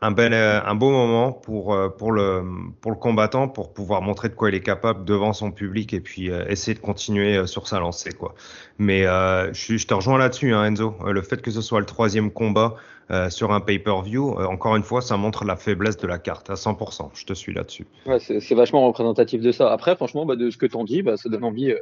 un 0.02 0.10
bel 0.10 0.34
un 0.34 0.74
beau 0.74 0.90
moment 0.90 1.32
pour 1.32 1.74
euh, 1.74 1.88
pour 1.88 2.12
le 2.12 2.44
pour 2.80 2.90
le 2.90 2.96
combattant 2.96 3.48
pour 3.48 3.72
pouvoir 3.72 4.02
montrer 4.02 4.28
de 4.28 4.34
quoi 4.34 4.50
il 4.50 4.54
est 4.54 4.62
capable 4.62 5.04
devant 5.04 5.32
son 5.32 5.50
public 5.50 5.94
et 5.94 6.00
puis 6.00 6.30
euh, 6.30 6.46
essayer 6.48 6.74
de 6.74 6.80
continuer 6.80 7.46
sur 7.46 7.66
sa 7.66 7.80
lancée 7.80 8.12
quoi. 8.12 8.34
Mais 8.78 9.02
je, 9.02 9.86
te 9.86 9.94
rejoins 9.94 10.18
là-dessus 10.18 10.54
hein, 10.54 10.64
Enzo. 10.64 10.94
Le 11.06 11.22
fait 11.22 11.40
que 11.40 11.50
ce 11.50 11.60
soit 11.60 11.80
le 11.80 11.86
troisième 11.86 12.30
combat 12.30 12.76
euh, 13.12 13.30
sur 13.30 13.52
un 13.52 13.60
pay-per-view, 13.60 14.34
euh, 14.36 14.46
encore 14.46 14.74
une 14.74 14.82
fois, 14.82 15.00
ça 15.00 15.16
montre 15.16 15.44
la 15.44 15.54
faiblesse 15.54 15.96
de 15.96 16.08
la 16.08 16.18
carte 16.18 16.50
à 16.50 16.54
100%. 16.54 17.10
Je 17.14 17.24
te 17.24 17.34
suis 17.34 17.52
là-dessus. 17.52 17.86
C'est 18.18 18.54
vachement 18.54 18.84
représentatif 18.84 19.40
de 19.40 19.52
ça. 19.52 19.72
Après, 19.72 19.94
franchement, 19.94 20.26
bah, 20.26 20.34
de 20.34 20.50
ce 20.50 20.56
que 20.56 20.66
tu 20.66 20.76
en 20.76 20.82
dis, 20.82 21.02
bah, 21.02 21.16
ça 21.16 21.28
donne 21.28 21.44
envie 21.44 21.70
euh, 21.70 21.78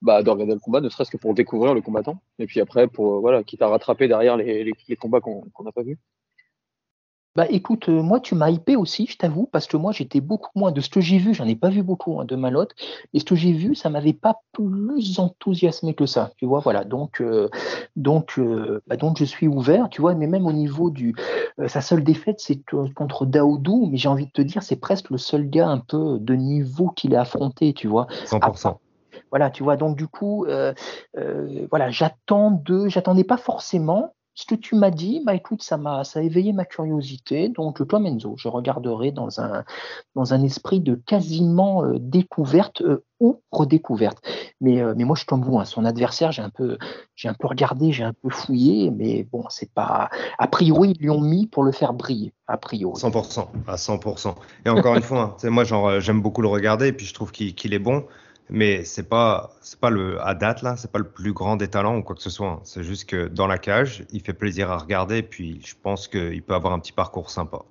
bah, 0.00 0.22
de 0.22 0.30
le 0.30 0.58
combat, 0.58 0.80
ne 0.80 0.88
serait-ce 0.88 1.10
que 1.10 1.18
pour 1.18 1.34
découvrir 1.34 1.74
le 1.74 1.82
combattant. 1.82 2.22
Et 2.38 2.46
puis 2.46 2.60
après, 2.60 2.88
pour 2.88 3.20
voilà, 3.20 3.42
quitte 3.44 3.60
à 3.60 3.68
rattraper 3.68 4.08
derrière 4.08 4.38
les, 4.38 4.64
les, 4.64 4.72
les 4.88 4.96
combats 4.96 5.20
qu'on 5.20 5.44
n'a 5.62 5.72
pas 5.72 5.82
vus. 5.82 5.98
Bah 7.36 7.44
écoute, 7.50 7.90
euh, 7.90 8.02
moi 8.02 8.18
tu 8.18 8.34
m'as 8.34 8.48
hypé 8.48 8.76
aussi, 8.76 9.06
je 9.06 9.18
t'avoue, 9.18 9.46
parce 9.52 9.66
que 9.66 9.76
moi 9.76 9.92
j'étais 9.92 10.22
beaucoup 10.22 10.50
moins 10.54 10.72
de 10.72 10.80
ce 10.80 10.88
que 10.88 11.02
j'ai 11.02 11.18
vu, 11.18 11.34
j'en 11.34 11.44
ai 11.44 11.54
pas 11.54 11.68
vu 11.68 11.82
beaucoup 11.82 12.18
hein, 12.18 12.24
de 12.24 12.34
Malotte, 12.34 12.74
et 13.12 13.20
ce 13.20 13.26
que 13.26 13.34
j'ai 13.34 13.52
vu, 13.52 13.74
ça 13.74 13.90
m'avait 13.90 14.14
pas 14.14 14.40
plus 14.52 15.18
enthousiasmé 15.18 15.92
que 15.92 16.06
ça, 16.06 16.30
tu 16.38 16.46
vois, 16.46 16.60
voilà. 16.60 16.84
Donc 16.84 17.20
euh, 17.20 17.50
donc 17.94 18.38
euh, 18.38 18.80
bah, 18.86 18.96
donc 18.96 19.18
je 19.18 19.24
suis 19.26 19.48
ouvert, 19.48 19.90
tu 19.90 20.00
vois, 20.00 20.14
mais 20.14 20.26
même 20.26 20.46
au 20.46 20.52
niveau 20.52 20.88
du 20.88 21.14
sa 21.66 21.82
seule 21.82 22.02
défaite 22.02 22.40
c'est 22.40 22.62
contre 22.94 23.26
Daoudou, 23.26 23.88
mais 23.90 23.98
j'ai 23.98 24.08
envie 24.08 24.26
de 24.26 24.32
te 24.32 24.40
dire 24.40 24.62
c'est 24.62 24.80
presque 24.80 25.10
le 25.10 25.18
seul 25.18 25.50
gars 25.50 25.68
un 25.68 25.78
peu 25.78 26.18
de 26.18 26.34
niveau 26.34 26.88
qu'il 26.88 27.14
a 27.14 27.20
affronté, 27.20 27.74
tu 27.74 27.86
vois. 27.86 28.06
100%. 28.24 28.78
Voilà, 29.30 29.50
tu 29.50 29.62
vois. 29.62 29.76
Donc 29.76 29.96
du 29.96 30.06
coup, 30.06 30.44
euh, 30.46 30.72
euh, 31.16 31.66
voilà, 31.70 31.90
j'attends 31.90 32.50
de, 32.50 32.88
j'attendais 32.88 33.24
pas 33.24 33.36
forcément. 33.36 34.14
Ce 34.36 34.44
que 34.44 34.54
tu 34.54 34.74
m'as 34.74 34.90
dit, 34.90 35.22
bah 35.24 35.34
écoute, 35.34 35.62
ça 35.62 35.78
m'a, 35.78 36.04
ça 36.04 36.18
a 36.20 36.22
éveillé 36.22 36.52
ma 36.52 36.66
curiosité. 36.66 37.48
Donc 37.48 37.86
toi, 37.88 38.00
Enzo, 38.04 38.34
je 38.36 38.48
regarderai 38.48 39.10
dans 39.10 39.40
un, 39.40 39.64
dans 40.14 40.34
un 40.34 40.42
esprit 40.42 40.80
de 40.80 40.94
quasiment 40.94 41.82
euh, 41.84 41.96
découverte 41.98 42.82
euh, 42.82 43.02
ou 43.18 43.40
redécouverte. 43.50 44.18
Mais, 44.60 44.82
euh, 44.82 44.92
mais 44.94 45.04
moi, 45.04 45.16
je 45.18 45.24
tombe 45.24 45.42
vous, 45.42 45.58
hein, 45.58 45.64
son 45.64 45.86
adversaire, 45.86 46.32
j'ai 46.32 46.42
un 46.42 46.50
peu, 46.50 46.76
j'ai 47.14 47.28
un 47.28 47.34
peu 47.34 47.46
regardé, 47.46 47.92
j'ai 47.92 48.04
un 48.04 48.12
peu 48.12 48.28
fouillé, 48.28 48.90
mais 48.90 49.24
bon, 49.24 49.44
c'est 49.48 49.72
pas. 49.72 50.10
A 50.38 50.48
priori, 50.48 50.90
ils 50.90 51.02
lui 51.02 51.08
ont 51.08 51.22
mis 51.22 51.46
pour 51.46 51.64
le 51.64 51.72
faire 51.72 51.94
briller. 51.94 52.34
A 52.46 52.58
priori. 52.58 53.00
100%, 53.00 53.48
à 53.66 53.76
100%. 53.76 54.34
Et 54.66 54.68
encore 54.68 54.96
une 54.96 55.02
fois, 55.02 55.38
hein, 55.42 55.50
moi, 55.50 55.64
genre, 55.64 55.88
euh, 55.88 56.00
j'aime 56.00 56.20
beaucoup 56.20 56.42
le 56.42 56.48
regarder, 56.48 56.88
et 56.88 56.92
puis 56.92 57.06
je 57.06 57.14
trouve 57.14 57.32
qu'il 57.32 57.72
est 57.72 57.78
bon. 57.78 58.04
Mais 58.48 58.84
c'est 58.84 59.08
pas, 59.08 59.50
c'est 59.60 59.80
pas 59.80 59.90
le, 59.90 60.20
à 60.22 60.34
date 60.34 60.62
là, 60.62 60.76
c'est 60.76 60.90
pas 60.92 60.98
le 61.00 61.08
plus 61.08 61.32
grand 61.32 61.56
des 61.56 61.68
talents 61.68 61.96
ou 61.96 62.02
quoi 62.02 62.14
que 62.14 62.22
ce 62.22 62.30
soit. 62.30 62.48
hein. 62.48 62.60
C'est 62.62 62.84
juste 62.84 63.08
que 63.08 63.26
dans 63.26 63.46
la 63.48 63.58
cage, 63.58 64.04
il 64.12 64.20
fait 64.20 64.34
plaisir 64.34 64.70
à 64.70 64.78
regarder, 64.78 65.18
et 65.18 65.22
puis 65.22 65.60
je 65.64 65.74
pense 65.82 66.06
qu'il 66.06 66.42
peut 66.42 66.54
avoir 66.54 66.72
un 66.72 66.78
petit 66.78 66.92
parcours 66.92 67.30
sympa. 67.30 67.62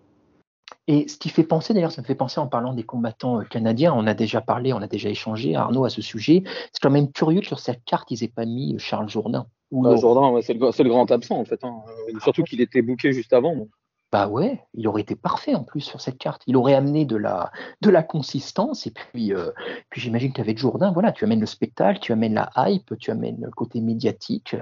Et 0.87 1.07
ce 1.07 1.17
qui 1.17 1.29
fait 1.29 1.43
penser, 1.43 1.73
d'ailleurs, 1.73 1.91
ça 1.91 2.01
me 2.01 2.05
fait 2.05 2.15
penser 2.15 2.39
en 2.39 2.47
parlant 2.47 2.73
des 2.73 2.83
combattants 2.83 3.39
euh, 3.39 3.43
canadiens, 3.43 3.93
on 3.95 4.05
a 4.05 4.13
déjà 4.13 4.41
parlé, 4.41 4.73
on 4.73 4.81
a 4.81 4.87
déjà 4.87 5.09
échangé, 5.09 5.55
Arnaud, 5.55 5.85
à 5.85 5.89
ce 5.89 6.01
sujet. 6.01 6.43
C'est 6.73 6.81
quand 6.81 6.91
même 6.91 7.11
curieux 7.11 7.41
que 7.41 7.47
sur 7.47 7.59
cette 7.59 7.83
carte, 7.85 8.11
ils 8.11 8.23
aient 8.23 8.27
pas 8.27 8.45
mis 8.45 8.75
euh, 8.75 8.79
Charles 8.79 9.09
Jourdain. 9.09 9.47
Ou 9.71 9.81
Bah. 9.83 9.95
Jourdain, 9.95 10.29
ouais, 10.29 10.41
c'est 10.41 10.53
le, 10.53 10.71
c'est 10.71 10.83
le 10.83 10.89
grand 10.89 11.09
absent 11.09 11.37
en 11.39 11.45
fait. 11.45 11.63
hein. 11.63 11.81
Euh, 12.13 12.19
Surtout 12.19 12.43
qu'il 12.43 12.61
était 12.61 12.81
booké 12.83 13.13
juste 13.13 13.33
avant. 13.33 13.55
donc. 13.55 13.69
Bah 14.15 14.29
ouais, 14.29 14.61
il 14.73 14.87
aurait 14.87 15.01
été 15.01 15.13
parfait 15.13 15.55
en 15.55 15.63
plus 15.65 15.81
sur 15.81 15.99
cette 15.99 16.17
carte. 16.17 16.41
Il 16.47 16.55
aurait 16.55 16.73
amené 16.73 17.03
de 17.03 17.17
la, 17.17 17.51
de 17.81 17.89
la 17.89 18.01
consistance 18.01 18.87
et 18.87 18.91
puis, 18.91 19.33
euh, 19.33 19.49
puis 19.89 19.99
j'imagine 19.99 20.31
qu'avec 20.31 20.57
Jourdain, 20.57 20.93
voilà, 20.93 21.11
tu 21.11 21.25
amènes 21.25 21.41
le 21.41 21.45
spectacle, 21.45 21.99
tu 21.99 22.13
amènes 22.13 22.33
la 22.33 22.49
hype, 22.55 22.97
tu 22.97 23.11
amènes 23.11 23.41
le 23.43 23.51
côté 23.51 23.81
médiatique. 23.81 24.55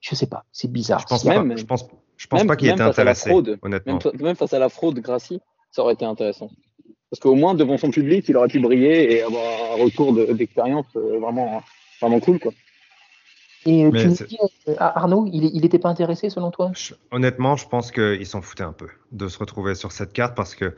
Je 0.00 0.14
sais 0.14 0.26
pas, 0.28 0.46
c'est 0.50 0.72
bizarre. 0.72 1.00
Je 1.00 1.06
pense 1.08 1.24
pas, 1.24 1.42
Même- 1.42 1.58
je 1.58 1.66
pense, 1.66 1.84
je 2.16 2.26
pense 2.26 2.40
même- 2.40 2.46
pas 2.46 2.56
qu'il 2.56 2.68
même 2.68 2.76
était 2.76 2.84
face 2.84 2.98
à 2.98 3.04
la 3.04 3.10
intéressé, 3.10 3.28
fraude, 3.28 3.58
honnêtement. 3.60 3.92
Même, 3.92 4.00
fa- 4.00 4.12
même 4.14 4.34
face 4.36 4.54
à 4.54 4.58
la 4.58 4.70
fraude 4.70 4.98
Gracie, 5.00 5.40
ça 5.70 5.82
aurait 5.82 5.92
été 5.92 6.06
intéressant. 6.06 6.48
Parce 7.10 7.20
qu'au 7.20 7.34
moins 7.34 7.54
devant 7.54 7.76
son 7.76 7.90
public, 7.90 8.24
il 8.30 8.36
aurait 8.38 8.48
pu 8.48 8.60
briller 8.60 9.12
et 9.14 9.22
avoir 9.24 9.44
un 9.78 9.84
retour 9.84 10.14
de- 10.14 10.32
d'expérience 10.32 10.86
euh, 10.96 11.18
vraiment, 11.18 11.62
vraiment 12.00 12.20
cool. 12.20 12.38
Quoi. 12.40 12.52
Et 13.66 13.84
euh, 13.84 13.92
Mais 13.92 14.00
tu 14.00 14.08
me 14.08 14.14
dis, 14.14 14.38
euh, 14.68 14.74
Arnaud, 14.78 15.26
il 15.26 15.44
il 15.54 15.64
était 15.66 15.78
pas 15.78 15.88
intéressé 15.90 16.30
selon 16.30 16.50
toi? 16.50 16.72
Je- 16.74 16.94
honnêtement, 17.10 17.56
je 17.56 17.66
pense 17.68 17.90
qu'ils 17.92 18.26
s'en 18.26 18.42
foutaient 18.42 18.64
un 18.64 18.72
peu 18.72 18.88
de 19.12 19.28
se 19.28 19.38
retrouver 19.38 19.74
sur 19.74 19.92
cette 19.92 20.12
carte 20.12 20.34
parce 20.36 20.54
que 20.54 20.74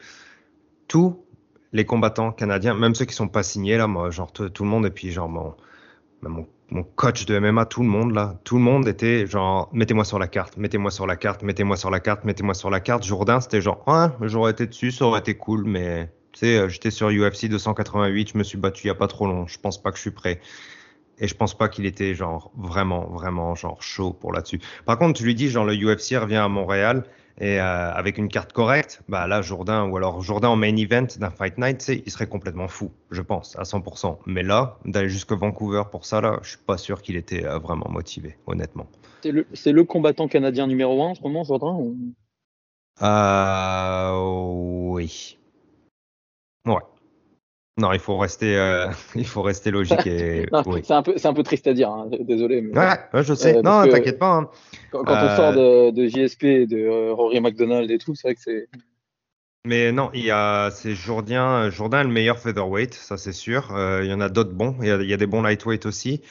tous 0.89 1.25
les 1.73 1.85
combattants 1.87 2.33
canadiens, 2.33 2.75
même 2.75 2.95
ceux 2.95 3.05
qui 3.07 3.15
sont 3.15 3.29
pas 3.29 3.43
signés 3.45 3.77
là, 3.79 3.87
moi, 3.89 4.11
genre 4.11 4.33
tout, 4.33 4.51
tout 4.51 4.65
le 4.65 4.71
monde 4.71 4.87
et 4.87 4.91
puis 4.91 5.13
genre 5.13 5.29
mon, 5.29 5.57
mon, 6.23 6.47
mon 6.71 6.85
coach 6.85 7.27
de 7.27 7.37
MMA, 7.37 7.67
tout 7.67 7.83
le 7.83 7.89
monde 7.89 8.13
là, 8.15 8.41
tout 8.45 8.57
le 8.57 8.63
monde 8.63 8.89
était 8.89 9.27
genre 9.27 9.71
mettez-moi 9.73 10.05
sur 10.05 10.19
la 10.19 10.29
carte, 10.29 10.57
mettez-moi 10.59 10.91
sur 10.91 11.07
la 11.07 11.17
carte, 11.17 11.43
mettez-moi 11.43 11.77
sur 11.77 11.91
la 11.91 12.01
carte, 12.01 12.25
mettez-moi 12.25 12.55
sur 12.55 12.71
la 12.71 12.81
carte. 12.81 13.05
Jourdain, 13.05 13.41
c'était 13.41 13.61
genre 13.63 13.83
ouais, 13.89 14.29
j'aurais 14.29 14.53
été 14.53 14.67
dessus, 14.67 14.93
ça 14.93 15.07
aurait 15.07 15.21
été 15.21 15.37
cool, 15.37 15.65
mais 15.65 16.13
tu 16.33 16.41
sais, 16.41 16.59
euh, 16.59 16.69
j'étais 16.69 16.91
sur 16.93 17.11
UFC 17.11 17.49
288, 17.49 18.31
je 18.35 18.39
me 18.39 18.45
suis 18.45 18.59
battu 18.59 18.85
il 18.87 18.89
y 18.89 18.91
a 18.91 18.97
pas 18.97 19.09
trop 19.09 19.27
long, 19.27 19.47
je 19.47 19.59
pense 19.61 19.83
pas 19.83 19.91
que 19.93 19.97
je 19.99 20.03
suis 20.03 20.13
prêt. 20.13 20.41
Et 21.21 21.29
je 21.29 21.35
pense 21.35 21.57
pas 21.57 21.69
qu'il 21.69 21.87
était 21.87 22.15
genre 22.15 22.51
vraiment, 22.57 23.07
vraiment 23.07 23.55
genre 23.55 23.83
chaud 23.83 24.13
pour 24.13 24.33
là-dessus. 24.33 24.61
Par 24.85 24.99
contre, 24.99 25.19
tu 25.19 25.25
lui 25.25 25.35
dis 25.35 25.49
genre 25.49 25.65
le 25.65 25.75
UFC 25.75 26.17
revient 26.17 26.37
à 26.37 26.49
Montréal 26.49 27.05
et 27.41 27.61
euh, 27.61 27.93
avec 27.93 28.19
une 28.19 28.29
carte 28.29 28.53
correcte, 28.53 29.01
bah 29.09 29.27
là 29.29 29.43
Jourdain 29.43 29.85
ou 29.89 29.97
alors 29.97 30.23
Jourdain 30.23 30.49
en 30.49 30.57
main 30.57 30.75
event 30.77 31.07
d'un 31.19 31.31
Fight 31.31 31.57
Night, 31.59 31.89
il 31.89 32.11
serait 32.11 32.27
complètement 32.27 32.67
fou, 32.67 32.91
je 33.11 33.23
pense, 33.23 33.57
à 33.59 33.63
100%. 33.63 34.19
Mais 34.27 34.43
là, 34.43 34.79
d'aller 34.85 35.09
jusqu'à 35.09 35.37
Vancouver 35.37 35.85
pour 35.91 36.05
ça 36.05 36.21
là, 36.21 36.41
je 36.43 36.51
suis 36.51 36.59
pas 36.59 36.79
sûr 36.79 37.01
qu'il 37.01 37.17
était 37.17 37.45
euh, 37.45 37.59
vraiment 37.59 37.89
motivé, 37.91 38.37
honnêtement. 38.47 38.87
C'est 39.53 39.73
le, 39.73 39.85
combattant 39.85 40.29
canadien 40.29 40.67
numéro 40.67 41.03
un 41.03 41.09
en 41.09 41.15
ce 41.15 41.23
moment, 41.23 41.45
Jourdain 41.45 41.75
ou- 41.75 41.97
Euh, 43.03 44.13
oui. 44.91 45.39
Ouais. 46.67 46.83
Non, 47.79 47.93
il 47.93 48.01
faut 48.01 48.19
rester, 48.19 48.57
euh, 48.57 48.89
il 49.15 49.27
faut 49.27 49.43
rester 49.43 49.71
logique 49.71 50.07
et 50.07 50.47
oui. 50.67 50.81
C'est 50.85 50.95
un, 50.95 51.03
peu- 51.03 51.15
c'est 51.17 51.29
un 51.29 51.35
peu 51.35 51.43
triste 51.43 51.67
à 51.67 51.73
dire, 51.75 51.91
hein, 51.91 52.09
désolé. 52.21 52.61
Mais 52.61 52.77
Ouais, 52.77 52.99
ouais, 53.15 53.23
je 53.23 53.35
sais. 53.35 53.57
Euh, 53.57 53.63
non, 53.63 53.87
t'inquiète 53.87 54.19
pas. 54.19 54.33
hein. 54.35 54.51
Quand, 54.91 55.05
quand 55.05 55.15
Euh, 55.15 55.27
on 55.33 55.37
sort 55.37 55.53
de, 55.53 55.91
de 55.91 56.07
JSP, 56.09 56.45
de 56.67 57.11
Rory 57.11 57.41
McDonald 57.41 57.91
et 57.91 57.99
tout, 57.99 58.15
c'est 58.15 58.29
vrai 58.29 58.35
que 58.35 58.41
c'est. 58.41 58.69
Mais 59.67 59.93
non, 59.93 60.11
il 60.15 60.25
y 60.25 60.31
a, 60.31 60.71
c'est 60.71 60.95
Jourdain, 60.95 61.69
Jourdain 61.71 62.01
est 62.01 62.05
le 62.05 62.11
meilleur 62.11 62.39
featherweight, 62.39 62.95
ça 62.95 63.17
c'est 63.17 63.33
sûr. 63.33 63.69
Il 64.03 64.07
y 64.07 64.13
en 64.13 64.21
a 64.21 64.29
d'autres 64.29 64.55
bons. 64.55 64.77
Il 64.81 64.89
y 64.89 64.91
a, 64.91 64.97
il 64.97 65.09
y 65.09 65.13
a 65.13 65.17
des 65.17 65.27
bons 65.27 65.43
lightweight 65.43 65.85
aussi. 65.87 66.23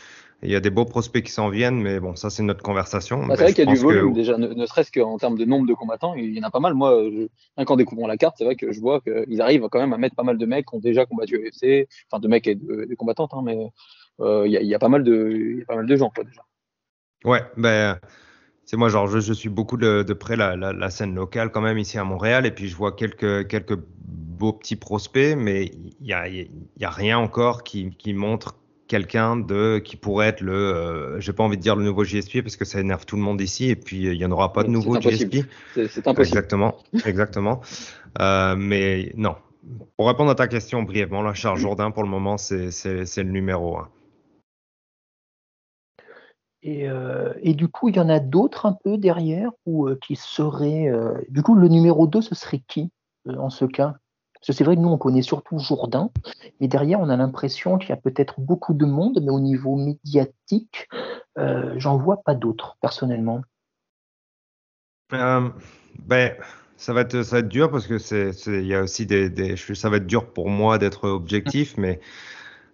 Il 0.43 0.51
y 0.51 0.55
a 0.55 0.59
des 0.59 0.69
beaux 0.69 0.85
prospects 0.85 1.23
qui 1.23 1.31
s'en 1.31 1.49
viennent, 1.49 1.81
mais 1.81 1.99
bon, 1.99 2.15
ça 2.15 2.29
c'est 2.29 2.43
notre 2.43 2.61
conversation. 2.63 3.25
Bah, 3.25 3.35
c'est 3.35 3.43
vrai 3.43 3.53
qu'il 3.53 3.63
y 3.63 3.67
a 3.67 3.71
du 3.71 3.77
que- 3.77 3.83
volume 3.83 4.13
déjà, 4.13 4.37
ne, 4.37 4.47
ne 4.47 4.65
serait-ce 4.65 4.91
qu'en 4.91 5.17
termes 5.17 5.37
de 5.37 5.45
nombre 5.45 5.67
de 5.67 5.73
combattants, 5.73 6.13
il 6.15 6.33
y 6.35 6.39
en 6.39 6.43
a 6.43 6.51
pas 6.51 6.59
mal. 6.59 6.73
Moi, 6.75 7.09
je, 7.57 7.63
qu'en 7.63 7.75
découvrant 7.75 8.07
la 8.07 8.17
carte, 8.17 8.35
c'est 8.37 8.45
vrai 8.45 8.55
que 8.55 8.71
je 8.71 8.79
vois 8.79 9.01
qu'ils 9.01 9.41
arrivent 9.41 9.67
quand 9.69 9.79
même 9.79 9.93
à 9.93 9.97
mettre 9.97 10.15
pas 10.15 10.23
mal 10.23 10.37
de 10.37 10.45
mecs 10.45 10.67
qui 10.67 10.75
ont 10.75 10.79
déjà 10.79 11.05
combattu 11.05 11.35
UFC, 11.37 11.87
enfin 12.09 12.19
de 12.19 12.27
mecs 12.27 12.47
et 12.47 12.55
de, 12.55 12.85
de 12.85 12.95
combattantes, 12.95 13.33
hein, 13.33 13.41
mais 13.43 13.57
euh, 14.21 14.43
il 14.47 14.51
y, 14.53 14.57
a, 14.57 14.61
il 14.61 14.67
y 14.67 14.75
a 14.75 14.79
pas 14.79 14.89
mal 14.89 15.03
de, 15.03 15.31
il 15.33 15.57
y 15.59 15.61
a 15.61 15.65
pas 15.65 15.75
mal 15.75 15.87
de 15.87 15.95
gens 15.95 16.09
quoi 16.13 16.23
déjà. 16.23 16.41
Ouais, 17.25 17.41
ben, 17.57 17.99
c'est 18.65 18.77
moi, 18.77 18.89
genre, 18.89 19.07
je, 19.07 19.19
je 19.19 19.33
suis 19.33 19.49
beaucoup 19.49 19.77
de, 19.77 20.03
de 20.03 20.13
près 20.13 20.35
la, 20.35 20.55
la, 20.55 20.73
la 20.73 20.89
scène 20.91 21.15
locale 21.15 21.51
quand 21.51 21.61
même 21.61 21.77
ici 21.79 21.97
à 21.97 22.03
Montréal, 22.05 22.45
et 22.45 22.51
puis 22.51 22.67
je 22.69 22.75
vois 22.75 22.93
quelques, 22.93 23.47
quelques 23.47 23.77
beaux 23.77 24.53
petits 24.53 24.75
prospects, 24.77 25.35
mais 25.37 25.65
il 26.01 26.07
y 26.07 26.13
a, 26.13 26.27
y 26.29 26.49
a 26.81 26.89
rien 26.91 27.17
encore 27.19 27.63
qui, 27.63 27.91
qui 27.97 28.13
montre 28.13 28.55
quelqu'un 28.87 29.35
de 29.37 29.79
qui 29.79 29.95
pourrait 29.97 30.27
être 30.27 30.41
le, 30.41 30.53
euh, 30.53 31.19
j'ai 31.19 31.33
pas 31.33 31.43
envie 31.43 31.57
de 31.57 31.61
dire 31.61 31.75
le 31.75 31.83
nouveau 31.83 32.03
JSP 32.03 32.41
parce 32.41 32.55
que 32.55 32.65
ça 32.65 32.79
énerve 32.79 33.05
tout 33.05 33.15
le 33.15 33.21
monde 33.21 33.41
ici, 33.41 33.69
et 33.69 33.75
puis 33.75 34.05
il 34.05 34.13
y 34.15 34.25
en 34.25 34.31
aura 34.31 34.53
pas 34.53 34.63
de 34.63 34.69
nouveau. 34.69 34.93
C'est 35.01 35.07
impossible. 35.09 35.31
Exactement, 36.23 36.75
exactement. 37.05 37.61
Euh, 38.19 38.55
mais 38.57 39.11
non. 39.15 39.35
Pour 39.97 40.07
répondre 40.07 40.31
à 40.31 40.35
ta 40.35 40.47
question 40.47 40.83
brièvement, 40.83 41.21
là, 41.21 41.33
Charles 41.33 41.59
Jourdain, 41.59 41.91
pour 41.91 42.03
le 42.03 42.09
moment, 42.09 42.37
c'est 42.37 42.71
c'est- 42.71 43.05
c'est 43.05 43.23
le 43.23 43.31
numéro 43.31 43.77
un. 43.77 43.89
Et, 46.63 46.89
euh, 46.89 47.33
et 47.41 47.53
du 47.53 47.67
coup, 47.67 47.89
il 47.89 47.95
y 47.95 47.99
en 47.99 48.09
a 48.09 48.19
d'autres 48.19 48.65
un 48.65 48.73
peu 48.73 48.97
derrière 48.97 49.51
ou 49.65 49.87
euh, 49.87 49.97
qui 50.01 50.15
seraient. 50.15 50.87
euh, 50.89 51.13
Du 51.29 51.43
coup, 51.43 51.55
le 51.55 51.67
numéro 51.67 52.07
2, 52.07 52.21
ce 52.21 52.35
serait 52.35 52.61
qui 52.67 52.89
euh, 53.27 53.35
en 53.37 53.49
ce 53.49 53.65
cas? 53.65 53.95
Parce 54.39 54.47
que 54.47 54.53
c'est 54.53 54.63
vrai 54.63 54.75
que 54.75 54.81
nous, 54.81 54.89
on 54.89 54.97
connaît 54.97 55.21
surtout 55.21 55.59
Jourdain, 55.59 56.09
mais 56.59 56.67
derrière, 56.67 56.99
on 56.99 57.09
a 57.09 57.17
l'impression 57.17 57.77
qu'il 57.77 57.89
y 57.89 57.93
a 57.93 57.97
peut-être 57.97 58.39
beaucoup 58.39 58.73
de 58.73 58.85
monde, 58.85 59.19
mais 59.21 59.31
au 59.31 59.39
niveau 59.39 59.75
médiatique, 59.75 60.87
euh, 61.37 61.73
j'en 61.77 61.97
vois 61.97 62.21
pas 62.23 62.35
d'autres, 62.35 62.77
personnellement. 62.81 63.41
Euh, 65.13 65.49
ben, 65.99 66.33
ça 66.75 66.93
va 66.93 67.01
être, 67.01 67.23
ça 67.23 67.37
va 67.37 67.39
être 67.39 67.47
dur 67.47 67.71
parce 67.71 67.87
que 67.87 67.97
c'est, 67.97 68.31
il 68.47 68.67
y 68.67 68.75
a 68.75 68.81
aussi 68.83 69.05
des, 69.05 69.55
ça 69.55 69.89
va 69.89 69.97
être 69.97 70.07
dur 70.07 70.31
pour 70.31 70.49
moi 70.49 70.77
d'être 70.77 71.07
objectif, 71.07 71.75
mais 71.77 71.99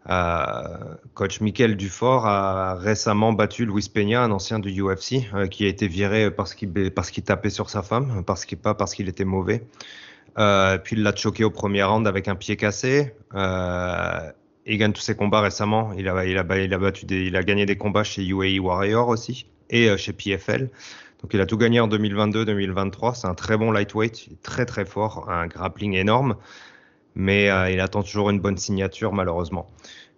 euh, 0.10 0.96
coach 1.14 1.40
Michael 1.40 1.78
Dufort 1.78 2.26
a 2.26 2.76
récemment 2.76 3.32
battu 3.32 3.66
Luis 3.66 3.90
Peña, 3.94 4.24
un 4.24 4.32
ancien 4.32 4.60
du 4.60 4.82
UFC, 4.82 5.30
qui 5.50 5.66
a 5.66 5.68
été 5.68 5.88
viré 5.88 6.32
parce 6.32 6.54
qu'il, 6.54 6.92
parce 6.92 7.12
qu'il 7.12 7.24
tapait 7.24 7.50
sur 7.50 7.70
sa 7.70 7.84
femme, 7.84 8.24
parce 8.26 8.46
qu'il, 8.46 8.58
pas 8.58 8.74
parce 8.74 8.94
qu'il 8.94 9.08
était 9.08 9.26
mauvais. 9.26 9.66
Euh, 10.38 10.78
puis 10.78 10.96
il 10.96 11.04
l'a 11.04 11.16
choqué 11.16 11.44
au 11.44 11.52
premier 11.52 11.84
round 11.84 12.08
avec 12.08 12.28
un 12.28 12.36
pied 12.36 12.56
cassé. 12.56 13.14
Euh, 13.36 14.32
il 14.66 14.78
gagne 14.78 14.94
tous 14.94 15.02
ses 15.02 15.16
combats 15.16 15.42
récemment. 15.42 15.94
Il 15.94 16.08
a, 16.08 16.44
battu 16.44 17.06
il 17.10 17.36
a 17.36 17.44
gagné 17.44 17.66
des 17.66 17.78
combats 17.78 18.04
chez 18.04 18.26
UAE 18.26 18.60
Warrior 18.60 19.08
aussi 19.08 19.48
et 19.70 19.90
euh, 19.90 19.98
chez 19.98 20.14
PFL. 20.14 20.70
Donc 21.22 21.34
il 21.34 21.42
a 21.42 21.46
tout 21.46 21.58
gagné 21.58 21.80
en 21.80 21.88
2022-2023. 21.88 23.16
C'est 23.16 23.28
un 23.28 23.36
très 23.36 23.58
bon 23.58 23.72
lightweight, 23.72 24.42
très 24.42 24.66
très 24.66 24.86
fort, 24.86 25.30
un 25.30 25.48
grappling 25.48 25.94
énorme, 25.94 26.36
mais 27.16 27.46
il 27.72 27.80
attend 27.80 28.04
toujours 28.04 28.30
une 28.30 28.42
bonne 28.42 28.58
signature 28.58 29.14
malheureusement. 29.14 29.70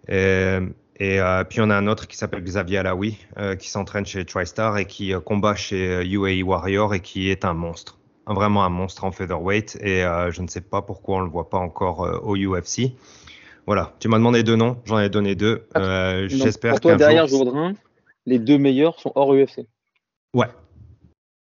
Et, 0.08 0.58
et 0.96 1.20
euh, 1.20 1.44
puis 1.44 1.60
on 1.60 1.70
a 1.70 1.76
un 1.76 1.86
autre 1.86 2.08
qui 2.08 2.16
s'appelle 2.16 2.42
Xavier 2.42 2.78
Alaoui, 2.78 3.18
qui 3.60 3.70
s'entraîne 3.70 4.04
chez 4.04 4.24
TriStar 4.24 4.78
et 4.78 4.86
qui 4.86 5.12
combat 5.24 5.54
chez 5.54 6.04
UAE 6.04 6.42
Warrior 6.42 6.94
et 6.94 7.00
qui 7.00 7.30
est 7.30 7.44
un 7.44 7.54
monstre, 7.54 7.95
vraiment 8.34 8.64
un 8.64 8.68
monstre 8.70 9.04
en 9.04 9.12
featherweight. 9.12 9.78
Et 9.82 10.04
euh, 10.04 10.30
je 10.30 10.42
ne 10.42 10.48
sais 10.48 10.60
pas 10.60 10.82
pourquoi 10.82 11.16
on 11.18 11.20
le 11.20 11.30
voit 11.30 11.48
pas 11.50 11.58
encore 11.58 12.04
euh, 12.04 12.18
au 12.18 12.36
UFC. 12.36 12.92
Voilà, 13.66 13.94
tu 13.98 14.08
m'as 14.08 14.18
demandé 14.18 14.42
deux 14.44 14.54
noms, 14.56 14.76
j'en 14.84 14.98
ai 15.00 15.08
donné 15.08 15.34
deux. 15.34 15.66
Euh, 15.76 16.28
J'espère 16.28 16.72
pour 16.72 16.80
toi, 16.80 16.94
derrière 16.94 17.26
jour... 17.26 17.44
Jourdain, 17.44 17.72
les 18.24 18.38
deux 18.38 18.58
meilleurs 18.58 19.00
sont 19.00 19.10
hors 19.16 19.34
UFC. 19.34 19.66
Ouais. 20.34 20.46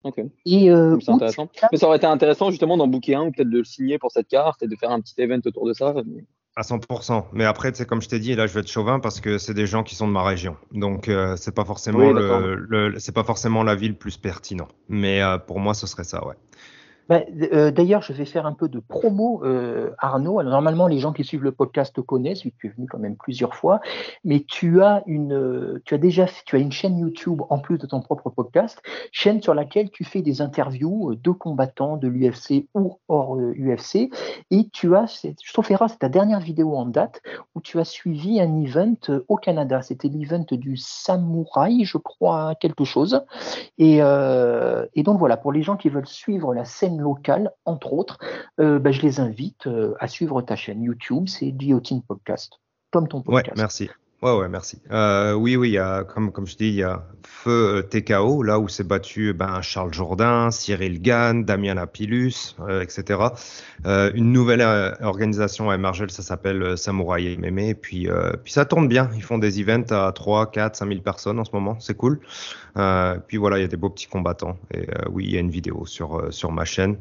Ok, 0.04 0.22
Et 0.46 0.70
euh, 0.72 0.98
c'est 1.02 1.12
intéressant. 1.12 1.50
Mais 1.72 1.78
ça 1.78 1.88
aurait 1.88 1.98
été 1.98 2.08
intéressant 2.08 2.52
justement 2.52 2.78
d'en 2.78 2.88
booker 2.88 3.16
un 3.16 3.24
ou 3.24 3.32
peut-être 3.32 3.50
de 3.50 3.58
le 3.58 3.64
signer 3.66 3.98
pour 4.00 4.12
cette 4.12 4.28
carte 4.30 4.64
et 4.64 4.68
de 4.68 4.76
faire 4.76 4.92
un 4.92 5.02
petit 5.02 5.14
event 5.22 5.40
autour 5.46 5.68
de 5.68 5.74
ça. 5.74 5.94
À 6.56 6.62
100%. 6.62 7.26
Mais 7.34 7.44
après, 7.46 7.72
c'est 7.74 7.86
comme 7.86 8.02
je 8.02 8.08
t'ai 8.10 8.20
dit, 8.20 8.34
là, 8.36 8.48
je 8.48 8.54
vais 8.54 8.62
être 8.62 8.70
chauvin 8.72 9.00
parce 9.00 9.20
que 9.22 9.38
c'est 9.38 9.54
des 9.54 9.66
gens 9.66 9.84
qui 9.84 9.96
sont 9.96 10.08
de 10.08 10.14
ma 10.14 10.24
région. 10.24 10.56
Donc, 10.72 11.10
euh, 11.10 11.36
c'est 11.36 11.54
pas 11.54 11.66
forcément 11.66 12.00
Oui, 12.00 12.14
le, 12.14 12.56
le- 12.56 13.00
c'est 13.00 13.12
pas 13.14 13.24
forcément 13.26 13.64
la 13.64 13.76
ville 13.76 13.96
plus 13.96 14.18
pertinent. 14.18 14.68
Mais 14.88 15.22
euh, 15.22 15.38
pour 15.38 15.60
moi, 15.60 15.74
ce 15.74 15.86
serait 15.86 16.06
ça, 16.06 16.26
ouais. 16.26 16.36
Ben, 17.10 17.26
euh, 17.54 17.72
D'ailleurs, 17.72 18.04
je 18.04 18.14
vais 18.14 18.26
faire 18.26 18.46
un 18.46 18.54
peu 18.54 18.68
de 18.68 18.80
promo, 18.80 19.42
euh, 19.44 19.90
Arnaud. 19.98 20.44
Normalement, 20.44 20.86
les 20.86 21.00
gens 21.00 21.12
qui 21.12 21.24
suivent 21.24 21.44
le 21.44 21.52
podcast 21.52 21.96
te 21.96 22.02
connaissent, 22.02 22.42
tu 22.42 22.68
es 22.68 22.70
venu 22.70 22.88
quand 22.88 23.00
même 23.00 23.16
plusieurs 23.16 23.56
fois. 23.56 23.82
Mais 24.24 24.42
tu 24.42 24.84
as 24.84 25.02
une, 25.08 25.34
euh, 25.34 25.82
tu 25.86 25.96
as 25.96 25.98
déjà, 25.98 26.28
tu 26.46 26.56
as 26.56 26.60
une 26.60 26.72
chaîne 26.72 27.00
YouTube 27.00 27.42
en 27.50 27.58
plus 27.58 27.80
de 27.80 27.88
ton 27.88 28.00
propre 28.00 28.30
podcast, 28.30 28.80
chaîne 29.12 29.42
sur 29.42 29.56
laquelle 29.56 29.90
tu 29.90 30.04
fais 30.04 30.22
des 30.22 30.42
interviews 30.42 31.16
de 31.16 31.32
combattants 31.32 31.98
de 31.98 32.08
l'UFC 32.08 32.68
ou 32.76 33.00
hors 33.08 33.36
UFC. 33.38 34.12
Et 34.52 34.70
tu 34.72 34.96
as, 34.96 35.24
je 35.24 35.54
trouve 35.54 35.66
c'est 35.66 36.00
ta 36.00 36.10
dernière 36.10 36.40
vidéo 36.40 36.76
en 36.76 36.86
date 36.86 37.22
où 37.56 37.62
tu 37.62 37.80
as 37.80 37.86
suivi 37.86 38.40
un 38.40 38.62
event 38.62 39.24
au 39.28 39.36
Canada. 39.36 39.82
C'était 39.82 40.10
l'event 40.10 40.46
du 40.52 40.78
Samouraï, 40.78 41.86
je 41.86 41.98
crois, 41.98 42.54
quelque 42.60 42.84
chose. 42.84 43.22
Et 43.80 44.00
donc 44.00 45.18
voilà, 45.18 45.38
pour 45.38 45.52
les 45.52 45.64
gens 45.64 45.76
qui 45.76 45.90
veulent 45.90 46.06
suivre 46.06 46.54
la 46.54 46.66
scène 46.66 46.99
locale, 47.00 47.52
entre 47.66 47.94
autres, 47.94 48.18
euh, 48.60 48.80
bah, 48.80 48.92
je 48.92 49.02
les 49.02 49.20
invite 49.20 49.68
euh, 49.68 49.96
à 50.00 50.08
suivre 50.08 50.42
ta 50.42 50.56
chaîne 50.56 50.82
YouTube, 50.84 51.28
c'est 51.28 51.52
Guillotine 51.52 52.02
Podcast, 52.02 52.60
comme 52.92 53.08
ton 53.08 53.22
podcast. 53.22 53.48
Ouais, 53.48 53.54
merci. 53.58 53.90
Ouais, 54.22 54.36
ouais, 54.36 54.50
merci. 54.50 54.82
Euh, 54.92 55.32
oui, 55.34 55.56
oui, 55.56 55.70
il 55.70 55.74
y 55.74 55.78
a, 55.78 56.04
comme, 56.04 56.34
comme 56.34 56.46
je 56.46 56.58
dis, 56.58 56.68
il 56.68 56.76
y 56.76 56.84
a 56.84 57.06
Feu 57.24 57.88
TKO, 57.90 58.44
là 58.44 58.60
où 58.60 58.68
s'est 58.68 58.84
battu 58.84 59.32
ben, 59.32 59.62
Charles 59.62 59.94
Jourdain, 59.94 60.52
Cyril 60.52 61.02
Gann, 61.02 61.46
Damien 61.46 61.76
Lapillus, 61.76 62.58
etc. 62.82 63.22
une 63.86 64.34
nouvelle 64.34 64.62
organisation 65.00 65.70
à 65.70 65.78
Margel, 65.78 66.12
ça 66.12 66.22
s'appelle 66.22 66.78
Samouraï 66.78 67.38
MMA. 67.38 67.62
Et 67.62 67.76
puis, 67.76 68.10
puis 68.44 68.52
ça 68.52 68.66
tourne 68.66 68.90
bien. 68.90 69.10
Ils 69.16 69.24
font 69.24 69.38
des 69.38 69.62
events 69.62 69.92
à 69.92 70.12
3, 70.12 70.52
4, 70.52 70.76
5 70.76 70.90
000 70.90 71.00
personnes 71.00 71.40
en 71.40 71.46
ce 71.46 71.52
moment. 71.54 71.80
C'est 71.80 71.96
cool. 71.96 72.20
puis 73.28 73.38
voilà, 73.38 73.58
il 73.58 73.62
y 73.62 73.66
a 73.66 73.70
des 73.70 73.78
beaux 73.78 73.90
petits 73.90 74.08
combattants. 74.08 74.58
Et 74.74 74.86
oui, 75.10 75.24
il 75.28 75.32
y 75.34 75.38
a 75.38 75.40
une 75.40 75.52
vidéo 75.52 75.86
sur, 75.86 76.28
sur 76.34 76.52
ma 76.52 76.66
chaîne 76.66 76.98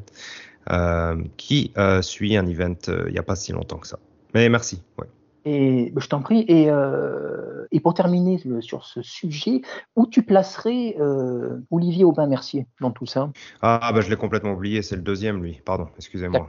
qui 1.35 1.73
suit 2.01 2.37
un 2.37 2.47
event 2.47 2.75
il 2.87 3.11
n'y 3.11 3.19
a 3.19 3.23
pas 3.23 3.35
si 3.35 3.51
longtemps 3.51 3.79
que 3.79 3.87
ça. 3.87 3.99
Mais 4.33 4.47
merci. 4.47 4.81
Ouais. 4.97 5.07
Et 5.49 5.91
je 5.97 6.07
t'en 6.07 6.21
prie. 6.21 6.45
Et, 6.47 6.69
euh, 6.69 7.65
et, 7.71 7.79
pour 7.79 7.95
terminer 7.95 8.39
sur 8.61 8.85
ce 8.85 9.01
sujet, 9.01 9.61
où 9.95 10.05
tu 10.05 10.21
placerais 10.21 10.95
euh, 10.99 11.57
Olivier 11.71 12.03
Aubin-Mercier 12.03 12.67
dans 12.81 12.91
tout 12.91 13.07
ça? 13.07 13.31
Ah, 13.61 13.91
bah, 13.93 14.01
je 14.01 14.09
l'ai 14.11 14.15
complètement 14.15 14.51
oublié. 14.51 14.83
C'est 14.83 14.95
le 14.95 15.01
deuxième, 15.01 15.41
lui. 15.41 15.59
Pardon, 15.65 15.87
excusez-moi. 15.97 16.47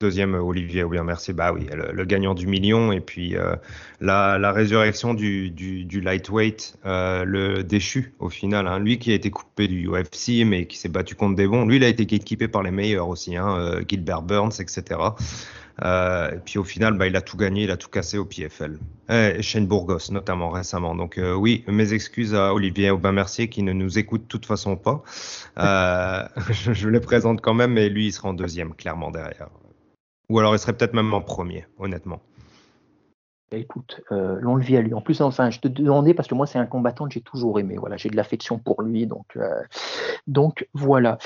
Deuxième, 0.00 0.34
Olivier 0.34 0.84
Aubin-Mercier. 0.84 1.34
Bah 1.34 1.52
oui, 1.52 1.66
le, 1.72 2.04
gagnant 2.04 2.34
du 2.34 2.46
million. 2.46 2.92
Et 2.92 3.00
puis 3.00 3.36
euh, 3.36 3.56
la, 4.00 4.38
la, 4.38 4.52
résurrection 4.52 5.14
du, 5.14 5.50
du, 5.50 5.84
du 5.84 6.00
lightweight, 6.00 6.76
euh, 6.84 7.24
le 7.24 7.64
déchu 7.64 8.14
au 8.20 8.28
final. 8.28 8.66
Hein. 8.66 8.78
Lui 8.78 8.98
qui 8.98 9.12
a 9.12 9.14
été 9.14 9.30
coupé 9.30 9.68
du 9.68 9.88
UFC, 9.88 10.44
mais 10.44 10.66
qui 10.66 10.76
s'est 10.76 10.88
battu 10.88 11.14
contre 11.16 11.36
des 11.36 11.46
bons. 11.46 11.66
Lui, 11.66 11.76
il 11.76 11.84
a 11.84 11.88
été 11.88 12.02
équipé 12.02 12.48
par 12.48 12.62
les 12.62 12.72
meilleurs 12.72 13.08
aussi. 13.08 13.36
Hein, 13.36 13.56
euh, 13.56 13.82
Gilbert 13.86 14.22
Burns, 14.22 14.60
etc. 14.60 15.00
Euh, 15.82 16.32
et 16.32 16.38
puis 16.38 16.58
au 16.58 16.64
final, 16.64 16.94
bah, 16.94 17.06
il 17.06 17.16
a 17.16 17.20
tout 17.20 17.36
gagné, 17.36 17.64
il 17.64 17.70
a 17.70 17.76
tout 17.76 17.88
cassé 17.88 18.18
au 18.18 18.24
PFL. 18.24 18.78
Et 19.08 19.42
Shane 19.42 19.66
Burgos 19.66 20.10
notamment 20.10 20.50
récemment. 20.50 20.94
Donc 20.94 21.18
euh, 21.18 21.34
oui, 21.34 21.64
mes 21.66 21.92
excuses 21.92 22.34
à 22.34 22.54
Olivier 22.54 22.90
Aubin-Mercier 22.90 23.48
qui 23.48 23.62
ne 23.62 23.72
nous 23.72 23.98
écoute 23.98 24.22
de 24.22 24.26
toute 24.26 24.46
façon 24.46 24.76
pas. 24.76 25.02
Euh, 25.58 26.26
je, 26.50 26.72
je, 26.72 26.88
le 26.88 27.00
présente 27.00 27.40
quand 27.40 27.54
même, 27.54 27.72
mais 27.72 27.88
lui, 27.88 28.06
il 28.06 28.12
sera 28.12 28.28
en 28.28 28.34
deuxième, 28.34 28.74
clairement 28.74 29.10
derrière. 29.10 29.48
Ou 30.28 30.38
alors 30.38 30.54
il 30.54 30.58
serait 30.58 30.72
peut-être 30.72 30.94
même 30.94 31.12
en 31.12 31.20
premier, 31.20 31.66
honnêtement. 31.78 32.20
Bah, 33.50 33.58
écoute, 33.58 34.00
euh, 34.12 34.38
l'on 34.40 34.54
le 34.54 34.62
vit 34.62 34.76
à 34.76 34.80
lui. 34.80 34.94
En 34.94 35.02
plus, 35.02 35.20
enfin, 35.20 35.50
je 35.50 35.60
te 35.60 35.68
demandais 35.68 36.14
parce 36.14 36.28
que 36.28 36.34
moi, 36.34 36.46
c'est 36.46 36.58
un 36.58 36.66
combattant 36.66 37.06
que 37.06 37.12
j'ai 37.12 37.20
toujours 37.20 37.60
aimé. 37.60 37.76
Voilà, 37.78 37.96
j'ai 37.96 38.08
de 38.08 38.16
l'affection 38.16 38.58
pour 38.58 38.82
lui, 38.82 39.06
donc, 39.06 39.38
donc 40.26 40.66
voilà. 40.72 41.18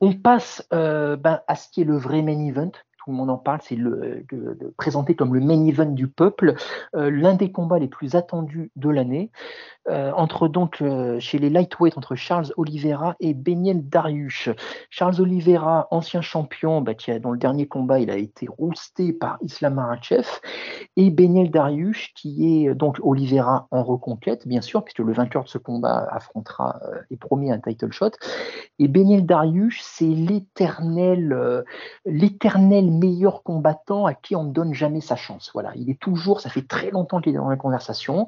On 0.00 0.12
passe 0.12 0.66
ben, 0.70 1.40
à 1.48 1.56
ce 1.56 1.68
qui 1.68 1.80
est 1.80 1.84
le 1.84 1.96
vrai 1.96 2.22
main 2.22 2.38
event, 2.38 2.72
tout 3.04 3.10
le 3.10 3.16
monde 3.16 3.30
en 3.30 3.36
parle, 3.36 3.60
c'est 3.62 3.76
le, 3.76 4.24
de, 4.32 4.54
de, 4.54 4.74
présenté 4.78 5.14
comme 5.14 5.34
le 5.34 5.40
main 5.40 5.66
event 5.66 5.84
du 5.84 6.08
peuple, 6.08 6.54
euh, 6.96 7.10
l'un 7.10 7.34
des 7.34 7.52
combats 7.52 7.78
les 7.78 7.88
plus 7.88 8.14
attendus 8.14 8.70
de 8.76 8.88
l'année, 8.88 9.30
euh, 9.88 10.12
entre 10.12 10.48
donc 10.48 10.80
euh, 10.80 11.18
chez 11.20 11.38
les 11.38 11.50
lightweight 11.50 11.98
entre 11.98 12.14
Charles 12.14 12.52
Oliveira 12.56 13.16
et 13.20 13.34
Beniel 13.34 13.88
Dariush. 13.88 14.50
Charles 14.90 15.20
Oliveira, 15.20 15.88
ancien 15.90 16.20
champion, 16.20 16.80
bah, 16.80 16.94
qui 16.94 17.18
dans 17.20 17.32
le 17.32 17.38
dernier 17.38 17.66
combat, 17.66 18.00
il 18.00 18.10
a 18.10 18.16
été 18.16 18.46
rousté 18.46 19.12
par 19.12 19.38
Islam 19.42 19.74
Makhachev, 19.74 20.26
et 20.96 21.10
Beniel 21.10 21.50
Dariush, 21.50 22.12
qui 22.14 22.64
est 22.64 22.74
donc 22.74 22.98
Oliveira 23.02 23.68
en 23.70 23.82
reconquête, 23.82 24.46
bien 24.48 24.60
sûr, 24.60 24.84
puisque 24.84 25.00
le 25.00 25.12
vainqueur 25.12 25.44
de 25.44 25.48
ce 25.48 25.58
combat 25.58 26.06
affrontera 26.10 26.80
et 27.10 27.16
promis 27.16 27.52
un 27.52 27.58
title 27.58 27.92
shot. 27.92 28.10
Et 28.78 28.88
Beniel 28.88 29.26
Dariush, 29.26 29.80
c'est 29.82 30.04
l'éternel, 30.06 31.64
l'éternel 32.06 32.90
meilleur 32.90 33.42
combattant 33.42 34.06
à 34.06 34.14
qui 34.14 34.34
on 34.36 34.44
ne 34.44 34.52
donne 34.52 34.74
jamais 34.74 35.00
sa 35.00 35.16
chance. 35.16 35.50
Voilà, 35.52 35.72
il 35.76 35.90
est 35.90 36.00
toujours, 36.00 36.40
ça 36.40 36.50
fait 36.50 36.66
très 36.66 36.90
longtemps 36.90 37.20
qu'il 37.20 37.34
est 37.34 37.38
dans 37.38 37.48
la 37.48 37.56
conversation 37.56 38.26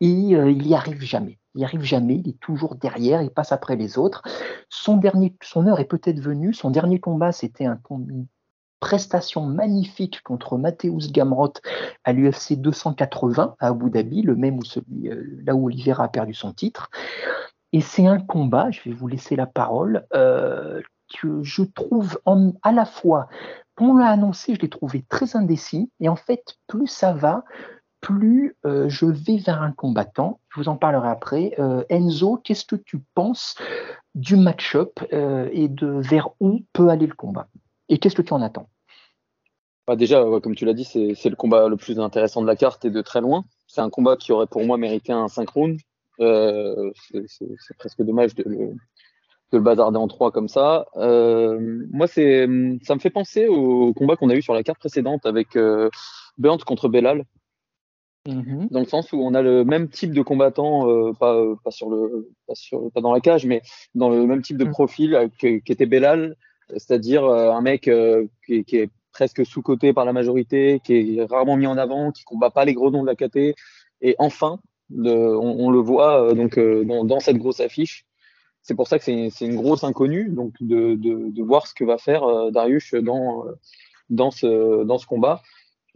et 0.00 0.34
euh, 0.34 0.50
il 0.50 0.66
y 0.66 0.74
arrive 0.74 0.97
jamais. 1.02 1.38
Il 1.54 1.64
arrive 1.64 1.82
jamais, 1.82 2.16
il 2.16 2.28
est 2.28 2.40
toujours 2.40 2.74
derrière, 2.74 3.22
il 3.22 3.30
passe 3.30 3.52
après 3.52 3.76
les 3.76 3.98
autres. 3.98 4.22
Son 4.68 4.96
dernier, 4.96 5.34
son 5.42 5.66
heure 5.66 5.80
est 5.80 5.84
peut-être 5.84 6.20
venue. 6.20 6.54
Son 6.54 6.70
dernier 6.70 7.00
combat, 7.00 7.32
c'était 7.32 7.66
un, 7.66 7.80
une 7.90 8.26
prestation 8.80 9.46
magnifique 9.46 10.22
contre 10.22 10.56
Mateusz 10.56 11.10
Gamrot 11.10 11.54
à 12.04 12.12
l'UFC 12.12 12.54
280 12.56 13.56
à 13.58 13.66
Abu 13.68 13.90
Dhabi, 13.90 14.22
le 14.22 14.36
même 14.36 14.58
où 14.58 14.64
celui, 14.64 15.08
euh, 15.08 15.40
là 15.44 15.54
où 15.54 15.66
Oliveira 15.66 16.04
a 16.04 16.08
perdu 16.08 16.34
son 16.34 16.52
titre. 16.52 16.90
Et 17.72 17.80
c'est 17.80 18.06
un 18.06 18.20
combat, 18.20 18.70
je 18.70 18.80
vais 18.88 18.94
vous 18.94 19.08
laisser 19.08 19.36
la 19.36 19.46
parole, 19.46 20.06
euh, 20.14 20.80
que 21.20 21.42
je 21.42 21.62
trouve 21.62 22.20
à 22.62 22.72
la 22.72 22.84
fois 22.84 23.28
on 23.80 23.96
l'a 23.96 24.08
annoncé, 24.08 24.54
je 24.54 24.60
l'ai 24.60 24.68
trouvé 24.68 25.04
très 25.08 25.36
indécis. 25.36 25.90
Et 26.00 26.08
en 26.08 26.16
fait, 26.16 26.56
plus 26.66 26.86
ça 26.86 27.12
va, 27.12 27.44
plus 28.00 28.56
euh, 28.64 28.88
je 28.88 29.06
vais 29.06 29.38
vers 29.38 29.62
un 29.62 29.72
combattant. 29.72 30.40
Je 30.50 30.60
vous 30.60 30.68
en 30.68 30.76
parlerai 30.76 31.08
après. 31.08 31.54
Euh, 31.58 31.84
Enzo, 31.88 32.36
qu'est-ce 32.36 32.64
que 32.64 32.76
tu 32.76 33.00
penses 33.14 33.56
du 34.14 34.36
match-up 34.36 35.00
euh, 35.12 35.48
et 35.52 35.68
de 35.68 35.86
vers 35.86 36.30
où 36.40 36.60
peut 36.72 36.88
aller 36.88 37.06
le 37.06 37.14
combat? 37.14 37.48
Et 37.88 37.98
qu'est-ce 37.98 38.16
que 38.16 38.22
tu 38.22 38.32
en 38.32 38.42
attends? 38.42 38.68
Bah 39.86 39.96
Déjà, 39.96 40.22
comme 40.42 40.54
tu 40.54 40.64
l'as 40.66 40.74
dit, 40.74 40.84
c'est 40.84 41.30
le 41.30 41.36
combat 41.36 41.68
le 41.68 41.76
plus 41.76 41.98
intéressant 41.98 42.42
de 42.42 42.46
la 42.46 42.56
carte 42.56 42.84
et 42.84 42.90
de 42.90 43.00
très 43.00 43.22
loin. 43.22 43.44
C'est 43.66 43.80
un 43.80 43.90
combat 43.90 44.16
qui 44.16 44.32
aurait 44.32 44.46
pour 44.46 44.64
moi 44.64 44.76
mérité 44.76 45.12
un 45.12 45.28
synchrone. 45.28 45.78
c'est 46.18 47.78
presque 47.78 48.02
dommage 48.02 48.34
de 48.34 48.44
le, 48.44 48.58
de 49.52 49.56
le 49.56 49.60
bazarder 49.60 49.96
en 49.96 50.06
trois 50.06 50.30
comme 50.30 50.48
ça. 50.48 50.84
Moi, 50.94 52.06
ça 52.06 52.20
me 52.20 52.98
fait 53.00 53.10
penser 53.10 53.46
au 53.46 53.94
combat 53.94 54.16
qu'on 54.16 54.28
a 54.28 54.34
eu 54.34 54.42
sur 54.42 54.52
la 54.52 54.62
carte 54.62 54.78
précédente 54.78 55.24
avec 55.24 55.58
Burnt 56.36 56.64
contre 56.64 56.90
Bellal. 56.90 57.24
Mm-hmm. 58.26 58.68
Dans 58.70 58.80
le 58.80 58.86
sens 58.86 59.12
où 59.12 59.16
on 59.16 59.34
a 59.34 59.42
le 59.42 59.64
même 59.64 59.88
type 59.88 60.12
de 60.12 60.22
combattant, 60.22 60.88
euh, 60.88 61.12
pas, 61.12 61.42
pas, 61.64 61.70
sur 61.70 61.88
le, 61.88 62.30
pas, 62.46 62.54
sur, 62.54 62.90
pas 62.92 63.00
dans 63.00 63.12
la 63.12 63.20
cage, 63.20 63.46
mais 63.46 63.62
dans 63.94 64.10
le 64.10 64.26
même 64.26 64.42
type 64.42 64.56
de 64.56 64.64
mm. 64.64 64.70
profil 64.70 65.30
qu'était 65.38 65.86
Bellal, 65.86 66.36
c'est-à-dire 66.70 67.24
euh, 67.24 67.52
un 67.52 67.60
mec 67.62 67.88
euh, 67.88 68.26
qui, 68.46 68.64
qui, 68.64 68.76
est 68.76 68.90
presque 69.12 69.46
sous-coté 69.46 69.92
par 69.92 70.04
la 70.04 70.12
majorité, 70.12 70.80
qui 70.84 71.18
est 71.18 71.24
rarement 71.24 71.56
mis 71.56 71.66
en 71.66 71.78
avant, 71.78 72.12
qui 72.12 72.24
combat 72.24 72.50
pas 72.50 72.64
les 72.64 72.74
gros 72.74 72.90
noms 72.90 73.02
de 73.02 73.08
la 73.08 73.16
KT. 73.16 73.56
Et 74.00 74.14
enfin, 74.18 74.60
on, 74.94 75.56
on, 75.58 75.70
le 75.70 75.80
voit 75.80 76.32
donc 76.34 76.58
dans, 76.58 77.04
dans, 77.04 77.20
cette 77.20 77.38
grosse 77.38 77.60
affiche 77.60 78.06
c'est 78.68 78.74
pour 78.74 78.86
ça 78.86 78.98
que 78.98 79.04
c'est 79.04 79.46
une 79.46 79.56
grosse 79.56 79.82
inconnue, 79.82 80.28
donc 80.28 80.52
de, 80.60 80.94
de, 80.94 81.30
de, 81.30 81.42
voir 81.42 81.66
ce 81.66 81.72
que 81.72 81.84
va 81.84 81.96
faire 81.96 82.24
euh, 82.24 82.50
Darius 82.50 82.92
dans, 82.94 83.46
euh, 83.46 83.52
dans, 84.10 84.30
ce, 84.30 84.84
dans 84.84 84.98
ce 84.98 85.06
combat. 85.06 85.40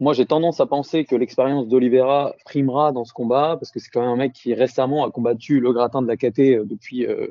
Moi, 0.03 0.11
j'ai 0.11 0.25
tendance 0.25 0.59
à 0.59 0.65
penser 0.65 1.05
que 1.05 1.15
l'expérience 1.15 1.69
d'Olivera 1.69 2.35
primera 2.43 2.91
dans 2.91 3.05
ce 3.05 3.13
combat, 3.13 3.55
parce 3.57 3.71
que 3.71 3.79
c'est 3.79 3.89
quand 3.89 4.01
même 4.01 4.09
un 4.09 4.17
mec 4.17 4.33
qui 4.33 4.53
récemment 4.53 5.05
a 5.05 5.11
combattu 5.11 5.61
le 5.61 5.71
gratin 5.71 6.01
de 6.01 6.07
la 6.09 6.17
KT 6.17 6.39
euh, 6.39 6.65
depuis, 6.65 7.05
euh, 7.05 7.27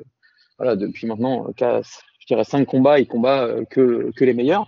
voilà, 0.57 0.75
depuis 0.75 1.07
maintenant, 1.07 1.49
je 1.59 2.27
dirais, 2.27 2.45
cinq 2.45 2.65
combats, 2.65 2.99
il 2.99 3.07
combat 3.07 3.47
que, 3.69 4.11
que 4.17 4.25
les 4.25 4.33
meilleurs. 4.33 4.65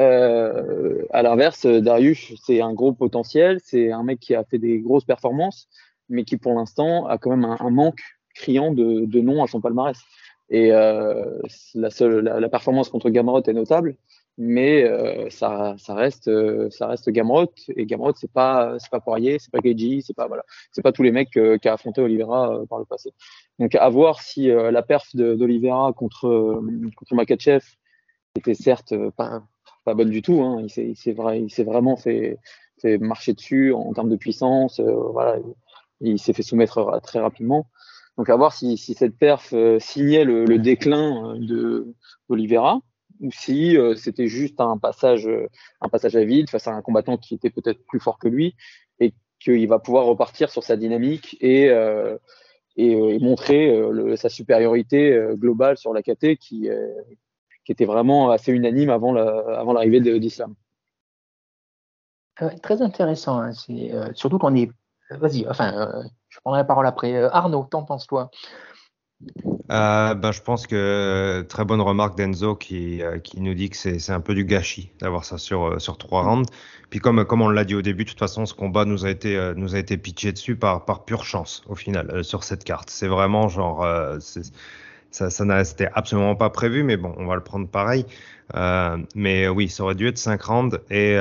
Euh, 0.00 1.04
à 1.10 1.22
l'inverse, 1.22 1.64
Darius, 1.64 2.34
c'est 2.44 2.60
un 2.60 2.72
gros 2.72 2.92
potentiel, 2.92 3.60
c'est 3.62 3.92
un 3.92 4.02
mec 4.02 4.18
qui 4.18 4.34
a 4.34 4.42
fait 4.42 4.58
des 4.58 4.80
grosses 4.80 5.04
performances, 5.04 5.68
mais 6.08 6.24
qui 6.24 6.38
pour 6.38 6.54
l'instant 6.54 7.06
a 7.06 7.18
quand 7.18 7.30
même 7.30 7.44
un, 7.44 7.70
manque 7.70 8.00
criant 8.34 8.72
de, 8.72 9.04
de 9.04 9.20
nom 9.20 9.44
à 9.44 9.46
son 9.46 9.60
palmarès. 9.60 9.98
Et 10.50 10.72
euh, 10.72 11.38
la, 11.76 11.90
seule, 11.90 12.18
la, 12.18 12.40
la, 12.40 12.48
performance 12.48 12.88
contre 12.88 13.10
Gamrot 13.10 13.42
est 13.42 13.52
notable, 13.52 13.94
mais 14.38 14.84
euh, 14.84 15.28
ça, 15.30 15.74
ça, 15.78 15.94
reste, 15.94 16.28
euh, 16.28 16.70
ça 16.70 16.86
reste 16.86 17.10
Gamrot. 17.10 17.52
Et 17.76 17.86
Gamrot, 17.86 18.14
c'est 18.16 18.32
pas, 18.32 18.78
c'est 18.78 18.90
pas 18.90 19.00
Poirier, 19.00 19.38
c'est 19.40 19.50
pas 19.50 19.58
Geji, 19.62 20.02
c'est 20.02 20.14
pas 20.14 20.28
voilà, 20.28 20.44
c'est 20.72 20.80
pas 20.82 20.92
tous 20.92 21.02
les 21.02 21.10
mecs 21.10 21.36
euh, 21.36 21.58
qui 21.58 21.68
a 21.68 21.74
affronté 21.74 22.00
Oliveira 22.00 22.54
euh, 22.54 22.66
par 22.66 22.78
le 22.78 22.84
passé. 22.84 23.12
Donc 23.58 23.74
à 23.74 23.88
voir 23.88 24.22
si 24.22 24.50
euh, 24.50 24.70
la 24.70 24.82
perf 24.82 25.14
d'Oliveira 25.14 25.92
contre 25.92 26.60
contre 26.96 27.14
Makachev 27.14 27.64
était 28.36 28.54
certes 28.54 28.94
pas 29.16 29.42
pas 29.84 29.94
bonne 29.94 30.10
du 30.10 30.22
tout. 30.22 30.40
Hein. 30.42 30.60
Il 30.62 30.70
s'est, 30.70 30.88
il 30.88 30.96
s'est 30.96 31.12
vrai, 31.12 31.44
vraiment 31.64 31.96
fait, 31.96 32.38
fait 32.80 32.98
marcher 32.98 33.34
dessus 33.34 33.72
en 33.72 33.92
termes 33.92 34.10
de 34.10 34.16
puissance. 34.16 34.80
voilà, 34.80 35.38
il, 36.00 36.18
s'est 36.20 36.32
fait 36.32 36.42
soumettre 36.42 37.00
très 37.02 37.18
rapidement. 37.18 37.66
Donc 38.18 38.28
à 38.30 38.36
voir 38.36 38.52
si, 38.52 38.76
si 38.76 38.94
cette 38.94 39.16
perf 39.16 39.52
euh, 39.52 39.78
signait 39.78 40.24
le, 40.24 40.44
le, 40.44 40.58
déclin 40.58 41.34
euh, 41.34 41.38
de 41.38 41.94
d'Olivera. 42.28 42.80
Ou 43.20 43.30
si 43.32 43.76
euh, 43.76 43.94
c'était 43.96 44.28
juste 44.28 44.60
un 44.60 44.78
passage, 44.78 45.28
un 45.80 45.88
passage 45.88 46.16
à 46.16 46.24
vide 46.24 46.50
face 46.50 46.66
à 46.68 46.72
un 46.72 46.82
combattant 46.82 47.16
qui 47.16 47.34
était 47.34 47.50
peut-être 47.50 47.84
plus 47.86 48.00
fort 48.00 48.18
que 48.18 48.28
lui 48.28 48.54
et 49.00 49.12
qu'il 49.40 49.68
va 49.68 49.78
pouvoir 49.78 50.04
repartir 50.04 50.50
sur 50.50 50.64
sa 50.64 50.76
dynamique 50.76 51.36
et, 51.40 51.70
et, 52.76 53.18
montrer 53.20 53.72
sa 54.16 54.28
supériorité 54.28 55.16
globale 55.34 55.78
sur 55.78 55.94
la 55.94 56.02
KT 56.02 56.36
qui, 56.36 56.68
qui 57.64 57.72
était 57.72 57.84
vraiment 57.84 58.30
assez 58.30 58.50
unanime 58.50 58.90
avant 58.90 59.12
l'arrivée 59.12 60.00
la, 60.00 60.18
d'Islam. 60.18 60.54
très 62.62 62.82
intéressant. 62.82 63.40
Hein. 63.40 63.52
C'est 63.52 63.92
surtout 64.14 64.38
qu'on 64.38 64.56
est. 64.56 64.72
Vas-y, 65.10 65.46
enfin, 65.48 66.02
je 66.28 66.40
prendrai 66.40 66.60
la 66.60 66.64
parole 66.64 66.86
après. 66.88 67.14
Arnaud, 67.14 67.68
t'en 67.70 67.84
penses-toi 67.84 68.30
euh, 69.70 70.14
ben, 70.14 70.32
je 70.32 70.40
pense 70.40 70.66
que 70.66 71.44
très 71.48 71.64
bonne 71.64 71.80
remarque 71.80 72.16
d'Enzo 72.16 72.56
qui, 72.56 73.02
euh, 73.02 73.18
qui 73.18 73.40
nous 73.40 73.54
dit 73.54 73.68
que 73.68 73.76
c'est 73.76 74.10
un 74.10 74.20
peu 74.20 74.34
du 74.34 74.44
gâchis 74.44 74.92
d'avoir 75.00 75.24
ça 75.24 75.36
sur, 75.38 75.66
euh, 75.66 75.78
sur 75.78 75.98
trois 75.98 76.22
rounds. 76.22 76.50
Puis 76.90 77.00
comme, 77.00 77.24
comme 77.24 77.42
on 77.42 77.50
l'a 77.50 77.64
dit 77.64 77.74
au 77.74 77.82
début, 77.82 78.04
de 78.04 78.10
toute 78.10 78.18
façon, 78.18 78.46
ce 78.46 78.54
combat 78.54 78.86
nous 78.86 79.04
a 79.04 79.10
été, 79.10 79.52
nous 79.56 79.74
a 79.74 79.78
été 79.78 79.98
pitché 79.98 80.32
dessus 80.32 80.56
par, 80.56 80.86
par 80.86 81.04
pure 81.04 81.24
chance 81.24 81.62
au 81.68 81.74
final 81.74 82.24
sur 82.24 82.44
cette 82.44 82.64
carte. 82.64 82.88
C'est 82.88 83.08
vraiment 83.08 83.48
genre, 83.48 83.86
ça, 85.10 85.28
ça 85.28 85.44
n'était 85.44 85.90
absolument 85.92 86.34
pas 86.34 86.48
prévu, 86.48 86.84
mais 86.84 86.96
bon, 86.96 87.14
on 87.18 87.26
va 87.26 87.34
le 87.34 87.42
prendre 87.42 87.68
pareil. 87.68 88.06
mais 89.14 89.48
oui, 89.48 89.68
ça 89.68 89.82
aurait 89.82 89.96
dû 89.96 90.08
être 90.08 90.16
5 90.16 90.40
rounds. 90.40 90.80
Et 90.90 91.18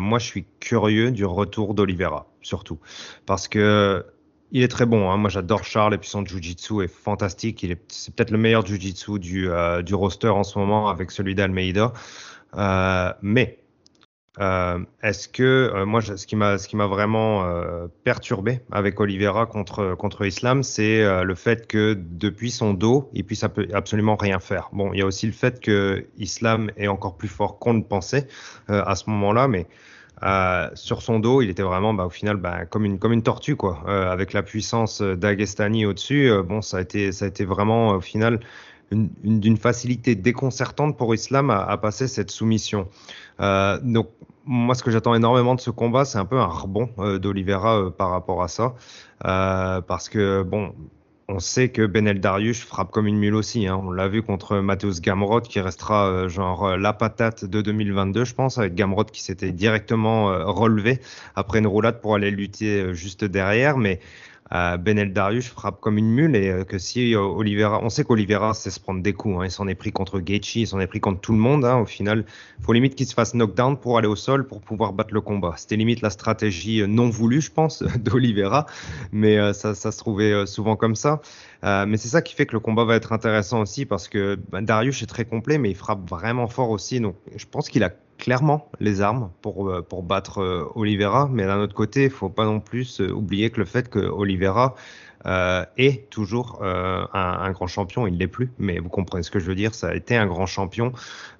moi, 0.00 0.18
je 0.18 0.24
suis 0.24 0.46
curieux 0.60 1.10
du 1.10 1.26
retour 1.26 1.74
d'Olivera, 1.74 2.26
surtout. 2.40 2.78
Parce 3.26 3.48
que 3.48 4.06
il 4.52 4.62
est 4.62 4.68
très 4.68 4.86
bon. 4.86 5.10
Hein. 5.10 5.16
Moi, 5.16 5.30
j'adore 5.30 5.64
Charles 5.64 5.94
et 5.94 5.98
puis 5.98 6.08
son 6.08 6.24
jiu-jitsu 6.24 6.84
est 6.84 6.88
fantastique. 6.88 7.66
C'est 7.88 8.14
peut-être 8.14 8.30
le 8.30 8.38
meilleur 8.38 8.64
jiu-jitsu 8.64 9.18
du, 9.18 9.50
euh, 9.50 9.82
du 9.82 9.94
roster 9.94 10.28
en 10.28 10.44
ce 10.44 10.58
moment 10.58 10.88
avec 10.88 11.10
celui 11.10 11.34
d'Almeida. 11.34 11.92
Euh, 12.56 13.12
mais 13.22 13.58
euh, 14.40 14.78
est-ce 15.02 15.26
que 15.26 15.84
moi, 15.84 16.02
ce 16.02 16.26
qui 16.26 16.36
m'a, 16.36 16.58
ce 16.58 16.68
qui 16.68 16.76
m'a 16.76 16.86
vraiment 16.86 17.46
perturbé 18.04 18.60
avec 18.70 19.00
Oliveira 19.00 19.46
contre 19.46 19.94
contre 19.94 20.26
Islam, 20.26 20.62
c'est 20.62 21.02
le 21.24 21.34
fait 21.34 21.66
que 21.66 21.94
depuis 21.94 22.50
son 22.50 22.74
dos, 22.74 23.08
il 23.14 23.24
puisse 23.24 23.44
absolument 23.44 24.16
rien 24.16 24.38
faire. 24.38 24.68
Bon, 24.72 24.92
il 24.92 24.98
y 24.98 25.02
a 25.02 25.06
aussi 25.06 25.26
le 25.26 25.32
fait 25.32 25.60
que 25.60 26.06
Islam 26.18 26.70
est 26.76 26.88
encore 26.88 27.16
plus 27.16 27.28
fort 27.28 27.58
qu'on 27.58 27.74
ne 27.74 27.82
pensait 27.82 28.28
à 28.68 28.94
ce 28.96 29.08
moment-là, 29.08 29.48
mais 29.48 29.66
euh, 30.22 30.68
sur 30.74 31.02
son 31.02 31.18
dos, 31.18 31.42
il 31.42 31.50
était 31.50 31.62
vraiment, 31.62 31.94
bah, 31.94 32.06
au 32.06 32.10
final, 32.10 32.36
bah, 32.36 32.64
comme 32.66 32.84
une 32.84 33.22
tortue, 33.22 33.56
quoi. 33.56 33.82
Euh, 33.88 34.10
avec 34.10 34.32
la 34.32 34.42
puissance 34.42 35.02
d'Agestani 35.02 35.84
au-dessus, 35.86 36.30
euh, 36.30 36.42
bon, 36.42 36.62
ça 36.62 36.78
a 36.78 36.80
été 36.80 37.44
vraiment 37.44 37.90
au 37.90 38.00
final 38.00 38.40
d'une 38.90 39.56
facilité 39.56 40.14
déconcertante 40.14 40.98
pour 40.98 41.14
Islam 41.14 41.48
à, 41.50 41.76
passer 41.78 42.06
cette 42.08 42.30
soumission. 42.30 42.88
donc 43.40 44.10
moi, 44.44 44.74
ce 44.74 44.82
que 44.82 44.90
j'attends 44.90 45.14
énormément 45.14 45.54
de 45.54 45.60
ce 45.60 45.70
combat, 45.70 46.04
c'est 46.04 46.18
un 46.18 46.26
peu 46.26 46.38
un 46.38 46.46
rebond 46.46 46.90
d'Olivera 47.18 47.90
par 47.96 48.10
rapport 48.10 48.42
à 48.42 48.48
ça, 48.48 48.74
parce 49.22 50.10
que 50.10 50.42
bon, 50.42 50.74
on 51.28 51.38
sait 51.38 51.68
que 51.70 51.86
Benel 51.86 52.20
Darius 52.20 52.60
frappe 52.60 52.90
comme 52.90 53.06
une 53.06 53.16
mule 53.16 53.34
aussi. 53.34 53.66
Hein. 53.66 53.80
On 53.82 53.90
l'a 53.90 54.08
vu 54.08 54.22
contre 54.22 54.58
Mateusz 54.58 55.00
Gamrot 55.00 55.40
qui 55.40 55.60
restera 55.60 56.08
euh, 56.08 56.28
genre 56.28 56.66
euh, 56.66 56.76
la 56.76 56.92
patate 56.92 57.44
de 57.44 57.60
2022, 57.60 58.24
je 58.24 58.34
pense, 58.34 58.58
avec 58.58 58.74
Gamrot 58.74 59.04
qui 59.04 59.22
s'était 59.22 59.52
directement 59.52 60.30
euh, 60.30 60.44
relevé 60.44 61.00
après 61.34 61.60
une 61.60 61.66
roulade 61.66 62.00
pour 62.00 62.14
aller 62.14 62.30
lutter 62.30 62.94
juste 62.94 63.24
derrière. 63.24 63.78
Mais 63.78 64.00
euh, 64.00 64.31
Benel 64.78 65.12
Darius 65.12 65.48
frappe 65.48 65.80
comme 65.80 65.96
une 65.96 66.10
mule 66.10 66.36
et 66.36 66.48
euh, 66.50 66.64
que 66.64 66.78
si 66.78 67.14
euh, 67.14 67.20
Oliveira, 67.20 67.80
on 67.82 67.88
sait 67.88 68.04
qu'Olivera 68.04 68.52
sait 68.52 68.70
se 68.70 68.78
prendre 68.78 69.02
des 69.02 69.14
coups, 69.14 69.36
hein, 69.38 69.44
il 69.44 69.50
s'en 69.50 69.66
est 69.66 69.74
pris 69.74 69.92
contre 69.92 70.20
Gaethje, 70.20 70.56
il 70.56 70.66
s'en 70.66 70.78
est 70.78 70.86
pris 70.86 71.00
contre 71.00 71.20
tout 71.20 71.32
le 71.32 71.38
monde. 71.38 71.64
Hein, 71.64 71.78
au 71.78 71.86
final, 71.86 72.26
faut 72.60 72.72
limite 72.72 72.94
qu'il 72.94 73.06
se 73.06 73.14
fasse 73.14 73.34
knockdown 73.34 73.78
pour 73.78 73.96
aller 73.96 74.08
au 74.08 74.16
sol 74.16 74.46
pour 74.46 74.60
pouvoir 74.60 74.92
battre 74.92 75.14
le 75.14 75.22
combat. 75.22 75.54
C'était 75.56 75.76
limite 75.76 76.02
la 76.02 76.10
stratégie 76.10 76.86
non 76.86 77.08
voulue, 77.08 77.40
je 77.40 77.50
pense, 77.50 77.82
d'Olivera, 77.98 78.66
mais 79.10 79.52
ça, 79.54 79.74
se 79.74 79.98
trouvait 79.98 80.46
souvent 80.46 80.76
comme 80.76 80.96
ça. 80.96 81.22
mais 81.62 81.96
c'est 81.96 82.08
ça 82.08 82.20
qui 82.20 82.34
fait 82.34 82.46
que 82.46 82.52
le 82.52 82.60
combat 82.60 82.84
va 82.84 82.96
être 82.96 83.12
intéressant 83.12 83.60
aussi 83.62 83.86
parce 83.86 84.08
que 84.08 84.38
ben, 84.50 84.62
Darius 84.62 85.02
est 85.02 85.06
très 85.06 85.24
complet, 85.24 85.58
mais 85.58 85.70
il 85.70 85.76
frappe 85.76 86.08
vraiment 86.08 86.46
fort 86.46 86.70
aussi. 86.70 87.00
Donc, 87.00 87.16
je 87.34 87.46
pense 87.50 87.68
qu'il 87.68 87.84
a 87.84 87.90
clairement 88.22 88.70
les 88.78 89.00
armes 89.00 89.32
pour, 89.42 89.68
euh, 89.68 89.82
pour 89.82 90.04
battre 90.04 90.38
euh, 90.38 90.64
Oliveira, 90.76 91.28
mais 91.32 91.44
d'un 91.44 91.58
autre 91.58 91.74
côté, 91.74 92.04
il 92.04 92.10
faut 92.10 92.28
pas 92.28 92.44
non 92.44 92.60
plus 92.60 93.00
euh, 93.00 93.10
oublier 93.10 93.50
que 93.50 93.58
le 93.58 93.66
fait 93.66 93.90
que 93.90 93.98
Oliveira 93.98 94.76
est 95.76 96.10
toujours 96.10 96.64
un, 96.64 97.50
grand 97.52 97.68
champion, 97.68 98.08
il 98.08 98.18
l'est 98.18 98.26
plus, 98.26 98.50
mais 98.58 98.80
vous 98.80 98.88
comprenez 98.88 99.22
ce 99.22 99.30
que 99.30 99.38
je 99.38 99.44
veux 99.44 99.54
dire, 99.54 99.72
ça 99.72 99.90
a 99.90 99.94
été 99.94 100.16
un 100.16 100.26
grand 100.26 100.46
champion, 100.46 100.92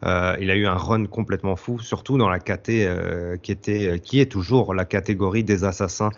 il 0.05 0.51
a 0.53 0.55
eu 0.55 0.66
un 0.66 0.76
run 0.76 1.07
complètement 1.07 1.57
fou, 1.57 1.80
surtout 1.80 2.16
dans 2.16 2.28
la 2.28 2.39
KT 2.39 3.41
qui 3.43 3.51
était, 3.51 3.99
qui 3.99 4.20
est 4.20 4.30
toujours 4.30 4.72
la 4.72 4.85
catégorie 4.85 5.43
des 5.43 5.64
assassins 5.64 6.11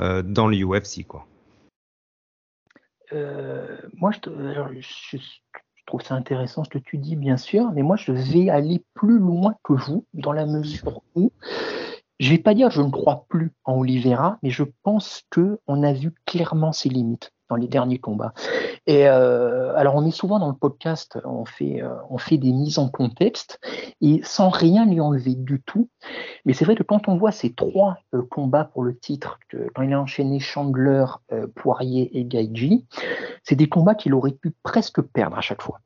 dans 0.00 0.48
l'UFC 0.48 1.06
moi, 3.94 4.10
je, 4.10 4.80
je, 4.80 5.16
je 5.82 5.86
trouve 5.86 6.02
ça 6.02 6.14
intéressant 6.14 6.62
ce 6.62 6.70
que 6.70 6.78
tu 6.78 6.96
dis, 6.96 7.16
bien 7.16 7.36
sûr, 7.36 7.72
mais 7.72 7.82
moi, 7.82 7.96
je 7.96 8.12
vais 8.12 8.50
aller 8.50 8.84
plus 8.94 9.18
loin 9.18 9.56
que 9.64 9.72
vous, 9.72 10.06
dans 10.14 10.32
la 10.32 10.46
mesure 10.46 11.02
où 11.16 11.32
je 12.20 12.30
ne 12.30 12.36
vais 12.36 12.42
pas 12.42 12.54
dire 12.54 12.70
je 12.70 12.82
ne 12.82 12.90
crois 12.90 13.26
plus 13.28 13.50
en 13.64 13.80
Oliveira, 13.80 14.38
mais 14.44 14.50
je 14.50 14.62
pense 14.84 15.24
qu'on 15.32 15.82
a 15.82 15.92
vu 15.92 16.14
clairement 16.24 16.70
ses 16.70 16.88
limites 16.88 17.31
les 17.56 17.68
derniers 17.68 17.98
combats. 17.98 18.32
Et 18.86 19.08
euh, 19.08 19.74
alors, 19.76 19.94
on 19.94 20.06
est 20.06 20.10
souvent 20.12 20.38
dans 20.38 20.48
le 20.48 20.54
podcast, 20.54 21.18
on 21.24 21.44
fait, 21.44 21.82
euh, 21.82 21.94
on 22.10 22.18
fait 22.18 22.36
des 22.36 22.52
mises 22.52 22.78
en 22.78 22.88
contexte 22.88 23.60
et 24.00 24.20
sans 24.24 24.48
rien 24.48 24.86
lui 24.86 25.00
enlever 25.00 25.34
du 25.34 25.62
tout. 25.62 25.88
Mais 26.44 26.52
c'est 26.52 26.64
vrai 26.64 26.74
que 26.74 26.82
quand 26.82 27.08
on 27.08 27.16
voit 27.16 27.32
ces 27.32 27.52
trois 27.52 27.98
euh, 28.14 28.22
combats 28.22 28.64
pour 28.64 28.82
le 28.82 28.96
titre, 28.96 29.38
quand 29.74 29.82
il 29.82 29.92
a 29.92 30.00
enchaîné 30.00 30.40
Chandler, 30.40 31.04
Poirier 31.54 32.18
et 32.18 32.24
Gaiji, 32.24 32.86
c'est 33.44 33.54
des 33.54 33.68
combats 33.68 33.94
qu'il 33.94 34.14
aurait 34.14 34.32
pu 34.32 34.52
presque 34.62 35.00
perdre 35.00 35.36
à 35.36 35.40
chaque 35.40 35.62
fois. 35.62 35.80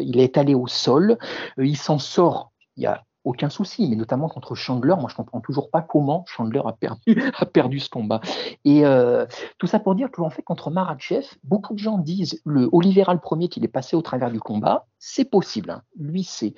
il 0.00 0.20
est 0.20 0.38
allé 0.38 0.54
au 0.54 0.66
sol, 0.66 1.18
il 1.58 1.76
s'en 1.76 1.98
sort. 1.98 2.52
Il 2.76 2.82
y 2.82 2.86
a 2.86 3.04
aucun 3.24 3.48
souci, 3.48 3.88
mais 3.88 3.96
notamment 3.96 4.28
contre 4.28 4.54
Chandler, 4.54 4.94
moi 4.98 5.08
je 5.08 5.16
comprends 5.16 5.40
toujours 5.40 5.70
pas 5.70 5.82
comment 5.82 6.24
Chandler 6.26 6.60
a 6.64 6.72
perdu, 6.72 7.00
a 7.38 7.46
perdu 7.46 7.80
ce 7.80 7.88
combat. 7.88 8.20
Et 8.64 8.84
euh, 8.84 9.26
tout 9.58 9.66
ça 9.66 9.80
pour 9.80 9.94
dire 9.94 10.10
que 10.10 10.20
en 10.20 10.30
fait 10.30 10.42
contre 10.42 10.70
Maratchev, 10.70 11.26
beaucoup 11.42 11.74
de 11.74 11.78
gens 11.78 11.98
disent 11.98 12.40
le 12.44 12.68
Olivera 12.72 13.14
le 13.14 13.20
premier 13.20 13.48
qu'il 13.48 13.64
est 13.64 13.68
passé 13.68 13.96
au 13.96 14.02
travers 14.02 14.30
du 14.30 14.40
combat, 14.40 14.86
c'est 14.98 15.24
possible, 15.24 15.70
hein. 15.70 15.82
lui 15.98 16.24
c'est. 16.24 16.54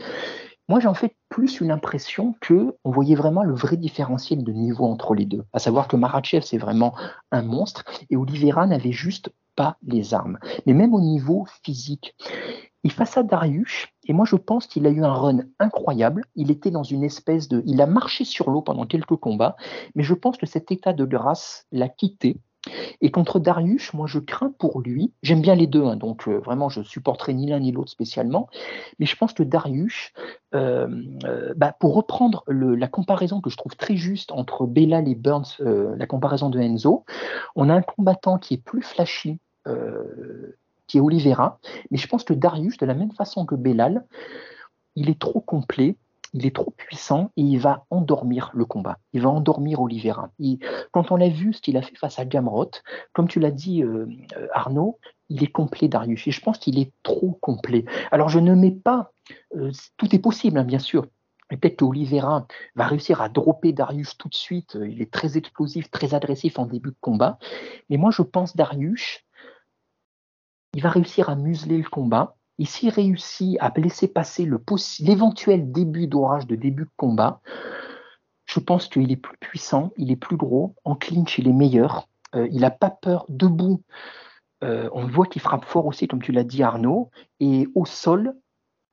Moi 0.69 0.81
j'ai 0.81 0.89
en 0.89 0.95
fait 0.95 1.15
plus 1.29 1.61
une 1.61 1.71
impression 1.71 2.35
que 2.41 2.75
on 2.85 2.91
voyait 2.91 3.15
vraiment 3.15 3.45
le 3.45 3.55
vrai 3.55 3.77
différentiel 3.77 4.43
de 4.43 4.53
niveau 4.53 4.85
entre 4.85 5.15
les 5.15 5.25
deux, 5.25 5.45
à 5.53 5.61
savoir 5.61 5.87
que 5.87 5.97
Maratchev 5.97 6.45
c'est 6.45 6.59
vraiment 6.59 6.95
un 7.31 7.43
monstre 7.43 7.85
et 8.11 8.17
Olivera 8.17 8.67
n'avait 8.67 8.93
juste 8.93 9.31
pas 9.55 9.77
les 9.87 10.15
armes, 10.15 10.39
mais 10.67 10.75
même 10.75 10.95
au 10.95 11.01
niveau 11.01 11.47
physique. 11.63 12.15
Et 12.85 12.89
face 12.89 13.17
à 13.17 13.25
Darius, 13.25 13.89
et 14.07 14.13
moi 14.13 14.25
je 14.25 14.37
pense 14.37 14.67
qu'il 14.67 14.87
a 14.87 14.91
eu 14.91 15.05
un 15.05 15.13
run 15.13 15.41
incroyable, 15.59 16.25
il 16.35 16.51
était 16.51 16.71
dans 16.71 16.83
une 16.83 17.05
espèce 17.05 17.49
de... 17.49 17.63
Il 17.67 17.81
a 17.81 17.87
marché 17.87 18.25
sur 18.25 18.51
l'eau 18.51 18.63
pendant 18.63 18.87
quelques 18.87 19.17
combats, 19.17 19.57
mais 19.95 20.03
je 20.03 20.15
pense 20.15 20.37
que 20.37 20.47
cet 20.47 20.73
état 20.73 20.93
de 20.93 21.05
grâce 21.05 21.67
l'a 21.73 21.89
quitté. 21.89 22.41
Et 23.01 23.11
contre 23.11 23.39
Darius, 23.39 23.93
moi 23.95 24.07
je 24.07 24.19
crains 24.19 24.53
pour 24.59 24.81
lui, 24.81 25.13
j'aime 25.23 25.41
bien 25.41 25.55
les 25.55 25.67
deux, 25.67 25.85
hein, 25.85 25.97
donc 25.97 26.29
euh, 26.29 26.39
vraiment 26.39 26.69
je 26.69 26.83
supporterai 26.83 27.35
ni 27.35 27.47
l'un 27.47 27.61
ni 27.61 27.73
l'autre 27.73 27.91
spécialement, 27.91 28.49
mais 28.99 29.07
je 29.07 29.17
pense 29.17 29.33
que 29.33 29.43
Darius, 29.43 30.13
euh, 30.55 30.89
euh, 31.25 31.55
bah, 31.57 31.75
pour 31.79 31.95
reprendre 31.95 32.45
la 32.49 32.89
comparaison 32.89 33.41
que 33.41 33.51
je 33.51 33.57
trouve 33.57 33.77
très 33.77 33.97
juste 33.97 34.33
entre 34.33 34.67
Bellal 34.67 35.09
et 35.09 35.15
Burns, 35.15 35.57
la 35.61 36.07
comparaison 36.07 36.51
de 36.51 36.59
Enzo, 36.59 37.05
on 37.55 37.69
a 37.69 37.75
un 37.75 37.83
combattant 37.83 38.39
qui 38.39 38.55
est 38.55 38.63
plus 38.63 38.83
flashy, 38.83 39.39
est 40.97 41.01
Oliveira. 41.01 41.59
Mais 41.91 41.99
je 41.99 42.09
pense 42.09 42.25
que 42.25 42.35
Darius, 42.35 42.77
de 42.79 42.87
la 42.87 42.95
même 42.95 43.13
façon 43.13 43.47
que 43.47 43.55
Bellal, 43.55 44.05
il 44.95 45.11
est 45.11 45.19
trop 45.19 45.41
complet, 45.41 45.97
il 46.33 46.47
est 46.47 46.55
trop 46.55 46.73
puissant 46.77 47.31
et 47.37 47.43
il 47.43 47.59
va 47.59 47.85
endormir 47.91 48.51
le 48.55 48.65
combat. 48.65 48.99
Il 49.13 49.23
va 49.23 49.31
endormir 49.31 49.81
Oliveira. 49.81 50.31
quand 50.93 51.11
on 51.11 51.21
a 51.21 51.29
vu 51.29 51.53
ce 51.53 51.63
qu'il 51.63 51.77
a 51.77 51.83
fait 51.83 51.97
face 51.97 52.19
à 52.19 52.25
Gamrot, 52.25 52.71
comme 53.13 53.29
tu 53.29 53.41
l'as 53.41 53.51
dit 53.51 53.83
euh, 53.83 54.07
Arnaud, 54.53 54.99
il 55.29 55.43
est 55.43 55.51
complet 55.51 55.89
Darius 55.89 56.27
et 56.27 56.31
je 56.31 56.41
pense 56.41 56.59
qu'il 56.59 56.79
est 56.79 56.93
trop 57.03 57.39
complet. 57.41 57.85
Alors 58.11 58.29
je 58.29 58.39
ne 58.39 58.55
mets 58.55 58.71
pas, 58.71 59.13
euh, 59.57 59.71
tout 59.97 60.15
est 60.15 60.19
possible 60.19 60.59
hein, 60.59 60.65
bien 60.65 60.79
sûr. 60.79 61.07
Peut-être 61.49 61.77
qu'Olivera 61.77 62.47
va 62.75 62.87
réussir 62.87 63.23
à 63.23 63.29
dropper 63.29 63.73
Darius 63.73 64.19
tout 64.19 64.29
de 64.29 64.35
suite. 64.35 64.77
Il 64.85 65.01
est 65.01 65.13
très 65.13 65.37
explosif, 65.37 65.91
très 65.93 66.13
agressif 66.13 66.59
en 66.59 66.67
début 66.67 66.91
de 66.91 66.97
combat. 67.01 67.39
Mais 67.89 67.99
moi, 67.99 68.11
je 68.11 68.23
pense 68.23 68.57
Darius, 68.57 69.21
il 70.77 70.83
va 70.83 70.91
réussir 70.91 71.31
à 71.31 71.37
museler 71.37 71.79
le 71.79 71.89
combat. 71.89 72.37
Et 72.59 72.67
s'il 72.67 72.91
réussit 72.91 73.57
à 73.61 73.73
laisser 73.77 74.09
passer 74.09 74.47
l'éventuel 75.01 75.73
début 75.73 76.07
d'orage 76.07 76.47
de 76.47 76.55
début 76.55 76.85
de 76.85 76.91
combat, 76.99 77.41
je 78.45 78.61
pense 78.61 78.87
qu'il 78.87 79.11
est 79.11 79.17
plus 79.17 79.39
puissant, 79.39 79.91
il 79.97 80.11
est 80.11 80.17
plus 80.17 80.37
gros, 80.37 80.75
en 80.85 80.95
clinch 80.95 81.39
il 81.39 81.49
est 81.49 81.53
meilleur, 81.53 82.09
euh, 82.35 82.47
il 82.53 82.61
n'a 82.61 82.71
pas 82.71 82.91
peur 82.91 83.25
debout. 83.31 83.83
Euh, 84.65 84.91
on 84.93 85.07
voit 85.07 85.27
qu'il 85.27 85.41
frappe 85.41 85.65
fort 85.65 85.87
aussi, 85.87 86.09
comme 86.09 86.23
tu 86.23 86.33
l'as 86.33 86.45
dit 86.45 86.63
Arnaud, 86.63 87.11
et 87.41 87.69
au 87.75 87.87
sol, 87.87 88.35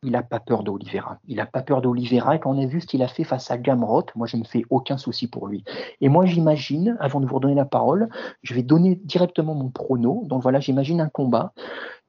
il 0.04 0.12
n'a 0.12 0.24
pas 0.24 0.40
peur 0.40 0.64
d'Olivera. 0.64 1.20
Il 1.28 1.38
n'a 1.38 1.46
pas 1.46 1.62
peur 1.62 1.82
d'Olivera. 1.82 2.36
Et 2.36 2.40
quand 2.40 2.52
on 2.52 2.62
a 2.62 2.66
vu 2.66 2.82
ce 2.82 2.88
qu'il 2.88 3.02
a 3.02 3.08
fait 3.08 3.24
face 3.24 3.50
à 3.50 3.58
Gamrot, 3.58 4.06
moi, 4.16 4.28
je 4.28 4.38
ne 4.38 4.44
fais 4.44 4.64
aucun 4.70 4.98
souci 4.98 5.28
pour 5.28 5.48
lui. 5.48 5.64
Et 6.02 6.10
moi, 6.10 6.26
j'imagine, 6.26 6.98
avant 7.00 7.20
de 7.20 7.26
vous 7.26 7.36
redonner 7.36 7.56
la 7.56 7.66
parole, 7.66 8.10
je 8.42 8.54
vais 8.54 8.64
donner 8.64 8.96
directement 8.96 9.56
mon 9.56 9.70
prono. 9.70 10.24
Donc 10.26 10.44
voilà, 10.44 10.60
j'imagine 10.60 11.02
un 11.02 11.10
combat. 11.10 11.54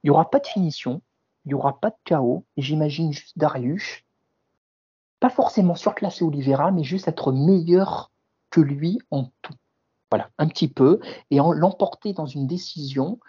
Il 0.03 0.07
n'y 0.07 0.11
aura 0.11 0.29
pas 0.29 0.39
de 0.39 0.47
finition. 0.47 1.01
Il 1.45 1.49
n'y 1.49 1.53
aura 1.53 1.79
pas 1.79 1.89
de 1.89 1.97
chaos. 2.03 2.45
Et 2.57 2.61
j'imagine 2.61 3.13
juste 3.13 3.37
Darius, 3.37 4.03
pas 5.19 5.29
forcément 5.29 5.75
surclasser 5.75 6.23
Olivera, 6.23 6.71
mais 6.71 6.83
juste 6.83 7.07
être 7.07 7.31
meilleur 7.31 8.11
que 8.49 8.61
lui 8.61 8.99
en 9.11 9.25
tout. 9.41 9.53
Voilà, 10.11 10.29
un 10.37 10.47
petit 10.47 10.67
peu. 10.67 10.99
Et 11.31 11.37
l'emporter 11.37 12.13
dans 12.13 12.25
une 12.25 12.47
décision 12.47 13.19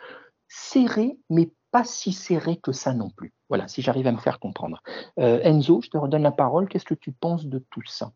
serrée, 0.49 1.19
mais 1.31 1.51
pas 1.77 1.85
si 1.85 2.11
serrée 2.15 2.57
que 2.57 2.73
ça 2.73 2.95
non 2.95 3.11
plus. 3.11 3.35
Voilà, 3.51 3.69
si 3.69 3.83
j'arrive 3.83 4.07
à 4.07 4.13
me 4.13 4.17
faire 4.17 4.41
comprendre. 4.41 4.83
Euh, 5.19 5.41
Enzo, 5.43 5.83
je 5.83 5.91
te 5.91 5.99
redonne 5.99 6.23
la 6.23 6.31
parole. 6.31 6.69
Qu'est-ce 6.69 6.87
que 6.87 6.95
tu 6.95 7.13
penses 7.13 7.45
de 7.45 7.63
tout 7.71 7.83
ça? 7.87 8.13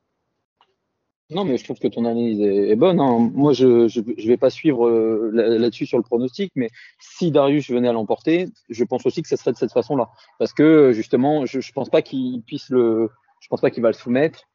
Non, 1.28 1.44
mais 1.44 1.58
je 1.58 1.64
trouve 1.64 1.78
que 1.78 1.88
ton 1.88 2.06
analyse 2.06 2.40
est, 2.40 2.74
bonne. 2.74 3.00
Hein. 3.00 3.30
Moi, 3.34 3.52
je 3.52 3.66
ne 3.66 4.26
vais 4.26 4.38
pas 4.38 4.48
suivre 4.48 4.88
euh, 4.88 5.30
là-dessus 5.34 5.84
sur 5.84 5.98
le 5.98 6.02
pronostic, 6.04 6.52
mais 6.56 6.70
si 7.00 7.30
Darius 7.30 7.70
venait 7.70 7.88
à 7.88 7.92
l'emporter, 7.92 8.48
je 8.70 8.82
pense 8.82 9.04
aussi 9.04 9.20
que 9.20 9.28
ce 9.28 9.36
serait 9.36 9.52
de 9.52 9.58
cette 9.58 9.72
façon-là. 9.72 10.08
Parce 10.38 10.54
que 10.54 10.92
justement, 10.92 11.44
je 11.44 11.58
ne 11.58 11.72
pense 11.74 11.90
pas 11.90 12.00
qu'il 12.00 12.40
puisse 12.40 12.70
le. 12.70 13.10
Je 13.40 13.48
pense 13.48 13.60
pas 13.60 13.70
qu'il 13.70 13.82
va 13.82 13.90
le 13.90 13.94
soumettre. 13.94 14.48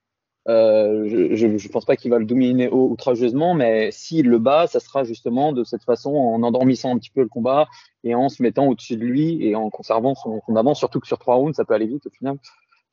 Euh, 0.47 1.07
je 1.33 1.47
ne 1.47 1.69
pense 1.69 1.85
pas 1.85 1.95
qu'il 1.95 2.11
va 2.11 2.19
le 2.19 2.25
dominer 2.25 2.69
outrageusement, 2.69 3.55
mais 3.55 3.89
s'il 3.91 4.27
le 4.27 4.37
bat, 4.37 4.67
ça 4.67 4.79
sera 4.79 5.03
justement 5.03 5.53
de 5.53 5.63
cette 5.63 5.83
façon, 5.83 6.11
en 6.11 6.43
endormissant 6.43 6.93
un 6.93 6.99
petit 6.99 7.09
peu 7.09 7.21
le 7.21 7.27
combat 7.27 7.67
et 8.03 8.13
en 8.13 8.29
se 8.29 8.43
mettant 8.43 8.67
au-dessus 8.67 8.97
de 8.97 9.03
lui 9.03 9.43
et 9.43 9.55
en 9.55 9.69
conservant 9.69 10.13
son, 10.13 10.41
avance, 10.55 10.77
surtout 10.77 10.99
que 10.99 11.07
sur 11.07 11.17
trois 11.17 11.35
rounds, 11.35 11.55
ça 11.55 11.65
peut 11.65 11.73
aller 11.73 11.87
vite 11.87 12.05
au 12.05 12.11
final. 12.11 12.35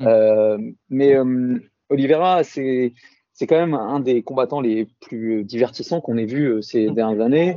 Mm. 0.00 0.06
Euh, 0.06 0.58
mais 0.88 1.14
euh, 1.14 1.58
Oliveira, 1.90 2.42
c'est 2.42 2.94
c'est 3.34 3.46
quand 3.46 3.56
même 3.56 3.74
un 3.74 4.00
des 4.00 4.22
combattants 4.22 4.60
les 4.60 4.88
plus 5.00 5.42
divertissants 5.44 6.00
qu'on 6.00 6.18
ait 6.18 6.26
vu 6.26 6.62
ces 6.62 6.88
mm. 6.88 6.94
dernières 6.94 7.24
années 7.24 7.56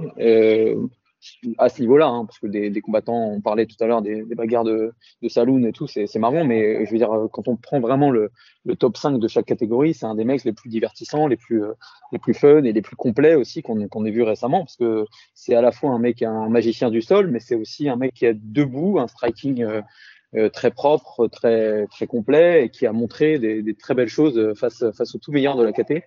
à 1.57 1.69
ce 1.69 1.81
niveau-là, 1.81 2.07
hein, 2.07 2.25
parce 2.25 2.39
que 2.39 2.47
des, 2.47 2.81
combattants, 2.81 3.31
on 3.31 3.41
parlait 3.41 3.65
tout 3.65 3.75
à 3.79 3.87
l'heure 3.87 4.01
des, 4.01 4.23
bagarres 4.35 4.63
de, 4.63 4.93
saloon 5.27 5.63
et 5.63 5.71
tout, 5.71 5.87
c'est 5.87 6.13
marrant, 6.15 6.45
mais 6.45 6.85
je 6.85 6.91
veux 6.91 6.97
dire, 6.97 7.09
quand 7.31 7.47
on 7.47 7.55
prend 7.55 7.79
vraiment 7.79 8.11
le, 8.11 8.31
top 8.79 8.97
5 8.97 9.19
de 9.19 9.27
chaque 9.27 9.45
catégorie, 9.45 9.93
c'est 9.93 10.05
un 10.05 10.15
des 10.15 10.25
mecs 10.25 10.43
les 10.43 10.53
plus 10.53 10.69
divertissants, 10.69 11.27
les 11.27 11.37
plus, 11.37 11.63
les 12.11 12.19
plus 12.19 12.33
fun 12.33 12.63
et 12.63 12.73
les 12.73 12.81
plus 12.81 12.95
complets 12.95 13.35
aussi 13.35 13.61
qu'on 13.61 14.05
ait 14.05 14.11
vu 14.11 14.23
récemment, 14.23 14.59
parce 14.59 14.77
que 14.77 15.05
c'est 15.33 15.55
à 15.55 15.61
la 15.61 15.71
fois 15.71 15.91
un 15.91 15.99
mec, 15.99 16.21
un 16.21 16.49
magicien 16.49 16.89
du 16.89 17.01
sol, 17.01 17.27
mais 17.27 17.39
c'est 17.39 17.55
aussi 17.55 17.89
un 17.89 17.95
mec 17.95 18.13
qui 18.13 18.25
est 18.25 18.35
debout, 18.35 18.99
un 18.99 19.07
striking 19.07 19.63
euh, 19.63 19.81
euh, 20.35 20.49
très 20.49 20.71
propre, 20.71 21.27
très, 21.27 21.87
très 21.87 22.07
complet, 22.07 22.65
et 22.65 22.69
qui 22.69 22.85
a 22.85 22.91
montré 22.91 23.39
des, 23.39 23.75
très 23.75 23.93
belles 23.93 24.09
choses 24.09 24.53
face, 24.55 24.83
face 24.91 25.15
aux 25.15 25.19
tout 25.19 25.31
meilleurs 25.31 25.57
de 25.57 25.63
la 25.63 25.71
KT 25.71 26.03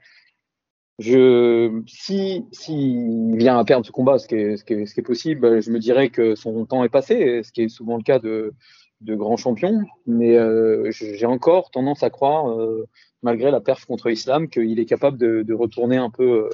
je, 0.98 1.82
si, 1.86 2.44
si 2.50 3.36
vient 3.36 3.58
à 3.58 3.64
perdre 3.64 3.86
ce 3.86 3.92
combat, 3.92 4.18
ce 4.18 4.26
qui 4.26 4.34
est, 4.34 4.56
ce 4.56 4.64
qui 4.64 4.74
est, 4.74 4.86
ce 4.86 4.94
qui 4.94 5.00
est 5.00 5.04
possible, 5.04 5.62
je 5.62 5.70
me 5.70 5.78
dirais 5.78 6.08
que 6.08 6.34
son 6.34 6.66
temps 6.66 6.82
est 6.82 6.88
passé, 6.88 7.42
ce 7.44 7.52
qui 7.52 7.62
est 7.62 7.68
souvent 7.68 7.96
le 7.96 8.02
cas 8.02 8.18
de, 8.18 8.52
de 9.00 9.14
grands 9.14 9.36
champions. 9.36 9.82
Mais 10.06 10.36
euh, 10.36 10.90
j'ai 10.90 11.26
encore 11.26 11.70
tendance 11.70 12.02
à 12.02 12.10
croire, 12.10 12.50
euh, 12.50 12.88
malgré 13.22 13.50
la 13.50 13.60
perf 13.60 13.84
contre 13.86 14.10
Islam, 14.10 14.48
qu'il 14.48 14.78
est 14.80 14.86
capable 14.86 15.18
de, 15.18 15.42
de, 15.42 15.54
retourner 15.54 15.96
un 15.96 16.10
peu, 16.10 16.46
euh, 16.46 16.50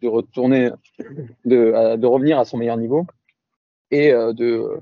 de 0.00 0.08
retourner, 0.08 0.70
de, 1.44 1.96
de 1.96 2.06
revenir 2.06 2.38
à 2.38 2.44
son 2.44 2.58
meilleur 2.58 2.76
niveau 2.76 3.04
et 3.90 4.12
euh, 4.12 4.32
de, 4.32 4.78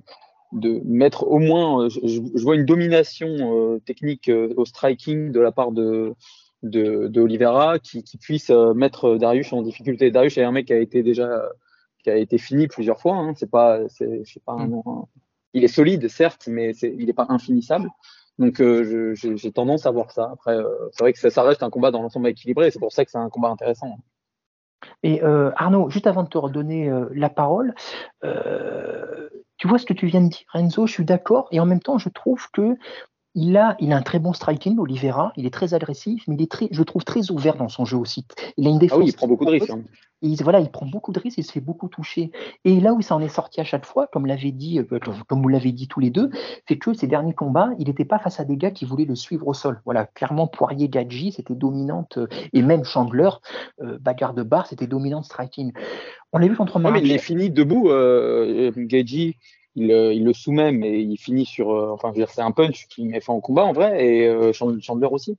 de 0.53 0.83
mettre 0.85 1.27
au 1.27 1.39
moins, 1.39 1.89
je, 1.89 2.01
je 2.03 2.43
vois 2.43 2.55
une 2.55 2.67
domination 2.67 3.29
euh, 3.29 3.79
technique 3.81 4.31
au 4.57 4.65
striking 4.67 5.33
de 5.33 5.41
la 5.41 5.53
part 5.53 5.73
de 5.73 6.15
de, 6.65 7.09
de 7.09 7.21
Oliveira 7.21 7.79
qui, 7.79 8.03
qui 8.03 8.17
puisse 8.17 8.51
euh, 8.51 8.75
mettre 8.75 9.17
Darius 9.17 9.53
en 9.53 9.63
difficulté. 9.63 10.11
Darius 10.11 10.37
est 10.39 10.43
un 10.43 10.51
mec 10.51 10.67
qui 10.67 10.73
a 10.73 10.79
été 10.79 11.03
déjà 11.03 11.49
qui 12.03 12.11
a 12.11 12.17
été 12.17 12.39
fini 12.39 12.67
plusieurs 12.69 13.01
fois. 13.01 13.17
Hein. 13.17 13.35
C'est 13.37 13.51
pas, 13.51 13.81
c'est, 13.89 14.25
pas 14.45 14.53
un, 14.53 14.67
mm. 14.67 14.83
il 15.55 15.65
est 15.65 15.69
solide 15.69 16.09
certes, 16.09 16.49
mais 16.49 16.73
il 16.77 17.07
n'est 17.07 17.13
pas 17.13 17.27
infinissable. 17.29 17.89
Donc 18.39 18.61
euh, 18.61 19.15
j'ai 19.15 19.53
tendance 19.53 19.87
à 19.87 19.91
voir 19.91 20.11
ça. 20.11 20.31
Après, 20.33 20.57
euh, 20.57 20.69
c'est 20.93 21.05
vrai 21.05 21.13
que 21.13 21.19
ça, 21.19 21.31
ça, 21.31 21.43
reste 21.43 21.63
un 21.63 21.71
combat 21.71 21.91
dans 21.91 22.03
l'ensemble 22.03 22.29
équilibré. 22.29 22.71
C'est 22.71 22.81
pour 22.81 22.93
ça 22.93 23.05
que 23.05 23.11
c'est 23.11 23.19
un 23.19 23.31
combat 23.31 23.49
intéressant. 23.49 23.97
Et 25.03 25.23
euh, 25.23 25.51
Arnaud, 25.57 25.89
juste 25.89 26.07
avant 26.07 26.25
de 26.25 26.29
te 26.29 26.37
redonner 26.37 26.91
la 27.13 27.31
parole, 27.31 27.75
tu 29.57 29.69
vois 29.69 29.79
ce 29.79 29.87
que 29.87 29.95
tu 29.95 30.07
viens 30.07 30.23
de 30.23 30.29
dire, 30.29 30.45
Renzo, 30.53 30.87
je 30.87 30.93
suis 30.93 31.05
d'accord, 31.05 31.49
et 31.53 31.61
en 31.61 31.67
même 31.67 31.81
temps, 31.81 31.97
je 31.97 32.09
trouve 32.09 32.51
que 32.53 32.77
il 33.35 33.57
a, 33.57 33.77
il 33.81 33.93
a 33.93 33.97
un 33.97 34.03
très 34.03 34.19
bon 34.19 34.33
striking, 34.33 34.79
Oliveira. 34.79 35.33
Il 35.37 35.45
est 35.47 35.53
très 35.53 35.75
agressif, 35.75 36.23
mais 36.29 36.37
il 36.37 36.43
est 36.43 36.51
très, 36.51 36.69
je 36.71 36.83
trouve 36.83 37.05
très 37.05 37.31
ouvert 37.31 37.57
dans 37.57 37.69
son 37.69 37.85
jeu 37.85 37.97
aussi. 37.97 38.27
Il 38.57 38.67
a 38.67 38.71
une 38.71 38.79
défense. 38.79 38.99
Ah 38.99 39.03
oui, 39.03 39.09
il 39.09 39.17
prend 39.17 39.27
beaucoup 39.27 39.45
de 39.45 39.51
risques. 39.51 39.71
Hein. 39.71 39.83
Il, 40.23 40.41
voilà, 40.43 40.61
il 40.61 40.71
prend 40.71 40.87
beaucoup 40.87 41.13
de 41.13 41.19
risques, 41.19 41.39
il 41.39 41.45
se 41.45 41.53
fait 41.53 41.61
beaucoup 41.61 41.89
toucher. 41.89 42.31
Et 42.65 42.81
là 42.81 42.95
où 42.95 43.03
ça 43.03 43.17
en 43.17 43.21
est 43.21 43.29
sorti 43.29 43.61
à 43.61 43.65
chaque 43.65 43.85
fois, 43.85 44.07
comme 44.07 44.25
l'avait 44.25 44.53
dit, 44.53 44.79
euh, 44.79 44.99
comme 45.27 45.43
vous 45.43 45.49
l'avez 45.49 45.73
dit 45.73 45.89
tous 45.89 46.01
les 46.01 46.11
deux, 46.11 46.31
c'est 46.69 46.79
que 46.79 46.95
ces 46.95 47.07
derniers 47.09 47.35
combats, 47.35 47.71
il 47.79 47.89
n'était 47.89 48.05
pas 48.05 48.19
face 48.19 48.39
à 48.39 48.45
des 48.45 48.57
gars 48.57 48.71
qui 48.71 48.85
voulaient 48.85 49.05
le 49.05 49.17
suivre 49.17 49.47
au 49.49 49.53
sol. 49.53 49.83
Voilà, 49.85 50.07
clairement 50.07 50.47
Poirier, 50.47 50.89
Gadji, 50.89 51.33
c'était 51.33 51.55
dominante, 51.55 52.19
euh, 52.19 52.29
et 52.53 52.63
même 52.63 52.85
Chandler, 52.85 53.31
euh, 53.83 53.99
bagarre 54.01 54.35
de 54.35 54.45
bar, 54.45 54.67
c'était 54.67 54.87
dominante 54.87 55.25
striking. 55.25 55.73
On 56.33 56.39
l'a 56.39 56.47
vu 56.47 56.57
contre 56.57 56.79
Marc. 56.79 56.95
mais 56.95 57.03
il 57.03 57.13
est 57.13 57.19
fini 57.19 57.51
debout, 57.51 57.91
euh, 57.91 58.71
Gadji 58.77 59.37
il, 59.77 59.91
euh, 59.91 60.13
il, 60.13 60.25
le 60.25 60.33
soumet, 60.33 60.73
mais 60.73 61.03
il 61.03 61.17
finit 61.17 61.47
sur. 61.47 61.71
Euh, 61.73 61.93
enfin, 61.93 62.09
je 62.09 62.19
veux 62.19 62.25
dire, 62.25 62.31
c'est 62.31 62.43
un 62.43 62.51
punch 62.51 62.87
qui 62.89 63.05
met 63.05 63.21
fin 63.21 63.33
au 63.33 63.41
combat 63.41 63.65
en 63.65 63.73
vrai, 63.73 64.05
et 64.05 64.29
euh, 64.29 64.53
Chandler 64.53 65.09
aussi. 65.11 65.39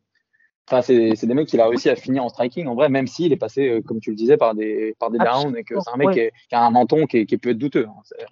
Enfin, 0.67 0.81
c'est 0.81 1.27
des 1.27 1.33
mecs 1.35 1.47
qu'il 1.47 1.61
a 1.61 1.67
réussi 1.67 1.89
à 1.91 1.95
finir 1.95 2.23
en 2.23 2.29
striking 2.29 2.65
en 2.65 2.73
vrai, 2.73 2.89
même 2.89 3.05
s'il 3.05 3.31
est 3.31 3.37
passé, 3.37 3.83
comme 3.85 3.99
tu 3.99 4.09
le 4.09 4.15
disais, 4.15 4.35
par 4.35 4.55
des, 4.55 4.95
par 4.97 5.11
des 5.11 5.19
downs 5.19 5.55
et 5.55 5.63
que 5.63 5.75
c'est 5.79 5.91
un 5.91 5.97
mec 5.97 6.33
qui, 6.49 6.55
a 6.55 6.65
un 6.65 6.71
menton 6.71 7.05
qui, 7.05 7.27
qui 7.27 7.37
peut 7.37 7.51
être 7.51 7.59
douteux. 7.59 7.85
Hein, 7.87 8.25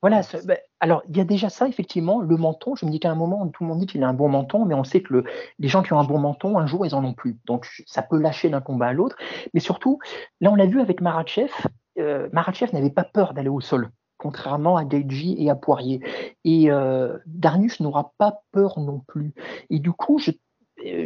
voilà, 0.00 0.22
ben, 0.44 0.56
alors 0.78 1.02
il 1.08 1.16
y 1.16 1.20
a 1.20 1.24
déjà 1.24 1.50
ça, 1.50 1.66
effectivement, 1.66 2.20
le 2.20 2.36
menton. 2.36 2.76
Je 2.76 2.86
me 2.86 2.90
dis 2.90 3.00
qu'à 3.00 3.10
un 3.10 3.16
moment, 3.16 3.48
tout 3.48 3.64
le 3.64 3.68
monde 3.68 3.80
dit 3.80 3.86
qu'il 3.86 4.02
a 4.04 4.08
un 4.08 4.14
bon 4.14 4.28
menton, 4.28 4.64
mais 4.64 4.74
on 4.74 4.84
sait 4.84 5.02
que 5.02 5.12
le, 5.12 5.24
les 5.58 5.68
gens 5.68 5.82
qui 5.82 5.92
ont 5.92 5.98
un 5.98 6.04
bon 6.04 6.18
menton, 6.18 6.56
un 6.56 6.66
jour, 6.66 6.86
ils 6.86 6.94
en 6.94 7.04
ont 7.04 7.14
plus. 7.14 7.36
Donc 7.46 7.66
ça 7.86 8.02
peut 8.02 8.18
lâcher 8.18 8.48
d'un 8.48 8.60
combat 8.60 8.86
à 8.86 8.92
l'autre. 8.92 9.16
Mais 9.54 9.60
surtout, 9.60 9.98
là, 10.40 10.52
on 10.52 10.54
l'a 10.54 10.66
vu 10.66 10.80
avec 10.80 11.00
Marachev, 11.00 11.50
euh, 11.98 12.28
Marachev 12.32 12.72
n'avait 12.72 12.90
pas 12.90 13.04
peur 13.04 13.34
d'aller 13.34 13.48
au 13.48 13.60
sol 13.60 13.90
contrairement 14.18 14.76
à 14.76 14.84
Deji 14.84 15.36
et 15.38 15.50
à 15.50 15.54
Poirier. 15.54 16.00
Et 16.44 16.70
euh, 16.70 17.16
Darnus 17.26 17.80
n'aura 17.80 18.12
pas 18.18 18.42
peur 18.52 18.78
non 18.80 19.00
plus. 19.06 19.34
Et 19.70 19.78
du 19.78 19.92
coup, 19.92 20.18
je, 20.18 20.32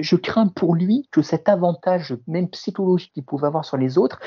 je 0.01 0.17
crains 0.17 0.49
pour 0.49 0.75
lui 0.75 1.09
que 1.11 1.23
cet 1.23 1.49
avantage, 1.49 2.17
même 2.27 2.49
psychologique 2.49 3.13
qu'il 3.13 3.25
pouvait 3.25 3.47
avoir 3.47 3.65
sur 3.65 3.77
les 3.77 3.99
autres, 3.99 4.19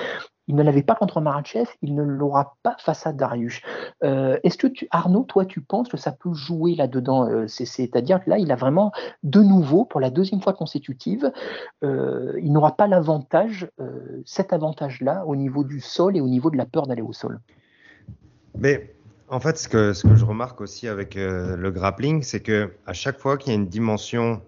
il 0.48 0.56
ne 0.56 0.64
l'avait 0.64 0.84
pas 0.84 0.96
contre 0.96 1.22
Marachev, 1.22 1.68
il 1.82 1.96
ne 1.96 2.04
l'aura 2.04 2.56
pas 2.62 2.76
face 2.80 3.08
à 3.08 3.14
Darius. 3.14 3.62
Euh, 4.04 4.38
Est-ce 4.44 4.58
que 4.58 4.68
Arnaud, 4.92 5.24
toi, 5.24 5.46
tu 5.46 5.62
penses 5.62 5.90
que 5.90 5.98
ça 5.98 6.12
peut 6.12 6.34
jouer 6.34 6.76
là-dedans 6.76 7.28
euh, 7.28 7.48
C'est-à-dire 7.48 8.24
que 8.24 8.30
là, 8.30 8.38
il 8.38 8.52
a 8.52 8.56
vraiment 8.56 8.92
de 9.24 9.42
nouveau, 9.42 9.86
pour 9.86 10.00
la 10.00 10.12
deuxième 10.12 10.42
fois 10.42 10.54
consécutive, 10.54 11.32
euh, 11.84 12.40
il 12.44 12.52
n'aura 12.52 12.76
pas 12.76 12.88
l'avantage, 12.88 13.70
euh, 13.80 14.22
cet 14.26 14.54
avantage-là, 14.54 15.26
au 15.26 15.36
niveau 15.36 15.64
du 15.64 15.80
sol 15.80 16.16
et 16.16 16.22
au 16.22 16.28
niveau 16.28 16.52
de 16.52 16.58
la 16.58 16.66
peur 16.66 16.86
d'aller 16.86 17.02
au 17.02 17.14
sol? 17.14 17.40
Mais 18.58 18.94
en 19.28 19.40
fait, 19.40 19.58
ce 19.58 19.68
que, 19.68 19.94
ce 19.94 20.08
que 20.08 20.16
je 20.16 20.26
remarque 20.26 20.62
aussi 20.62 20.88
avec 20.88 21.18
euh, 21.18 21.56
le 21.56 21.72
grappling, 21.72 22.22
c'est 22.24 22.40
que 22.40 22.72
à 22.86 22.94
chaque 22.94 23.20
fois 23.20 23.38
qu'il 23.38 23.52
y 23.52 23.56
a 23.56 23.60
une 23.60 23.68
dimension 23.68 24.42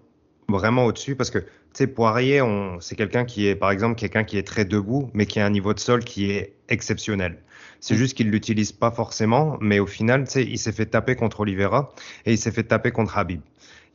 vraiment 0.48 0.86
au-dessus, 0.86 1.14
parce 1.14 1.30
que 1.30 1.38
tu 1.38 1.84
sais, 1.84 1.86
Poirier, 1.86 2.42
c'est 2.80 2.96
quelqu'un 2.96 3.24
qui 3.24 3.46
est, 3.46 3.54
par 3.54 3.70
exemple, 3.70 3.96
quelqu'un 3.96 4.24
qui 4.24 4.38
est 4.38 4.46
très 4.46 4.64
debout, 4.64 5.10
mais 5.12 5.26
qui 5.26 5.38
a 5.38 5.46
un 5.46 5.50
niveau 5.50 5.74
de 5.74 5.78
sol 5.78 6.02
qui 6.02 6.30
est 6.30 6.54
exceptionnel. 6.68 7.38
C'est 7.80 7.94
mm. 7.94 7.98
juste 7.98 8.16
qu'il 8.16 8.30
l'utilise 8.30 8.72
pas 8.72 8.90
forcément, 8.90 9.58
mais 9.60 9.78
au 9.78 9.86
final, 9.86 10.24
tu 10.24 10.30
sais, 10.30 10.44
il 10.44 10.58
s'est 10.58 10.72
fait 10.72 10.86
taper 10.86 11.14
contre 11.14 11.40
Oliveira 11.40 11.90
et 12.24 12.32
il 12.32 12.38
s'est 12.38 12.50
fait 12.50 12.64
taper 12.64 12.90
contre 12.90 13.18
Habib. 13.18 13.40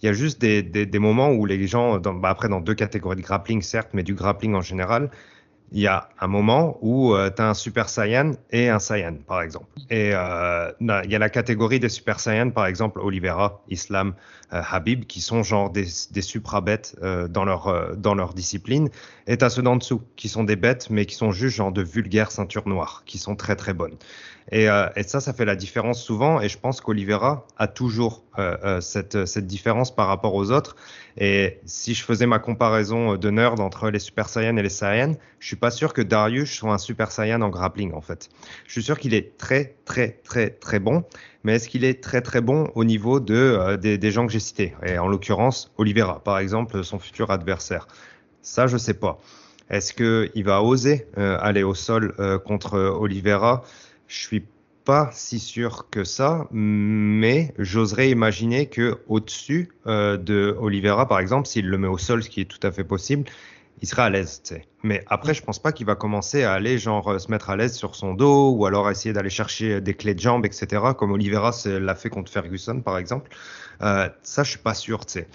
Il 0.02 0.06
y 0.06 0.10
a 0.10 0.14
juste 0.14 0.40
des, 0.40 0.62
des, 0.62 0.86
des 0.86 1.00
moments 1.00 1.32
où 1.32 1.46
les 1.46 1.66
gens, 1.66 1.98
dans, 1.98 2.14
bah 2.14 2.30
après 2.30 2.50
dans 2.50 2.60
deux 2.60 2.74
catégories 2.76 3.16
de 3.16 3.22
grappling 3.22 3.62
certes, 3.62 3.90
mais 3.94 4.04
du 4.04 4.14
grappling 4.14 4.54
en 4.54 4.62
général, 4.62 5.10
il 5.74 5.82
y 5.82 5.88
a 5.88 6.08
un 6.22 6.28
moment 6.28 6.78
où 6.82 7.16
euh, 7.16 7.32
tu 7.36 7.42
as 7.42 7.50
un 7.50 7.54
Super 7.56 7.90
Saiyan 7.90 8.34
et 8.52 8.70
un 8.70 8.78
Saiyan, 8.78 9.16
par 9.28 9.42
exemple. 9.42 9.66
Et 9.90 10.12
euh, 10.14 10.72
il 10.80 11.12
y 11.12 11.16
a 11.16 11.20
la 11.20 11.30
catégorie 11.30 11.80
des 11.80 11.90
Super 11.90 12.20
Saiyan, 12.20 12.52
par 12.52 12.68
exemple, 12.68 13.00
Oliveira, 13.00 13.64
Islam, 13.70 14.14
euh, 14.54 14.62
Habib, 14.70 15.06
qui 15.06 15.20
sont 15.20 15.42
genre 15.42 15.72
des, 15.72 15.88
des 16.12 16.22
supra-bêtes 16.22 16.96
euh, 17.02 17.28
dans, 17.28 17.44
leur, 17.44 17.98
dans 17.98 18.14
leur 18.14 18.36
discipline. 18.36 18.90
Et 19.26 19.36
tu 19.38 19.44
as 19.44 19.50
ceux 19.50 19.64
d'en 19.64 19.76
dessous, 19.76 20.04
qui 20.16 20.30
sont 20.30 20.44
des 20.44 20.56
bêtes, 20.56 20.92
mais 20.92 21.08
qui 21.08 21.16
sont 21.16 21.32
juste 21.32 21.56
genre 21.56 21.72
de 21.72 21.82
vulgaires 21.82 22.30
ceintures 22.30 22.68
noires, 22.68 23.02
qui 23.08 23.18
sont 23.18 23.36
très 23.36 23.56
très 23.56 23.74
bonnes. 23.74 23.96
Et, 24.52 24.66
et 24.66 25.04
ça, 25.04 25.20
ça 25.20 25.34
fait 25.34 25.46
la 25.46 25.56
différence 25.56 26.02
souvent. 26.02 26.42
Et 26.42 26.50
je 26.50 26.58
pense 26.58 26.82
qu'Oliveira 26.82 27.48
a 27.58 27.68
toujours 27.68 28.24
cette, 28.82 29.26
cette 29.26 29.48
différence 29.48 29.96
par 29.96 30.08
rapport 30.08 30.34
aux 30.36 30.52
autres. 30.52 30.76
Et 31.18 31.60
si 31.66 31.94
je 31.94 32.04
faisais 32.04 32.26
ma 32.26 32.40
comparaison 32.40 33.16
de 33.16 33.30
nerd 33.30 33.60
entre 33.60 33.90
les 33.90 34.00
Super 34.00 34.30
Saiyan 34.30 34.58
et 34.58 34.64
les 34.64 34.70
Saiyans, 34.70 35.16
je 35.40 35.48
suis 35.48 35.56
pas 35.56 35.72
sûr 35.72 35.94
que 35.94 36.02
Darius 36.02 36.52
soit 36.52 36.74
un 36.74 36.78
Super 36.78 37.12
Saiyan 37.12 37.42
en 37.42 37.50
grappling 37.50 37.94
en 37.94 38.02
fait. 38.02 38.30
Je 38.66 38.72
suis 38.72 38.84
sûr 38.84 38.98
qu'il 38.98 39.14
est 39.14 39.38
très 39.38 39.76
très 39.86 40.20
très 40.24 40.50
très 40.50 40.80
bon, 40.80 41.04
mais 41.44 41.56
est-ce 41.56 41.70
qu'il 41.70 41.84
est 41.84 42.02
très 42.02 42.22
très 42.22 42.42
bon 42.42 42.72
au 42.76 42.84
niveau 42.84 43.20
de 43.20 43.36
euh, 43.36 43.78
des, 43.78 44.12
gens 44.12 44.26
que 44.26 44.32
j'ai 44.32 44.40
cités? 44.40 44.76
Et 44.86 44.98
en 44.98 45.08
l'occurrence, 45.08 45.72
Oliveira, 45.78 46.24
par 46.24 46.40
exemple, 46.40 46.84
son 46.84 47.00
futur 47.00 47.30
adversaire. 47.30 47.88
Ça, 48.42 48.68
je 48.68 48.78
sais 48.78 48.94
pas. 48.94 49.20
Est-ce 49.70 49.94
qu'il 49.94 50.44
va 50.44 50.62
oser 50.62 51.08
euh, 51.18 51.38
aller 51.40 51.64
au 51.64 51.74
sol 51.74 52.16
euh, 52.20 52.38
contre 52.38 52.78
Oliveira 52.80 53.64
Je 54.08 54.20
suis 54.20 54.46
pas 54.86 55.10
si 55.14 55.40
sûr 55.40 55.88
que 55.90 56.04
ça, 56.04 56.48
mais 56.52 57.54
j'oserais 57.58 58.10
imaginer 58.10 58.68
que 58.68 59.00
au-dessus 59.08 59.70
euh, 59.88 60.18
de 60.18 60.56
Oliveira, 60.60 61.08
par 61.08 61.20
exemple, 61.20 61.48
s'il 61.48 61.68
le 61.68 61.78
met 61.78 61.88
au 61.88 61.98
sol, 61.98 62.24
ce 62.24 62.30
qui 62.30 62.42
est 62.42 62.46
tout 62.46 62.66
à 62.66 62.72
fait 62.72 62.84
possible, 62.84 63.30
il 63.82 63.88
sera 63.88 64.06
à 64.06 64.10
l'aise. 64.10 64.42
Mais 64.84 65.04
après, 65.08 65.34
je 65.34 65.44
pense 65.44 65.60
pas 65.60 65.72
qu'il 65.72 65.86
va 65.86 65.96
commencer 65.96 66.44
à 66.44 66.54
aller 66.54 66.78
genre 66.78 67.10
euh, 67.10 67.20
se 67.20 67.30
mettre 67.32 67.50
à 67.50 67.56
l'aise 67.56 67.76
sur 67.76 67.96
son 67.96 68.14
dos 68.14 68.52
ou 68.52 68.66
alors 68.66 68.90
essayer 68.90 69.14
d'aller 69.14 69.30
chercher 69.30 69.82
des 69.82 69.94
clés 69.94 70.16
de 70.16 70.20
jambes, 70.20 70.46
etc. 70.46 70.82
Comme 70.98 71.12
Oliveira 71.12 71.52
l'a 71.66 71.96
fait 71.96 72.10
contre 72.10 72.32
Ferguson, 72.32 72.82
par 72.82 72.98
exemple. 72.98 73.32
Euh, 73.82 74.10
ça, 74.22 74.44
je 74.44 74.52
suis 74.52 74.60
pas 74.60 74.74
sûr. 74.74 75.02
sais. 75.08 75.28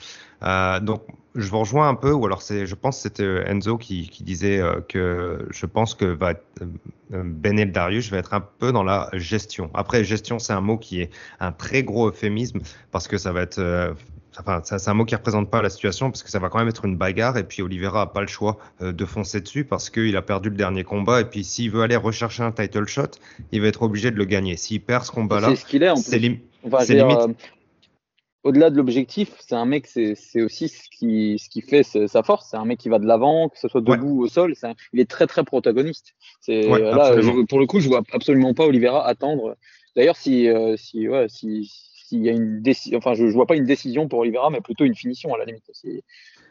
Euh, 0.42 0.80
donc, 0.80 1.02
je 1.34 1.48
vous 1.50 1.60
rejoins 1.60 1.88
un 1.88 1.94
peu, 1.94 2.12
ou 2.12 2.26
alors 2.26 2.42
c'est, 2.42 2.66
je 2.66 2.74
pense 2.74 2.96
que 2.96 3.02
c'était 3.02 3.22
euh, 3.22 3.46
Enzo 3.46 3.78
qui, 3.78 4.08
qui 4.08 4.22
disait 4.24 4.58
euh, 4.58 4.80
que 4.80 5.46
je 5.50 5.66
pense 5.66 5.94
que 5.94 6.04
va 6.04 6.34
Benel 7.10 7.72
Darius 7.72 8.10
va 8.10 8.18
être 8.18 8.34
un 8.34 8.40
peu 8.40 8.72
dans 8.72 8.82
la 8.82 9.08
gestion. 9.14 9.70
Après, 9.74 10.04
gestion, 10.04 10.38
c'est 10.38 10.52
un 10.52 10.60
mot 10.60 10.76
qui 10.76 11.00
est 11.00 11.10
un 11.40 11.52
très 11.52 11.82
gros 11.82 12.08
euphémisme 12.08 12.60
parce 12.90 13.08
que 13.08 13.16
ça 13.18 13.32
va 13.32 13.42
être 13.42 13.94
Enfin, 14.38 14.60
c'est 14.62 14.88
un 14.88 14.94
mot 14.94 15.04
qui 15.04 15.16
représente 15.16 15.50
pas 15.50 15.62
la 15.62 15.70
situation 15.70 16.12
parce 16.12 16.22
que 16.22 16.30
ça 16.30 16.38
va 16.38 16.48
quand 16.48 16.58
même 16.58 16.68
être 16.68 16.84
une 16.84 16.96
bagarre 16.96 17.38
et 17.38 17.42
puis 17.42 17.60
Oliveira 17.60 18.02
a 18.02 18.06
pas 18.06 18.20
le 18.20 18.28
choix 18.28 18.58
de 18.80 19.04
foncer 19.04 19.40
dessus 19.40 19.64
parce 19.64 19.90
qu'il 19.90 20.16
a 20.16 20.22
perdu 20.22 20.48
le 20.50 20.54
dernier 20.54 20.84
combat 20.84 21.22
et 21.22 21.24
puis 21.24 21.42
s'il 21.42 21.72
veut 21.72 21.82
aller 21.82 21.96
rechercher 21.96 22.44
un 22.44 22.52
title 22.52 22.86
shot, 22.86 23.10
il 23.50 23.62
va 23.62 23.66
être 23.66 23.82
obligé 23.82 24.12
de 24.12 24.16
le 24.16 24.26
gagner. 24.26 24.56
S'il 24.56 24.80
perd 24.80 25.04
ce 25.04 25.10
combat-là, 25.10 25.48
c'est 25.48 25.56
ce 25.56 25.64
qu'il 25.64 25.82
est. 25.82 25.96
C'est 25.96 26.18
limite 26.18 26.44
au-delà 28.44 28.70
de 28.70 28.76
l'objectif, 28.76 29.34
c'est 29.40 29.54
un 29.54 29.64
mec, 29.66 29.86
c'est 29.86 30.42
aussi 30.42 30.68
ce 30.68 30.88
qui, 30.90 31.38
ce 31.38 31.48
qui 31.48 31.60
fait 31.60 31.82
sa 31.82 32.22
force. 32.22 32.48
C'est 32.50 32.56
un 32.56 32.64
mec 32.64 32.78
qui 32.78 32.88
va 32.88 32.98
de 32.98 33.06
l'avant, 33.06 33.48
que 33.48 33.58
ce 33.58 33.68
soit 33.68 33.80
debout 33.80 34.20
ou 34.20 34.22
au 34.22 34.28
sol. 34.28 34.54
il 34.92 35.00
est 35.00 35.10
très 35.10 35.26
très 35.26 35.44
protagoniste. 35.44 36.14
C'est 36.40 36.62
là, 36.62 37.16
pour 37.48 37.58
le 37.58 37.66
coup, 37.66 37.80
je 37.80 37.88
vois 37.88 38.02
absolument 38.12 38.54
pas 38.54 38.66
Oliveira 38.66 39.06
attendre. 39.06 39.56
D'ailleurs, 39.96 40.16
si, 40.16 40.48
euh, 40.48 40.76
si, 40.76 41.08
ouais, 41.08 41.26
si, 41.28 41.70
s'il 42.08 42.22
y 42.22 42.28
a 42.28 42.32
une 42.32 42.62
décision, 42.62 42.98
enfin, 42.98 43.14
je, 43.14 43.26
je 43.26 43.32
vois 43.32 43.46
pas 43.46 43.56
une 43.56 43.66
décision 43.66 44.08
pour 44.08 44.20
Oliveira, 44.20 44.50
mais 44.50 44.60
plutôt 44.60 44.84
une 44.84 44.94
finition 44.94 45.34
à 45.34 45.38
la 45.38 45.44
limite. 45.44 45.70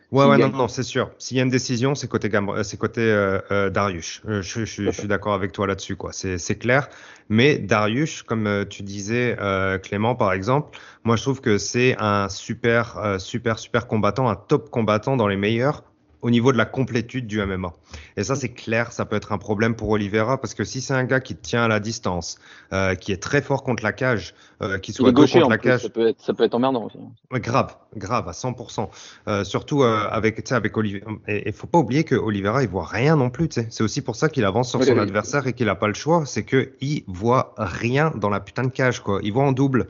Ouais, 0.10 0.26
ouais, 0.26 0.38
non, 0.38 0.50
non, 0.50 0.68
c'est 0.70 0.84
sûr. 0.84 1.12
S'il 1.18 1.36
y 1.36 1.42
a 1.42 1.44
une 1.44 1.50
décision, 1.50 1.94
c'est 1.94 2.08
côté, 2.08 2.30
euh, 2.34 2.64
c'est 2.64 2.78
côté 2.78 3.02
euh, 3.02 3.40
euh, 3.52 3.70
Darius. 3.70 4.22
Je, 4.26 4.42
je, 4.42 4.64
je, 4.64 4.90
suis 4.90 5.08
d'accord 5.08 5.34
avec 5.34 5.52
toi 5.52 5.68
là-dessus, 5.68 5.98
quoi. 5.98 6.12
C'est 6.14 6.58
clair. 6.58 6.88
Mais 7.28 7.58
Darius, 7.58 8.24
comme 8.24 8.66
tu 8.70 8.84
disais, 8.84 9.38
Clément, 9.84 10.16
par 10.16 10.32
exemple, 10.32 10.78
moi, 11.04 11.18
je 11.18 11.24
trouve 11.24 11.42
que 11.42 11.58
c'est 11.58 11.98
un 12.00 12.30
super, 12.30 13.18
super, 13.20 13.60
super 13.60 13.88
combattant, 13.88 14.30
un 14.30 14.36
top 14.36 14.70
combattant 14.70 15.18
dans 15.18 15.28
les 15.28 15.36
meilleurs 15.36 15.84
au 16.22 16.30
niveau 16.30 16.52
de 16.52 16.58
la 16.58 16.66
complétude 16.66 17.28
du 17.28 17.44
MMA. 17.44 17.74
Et 18.16 18.24
ça, 18.24 18.36
c'est 18.36 18.50
clair, 18.50 18.92
ça 18.92 19.06
peut 19.06 19.16
être 19.16 19.32
un 19.32 19.38
problème 19.38 19.76
pour 19.76 19.90
Oliveira 19.90 20.40
parce 20.40 20.54
que 20.54 20.64
si 20.64 20.82
c'est 20.82 20.94
un 20.94 21.04
gars 21.04 21.20
qui 21.20 21.36
tient 21.36 21.64
à 21.64 21.68
la 21.68 21.80
distance, 21.80 22.40
euh, 22.74 22.96
qui 22.96 23.12
est 23.12 23.22
très 23.22 23.42
fort 23.42 23.64
contre 23.64 23.84
la 23.84 23.94
cage, 23.94 24.34
euh, 24.62 24.78
qui 24.80 24.94
soit 24.94 25.12
gaucher 25.12 25.40
contre 25.40 25.52
la 25.52 25.58
cage, 25.58 25.84
ça 25.84 25.90
peut 25.90 26.08
être, 26.08 26.20
ça 26.20 26.34
peut 26.34 26.44
être 26.44 26.56
emmerdant 26.56 26.86
aussi. 26.86 26.98
grave, 27.34 27.76
grave 27.96 28.28
à 28.28 28.32
100%. 28.32 28.90
Euh, 29.28 29.44
surtout 29.44 29.84
euh, 29.84 30.08
avec, 30.10 30.36
tu 30.36 30.50
sais, 30.50 30.56
avec 30.56 30.76
Oliveira. 30.76 31.12
Et 31.28 31.48
il 31.48 31.54
faut 31.54 31.68
pas 31.68 31.80
oublier 31.80 32.04
que 32.04 32.16
Oliveira, 32.16 32.64
il 32.64 32.70
voit 32.70 32.86
rien 32.86 33.16
non 33.16 33.30
plus. 33.30 33.50
Tu 33.50 33.62
sais, 33.62 33.68
c'est 33.70 33.84
aussi 33.84 34.02
pour 34.02 34.16
ça 34.16 34.30
qu'il 34.30 34.46
avance 34.46 34.70
sur 34.70 34.84
son 34.84 34.98
adversaire 34.98 35.48
et 35.48 35.54
qu'il 35.54 35.70
a 35.70 35.76
pas 35.76 35.88
le 35.88 35.94
choix, 35.94 36.26
c'est 36.26 36.44
que 36.44 36.72
il 36.82 37.04
voit 37.08 37.54
rien 37.58 38.12
dans 38.16 38.30
la 38.30 38.40
putain 38.40 38.64
de 38.64 38.72
cage, 38.72 39.02
quoi. 39.02 39.20
Il 39.24 39.34
voit 39.34 39.44
en 39.44 39.52
double. 39.52 39.88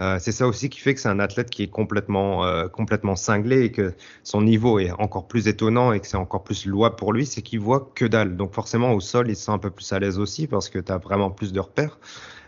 Euh, 0.00 0.16
c'est 0.18 0.32
ça 0.32 0.46
aussi 0.46 0.70
qui 0.70 0.80
fait 0.80 0.94
que 0.94 1.00
c'est 1.00 1.08
un 1.08 1.20
athlète 1.20 1.50
qui 1.50 1.62
est 1.62 1.68
complètement, 1.68 2.44
euh, 2.44 2.68
complètement 2.68 3.16
cinglé 3.16 3.64
et 3.64 3.72
que 3.72 3.92
son 4.22 4.40
niveau 4.40 4.78
est 4.78 4.92
encore 4.92 5.28
plus 5.28 5.46
étonnant 5.46 5.92
et 5.92 6.00
que 6.00 6.06
c'est 6.06 6.16
encore 6.16 6.42
plus 6.42 6.64
louable 6.64 6.96
pour 6.96 7.12
lui, 7.12 7.26
c'est 7.26 7.42
qu'il 7.42 7.60
voit 7.60 7.90
que 7.94 8.06
dalle. 8.06 8.36
Donc 8.36 8.54
forcément 8.54 8.92
au 8.92 9.00
sol, 9.00 9.28
il 9.28 9.36
se 9.36 9.44
sent 9.44 9.52
un 9.52 9.58
peu 9.58 9.70
plus 9.70 9.92
à 9.92 9.98
l'aise 9.98 10.18
aussi 10.18 10.46
parce 10.46 10.70
que 10.70 10.78
tu 10.78 10.90
as 10.90 10.98
vraiment 10.98 11.30
plus 11.30 11.52
de 11.52 11.60
repères. 11.60 11.98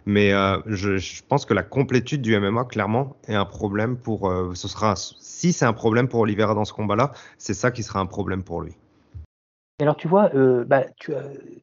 Mais 0.05 0.33
euh, 0.33 0.59
je, 0.67 0.99
je, 0.99 1.23
pense 1.23 1.45
que 1.45 1.55
la 1.55 1.63
complétude 1.63 2.23
du 2.23 2.39
MMA, 2.39 2.65
clairement, 2.65 3.17
est 3.29 3.35
un 3.35 3.45
problème 3.45 3.97
pour. 3.97 4.29
Euh, 4.29 4.53
ce 4.55 4.69
sera, 4.69 4.95
si 4.97 5.53
c'est 5.53 5.65
un 5.65 5.73
problème 5.73 6.09
pour 6.09 6.21
Oliveira 6.21 6.55
dans 6.55 6.65
ce 6.65 6.73
combat-là, 6.73 7.13
c'est 7.39 7.55
ça 7.55 7.71
qui 7.71 7.83
sera 7.83 8.01
un 8.01 8.07
problème 8.07 8.43
pour 8.43 8.63
lui 8.63 8.75
alors 9.81 9.97
tu 9.97 10.07
vois, 10.07 10.31
euh, 10.35 10.65
bah, 10.65 10.85
tu, 10.97 11.13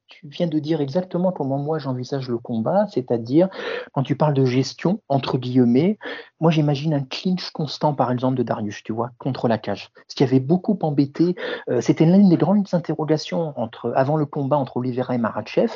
tu, 0.08 0.28
viens 0.28 0.48
de 0.48 0.60
dire 0.60 0.82
exactement 0.82 1.32
comment 1.32 1.58
moi 1.58 1.80
j'envisage 1.80 2.28
le 2.28 2.38
combat, 2.38 2.86
c'est-à-dire 2.88 3.50
quand 3.94 4.04
tu 4.04 4.16
parles 4.16 4.34
de 4.34 4.46
gestion, 4.46 5.00
entre 5.08 5.38
guillemets, 5.38 5.98
moi 6.40 6.52
j'imagine 6.52 6.94
un 6.94 7.04
clinch 7.04 7.52
constant 7.52 7.94
par 7.94 8.12
exemple 8.12 8.36
de 8.36 8.44
Darius, 8.44 8.84
tu 8.84 8.92
vois, 8.92 9.12
contre 9.20 9.48
la 9.48 9.58
cage. 9.58 9.92
Ce 10.08 10.16
qui 10.16 10.24
avait 10.24 10.40
beaucoup 10.40 10.78
embêté, 10.82 11.36
euh, 11.70 11.82
c'était 11.82 12.06
l'une 12.06 12.30
des 12.30 12.38
grandes 12.38 12.68
interrogations 12.74 13.54
entre, 13.58 13.94
avant 13.96 14.18
le 14.18 14.26
combat 14.26 14.58
entre 14.58 14.78
Oliveira 14.78 15.16
et 15.16 15.18
Maratchev, 15.20 15.72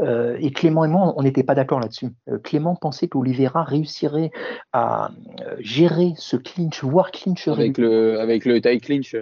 euh, 0.00 0.36
et 0.40 0.50
Clément 0.50 0.84
et 0.84 0.88
moi 0.88 1.14
on 1.16 1.22
n'était 1.22 1.44
pas 1.44 1.54
d'accord 1.54 1.80
là-dessus. 1.80 2.08
Euh, 2.28 2.38
Clément 2.38 2.74
pensait 2.74 3.08
qu'Oliveira 3.08 3.62
réussirait 3.62 4.30
à 4.72 5.10
euh, 5.42 5.56
gérer 5.60 6.14
ce 6.16 6.36
clinch, 6.36 6.82
voire 6.82 7.10
clinch 7.10 7.46
avec 7.46 7.78
le, 7.78 8.18
avec 8.20 8.44
le 8.44 8.60
tie 8.60 8.80
clinch. 8.80 9.14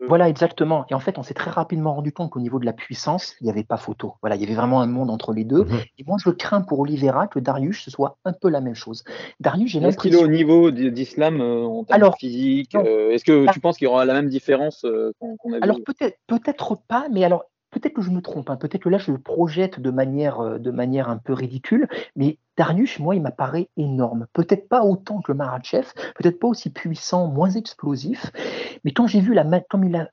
Voilà, 0.00 0.28
exactement. 0.28 0.84
Et 0.90 0.94
en 0.94 1.00
fait, 1.00 1.18
on 1.18 1.22
s'est 1.22 1.34
très 1.34 1.50
rapidement 1.50 1.94
rendu 1.94 2.12
compte 2.12 2.30
qu'au 2.30 2.40
niveau 2.40 2.58
de 2.58 2.66
la 2.66 2.72
puissance, 2.72 3.34
il 3.40 3.44
n'y 3.44 3.50
avait 3.50 3.64
pas 3.64 3.76
photo. 3.76 4.14
Voilà, 4.20 4.36
il 4.36 4.42
y 4.42 4.44
avait 4.44 4.54
vraiment 4.54 4.80
un 4.80 4.86
monde 4.86 5.10
entre 5.10 5.32
les 5.32 5.44
deux. 5.44 5.64
Mhm. 5.64 5.80
Et 5.98 6.04
moi, 6.06 6.16
je 6.22 6.30
crains 6.30 6.60
pour 6.60 6.80
Oliveira 6.80 7.26
que 7.26 7.38
Darius 7.38 7.82
ce 7.82 7.90
soit 7.90 8.18
un 8.24 8.32
peu 8.32 8.48
la 8.50 8.60
même 8.60 8.74
chose. 8.74 9.04
Darius, 9.40 9.70
j'ai 9.70 9.80
l'impression. 9.80 10.10
Est-ce 10.10 10.16
qu'il 10.16 10.20
est 10.20 10.24
au 10.24 10.28
niveau 10.28 10.70
d'Islam 10.70 11.40
euh, 11.40 11.64
en 11.64 11.84
termes 11.84 12.02
alors, 12.02 12.16
physique 12.18 12.74
euh, 12.74 13.10
Est-ce 13.10 13.24
que 13.24 13.50
tu 13.52 13.60
penses 13.60 13.78
qu'il 13.78 13.86
y 13.86 13.88
aura 13.88 14.04
la 14.04 14.14
même 14.14 14.28
différence 14.28 14.84
euh, 14.84 15.12
qu'on 15.18 15.52
a 15.52 15.58
Alors 15.62 15.78
peut-être, 15.84 16.18
peut-être 16.26 16.76
pas, 16.88 17.08
mais 17.10 17.24
alors 17.24 17.44
peut-être 17.78 17.94
que 17.94 18.02
je 18.02 18.10
me 18.10 18.22
trompe, 18.22 18.50
hein. 18.50 18.56
peut-être 18.56 18.82
que 18.82 18.88
là 18.88 18.98
je 18.98 19.12
le 19.12 19.18
projette 19.18 19.80
de 19.80 19.90
manière, 19.90 20.58
de 20.58 20.70
manière 20.70 21.08
un 21.08 21.18
peu 21.18 21.32
ridicule, 21.32 21.88
mais 22.14 22.38
Darius, 22.56 22.98
moi, 23.00 23.14
il 23.14 23.20
m'apparaît 23.20 23.68
énorme. 23.76 24.26
Peut-être 24.32 24.66
pas 24.66 24.82
autant 24.82 25.20
que 25.20 25.32
Marachev, 25.32 25.88
peut-être 26.14 26.40
pas 26.40 26.48
aussi 26.48 26.70
puissant, 26.70 27.28
moins 27.28 27.50
explosif, 27.50 28.32
mais 28.84 28.92
quand 28.92 29.06
j'ai 29.06 29.20
vu 29.20 29.34
la, 29.34 29.44
comme 29.68 29.84
il 29.84 29.94
a, 29.94 30.08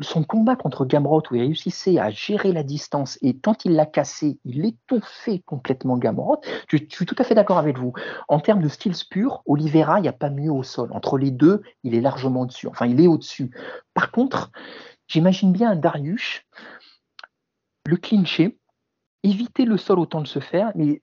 son 0.00 0.22
combat 0.22 0.56
contre 0.56 0.84
Gamrot, 0.84 1.22
où 1.30 1.34
il 1.34 1.40
réussissait 1.40 1.98
à 1.98 2.10
gérer 2.10 2.52
la 2.52 2.62
distance, 2.62 3.18
et 3.22 3.36
quand 3.36 3.64
il 3.64 3.72
l'a 3.72 3.86
cassé, 3.86 4.38
il 4.44 4.64
étouffait 4.64 5.40
complètement 5.44 5.96
Gamrot, 5.96 6.40
je, 6.68 6.76
suis 6.76 7.06
tout 7.06 7.16
à 7.18 7.24
fait 7.24 7.34
d'accord 7.34 7.58
avec 7.58 7.78
vous. 7.78 7.92
En 8.28 8.40
termes 8.40 8.62
de 8.62 8.68
skills 8.68 9.04
purs, 9.10 9.42
Oliveira, 9.46 9.98
il 9.98 10.02
n'y 10.02 10.08
a 10.08 10.12
pas 10.12 10.30
mieux 10.30 10.52
au 10.52 10.62
sol. 10.62 10.90
Entre 10.92 11.18
les 11.18 11.30
deux, 11.30 11.62
il 11.82 11.94
est 11.94 12.00
largement 12.00 12.42
au-dessus. 12.42 12.68
Enfin, 12.68 12.86
il 12.86 13.00
est 13.00 13.06
au-dessus. 13.06 13.50
Par 13.94 14.10
contre, 14.10 14.50
j'imagine 15.08 15.52
bien 15.52 15.70
un 15.72 15.76
Darius 15.76 16.44
le 17.88 17.96
clincher, 17.96 18.58
éviter 19.22 19.64
le 19.64 19.78
sol 19.78 19.98
autant 19.98 20.20
de 20.20 20.26
se 20.26 20.40
faire, 20.40 20.72
mais 20.74 21.00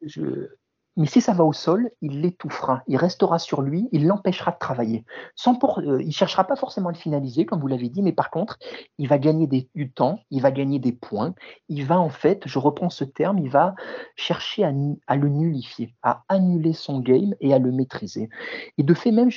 mais 0.97 1.07
si 1.07 1.19
ça 1.19 1.33
va 1.33 1.43
au 1.43 1.51
sol, 1.51 1.91
il 2.01 2.21
l'étouffera, 2.21 2.81
il 2.87 2.95
restera 2.95 3.37
sur 3.37 3.61
lui, 3.61 3.89
il 3.91 4.07
l'empêchera 4.07 4.51
de 4.51 4.57
travailler. 4.57 5.03
Sans 5.35 5.55
pour, 5.55 5.79
euh, 5.79 6.01
il 6.01 6.13
cherchera 6.13 6.45
pas 6.45 6.55
forcément 6.55 6.87
à 6.87 6.93
le 6.93 6.97
finaliser, 6.97 7.45
comme 7.45 7.59
vous 7.59 7.67
l'avez 7.67 7.89
dit, 7.89 8.01
mais 8.01 8.13
par 8.13 8.29
contre, 8.29 8.57
il 8.97 9.09
va 9.09 9.17
gagner 9.17 9.45
des, 9.45 9.69
du 9.75 9.91
temps, 9.91 10.21
il 10.31 10.41
va 10.41 10.51
gagner 10.51 10.79
des 10.79 10.93
points, 10.93 11.35
il 11.67 11.85
va 11.85 11.99
en 11.99 12.07
fait, 12.07 12.43
je 12.45 12.59
reprends 12.59 12.89
ce 12.89 13.03
terme, 13.03 13.39
il 13.39 13.49
va 13.49 13.75
chercher 14.15 14.63
à, 14.63 14.71
à 15.07 15.17
le 15.17 15.27
nullifier, 15.27 15.93
à 16.01 16.23
annuler 16.29 16.71
son 16.71 17.01
game 17.01 17.35
et 17.41 17.53
à 17.53 17.59
le 17.59 17.73
maîtriser. 17.73 18.29
Et 18.77 18.83
de 18.83 18.93
fait 18.93 19.11
même, 19.11 19.31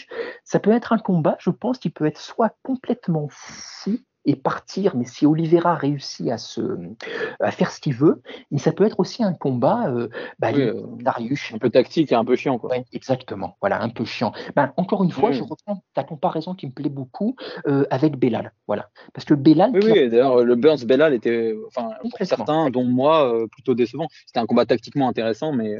ça 0.44 0.60
peut 0.60 0.70
être 0.70 0.92
un 0.92 0.98
combat, 0.98 1.36
je 1.40 1.50
pense, 1.50 1.78
qui 1.78 1.90
peut 1.90 2.06
être 2.06 2.20
soit 2.20 2.54
complètement 2.62 3.26
fou, 3.30 3.98
et 4.24 4.36
partir. 4.36 4.96
Mais 4.96 5.04
si 5.04 5.26
Oliveira 5.26 5.74
réussit 5.74 6.28
à, 6.28 6.38
se, 6.38 6.60
à 7.40 7.50
faire 7.50 7.70
ce 7.70 7.80
qu'il 7.80 7.94
veut, 7.94 8.22
ça 8.56 8.72
peut 8.72 8.84
être 8.84 9.00
aussi 9.00 9.22
un 9.22 9.32
combat 9.32 9.88
euh, 9.88 10.08
bah, 10.38 10.52
euh, 10.54 10.82
Darius. 11.00 11.52
Un 11.54 11.58
peu 11.58 11.70
tactique 11.70 12.12
et 12.12 12.14
un 12.14 12.24
peu 12.24 12.36
chiant. 12.36 12.58
Quoi. 12.58 12.76
exactement, 12.92 13.56
voilà, 13.60 13.82
un 13.82 13.88
peu 13.88 14.04
chiant. 14.04 14.32
Ben, 14.54 14.72
encore 14.76 15.04
une 15.04 15.10
fois, 15.10 15.32
je 15.32 15.42
reprends 15.42 15.82
ta 15.94 16.04
comparaison 16.04 16.54
qui 16.54 16.66
me 16.66 16.72
plaît 16.72 16.90
beaucoup 16.90 17.36
euh, 17.66 17.84
avec 17.90 18.16
Bellal. 18.16 18.52
Voilà. 18.66 18.90
Parce 19.14 19.24
que 19.24 19.34
Bellal. 19.34 19.70
Oui, 19.72 19.80
oui 19.84 20.08
d'ailleurs, 20.08 20.44
le 20.44 20.54
Burns 20.56 20.84
Bellal 20.84 21.14
était, 21.14 21.54
enfin, 21.68 21.90
pour 22.02 22.26
certains, 22.26 22.70
dont 22.70 22.84
moi, 22.84 23.32
plutôt 23.50 23.74
décevant. 23.74 24.08
C'était 24.26 24.40
un 24.40 24.46
combat 24.46 24.66
tactiquement 24.66 25.08
intéressant, 25.08 25.52
mais 25.52 25.76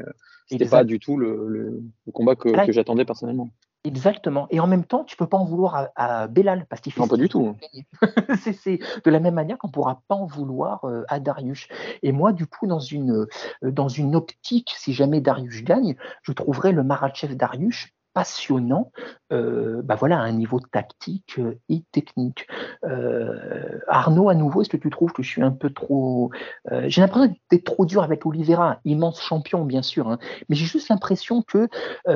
c'était 0.47 0.67
pas 0.67 0.83
du 0.83 0.99
tout 0.99 1.17
le, 1.17 1.47
le, 1.47 2.11
combat 2.11 2.35
que, 2.35 2.65
que 2.65 2.71
j'attendais 2.71 3.05
personnellement. 3.05 3.49
Exactement. 3.85 4.47
Et 4.49 4.59
en 4.59 4.67
même 4.67 4.83
temps, 4.83 5.05
tu 5.05 5.15
peux 5.15 5.27
pas 5.27 5.37
en 5.37 5.45
vouloir 5.45 5.75
à, 5.75 5.89
à 5.95 6.27
Bellal 6.27 6.65
parce 6.69 6.81
qu'il 6.81 6.91
fait. 6.91 6.99
Non, 6.99 7.07
pas 7.07 7.15
du 7.15 7.29
tout. 7.29 7.55
c'est 8.41 8.79
de 9.05 9.09
la 9.09 9.19
même 9.19 9.35
manière 9.35 9.57
qu'on 9.57 9.69
pourra 9.69 10.01
pas 10.07 10.15
en 10.15 10.25
vouloir 10.25 10.83
euh, 10.83 11.05
à 11.07 11.19
Darius. 11.19 11.67
Et 12.03 12.11
moi, 12.11 12.33
du 12.33 12.45
coup, 12.45 12.67
dans 12.67 12.79
une, 12.79 13.25
euh, 13.63 13.71
dans 13.71 13.87
une 13.87 14.15
optique, 14.15 14.73
si 14.77 14.93
jamais 14.93 15.21
Darius 15.21 15.63
gagne, 15.63 15.95
je 16.23 16.33
trouverais 16.33 16.73
le 16.73 16.83
Marachev 16.83 17.35
Darius 17.35 17.87
passionnant, 18.19 18.91
euh, 19.31 19.81
bah 19.81 19.95
voilà, 19.95 20.19
à 20.19 20.23
un 20.23 20.33
niveau 20.33 20.59
tactique 20.59 21.35
euh, 21.39 21.57
et 21.69 21.83
technique. 21.93 22.47
Euh, 22.83 23.79
Arnaud, 23.87 24.27
à 24.27 24.35
nouveau, 24.35 24.61
est-ce 24.61 24.67
que 24.69 24.75
tu 24.75 24.89
trouves 24.89 25.13
que 25.13 25.23
je 25.23 25.29
suis 25.29 25.41
un 25.41 25.51
peu 25.51 25.69
trop... 25.69 26.29
Euh, 26.69 26.83
j'ai 26.87 26.99
l'impression 26.99 27.33
d'être 27.49 27.63
trop 27.63 27.85
dur 27.85 28.03
avec 28.03 28.25
Oliveira, 28.25 28.81
immense 28.83 29.21
champion, 29.21 29.63
bien 29.63 29.81
sûr, 29.81 30.09
hein, 30.09 30.19
mais 30.49 30.57
j'ai 30.57 30.65
juste 30.65 30.89
l'impression 30.89 31.43
que, 31.43 31.69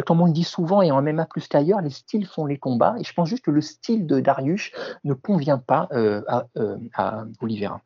comme 0.05 0.19
on 0.19 0.25
le 0.25 0.33
dit 0.33 0.43
souvent, 0.43 0.81
et 0.81 0.91
en 0.91 1.01
MMA 1.01 1.25
plus 1.27 1.47
qu'ailleurs, 1.47 1.79
les 1.79 1.89
styles 1.89 2.27
font 2.27 2.45
les 2.45 2.57
combats, 2.57 2.95
et 2.99 3.05
je 3.05 3.13
pense 3.13 3.29
juste 3.29 3.45
que 3.45 3.51
le 3.51 3.61
style 3.61 4.05
de 4.05 4.19
Darius 4.19 4.71
ne 5.05 5.13
convient 5.13 5.57
pas 5.57 5.87
à, 6.27 6.43
à 6.95 7.23
Oliveira. 7.39 7.79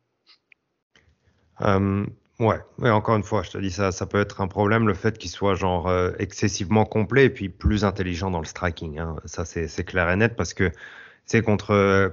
Ouais, 2.40 2.58
mais 2.78 2.90
encore 2.90 3.16
une 3.16 3.22
fois, 3.22 3.42
je 3.42 3.50
te 3.50 3.58
dis 3.58 3.70
ça, 3.70 3.92
ça 3.92 4.06
peut 4.06 4.20
être 4.20 4.40
un 4.40 4.48
problème 4.48 4.86
le 4.86 4.94
fait 4.94 5.18
qu'il 5.18 5.30
soit 5.30 5.54
genre 5.54 5.88
euh, 5.88 6.12
excessivement 6.18 6.84
complet 6.84 7.26
et 7.26 7.30
puis 7.30 7.48
plus 7.48 7.84
intelligent 7.84 8.30
dans 8.30 8.40
le 8.40 8.46
striking. 8.46 8.98
Hein. 8.98 9.16
Ça, 9.24 9.44
c'est 9.44 9.84
clair 9.84 10.10
et 10.10 10.16
net 10.16 10.36
parce 10.36 10.54
que 10.54 10.70
c'est 11.26 11.42
contre 11.42 11.72
euh, 11.72 12.08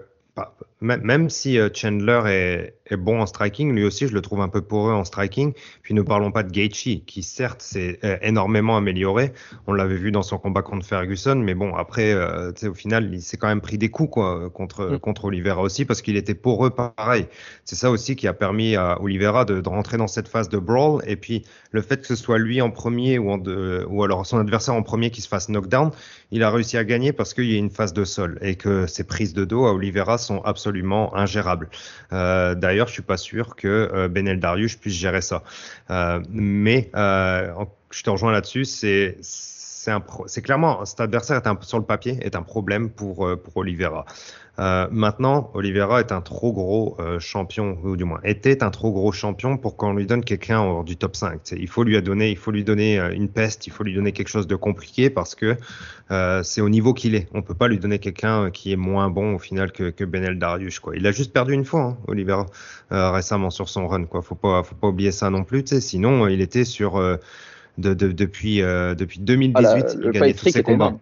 même 0.82 1.30
si 1.30 1.58
euh, 1.58 1.70
Chandler 1.74 2.22
est, 2.28 2.76
est 2.88 2.98
bon 2.98 3.22
en 3.22 3.26
striking, 3.26 3.74
lui 3.74 3.86
aussi, 3.86 4.08
je 4.08 4.14
le 4.14 4.22
trouve 4.22 4.42
un 4.42 4.50
peu 4.50 4.62
poreux 4.62 4.92
en 4.94 5.04
striking. 5.06 5.54
Puis 5.82 5.94
ne 5.94 6.02
parlons 6.02 6.32
pas 6.32 6.44
de 6.44 6.52
Gaethje, 6.52 7.04
qui 7.06 7.24
certes 7.24 7.62
s'est 7.62 7.98
euh, 8.04 8.18
énormément 8.22 8.76
amélioré. 8.78 9.32
On 9.68 9.74
l'avait 9.74 9.96
vu 9.96 10.12
dans 10.12 10.22
son 10.22 10.38
combat 10.38 10.62
contre 10.62 10.86
Ferguson, 10.86 11.36
mais 11.36 11.56
bon, 11.56 11.74
après, 11.76 12.12
euh, 12.14 12.52
au 12.70 12.74
final, 12.74 13.10
il 13.14 13.22
s'est 13.22 13.38
quand 13.38 13.48
même 13.48 13.62
pris 13.62 13.78
des 13.78 13.90
coups 13.90 14.12
quoi, 14.12 14.50
contre, 14.50 14.86
Mm. 14.92 15.00
contre 15.00 15.26
Oliveira 15.26 15.62
aussi, 15.62 15.86
parce 15.86 16.02
qu'il 16.02 16.18
était 16.18 16.36
poreux 16.36 16.72
pareil. 16.72 17.26
C'est 17.64 17.76
ça 17.78 17.90
aussi 17.90 18.16
qui 18.18 18.28
a 18.28 18.34
permis 18.34 18.76
à 18.76 19.02
Oliveira 19.02 19.46
de, 19.46 19.62
de 19.62 19.70
rentrer 19.70 19.96
dans 19.98 20.08
cette 20.08 20.28
phase 20.28 20.50
de 20.50 20.58
brawl. 20.60 21.02
Et 21.08 21.16
puis, 21.16 21.44
le 21.72 21.82
fait 21.82 22.02
que 22.02 22.08
ce 22.08 22.16
soit 22.16 22.38
lui 22.38 22.62
en 22.62 22.70
premier 22.70 23.18
ou, 23.18 23.32
en 23.32 23.38
deux- 23.38 23.86
ou 23.90 24.04
alors 24.04 24.26
son 24.26 24.38
adversaire 24.40 24.74
en 24.76 24.84
premier 24.84 25.10
qui 25.10 25.22
se 25.22 25.28
fasse 25.30 25.48
knockdown, 25.50 25.92
il 26.32 26.44
a 26.44 26.52
réussi 26.52 26.76
à 26.78 26.84
gagner 26.84 27.14
parce 27.14 27.34
qu'il 27.34 27.50
y 27.50 27.56
a 27.56 27.58
une 27.58 27.70
phase 27.70 27.94
de 27.94 28.04
sol 28.04 28.38
et 28.42 28.56
que 28.56 28.88
ses 28.88 29.06
prises 29.06 29.34
de 29.34 29.46
dos 29.46 29.66
à 29.66 29.74
Oliveira 29.74 30.18
sont 30.18 30.42
absolument 30.42 30.65
ingérables. 31.14 31.70
Euh, 32.14 32.56
D'ailleurs, 32.56 32.88
je 32.88 32.94
suis 32.94 33.02
pas 33.02 33.18
sûr 33.18 33.56
que 33.56 33.68
euh, 33.68 34.08
Benel 34.08 34.40
Darius 34.40 34.76
puisse 34.76 34.96
gérer 34.96 35.22
ça. 35.22 35.44
Euh, 35.90 36.22
mais 36.30 36.90
je 36.94 38.04
te 38.04 38.10
rejoins 38.10 38.32
là-dessus, 38.32 38.66
c'est 38.66 39.18
c'est 40.28 40.41
clairement 40.41 40.86
cet 40.86 40.99
adversaire 40.99 41.38
est 41.38 41.48
un, 41.48 41.57
sur 41.62 41.78
le 41.78 41.86
papier 41.86 42.18
est 42.22 42.36
un 42.36 42.41
problème 42.41 42.90
pour 42.90 43.26
euh, 43.26 43.36
pour 43.36 43.57
Oliveira. 43.57 44.06
Euh, 44.57 44.88
maintenant, 44.90 45.52
Oliveira 45.53 45.99
est 45.99 46.14
un 46.14 46.22
trop 46.22 46.53
gros 46.53 46.95
euh, 46.99 47.20
champion, 47.20 47.78
ou 47.84 47.98
du 47.98 48.06
moins 48.06 48.22
était 48.24 48.64
un 48.64 48.70
trop 48.70 48.94
gros 48.94 49.12
champion 49.12 49.57
pour 49.57 49.76
qu'on 49.76 49.94
lui 49.94 50.06
donne 50.06 50.24
quelqu'un 50.24 50.62
hors 50.62 50.86
du 50.86 50.95
top 50.95 51.18
5. 51.18 51.34
Tu 51.34 51.40
sais, 51.44 51.57
il 51.60 51.68
faut 51.68 51.84
lui 51.84 52.02
donner, 52.02 52.32
il 52.32 52.38
faut 52.38 52.52
lui 52.52 52.64
donner 52.64 52.98
une 53.14 53.28
peste, 53.28 53.68
il 53.68 53.72
faut 53.72 53.84
lui 53.84 53.94
donner 53.94 54.14
quelque 54.14 54.30
chose 54.30 54.48
de 54.48 54.56
compliqué 54.56 55.10
parce 55.10 55.36
que 55.36 55.57
c'est 56.44 56.62
au 56.62 56.70
niveau 56.70 56.94
qu'il 56.94 57.16
est. 57.16 57.28
On 57.34 57.41
peut 57.41 57.53
pas 57.53 57.68
lui 57.68 57.80
donner 57.80 57.99
quelqu'un 57.99 58.49
qui 58.49 58.72
est 58.72 58.78
moins 58.78 59.10
bon 59.10 59.36
au 59.36 59.40
final 59.40 59.74
que, 59.74 60.06
Benel 60.06 60.40
Darius. 60.40 60.80
Quoi. 60.80 60.95
Il 60.95 61.06
a 61.06 61.12
juste 61.12 61.34
perdu 61.34 61.53
une 61.53 61.66
fois, 61.66 61.82
hein, 61.82 61.98
Oliveira, 62.07 62.45
récemment 62.91 63.49
sur 63.49 63.68
son 63.68 63.88
run. 63.88 64.06
Quoi. 64.06 64.22
Faut 64.22 64.36
pas, 64.36 64.64
faut 64.64 64.76
pas 64.76 64.88
oublier 64.88 65.12
ça 65.12 65.30
non 65.30 65.44
plus. 65.44 65.66
Sinon, 65.82 66.28
il 66.28 66.40
était 66.40 66.64
sur 66.64 66.98
de, 67.78 67.94
de- 67.94 68.12
depuis 68.12 68.62
euh, 68.62 68.96
depuis 68.96 69.20
2018, 69.20 69.66
Ah, 69.88 69.94
il 70.04 70.12
gagnait 70.12 70.34
tous 70.34 70.50
ses 70.50 70.64
combats. 70.64 70.86
énorme. 70.86 71.00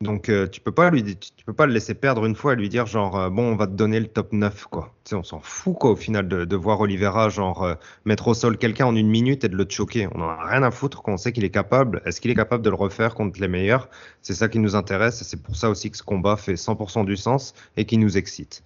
Donc 0.00 0.28
euh, 0.28 0.46
tu 0.46 0.60
peux 0.60 0.70
pas 0.70 0.90
lui 0.90 1.02
tu, 1.02 1.44
peux 1.44 1.52
pas 1.52 1.66
le 1.66 1.72
laisser 1.72 1.92
perdre 1.92 2.24
une 2.24 2.36
fois 2.36 2.52
et 2.52 2.56
lui 2.56 2.68
dire 2.68 2.86
genre 2.86 3.18
euh, 3.18 3.30
bon 3.30 3.42
on 3.52 3.56
va 3.56 3.66
te 3.66 3.72
donner 3.72 3.98
le 3.98 4.06
top 4.06 4.32
9 4.32 4.66
quoi. 4.66 4.94
Tu 5.02 5.10
sais 5.10 5.16
on 5.16 5.24
s'en 5.24 5.40
fout 5.40 5.76
quoi 5.76 5.90
au 5.90 5.96
final 5.96 6.28
de, 6.28 6.44
de 6.44 6.56
voir 6.56 6.80
Oliveira 6.80 7.30
genre 7.30 7.64
euh, 7.64 7.74
mettre 8.04 8.28
au 8.28 8.34
sol 8.34 8.58
quelqu'un 8.58 8.86
en 8.86 8.94
une 8.94 9.08
minute 9.08 9.42
et 9.42 9.48
de 9.48 9.56
le 9.56 9.66
choquer. 9.68 10.06
On 10.14 10.20
en 10.20 10.28
a 10.28 10.46
rien 10.46 10.62
à 10.62 10.70
foutre 10.70 11.02
qu'on 11.02 11.16
sait 11.16 11.32
qu'il 11.32 11.42
est 11.42 11.50
capable. 11.50 12.00
Est-ce 12.06 12.20
qu'il 12.20 12.30
est 12.30 12.36
capable 12.36 12.62
de 12.62 12.70
le 12.70 12.76
refaire 12.76 13.16
contre 13.16 13.40
les 13.40 13.48
meilleurs? 13.48 13.88
C'est 14.22 14.34
ça 14.34 14.48
qui 14.48 14.60
nous 14.60 14.76
intéresse 14.76 15.20
et 15.20 15.24
c'est 15.24 15.42
pour 15.42 15.56
ça 15.56 15.68
aussi 15.68 15.90
que 15.90 15.96
ce 15.96 16.04
combat 16.04 16.36
fait 16.36 16.54
100% 16.54 17.04
du 17.04 17.16
sens 17.16 17.52
et 17.76 17.84
qui 17.84 17.98
nous 17.98 18.16
excite. 18.16 18.62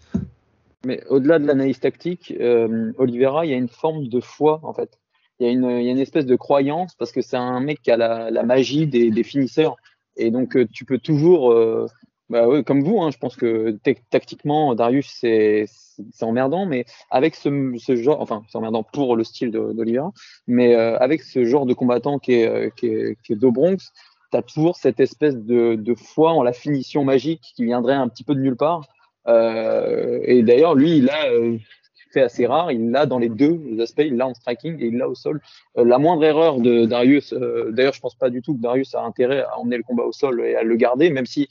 Mais 0.84 1.02
au-delà 1.08 1.38
de 1.38 1.46
l'analyse 1.46 1.80
tactique, 1.80 2.34
Oliveira, 2.98 3.46
il 3.46 3.52
y 3.52 3.54
a 3.54 3.56
une 3.56 3.68
forme 3.68 4.08
de 4.08 4.20
foi, 4.20 4.60
en 4.64 4.74
fait. 4.74 4.98
Il 5.42 5.46
y, 5.46 5.48
a 5.48 5.52
une, 5.52 5.84
y 5.84 5.88
a 5.88 5.90
une 5.90 5.98
espèce 5.98 6.24
de 6.24 6.36
croyance 6.36 6.94
parce 6.94 7.10
que 7.10 7.20
c'est 7.20 7.36
un 7.36 7.58
mec 7.58 7.82
qui 7.82 7.90
a 7.90 7.96
la, 7.96 8.42
magie 8.44 8.86
des, 8.86 9.10
des 9.10 9.22
finisseurs. 9.24 9.74
Et 10.16 10.30
donc, 10.30 10.56
euh, 10.56 10.68
tu 10.72 10.84
peux 10.84 10.98
toujours, 10.98 11.50
euh, 11.50 11.88
bah 12.30 12.46
ouais, 12.46 12.62
comme 12.62 12.84
vous, 12.84 13.02
hein, 13.02 13.10
je 13.10 13.18
pense 13.18 13.34
que 13.34 13.76
tactiquement, 14.10 14.76
Darius, 14.76 15.08
c'est 15.20 15.66
emmerdant, 16.20 16.64
mais 16.64 16.84
avec 17.10 17.34
ce, 17.34 17.74
ce 17.76 17.96
genre, 17.96 18.20
enfin, 18.20 18.44
c'est 18.48 18.56
emmerdant 18.56 18.84
pour 18.84 19.16
le 19.16 19.24
style 19.24 19.50
d'Oliveira, 19.50 20.12
mais 20.46 20.76
euh, 20.76 20.96
avec 20.98 21.22
ce 21.22 21.44
genre 21.44 21.66
de 21.66 21.74
combattant 21.74 22.20
qui 22.20 22.34
est, 22.34 22.72
qui 22.76 22.86
est, 22.86 23.18
qui 23.24 23.32
est 23.32 23.36
Do 23.36 23.50
Bronx, 23.50 23.90
tu 24.30 24.36
as 24.36 24.42
toujours 24.42 24.76
cette 24.76 25.00
espèce 25.00 25.36
de, 25.36 25.74
de 25.74 25.94
foi 25.96 26.30
en 26.34 26.44
la 26.44 26.52
finition 26.52 27.02
magique 27.02 27.42
qui 27.56 27.64
viendrait 27.64 27.94
un 27.94 28.06
petit 28.06 28.22
peu 28.22 28.36
de 28.36 28.40
nulle 28.40 28.56
part. 28.56 28.86
Et 29.26 30.42
d'ailleurs, 30.44 30.76
lui, 30.76 30.98
il 30.98 31.10
a 31.10 31.26
fait 32.12 32.22
assez 32.22 32.46
rare, 32.46 32.72
il 32.72 32.90
l'a 32.90 33.06
dans 33.06 33.18
les 33.18 33.28
deux 33.28 33.58
aspects, 33.80 34.04
il 34.04 34.16
l'a 34.16 34.26
en 34.26 34.34
striking 34.34 34.80
et 34.80 34.86
il 34.86 34.98
l'a 34.98 35.08
au 35.08 35.14
sol. 35.14 35.40
Euh, 35.78 35.84
la 35.84 35.98
moindre 35.98 36.24
erreur 36.24 36.60
de 36.60 36.84
Darius, 36.84 37.32
euh, 37.32 37.70
d'ailleurs, 37.72 37.94
je 37.94 38.00
pense 38.00 38.14
pas 38.14 38.30
du 38.30 38.42
tout 38.42 38.54
que 38.54 38.60
Darius 38.60 38.94
a 38.94 39.02
intérêt 39.02 39.42
à 39.42 39.58
emmener 39.58 39.76
le 39.76 39.82
combat 39.82 40.04
au 40.04 40.12
sol 40.12 40.40
et 40.44 40.54
à 40.54 40.62
le 40.62 40.76
garder, 40.76 41.10
même 41.10 41.26
si 41.26 41.48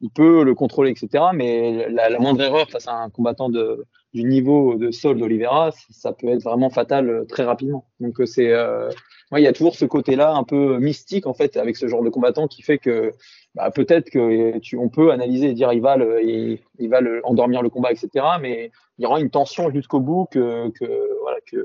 il 0.00 0.10
peut 0.10 0.44
le 0.44 0.54
contrôler, 0.54 0.90
etc. 0.90 1.24
Mais 1.34 1.88
la, 1.88 2.18
moindre 2.18 2.42
erreur 2.42 2.68
face 2.68 2.88
à 2.88 2.94
un 2.94 3.10
combattant 3.10 3.48
du 3.48 4.24
niveau 4.24 4.76
de 4.76 4.90
sol 4.90 5.18
d'Olivera, 5.18 5.70
ça 5.90 6.12
peut 6.12 6.28
être 6.28 6.42
vraiment 6.42 6.70
fatal 6.70 7.08
euh, 7.08 7.24
très 7.24 7.44
rapidement. 7.44 7.86
Donc 8.00 8.20
c'est, 8.26 8.50
euh, 8.52 8.90
il 9.32 9.42
y 9.42 9.46
a 9.46 9.52
toujours 9.52 9.74
ce 9.74 9.84
côté-là 9.84 10.34
un 10.34 10.44
peu 10.44 10.78
mystique 10.78 11.26
en 11.26 11.34
fait 11.34 11.56
avec 11.56 11.76
ce 11.76 11.88
genre 11.88 12.02
de 12.02 12.10
combattant 12.10 12.46
qui 12.46 12.62
fait 12.62 12.78
que 12.78 13.12
bah, 13.54 13.70
peut-être 13.70 14.10
que 14.10 14.58
tu, 14.58 14.76
on 14.76 14.88
peut 14.88 15.12
analyser 15.12 15.50
et 15.50 15.52
dire 15.54 15.72
il 15.72 15.80
va, 15.80 15.96
le, 15.96 16.22
il, 16.24 16.60
il 16.78 16.88
va 16.88 17.00
le, 17.00 17.24
endormir 17.24 17.62
le 17.62 17.70
combat, 17.70 17.92
etc. 17.92 18.24
Mais 18.40 18.70
il 18.98 19.02
y 19.02 19.06
aura 19.06 19.20
une 19.20 19.30
tension 19.30 19.70
jusqu'au 19.70 20.00
bout 20.00 20.26
que, 20.30 20.70
que 20.70 21.20
voilà 21.22 21.38
que 21.40 21.64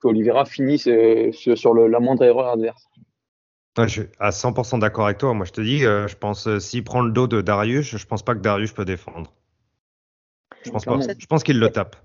qu'Olivera 0.00 0.44
finisse 0.44 0.86
euh, 0.86 1.32
sur, 1.32 1.74
le, 1.74 1.88
la 1.88 2.00
moindre 2.00 2.24
erreur 2.24 2.48
adverse. 2.48 2.88
Je 3.78 3.86
suis 3.86 4.02
à 4.18 4.30
100% 4.30 4.78
d'accord 4.78 5.04
avec 5.04 5.18
toi. 5.18 5.34
Moi, 5.34 5.44
je 5.44 5.52
te 5.52 5.60
dis, 5.60 5.84
euh, 5.84 6.08
je 6.08 6.16
pense, 6.16 6.46
euh, 6.46 6.58
s'il 6.60 6.82
prend 6.82 7.02
le 7.02 7.12
dos 7.12 7.26
de 7.26 7.42
Darius, 7.42 7.96
je 7.96 8.06
pense 8.06 8.22
pas 8.22 8.34
que 8.34 8.40
Darius 8.40 8.72
peut 8.72 8.86
défendre. 8.86 9.34
Je 10.62 10.70
pense 10.70 10.84
pas. 10.86 10.98
Je 11.18 11.26
pense 11.26 11.44
qu'il 11.44 11.58
le 11.58 11.70
tape, 11.70 11.96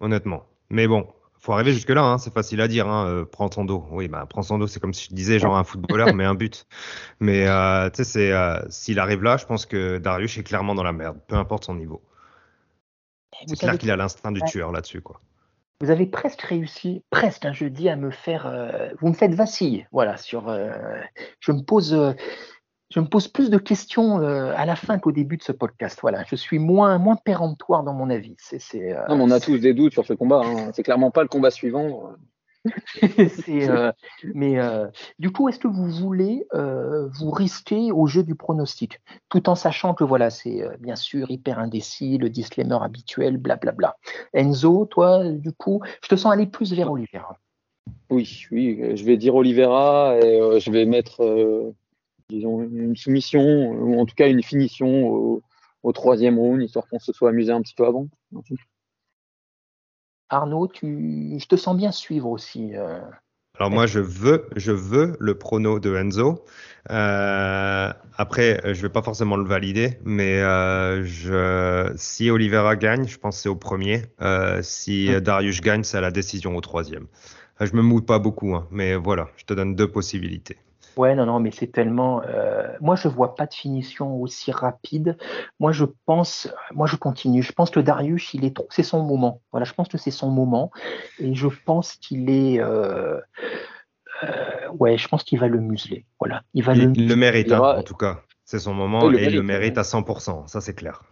honnêtement. 0.00 0.44
Mais 0.68 0.88
bon, 0.88 1.06
faut 1.38 1.52
arriver 1.52 1.72
jusque-là. 1.72 2.02
Hein, 2.02 2.18
c'est 2.18 2.32
facile 2.32 2.60
à 2.60 2.68
dire. 2.68 2.88
Hein, 2.88 3.06
euh, 3.08 3.24
prends 3.24 3.50
son 3.50 3.64
dos. 3.64 3.86
Oui, 3.90 4.08
bah, 4.08 4.26
prends 4.28 4.42
son 4.42 4.58
dos. 4.58 4.66
C'est 4.66 4.80
comme 4.80 4.94
si 4.94 5.08
je 5.10 5.14
disais 5.14 5.38
genre 5.38 5.56
un 5.56 5.64
footballeur, 5.64 6.08
mais 6.14 6.24
un 6.24 6.34
but. 6.34 6.66
Mais 7.20 7.46
euh, 7.46 7.88
tu 7.90 7.98
sais, 7.98 8.04
c'est 8.04 8.32
euh, 8.32 8.60
s'il 8.68 8.98
arrive 8.98 9.22
là, 9.22 9.36
je 9.36 9.46
pense 9.46 9.66
que 9.66 9.98
Darius 9.98 10.36
est 10.38 10.42
clairement 10.42 10.74
dans 10.74 10.82
la 10.82 10.92
merde, 10.92 11.18
peu 11.26 11.36
importe 11.36 11.64
son 11.64 11.74
niveau. 11.74 12.02
C'est 13.32 13.46
clair 13.46 13.70
savez 13.70 13.78
qu'il 13.78 13.90
a 13.90 13.96
l'instinct 13.96 14.32
du 14.32 14.42
tueur 14.42 14.72
là-dessus, 14.72 15.02
quoi. 15.02 15.20
Vous 15.82 15.90
avez 15.90 16.06
presque 16.06 16.40
réussi, 16.40 17.04
presque 17.10 17.44
un 17.44 17.52
jeudi, 17.52 17.90
à 17.90 17.96
me 17.96 18.10
faire. 18.10 18.46
euh, 18.46 18.88
vous 18.98 19.08
me 19.08 19.12
faites 19.12 19.34
vaciller, 19.34 19.86
voilà. 19.92 20.16
Sur, 20.16 20.48
je 21.40 21.52
me 21.52 21.60
pose, 21.60 22.14
je 22.90 23.00
me 23.00 23.06
pose 23.06 23.28
plus 23.28 23.50
de 23.50 23.58
questions 23.58 24.20
euh, 24.20 24.52
à 24.56 24.64
la 24.64 24.76
fin 24.76 24.98
qu'au 24.98 25.12
début 25.12 25.36
de 25.36 25.42
ce 25.42 25.52
podcast. 25.52 25.98
Voilà, 26.02 26.24
je 26.28 26.36
suis 26.36 26.58
moins, 26.58 26.98
moins 26.98 27.16
péremptoire 27.16 27.82
dans 27.82 27.94
mon 27.94 28.10
avis. 28.10 28.36
C'est, 28.38 28.60
c'est, 28.60 28.92
euh, 28.92 29.06
Non, 29.08 29.16
mais 29.16 29.24
on 29.24 29.30
a 29.30 29.40
tous 29.40 29.58
des 29.58 29.74
doutes 29.74 29.92
sur 29.92 30.04
ce 30.04 30.12
combat. 30.12 30.42
Hein. 30.44 30.70
C'est 30.72 30.82
clairement 30.82 31.10
pas 31.10 31.22
le 31.22 31.28
combat 31.28 31.50
suivant. 31.50 32.10
c'est, 33.00 33.68
euh, 33.68 33.92
mais 34.34 34.58
du 35.20 35.30
coup, 35.30 35.48
est-ce 35.48 35.58
que 35.60 35.68
vous 35.68 35.88
voulez 35.88 36.46
vous 36.52 37.30
risquer 37.30 37.92
au 37.92 38.06
jeu 38.06 38.24
du 38.24 38.34
pronostic, 38.34 39.00
tout 39.28 39.48
en 39.48 39.54
sachant 39.54 39.94
que 39.94 40.02
voilà, 40.02 40.30
c'est 40.30 40.64
bien 40.80 40.96
sûr 40.96 41.30
hyper 41.30 41.60
indécis, 41.60 42.18
le 42.18 42.28
disclaimer 42.28 42.78
habituel, 42.82 43.36
blablabla. 43.36 43.96
Enzo, 44.32 44.86
toi, 44.86 45.28
du 45.30 45.52
coup, 45.52 45.80
je 46.02 46.08
te 46.08 46.16
sens 46.16 46.32
aller 46.32 46.46
plus 46.46 46.72
vers 46.72 46.90
Oliveira. 46.90 47.38
Oui, 48.10 48.46
oui, 48.50 48.96
je 48.96 49.04
vais 49.04 49.16
dire 49.16 49.36
Oliveira 49.36 50.16
et 50.18 50.58
je 50.58 50.70
vais 50.72 50.86
mettre, 50.86 51.22
disons, 52.28 52.62
une 52.62 52.96
soumission 52.96 53.70
ou 53.70 54.00
en 54.00 54.06
tout 54.06 54.14
cas 54.14 54.28
une 54.28 54.42
finition 54.42 55.08
au, 55.08 55.42
au 55.82 55.92
troisième 55.92 56.38
round, 56.38 56.62
histoire 56.62 56.86
qu'on 56.88 56.98
se 56.98 57.12
soit 57.12 57.30
amusé 57.30 57.52
un 57.52 57.62
petit 57.62 57.74
peu 57.74 57.86
avant. 57.86 58.08
Arnaud, 60.28 60.66
tu, 60.68 61.38
je 61.38 61.46
te 61.46 61.56
sens 61.56 61.76
bien 61.76 61.92
suivre 61.92 62.28
aussi. 62.28 62.74
euh. 62.74 63.00
Alors 63.58 63.70
moi, 63.70 63.86
je 63.86 64.00
veux, 64.00 64.48
je 64.54 64.72
veux 64.72 65.16
le 65.18 65.38
prono 65.38 65.78
de 65.80 65.94
Enzo. 65.96 66.44
Euh, 66.90 67.92
après, 68.16 68.60
euh, 68.66 68.74
je 68.74 68.82
vais 68.82 68.90
pas 68.90 69.02
forcément 69.02 69.36
le 69.36 69.46
valider, 69.46 69.98
mais 70.04 70.42
euh, 70.42 71.04
je, 71.04 71.90
si 71.96 72.28
Oliveira 72.28 72.76
gagne, 72.76 73.06
je 73.06 73.16
pense 73.18 73.36
que 73.36 73.42
c'est 73.42 73.48
au 73.48 73.56
premier. 73.56 74.02
Euh, 74.20 74.60
si. 74.62 75.08
Darius 75.22 75.60
gagne, 75.62 75.84
c'est 75.84 75.96
à 75.96 76.02
la 76.02 76.10
décision 76.10 76.54
au 76.54 76.60
troisième. 76.60 77.06
Euh, 77.60 77.66
Je 77.66 77.74
me 77.74 77.80
mouille 77.82 78.02
pas 78.04 78.18
beaucoup, 78.18 78.54
hein, 78.54 78.66
mais 78.70 78.94
voilà, 78.94 79.28
je 79.36 79.44
te 79.44 79.54
donne 79.54 79.74
deux 79.74 79.90
possibilités. 79.90 80.58
Ouais, 80.96 81.14
non, 81.14 81.26
non, 81.26 81.40
mais 81.40 81.50
c'est 81.50 81.66
tellement. 81.66 82.22
euh, 82.22 82.68
moi, 82.80 82.96
je 82.96 83.08
vois 83.08 83.34
pas 83.34 83.46
de 83.46 83.52
finition 83.54 84.16
aussi 84.16 84.50
rapide. 84.50 85.18
Moi, 85.60 85.72
je 85.72 85.84
pense, 86.06 86.48
moi, 86.72 86.86
je 86.86 86.96
continue. 86.96 87.42
Je 87.42 87.52
pense 87.52 87.70
que 87.70 87.80
Darius, 87.80 88.32
il 88.32 88.44
est 88.44 88.56
trop. 88.56 88.66
C'est 88.70 88.82
son 88.82 89.02
moment. 89.02 89.42
Voilà, 89.52 89.64
je 89.64 89.74
pense 89.74 89.88
que 89.88 89.98
c'est 89.98 90.10
son 90.10 90.30
moment, 90.30 90.70
et 91.18 91.34
je 91.34 91.48
pense 91.48 91.94
qu'il 91.96 92.30
est. 92.30 92.60
euh, 92.60 93.20
euh, 94.24 94.68
ouais, 94.78 94.96
je 94.96 95.08
pense 95.08 95.22
qu'il 95.24 95.38
va 95.38 95.48
le 95.48 95.60
museler. 95.60 96.06
Voilà, 96.18 96.42
il 96.54 96.64
va 96.64 96.74
Il, 96.74 96.86
le. 96.86 96.92
il 96.94 97.08
le 97.08 97.16
mérite, 97.16 97.52
hein, 97.52 97.60
en 97.60 97.82
tout 97.82 97.94
cas. 97.96 98.22
C'est 98.44 98.60
son 98.60 98.74
moment 98.74 99.10
et 99.12 99.24
il 99.24 99.34
le 99.34 99.42
mérite 99.42 99.76
à 99.76 99.82
100%, 99.82 100.46
ça 100.46 100.60
c'est 100.60 100.74
clair. 100.74 101.02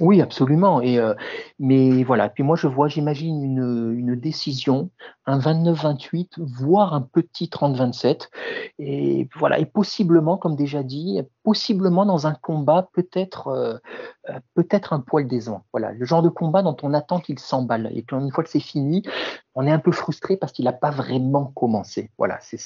Oui, 0.00 0.20
absolument. 0.20 0.80
Et, 0.80 0.98
euh, 0.98 1.14
mais 1.58 2.02
voilà, 2.02 2.28
puis 2.28 2.42
moi 2.42 2.56
je 2.56 2.66
vois, 2.66 2.88
j'imagine 2.88 3.42
une, 3.42 3.94
une 3.96 4.16
décision, 4.16 4.90
un 5.26 5.38
29-28, 5.38 6.34
voire 6.38 6.94
un 6.94 7.00
petit 7.00 7.46
30-27. 7.46 8.28
Et 8.78 9.28
voilà, 9.36 9.58
et 9.58 9.66
possiblement, 9.66 10.36
comme 10.36 10.56
déjà 10.56 10.82
dit, 10.82 11.20
possiblement 11.42 12.06
dans 12.06 12.26
un 12.26 12.34
combat 12.34 12.88
peut-être 12.92 13.48
euh, 13.48 13.76
euh, 14.30 14.38
peut-être 14.54 14.92
un 14.92 15.00
poil 15.00 15.26
décevant. 15.28 15.64
Voilà, 15.72 15.92
le 15.92 16.04
genre 16.04 16.22
de 16.22 16.28
combat 16.28 16.62
dont 16.62 16.76
on 16.82 16.92
attend 16.92 17.20
qu'il 17.20 17.38
s'emballe. 17.38 17.90
Et 17.94 18.02
qu'une 18.02 18.32
fois 18.32 18.42
que 18.42 18.50
c'est 18.50 18.60
fini, 18.60 19.02
on 19.54 19.66
est 19.66 19.70
un 19.70 19.78
peu 19.78 19.92
frustré 19.92 20.36
parce 20.36 20.52
qu'il 20.52 20.64
n'a 20.64 20.72
pas 20.72 20.90
vraiment 20.90 21.46
commencé. 21.54 22.10
Voilà, 22.18 22.38
c'est. 22.40 22.56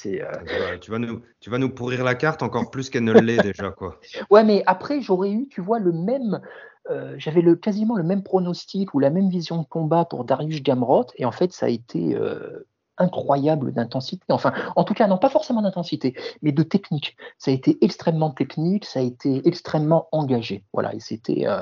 Tu, 0.81 0.91
vas 0.91 0.99
nous, 0.99 1.21
tu 1.39 1.49
vas 1.49 1.59
nous 1.59 1.69
pourrir 1.69 2.03
la 2.03 2.15
carte 2.15 2.41
encore 2.41 2.71
plus 2.71 2.89
qu'elle 2.89 3.03
ne 3.03 3.13
l'est 3.19 3.41
déjà, 3.43 3.69
quoi. 3.71 3.99
Ouais, 4.31 4.43
mais 4.43 4.63
après, 4.65 5.01
j'aurais 5.01 5.31
eu, 5.31 5.47
tu 5.47 5.61
vois, 5.61 5.79
le 5.79 5.91
même. 5.91 6.41
Euh, 6.89 7.15
j'avais 7.17 7.43
quasiment 7.57 7.95
le 7.95 8.03
même 8.03 8.23
pronostic 8.23 8.93
ou 8.93 8.99
la 8.99 9.09
même 9.09 9.29
vision 9.29 9.57
de 9.61 9.65
combat 9.65 10.05
pour 10.05 10.23
Darius 10.23 10.61
Gamrot, 10.63 11.05
et 11.17 11.25
en 11.25 11.31
fait, 11.31 11.53
ça 11.53 11.67
a 11.67 11.69
été 11.69 12.15
euh, 12.15 12.67
incroyable 12.97 13.71
d'intensité. 13.71 14.23
Enfin, 14.29 14.53
en 14.75 14.83
tout 14.83 14.93
cas, 14.93 15.07
non, 15.07 15.17
pas 15.17 15.29
forcément 15.29 15.61
d'intensité, 15.61 16.15
mais 16.41 16.51
de 16.51 16.63
technique. 16.63 17.15
Ça 17.37 17.51
a 17.51 17.53
été 17.53 17.77
extrêmement 17.83 18.31
technique, 18.31 18.85
ça 18.85 18.99
a 18.99 19.03
été 19.03 19.47
extrêmement 19.47 20.07
engagé. 20.11 20.63
Voilà, 20.73 20.93
et 20.95 20.99
c'était 20.99 21.47
euh, 21.47 21.61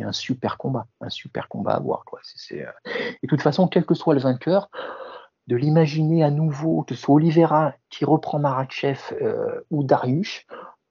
un 0.00 0.12
super 0.12 0.58
combat, 0.58 0.86
un 1.00 1.10
super 1.10 1.48
combat 1.48 1.72
à 1.72 1.80
voir. 1.80 2.04
Quoi. 2.04 2.20
Et 2.50 2.64
de 3.22 3.28
toute 3.28 3.42
façon, 3.42 3.66
quel 3.66 3.84
que 3.84 3.94
soit 3.94 4.14
le 4.14 4.20
vainqueur, 4.20 4.70
de 5.48 5.56
l'imaginer 5.56 6.22
à 6.22 6.30
nouveau, 6.30 6.82
que 6.82 6.94
ce 6.94 7.00
soit 7.00 7.14
Oliveira 7.14 7.74
qui 7.88 8.04
reprend 8.04 8.38
Maratchev 8.38 9.00
ou 9.70 9.82
Darius, 9.82 10.44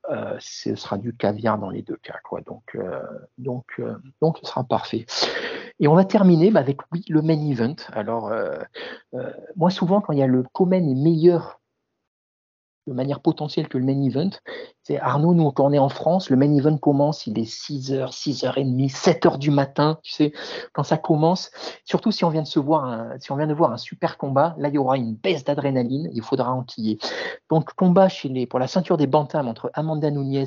euh, 0.09 0.35
ce 0.39 0.75
sera 0.75 0.97
du 0.97 1.13
caviar 1.15 1.57
dans 1.57 1.69
les 1.69 1.81
deux 1.81 1.97
cas. 1.97 2.19
Donc, 2.45 2.63
euh, 2.75 3.01
donc, 3.37 3.65
euh, 3.79 3.95
donc, 4.21 4.37
ce 4.41 4.45
sera 4.45 4.63
parfait. 4.63 5.05
Et 5.79 5.87
on 5.87 5.95
va 5.95 6.05
terminer 6.05 6.49
bah, 6.49 6.61
avec, 6.61 6.79
oui, 6.91 7.03
le 7.09 7.21
main 7.21 7.39
event. 7.39 7.75
Alors, 7.93 8.31
moi, 9.55 9.69
souvent, 9.69 10.01
quand 10.01 10.13
il 10.13 10.19
y 10.19 10.23
a 10.23 10.27
le 10.27 10.43
co-main 10.43 10.77
est 10.77 10.95
meilleur 10.95 11.59
de 12.87 12.93
manière 12.93 13.19
potentielle 13.19 13.67
que 13.67 13.77
le 13.77 13.83
main 13.83 14.01
event. 14.01 14.29
C'est 14.83 14.99
Arnaud, 14.99 15.33
nous, 15.33 15.51
quand 15.51 15.65
on 15.65 15.73
est 15.73 15.79
en 15.79 15.89
France, 15.89 16.29
le 16.29 16.37
main 16.37 16.51
event 16.53 16.77
commence, 16.77 17.27
il 17.27 17.37
est 17.37 17.43
6h, 17.43 18.11
6h30, 18.11 18.91
7h 18.91 19.37
du 19.37 19.51
matin, 19.51 19.99
tu 20.01 20.13
sais, 20.13 20.31
quand 20.73 20.83
ça 20.83 20.97
commence, 20.97 21.51
surtout 21.83 22.11
si 22.11 22.23
on 22.23 22.29
vient 22.29 22.43
de 22.43 22.47
se 22.47 22.59
voir 22.59 22.85
un, 22.85 23.19
si 23.19 23.31
on 23.31 23.35
vient 23.35 23.47
de 23.47 23.53
voir 23.53 23.71
un 23.71 23.77
super 23.77 24.17
combat, 24.17 24.55
là, 24.57 24.69
il 24.69 24.75
y 24.75 24.77
aura 24.77 24.97
une 24.97 25.13
baisse 25.13 25.43
d'adrénaline, 25.43 26.09
il 26.13 26.21
faudra 26.21 26.51
enquiller. 26.51 26.97
Donc, 27.49 27.73
combat 27.73 28.07
chez 28.09 28.29
les, 28.29 28.47
pour 28.47 28.59
la 28.59 28.67
ceinture 28.67 28.97
des 28.97 29.07
bantams 29.07 29.47
entre 29.47 29.69
Amanda 29.73 30.09
Nunes, 30.09 30.45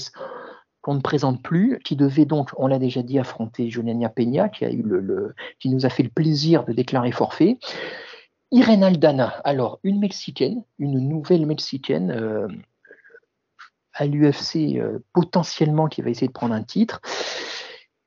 qu'on 0.83 0.95
ne 0.95 1.01
présente 1.01 1.43
plus, 1.43 1.79
qui 1.85 1.95
devait 1.95 2.25
donc, 2.25 2.51
on 2.57 2.67
l'a 2.67 2.79
déjà 2.79 3.03
dit, 3.03 3.19
affronter 3.19 3.69
Juliana 3.69 4.09
Peña, 4.09 4.49
qui 4.49 4.65
a 4.65 4.71
eu 4.71 4.83
le, 4.83 5.35
qui 5.59 5.69
nous 5.69 5.85
a 5.85 5.91
fait 5.91 6.03
le 6.03 6.09
plaisir 6.09 6.65
de 6.65 6.73
déclarer 6.73 7.13
forfait. 7.13 7.59
Irene 8.53 8.83
Aldana, 8.83 9.29
alors 9.45 9.79
une 9.85 10.01
Mexicaine, 10.01 10.65
une 10.79 10.99
nouvelle 10.99 11.47
Mexicaine 11.47 12.11
euh, 12.11 12.49
à 13.93 14.07
l'UFC 14.07 14.77
euh, 14.77 14.99
potentiellement 15.13 15.87
qui 15.87 16.03
va 16.03 16.11
essayer 16.11 16.27
de 16.27 16.33
prendre 16.33 16.55
un 16.55 16.63
titre. 16.63 17.01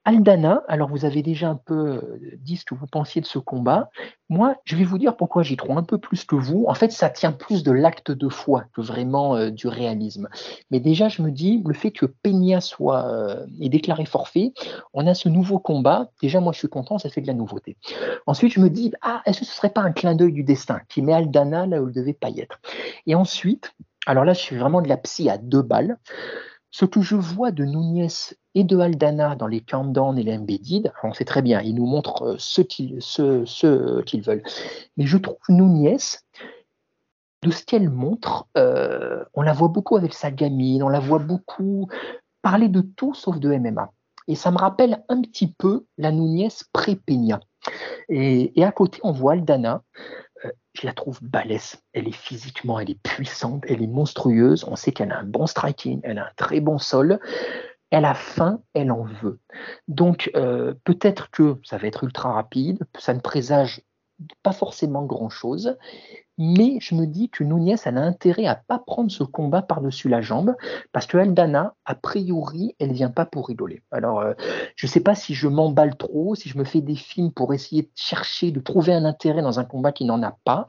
Aldana, 0.05 0.63
alors 0.67 0.89
vous 0.89 1.05
avez 1.05 1.21
déjà 1.21 1.49
un 1.49 1.55
peu 1.55 1.73
euh, 1.73 2.19
dit 2.37 2.57
ce 2.57 2.65
que 2.65 2.75
vous 2.75 2.87
pensiez 2.87 3.21
de 3.21 3.25
ce 3.25 3.39
combat. 3.39 3.89
Moi, 4.27 4.57
je 4.65 4.75
vais 4.75 4.83
vous 4.83 4.97
dire 4.97 5.15
pourquoi 5.15 5.43
j'y 5.43 5.55
trouve 5.55 5.77
un 5.77 5.83
peu 5.83 5.97
plus 5.97 6.25
que 6.25 6.35
vous. 6.35 6.65
En 6.67 6.73
fait, 6.73 6.91
ça 6.91 7.09
tient 7.09 7.31
plus 7.31 7.63
de 7.63 7.71
l'acte 7.71 8.11
de 8.11 8.27
foi 8.27 8.65
que 8.73 8.81
vraiment 8.81 9.37
euh, 9.37 9.49
du 9.49 9.67
réalisme. 9.67 10.27
Mais 10.71 10.81
déjà, 10.81 11.07
je 11.07 11.21
me 11.21 11.31
dis, 11.31 11.63
le 11.65 11.73
fait 11.73 11.91
que 11.91 12.05
Peña 12.05 12.59
soit 12.59 13.05
euh, 13.07 13.45
ait 13.61 13.69
déclaré 13.69 14.05
forfait, 14.05 14.53
on 14.93 15.07
a 15.07 15.13
ce 15.13 15.29
nouveau 15.29 15.57
combat. 15.57 16.09
Déjà, 16.21 16.41
moi, 16.41 16.51
je 16.51 16.59
suis 16.59 16.67
content, 16.67 16.97
ça 16.97 17.09
fait 17.09 17.21
de 17.21 17.27
la 17.27 17.33
nouveauté. 17.33 17.77
Ensuite, 18.27 18.51
je 18.51 18.59
me 18.59 18.69
dis, 18.69 18.91
ah, 19.01 19.21
est-ce 19.25 19.39
que 19.39 19.45
ce 19.45 19.53
serait 19.53 19.69
pas 19.69 19.81
un 19.81 19.93
clin 19.93 20.15
d'œil 20.15 20.33
du 20.33 20.43
destin 20.43 20.81
qui 20.89 21.01
met 21.01 21.13
Aldana 21.13 21.65
là 21.65 21.81
où 21.81 21.87
il 21.87 21.93
devait 21.93 22.11
pas 22.11 22.29
y 22.29 22.41
être? 22.41 22.59
Et 23.07 23.15
ensuite, 23.15 23.73
alors 24.05 24.25
là, 24.25 24.33
je 24.33 24.39
suis 24.39 24.57
vraiment 24.57 24.81
de 24.81 24.89
la 24.89 24.97
psy 24.97 25.29
à 25.29 25.37
deux 25.37 25.61
balles. 25.61 25.97
Ce 26.71 26.83
que 26.83 27.01
je 27.01 27.15
vois 27.15 27.51
de 27.51 27.63
Nunez 27.63 28.07
et 28.55 28.63
de 28.63 28.77
Aldana 28.77 29.35
dans 29.35 29.47
les 29.47 29.61
countdown 29.61 30.17
et 30.17 30.23
les 30.23 30.37
embedded, 30.37 30.91
on 31.03 31.13
sait 31.13 31.25
très 31.25 31.41
bien, 31.41 31.61
ils 31.61 31.75
nous 31.75 31.85
montrent 31.85 32.23
euh, 32.23 32.35
ce 32.37 32.61
qu'ils 32.61 34.21
veulent. 34.21 34.43
Mais 34.97 35.05
je 35.05 35.17
trouve 35.17 35.37
Nunez, 35.49 35.97
de 37.43 37.51
ce 37.51 37.63
qu'elle 37.63 37.89
montre, 37.89 38.47
euh, 38.57 39.23
on 39.33 39.41
la 39.41 39.53
voit 39.53 39.67
beaucoup 39.67 39.97
avec 39.97 40.13
sa 40.13 40.31
gamine, 40.31 40.83
on 40.83 40.89
la 40.89 40.99
voit 40.99 41.19
beaucoup 41.19 41.89
parler 42.41 42.69
de 42.69 42.81
tout 42.81 43.13
sauf 43.13 43.39
de 43.39 43.55
MMA. 43.55 43.91
Et 44.27 44.35
ça 44.35 44.51
me 44.51 44.57
rappelle 44.57 45.03
un 45.09 45.21
petit 45.21 45.47
peu 45.47 45.85
la 45.97 46.11
Nunez 46.11 46.49
pré-Peña. 46.71 47.41
Et, 48.09 48.59
et, 48.59 48.63
à 48.63 48.71
côté, 48.71 48.99
on 49.03 49.11
voit 49.11 49.33
Aldana, 49.33 49.83
euh, 50.45 50.51
je 50.73 50.85
la 50.85 50.93
trouve 50.93 51.19
balèze. 51.21 51.77
Elle 51.93 52.07
est 52.07 52.15
physiquement, 52.15 52.79
elle 52.79 52.91
est 52.91 53.01
puissante, 53.01 53.63
elle 53.67 53.81
est 53.81 53.87
monstrueuse. 53.87 54.65
On 54.65 54.75
sait 54.75 54.91
qu'elle 54.91 55.11
a 55.11 55.19
un 55.19 55.23
bon 55.23 55.47
striking, 55.47 55.99
elle 56.03 56.19
a 56.19 56.27
un 56.27 56.31
très 56.35 56.61
bon 56.61 56.77
sol. 56.77 57.19
Elle 57.93 58.05
a 58.05 58.15
faim, 58.15 58.59
elle 58.73 58.91
en 58.91 59.03
veut. 59.03 59.39
Donc 59.87 60.31
euh, 60.35 60.73
peut-être 60.83 61.29
que 61.29 61.59
ça 61.63 61.77
va 61.77 61.87
être 61.87 62.03
ultra 62.03 62.33
rapide, 62.33 62.79
ça 62.97 63.13
ne 63.13 63.19
présage 63.19 63.83
pas 64.41 64.51
forcément 64.51 65.03
grand-chose, 65.03 65.77
mais 66.39 66.79
je 66.81 66.95
me 66.95 67.05
dis 67.05 67.29
que 67.29 67.43
Nunez 67.43 67.75
elle 67.85 67.99
a 67.99 68.01
intérêt 68.01 68.47
à 68.47 68.55
pas 68.55 68.79
prendre 68.79 69.11
ce 69.11 69.23
combat 69.23 69.61
par-dessus 69.61 70.09
la 70.09 70.21
jambe, 70.21 70.55
parce 70.91 71.05
que 71.05 71.19
Aldana, 71.19 71.75
a 71.85 71.93
priori, 71.93 72.75
elle 72.79 72.93
vient 72.93 73.11
pas 73.11 73.27
pour 73.27 73.47
rigoler. 73.47 73.83
Alors, 73.91 74.21
euh, 74.21 74.33
je 74.75 74.87
sais 74.87 75.01
pas 75.01 75.13
si 75.13 75.35
je 75.35 75.47
m'emballe 75.47 75.95
trop, 75.95 76.33
si 76.33 76.49
je 76.49 76.57
me 76.57 76.63
fais 76.63 76.81
des 76.81 76.95
films 76.95 77.31
pour 77.31 77.53
essayer 77.53 77.83
de 77.83 77.91
chercher, 77.93 78.49
de 78.49 78.59
trouver 78.59 78.93
un 78.93 79.05
intérêt 79.05 79.43
dans 79.43 79.59
un 79.59 79.65
combat 79.65 79.91
qui 79.91 80.05
n'en 80.05 80.23
a 80.23 80.35
pas, 80.43 80.65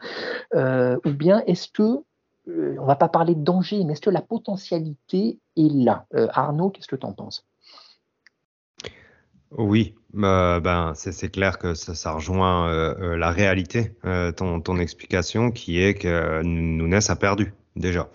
euh, 0.55 0.99
ou 1.07 1.11
bien 1.11 1.43
est-ce 1.47 1.69
que 1.69 2.05
euh, 2.49 2.77
on 2.79 2.85
va 2.85 2.97
pas 2.97 3.09
parler 3.09 3.35
de 3.35 3.43
danger, 3.43 3.85
mais 3.85 3.95
est-ce 3.95 4.01
que 4.01 4.11
la 4.11 4.23
potentialité 4.23 5.39
est 5.57 5.73
là? 5.73 6.07
Arnaud, 6.31 6.71
qu'est-ce 6.71 6.89
que 6.89 6.97
tu 6.97 7.07
en 7.07 7.13
penses? 7.13 7.47
Oui, 9.57 9.95
euh, 10.17 10.61
ben 10.61 10.93
c'est 10.95 11.31
clair 11.31 11.59
que 11.59 11.75
ça, 11.75 12.13
rejoint 12.13 12.69
euh, 12.69 12.95
euh, 13.01 13.17
la 13.17 13.31
réalité, 13.31 13.93
ton, 14.37 14.79
explication 14.79 15.51
qui 15.53 15.81
est 15.81 15.95
que 15.95 16.43
Nunes 16.43 17.01
a 17.09 17.17
perdu 17.17 17.55
déjà. 17.77 18.09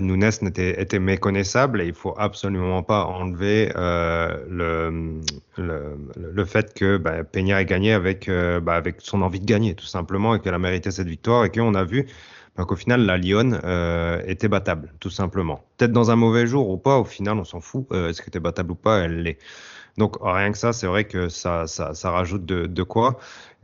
Nunes 0.00 0.30
était, 0.42 0.98
méconnaissable 0.98 1.80
et 1.80 1.86
il 1.86 1.94
faut 1.94 2.14
absolument 2.18 2.82
pas 2.82 3.04
enlever 3.06 3.72
le, 3.76 5.22
fait 6.44 6.74
que 6.74 6.98
ben, 6.98 7.24
Peña 7.24 7.62
ait 7.62 7.64
gagné 7.64 7.92
avec, 7.94 8.28
ben, 8.28 8.68
avec 8.68 8.96
son 9.00 9.22
envie 9.22 9.40
de 9.40 9.46
gagner 9.46 9.74
tout 9.74 9.86
simplement 9.86 10.34
et 10.34 10.40
qu'elle 10.40 10.54
a 10.54 10.58
mérité 10.58 10.90
cette 10.90 11.08
victoire 11.08 11.46
et 11.46 11.50
qu'on 11.50 11.74
a 11.74 11.84
vu 11.84 12.06
ben, 12.58 12.66
qu'au 12.66 12.76
final 12.76 13.06
la 13.06 13.16
Lyon 13.16 13.58
était 14.26 14.48
battable 14.48 14.92
tout 15.00 15.10
simplement. 15.10 15.64
Peut-être 15.78 15.92
dans 15.92 16.10
un 16.10 16.16
mauvais 16.16 16.46
jour 16.46 16.68
ou 16.68 16.76
pas, 16.76 16.98
au 16.98 17.04
final 17.04 17.38
on 17.38 17.44
s'en 17.44 17.60
fout. 17.60 17.86
Est-ce 17.92 18.20
qu'elle 18.20 18.28
était 18.28 18.40
battable 18.40 18.72
ou 18.72 18.74
pas, 18.74 18.98
elle 18.98 19.22
l'est. 19.22 19.38
Donc 19.96 20.16
rien 20.20 20.52
que 20.52 20.58
ça, 20.58 20.72
c'est 20.72 20.86
vrai 20.86 21.04
que 21.04 21.28
ça, 21.28 21.66
ça, 21.66 21.94
ça 21.94 22.10
rajoute 22.10 22.44
de, 22.44 22.66
de 22.66 22.82
quoi. 22.82 23.18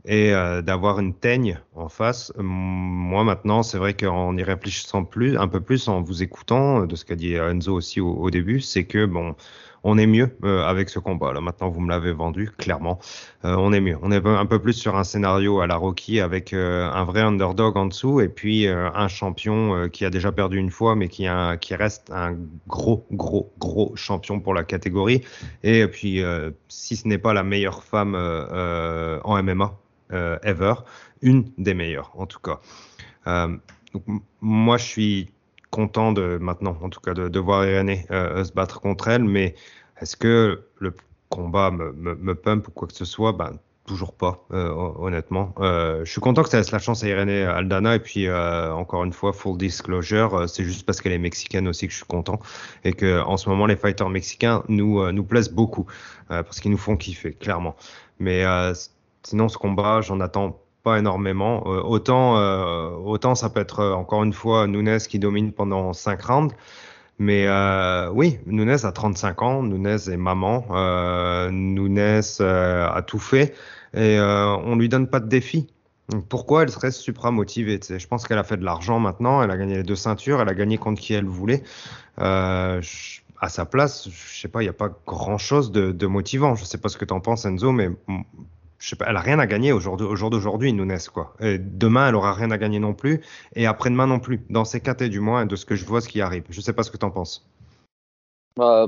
Et 0.07 0.33
euh, 0.33 0.61
d'avoir 0.61 0.99
une 0.99 1.15
teigne 1.15 1.59
en 1.73 1.89
face, 1.89 2.31
moi 2.37 3.23
maintenant, 3.23 3.63
c'est 3.63 3.79
vrai 3.79 3.95
qu'en 3.95 4.37
y 4.37 4.43
réfléchissant 4.43 5.03
plus, 5.03 5.35
un 5.35 5.47
peu 5.47 5.61
plus, 5.61 5.87
en 5.87 6.01
vous 6.01 6.21
écoutant 6.21 6.85
de 6.85 6.95
ce 6.95 7.05
qu'a 7.05 7.15
dit 7.15 7.33
Enzo 7.33 7.73
aussi 7.73 8.01
au, 8.01 8.13
au 8.13 8.29
début, 8.29 8.61
c'est 8.61 8.83
que 8.83 9.05
bon, 9.05 9.35
on 9.85 9.99
est 9.99 10.07
mieux 10.07 10.35
euh, 10.43 10.63
avec 10.63 10.89
ce 10.89 10.97
combat. 10.97 11.31
Là, 11.31 11.41
maintenant, 11.41 11.69
vous 11.69 11.79
me 11.79 11.89
l'avez 11.89 12.11
vendu, 12.11 12.49
clairement. 12.57 12.99
Euh, 13.45 13.55
on 13.55 13.71
est 13.71 13.79
mieux. 13.79 13.97
On 14.01 14.11
est 14.11 14.25
un 14.25 14.45
peu 14.47 14.59
plus 14.59 14.73
sur 14.73 14.97
un 14.97 15.03
scénario 15.03 15.61
à 15.61 15.67
la 15.67 15.75
Rocky 15.75 16.19
avec 16.19 16.53
euh, 16.53 16.89
un 16.91 17.03
vrai 17.05 17.21
underdog 17.21 17.77
en 17.77 17.85
dessous 17.85 18.19
et 18.19 18.27
puis 18.27 18.67
un 18.67 19.07
champion 19.07 19.87
qui 19.89 20.03
a 20.03 20.09
déjà 20.09 20.31
perdu 20.31 20.57
une 20.57 20.71
fois, 20.71 20.95
mais 20.95 21.07
qui, 21.07 21.27
reste 21.75 22.11
un 22.11 22.35
gros, 22.67 23.05
gros, 23.11 23.53
gros 23.59 23.95
champion 23.95 24.39
pour 24.39 24.55
la 24.55 24.63
catégorie. 24.63 25.21
Et 25.61 25.85
puis, 25.87 26.23
si 26.67 26.95
ce 26.95 27.07
n'est 27.07 27.19
pas 27.19 27.33
la 27.33 27.43
meilleure 27.43 27.83
femme 27.83 28.15
en 28.15 29.43
MMA 29.43 29.77
ever, 30.11 30.73
une 31.21 31.51
des 31.59 31.75
meilleures, 31.75 32.11
en 32.15 32.25
tout 32.25 32.39
cas. 32.39 32.59
Donc, 33.93 34.03
moi, 34.41 34.77
je 34.77 34.83
suis 34.83 35.29
content 35.75 36.13
de 36.13 36.37
maintenant, 36.39 36.77
en 36.81 36.89
tout 36.89 37.01
cas, 37.01 37.13
de, 37.13 37.27
de 37.27 37.39
voir 37.39 37.65
Irene 37.65 37.97
euh, 38.09 38.45
se 38.45 38.53
battre 38.53 38.79
contre 38.79 39.09
elle. 39.09 39.25
Mais 39.25 39.55
est-ce 39.99 40.15
que 40.15 40.63
le 40.79 40.93
combat 41.27 41.69
me, 41.69 42.33
pump 42.35 42.69
ou 42.69 42.71
quoi 42.71 42.87
que 42.87 42.93
ce 42.93 43.03
soit? 43.03 43.33
Ben 43.33 43.59
toujours 43.85 44.13
pas, 44.13 44.47
euh, 44.51 44.71
honnêtement. 44.97 45.53
Euh, 45.59 46.03
je 46.05 46.11
suis 46.11 46.21
content 46.21 46.41
que 46.41 46.49
ça 46.49 46.57
laisse 46.57 46.71
la 46.71 46.79
chance 46.79 47.03
à 47.03 47.07
Irene 47.07 47.29
Aldana 47.29 47.93
et 47.95 47.99
puis 47.99 48.27
encore 48.31 49.03
une 49.03 49.13
fois 49.13 49.31
full 49.31 49.57
disclosure, 49.57 50.49
c'est 50.49 50.63
juste 50.63 50.87
parce 50.87 51.01
qu'elle 51.01 51.11
est 51.11 51.19
mexicaine 51.19 51.67
aussi 51.67 51.85
que 51.85 51.91
je 51.91 51.97
suis 51.97 52.07
content 52.07 52.39
et 52.83 52.93
que 52.93 53.21
en 53.21 53.37
ce 53.37 53.47
moment 53.47 53.67
les 53.67 53.75
fighters 53.75 54.09
mexicains 54.09 54.63
nous 54.69 55.11
nous 55.11 55.23
plaisent 55.23 55.51
beaucoup 55.51 55.85
parce 56.29 56.61
qu'ils 56.61 56.71
nous 56.71 56.79
font 56.79 56.97
kiffer 56.97 57.33
clairement. 57.33 57.75
Mais 58.17 58.43
sinon 59.21 59.49
ce 59.49 59.57
combat, 59.59 60.01
j'en 60.01 60.19
attends 60.19 60.64
pas 60.85 60.99
énormément. 60.99 61.63
Euh, 61.65 61.81
autant, 61.81 62.37
euh, 62.37 62.91
autant 62.91 63.33
ça 63.33 63.49
peut 63.49 63.59
être 63.59 63.79
euh, 63.79 63.93
encore 63.93 64.23
une 64.23 64.33
fois 64.33 64.67
Nunes 64.67 64.99
qui 64.99 65.17
domine 65.19 65.51
pendant 65.51 65.93
5 65.93 66.21
rounds, 66.21 66.55
Mais 67.17 67.47
oui, 68.11 68.39
Nunes 68.45 68.77
a 68.83 68.91
35 68.91 69.41
ans, 69.41 69.63
Nunes 69.63 69.87
est 69.87 70.17
maman, 70.17 70.65
Nunes 71.51 72.21
a 72.39 73.01
tout 73.01 73.19
fait 73.19 73.53
et 73.95 74.19
on 74.19 74.75
lui 74.75 74.89
donne 74.89 75.07
pas 75.07 75.19
de 75.19 75.27
défi. 75.27 75.67
Pourquoi 76.29 76.63
elle 76.63 76.69
serait 76.69 76.91
supra 76.91 77.31
motivée 77.31 77.79
tu 77.79 77.87
sais? 77.87 77.99
Je 77.99 78.07
pense 78.07 78.27
qu'elle 78.27 78.37
a 78.37 78.43
fait 78.43 78.57
de 78.57 78.63
l'argent 78.63 78.99
maintenant, 78.99 79.41
elle 79.41 79.49
a 79.49 79.57
gagné 79.57 79.77
les 79.77 79.83
deux 79.83 79.95
ceintures, 79.95 80.39
elle 80.41 80.49
a 80.49 80.53
gagné 80.53 80.77
contre 80.77 81.01
qui 81.01 81.13
elle 81.13 81.25
voulait. 81.25 81.63
À 82.17 83.49
sa 83.49 83.65
place, 83.65 84.07
je 84.09 84.39
sais 84.41 84.47
pas, 84.47 84.61
il 84.61 84.65
n'y 84.65 84.69
a 84.69 84.73
pas 84.73 84.89
grand 85.05 85.37
chose 85.37 85.71
de, 85.71 85.91
de 85.91 86.07
motivant. 86.07 86.55
Je 86.55 86.63
sais 86.63 86.77
pas 86.77 86.87
ce 86.87 86.97
que 86.97 87.05
tu 87.05 87.13
en 87.13 87.19
penses, 87.19 87.45
Enzo, 87.45 87.73
mais 87.73 87.89
je 88.79 88.89
sais 88.89 88.95
pas, 88.95 89.05
elle 89.07 89.17
a 89.17 89.21
rien 89.21 89.39
à 89.39 89.47
gagner 89.47 89.71
au 89.71 89.79
jour 89.79 89.97
d'aujourd'hui, 89.97 90.73
Nunes, 90.73 90.97
quoi. 91.13 91.33
Et 91.39 91.57
demain, 91.57 92.09
elle 92.09 92.15
aura 92.15 92.33
rien 92.33 92.51
à 92.51 92.57
gagner 92.57 92.79
non 92.79 92.93
plus, 92.93 93.21
et 93.55 93.65
après-demain 93.65 94.07
non 94.07 94.19
plus. 94.19 94.41
Dans 94.49 94.65
ces 94.65 94.81
KT, 94.81 95.03
du 95.03 95.19
moins, 95.19 95.45
de 95.45 95.55
ce 95.55 95.65
que 95.65 95.75
je 95.75 95.85
vois, 95.85 96.01
ce 96.01 96.09
qui 96.09 96.21
arrive. 96.21 96.43
Je 96.49 96.61
sais 96.61 96.73
pas 96.73 96.83
ce 96.83 96.91
que 96.91 96.97
tu 96.97 97.05
en 97.05 97.11
penses. 97.11 97.47
Bah, 98.57 98.87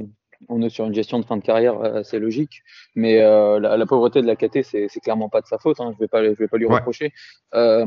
on 0.50 0.62
est 0.62 0.70
sur 0.70 0.86
une 0.86 0.94
gestion 0.94 1.20
de 1.20 1.26
fin 1.26 1.38
de 1.38 1.42
carrière 1.44 1.80
euh, 1.80 2.02
assez 2.02 2.20
logique, 2.20 2.62
mais 2.96 3.22
euh, 3.22 3.60
la, 3.60 3.76
la 3.78 3.86
pauvreté 3.86 4.22
de 4.22 4.28
la 4.28 4.36
KT, 4.36 4.62
c'est 4.64 5.00
clairement 5.02 5.30
pas 5.30 5.42
de 5.42 5.48
sa 5.48 5.58
faute. 5.58 5.80
Hein, 5.80 5.92
je 5.96 6.00
vais 6.00 6.08
pas, 6.08 6.24
je 6.24 6.30
vais 6.38 6.48
pas 6.48 6.58
lui 6.58 6.66
Ouais. 6.68 6.76
reprocher. 6.76 7.12
Euh, 7.54 7.86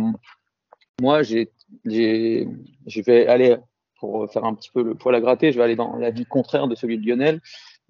moi, 1.00 1.22
j'ai, 1.22 1.50
j'ai, 1.86 2.48
je 2.86 3.02
vais 3.02 3.26
aller 3.26 3.56
pour 3.98 4.30
faire 4.32 4.44
un 4.44 4.54
petit 4.54 4.70
peu 4.72 4.82
le 4.82 4.94
poil 4.94 5.14
à 5.14 5.20
gratter. 5.20 5.52
Je 5.52 5.58
vais 5.58 5.64
aller 5.64 5.76
dans 5.76 5.96
la 5.96 6.10
vie 6.10 6.26
contraire 6.26 6.66
de 6.68 6.74
celui 6.74 6.98
de 6.98 7.06
Lionel, 7.06 7.40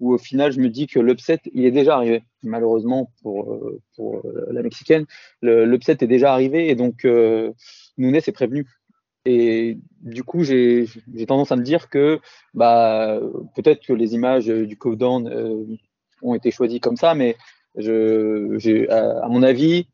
où 0.01 0.13
au 0.13 0.17
final, 0.17 0.51
je 0.51 0.59
me 0.59 0.67
dis 0.67 0.87
que 0.87 0.99
l'upset, 0.99 1.39
il 1.53 1.63
est 1.63 1.71
déjà 1.71 1.95
arrivé. 1.95 2.23
Malheureusement 2.43 3.11
pour 3.21 3.53
euh, 3.53 3.79
pour 3.95 4.25
euh, 4.25 4.47
la 4.51 4.63
mexicaine, 4.63 5.05
l'upset 5.41 5.97
est 6.01 6.07
déjà 6.07 6.33
arrivé 6.33 6.69
et 6.69 6.75
donc 6.75 7.05
euh, 7.05 7.51
Nunes 7.97 8.15
est 8.15 8.31
prévenu. 8.31 8.65
Et 9.25 9.77
du 10.01 10.23
coup, 10.23 10.43
j'ai 10.43 10.87
tendance 11.27 11.51
à 11.51 11.55
me 11.55 11.61
dire 11.61 11.89
que 11.89 12.19
bah, 12.55 13.19
peut-être 13.55 13.85
que 13.85 13.93
les 13.93 14.15
images 14.15 14.47
du 14.47 14.75
countdown 14.75 15.27
euh, 15.27 15.63
ont 16.23 16.33
été 16.33 16.49
choisies 16.49 16.79
comme 16.79 16.97
ça, 16.97 17.13
mais 17.13 17.37
à, 17.77 19.27
mon 19.29 19.43
avis, 19.43 19.85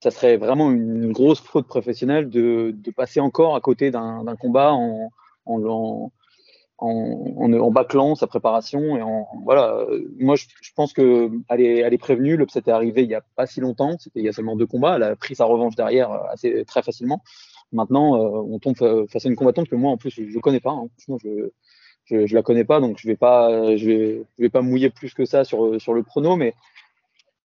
ça 0.00 0.12
serait 0.12 0.36
vraiment 0.36 0.70
une 0.70 1.10
grosse 1.10 1.40
faute 1.40 1.66
professionnelle 1.66 2.30
de, 2.30 2.72
de 2.72 2.90
passer 2.92 3.18
encore 3.18 3.56
à 3.56 3.60
côté 3.60 3.90
d'un 3.90 4.36
combat 4.38 4.72
en, 4.72 5.10
en, 5.46 5.64
en, 5.64 6.12
en, 6.78 7.34
en, 7.38 7.52
en 7.52 7.70
bâclant 7.70 8.14
sa 8.14 8.26
préparation. 8.26 8.96
Et 8.96 9.02
en, 9.02 9.28
voilà. 9.44 9.76
Euh, 9.90 10.08
Moi, 10.18 10.36
je, 10.36 10.46
je 10.62 10.70
pense 10.74 10.92
que 10.92 11.30
elle 11.48 11.60
est, 11.60 11.78
elle 11.78 11.94
est 11.94 11.98
prévenue. 11.98 12.36
L'upset 12.36 12.62
est 12.66 12.70
arrivé 12.70 13.02
il 13.02 13.08
n'y 13.08 13.14
a 13.14 13.22
pas 13.36 13.46
si 13.46 13.60
longtemps. 13.60 13.96
C'était 13.98 14.20
il 14.20 14.24
y 14.26 14.28
a 14.28 14.32
seulement 14.32 14.56
deux 14.56 14.66
combats. 14.66 14.96
Elle 14.96 15.02
a 15.04 15.16
pris 15.16 15.34
sa 15.34 15.44
revanche 15.44 15.74
derrière 15.76 16.10
euh, 16.12 16.18
assez, 16.30 16.64
très 16.64 16.82
facilement. 16.82 17.22
Maintenant, 17.72 18.16
euh, 18.16 18.42
on 18.50 18.58
tombe 18.58 18.76
fa- 18.76 19.06
face 19.08 19.26
à 19.26 19.28
une 19.28 19.36
combattante 19.36 19.68
que 19.68 19.76
moi, 19.76 19.90
en 19.90 19.96
plus, 19.96 20.10
je 20.10 20.22
ne 20.22 20.40
connais 20.40 20.60
pas. 20.60 20.70
Hein. 20.72 20.88
Je, 21.22 21.50
je, 22.04 22.26
je 22.26 22.34
la 22.34 22.42
connais 22.42 22.64
pas, 22.64 22.80
donc 22.80 22.98
je 22.98 23.08
vais 23.08 23.16
pas, 23.16 23.76
je 23.76 23.86
vais, 23.86 24.22
je 24.38 24.42
vais 24.42 24.48
pas 24.50 24.62
mouiller 24.62 24.90
plus 24.90 25.12
que 25.14 25.24
ça 25.24 25.42
sur, 25.44 25.80
sur 25.80 25.92
le 25.92 26.04
prono, 26.04 26.36
mais 26.36 26.54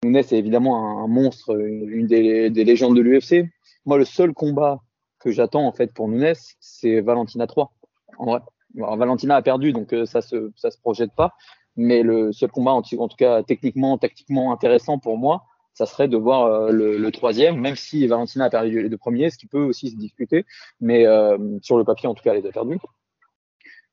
Nunes 0.03 0.15
est 0.17 0.31
évidemment 0.33 0.77
un, 0.99 1.03
un 1.03 1.07
monstre, 1.07 1.55
une, 1.59 1.89
une 1.89 2.07
des, 2.07 2.49
des 2.49 2.63
légendes 2.63 2.95
de 2.95 3.01
l'UFC. 3.01 3.45
Moi, 3.85 3.97
le 3.97 4.05
seul 4.05 4.33
combat 4.33 4.79
que 5.19 5.31
j'attends 5.31 5.67
en 5.67 5.71
fait 5.71 5.93
pour 5.93 6.07
Nunes, 6.07 6.33
c'est 6.59 7.01
Valentina 7.01 7.45
3. 7.47 7.71
En 8.17 8.25
vrai, 8.25 8.39
Alors, 8.77 8.95
Valentina 8.95 9.35
a 9.35 9.41
perdu, 9.41 9.73
donc 9.73 9.93
euh, 9.93 10.05
ça 10.05 10.21
se, 10.21 10.51
ça 10.55 10.71
se 10.71 10.77
projette 10.77 11.11
pas. 11.13 11.35
Mais 11.75 12.03
le 12.03 12.31
seul 12.31 12.49
combat, 12.49 12.71
en, 12.71 12.81
tout 12.81 13.15
cas 13.17 13.43
techniquement, 13.43 13.97
tactiquement 13.97 14.51
intéressant 14.51 14.97
pour 14.97 15.17
moi, 15.17 15.43
ça 15.73 15.85
serait 15.85 16.07
de 16.07 16.17
voir 16.17 16.45
euh, 16.45 16.71
le, 16.71 17.11
troisième, 17.11 17.59
même 17.59 17.75
si 17.75 18.07
Valentina 18.07 18.45
a 18.45 18.49
perdu 18.49 18.81
les 18.81 18.89
deux 18.89 18.97
premiers, 18.97 19.29
ce 19.29 19.37
qui 19.37 19.45
peut 19.45 19.63
aussi 19.63 19.91
se 19.91 19.95
discuter. 19.95 20.45
Mais 20.79 21.05
euh, 21.05 21.37
sur 21.61 21.77
le 21.77 21.83
papier, 21.83 22.07
en 22.07 22.15
tout 22.15 22.23
cas, 22.23 22.33
elle 22.33 22.41
les 22.41 22.49
a 22.49 22.51
perdus. 22.51 22.79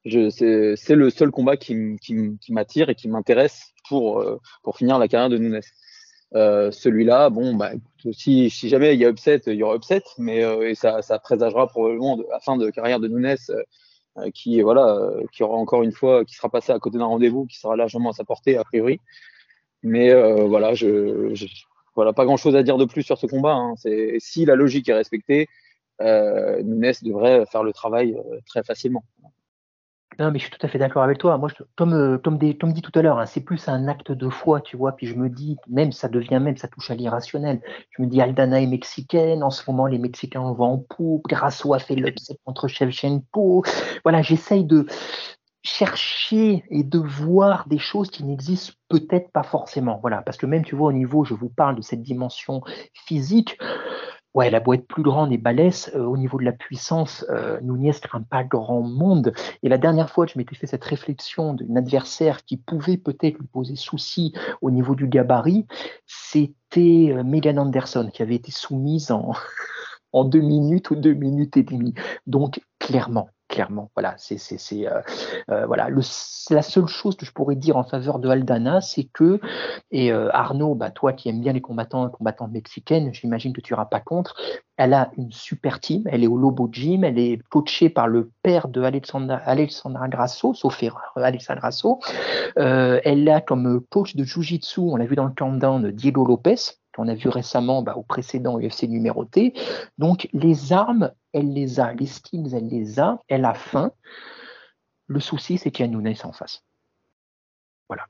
C'est 0.06 0.94
le 0.94 1.10
seul 1.10 1.30
combat 1.30 1.56
qui, 1.56 1.96
qui, 2.00 2.38
m'attire 2.50 2.90
et 2.90 2.94
qui 2.94 3.08
m'intéresse 3.08 3.72
pour, 3.88 4.22
pour 4.62 4.76
finir 4.76 4.98
la 4.98 5.08
carrière 5.08 5.30
de 5.30 5.38
Nunes. 5.38 5.60
Celui-là, 6.32 7.30
bon, 7.30 7.54
bah, 7.54 7.70
si, 8.12 8.50
si 8.50 8.68
jamais 8.68 8.94
il 8.94 9.00
y 9.00 9.06
a 9.06 9.08
upset, 9.08 9.40
il 9.46 9.54
y 9.54 9.62
aura 9.62 9.76
upset, 9.76 10.02
mais 10.18 10.40
et 10.40 10.74
ça, 10.74 11.00
ça 11.00 11.18
présagera 11.18 11.68
probablement 11.68 12.18
la 12.30 12.38
fin 12.40 12.58
de 12.58 12.68
carrière 12.68 13.00
de 13.00 13.08
Nunes, 13.08 13.36
qui 14.34 14.60
voilà, 14.62 14.96
euh, 14.96 15.22
qui 15.32 15.42
aura 15.42 15.56
encore 15.56 15.82
une 15.82 15.92
fois, 15.92 16.24
qui 16.24 16.34
sera 16.34 16.48
passé 16.48 16.72
à 16.72 16.78
côté 16.78 16.98
d'un 16.98 17.06
rendez-vous, 17.06 17.46
qui 17.46 17.58
sera 17.58 17.76
largement 17.76 18.10
à 18.10 18.12
sa 18.12 18.24
portée 18.24 18.56
a 18.56 18.64
priori. 18.64 19.00
Mais 19.82 20.10
euh, 20.10 20.44
voilà, 20.46 20.74
je, 20.74 21.34
je- 21.34 21.46
voilà, 21.94 22.12
pas 22.12 22.24
grand-chose 22.24 22.56
à 22.56 22.62
dire 22.62 22.76
de 22.78 22.84
plus 22.84 23.02
sur 23.02 23.18
ce 23.18 23.26
combat. 23.26 23.54
Hein. 23.54 23.74
C'est 23.76 24.16
si 24.18 24.44
la 24.44 24.56
logique 24.56 24.88
est 24.88 24.94
respectée, 24.94 25.48
euh, 26.00 26.62
Nunes 26.62 26.92
devrait 27.02 27.44
faire 27.46 27.62
le 27.62 27.72
travail 27.72 28.14
euh, 28.16 28.38
très 28.46 28.62
facilement. 28.64 29.04
Non, 30.18 30.30
mais 30.30 30.38
je 30.38 30.44
suis 30.44 30.52
tout 30.52 30.64
à 30.64 30.68
fait 30.68 30.78
d'accord 30.78 31.02
avec 31.02 31.18
toi. 31.18 31.36
Moi, 31.38 31.48
je, 31.48 31.64
comme, 31.76 31.92
euh, 31.92 32.18
comme, 32.18 32.38
des- 32.38 32.56
comme 32.56 32.72
dit 32.72 32.82
tout 32.82 32.96
à 32.96 33.02
l'heure, 33.02 33.18
hein, 33.18 33.26
c'est 33.26 33.40
plus 33.40 33.68
un 33.68 33.88
acte 33.88 34.12
de 34.12 34.28
foi, 34.28 34.60
tu 34.60 34.76
vois. 34.76 34.92
Puis 34.92 35.06
je 35.08 35.14
me 35.16 35.28
dis, 35.28 35.56
même 35.68 35.90
ça 35.92 36.08
devient 36.08 36.38
même, 36.40 36.56
ça 36.56 36.68
touche 36.68 36.90
à 36.90 36.94
l'irrationnel. 36.94 37.60
Je 37.90 38.02
me 38.02 38.06
dis, 38.06 38.20
Aldana 38.20 38.60
est 38.60 38.66
mexicaine. 38.66 39.42
En 39.42 39.50
ce 39.50 39.68
moment, 39.68 39.86
les 39.86 39.98
Mexicains 39.98 40.40
en 40.40 40.54
vont 40.54 40.64
en 40.74 40.78
poupe. 40.78 41.26
Grasso 41.28 41.74
a 41.74 41.78
fait 41.80 41.96
l'upset 41.96 42.36
contre 42.44 42.68
Shevchenko. 42.68 43.64
Voilà, 44.04 44.22
j'essaye 44.22 44.64
de 44.64 44.86
chercher 45.62 46.62
et 46.70 46.84
de 46.84 46.98
voir 46.98 47.66
des 47.68 47.78
choses 47.78 48.10
qui 48.10 48.22
n'existent 48.24 48.74
peut-être 48.88 49.32
pas 49.32 49.42
forcément. 49.42 49.98
Voilà, 50.02 50.22
parce 50.22 50.36
que 50.36 50.46
même, 50.46 50.64
tu 50.64 50.76
vois, 50.76 50.88
au 50.88 50.92
niveau, 50.92 51.24
je 51.24 51.34
vous 51.34 51.48
parle 51.48 51.76
de 51.76 51.82
cette 51.82 52.02
dimension 52.02 52.62
physique. 53.06 53.58
Ouais, 54.34 54.48
elle 54.48 54.56
a 54.56 54.60
beau 54.60 54.72
être 54.72 54.88
plus 54.88 55.04
grande 55.04 55.32
et 55.32 55.38
balèze, 55.38 55.92
euh, 55.94 56.04
au 56.04 56.16
niveau 56.16 56.38
de 56.40 56.44
la 56.44 56.52
puissance, 56.52 57.24
euh, 57.30 57.60
Nunez 57.60 57.92
craint 58.02 58.22
pas 58.22 58.42
grand 58.42 58.82
monde. 58.82 59.32
Et 59.62 59.68
la 59.68 59.78
dernière 59.78 60.10
fois 60.10 60.26
que 60.26 60.32
je 60.32 60.38
m'étais 60.38 60.56
fait 60.56 60.66
cette 60.66 60.84
réflexion 60.84 61.54
d'une 61.54 61.76
adversaire 61.78 62.44
qui 62.44 62.56
pouvait 62.56 62.96
peut-être 62.96 63.38
lui 63.38 63.46
poser 63.46 63.76
souci 63.76 64.34
au 64.60 64.72
niveau 64.72 64.96
du 64.96 65.06
gabarit, 65.06 65.66
c'était 66.06 67.12
euh, 67.12 67.22
Megan 67.22 67.60
Anderson 67.60 68.10
qui 68.12 68.22
avait 68.22 68.34
été 68.34 68.50
soumise 68.50 69.12
en, 69.12 69.32
en 70.12 70.24
deux 70.24 70.40
minutes 70.40 70.90
ou 70.90 70.96
deux 70.96 71.14
minutes 71.14 71.56
et 71.56 71.62
demie. 71.62 71.94
Donc, 72.26 72.60
clairement, 72.80 73.28
clairement, 73.54 73.88
voilà, 73.94 74.16
c'est 74.18 74.36
euh, 74.72 75.00
euh, 75.48 75.64
voilà 75.66 75.88
la 76.50 76.62
seule 76.62 76.88
chose 76.88 77.16
que 77.16 77.24
je 77.24 77.30
pourrais 77.30 77.54
dire 77.54 77.76
en 77.76 77.84
faveur 77.84 78.18
de 78.18 78.28
Aldana, 78.28 78.80
c'est 78.80 79.04
que 79.04 79.40
et 79.92 80.12
euh, 80.12 80.28
Arnaud, 80.32 80.74
bah 80.74 80.90
toi 80.90 81.12
qui 81.12 81.28
aimes 81.28 81.40
bien 81.40 81.52
les 81.52 81.60
combattants, 81.60 82.08
combattantes 82.10 82.50
mexicaines, 82.50 83.14
j'imagine 83.14 83.52
que 83.52 83.60
tu 83.60 83.72
iras 83.72 83.84
pas 83.84 84.00
contre. 84.00 84.34
Elle 84.76 84.92
a 84.92 85.12
une 85.16 85.30
super 85.30 85.78
team, 85.78 86.02
elle 86.06 86.24
est 86.24 86.26
au 86.26 86.36
Lobo 86.36 86.68
Gym, 86.72 87.04
elle 87.04 87.18
est 87.20 87.40
coachée 87.48 87.90
par 87.90 88.08
le 88.08 88.32
père 88.42 88.66
de 88.66 88.82
Alexandra, 88.82 89.36
Alexandra 89.36 90.08
Grasso, 90.08 90.52
sauf 90.52 90.82
erreur, 90.82 91.12
Alexandra 91.14 91.60
Grasso. 91.60 92.00
Euh, 92.58 93.00
elle 93.04 93.28
a 93.28 93.40
comme 93.40 93.80
coach 93.88 94.16
de 94.16 94.24
Jiu-Jitsu, 94.24 94.80
on 94.80 94.96
l'a 94.96 95.06
vu 95.06 95.14
dans 95.14 95.26
le 95.26 95.32
countdown, 95.32 95.92
Diego 95.92 96.24
Lopez, 96.24 96.56
qu'on 96.94 97.08
a 97.08 97.14
vu 97.14 97.28
récemment 97.28 97.82
bah, 97.82 97.94
au 97.96 98.02
précédent 98.02 98.58
UFC 98.58 98.84
numéroté. 98.84 99.54
Donc 99.98 100.28
les 100.32 100.72
armes, 100.72 101.10
elle 101.32 101.52
les 101.52 101.80
a, 101.80 101.92
les 101.92 102.06
skills, 102.06 102.54
elle 102.54 102.68
les 102.68 103.00
a, 103.00 103.20
elle 103.28 103.44
a 103.44 103.54
faim. 103.54 103.90
Le 105.06 105.20
souci, 105.20 105.58
c'est 105.58 105.70
qu'il 105.70 105.84
y 105.86 105.88
a 105.88 105.92
Nunes 105.92 106.14
en 106.24 106.32
face. 106.32 106.62
Voilà. 107.88 108.04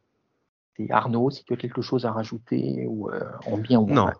Et 0.78 0.90
Arnaud, 0.90 1.30
si 1.30 1.44
tu 1.44 1.52
as 1.52 1.56
quelque 1.56 1.82
chose 1.82 2.06
à 2.06 2.12
rajouter, 2.12 2.86
ou 2.86 3.10
euh, 3.10 3.20
en 3.46 3.56
bien 3.58 3.78
ou 3.80 3.90
en 3.90 3.94
Non. 3.94 4.04
mal? 4.06 4.16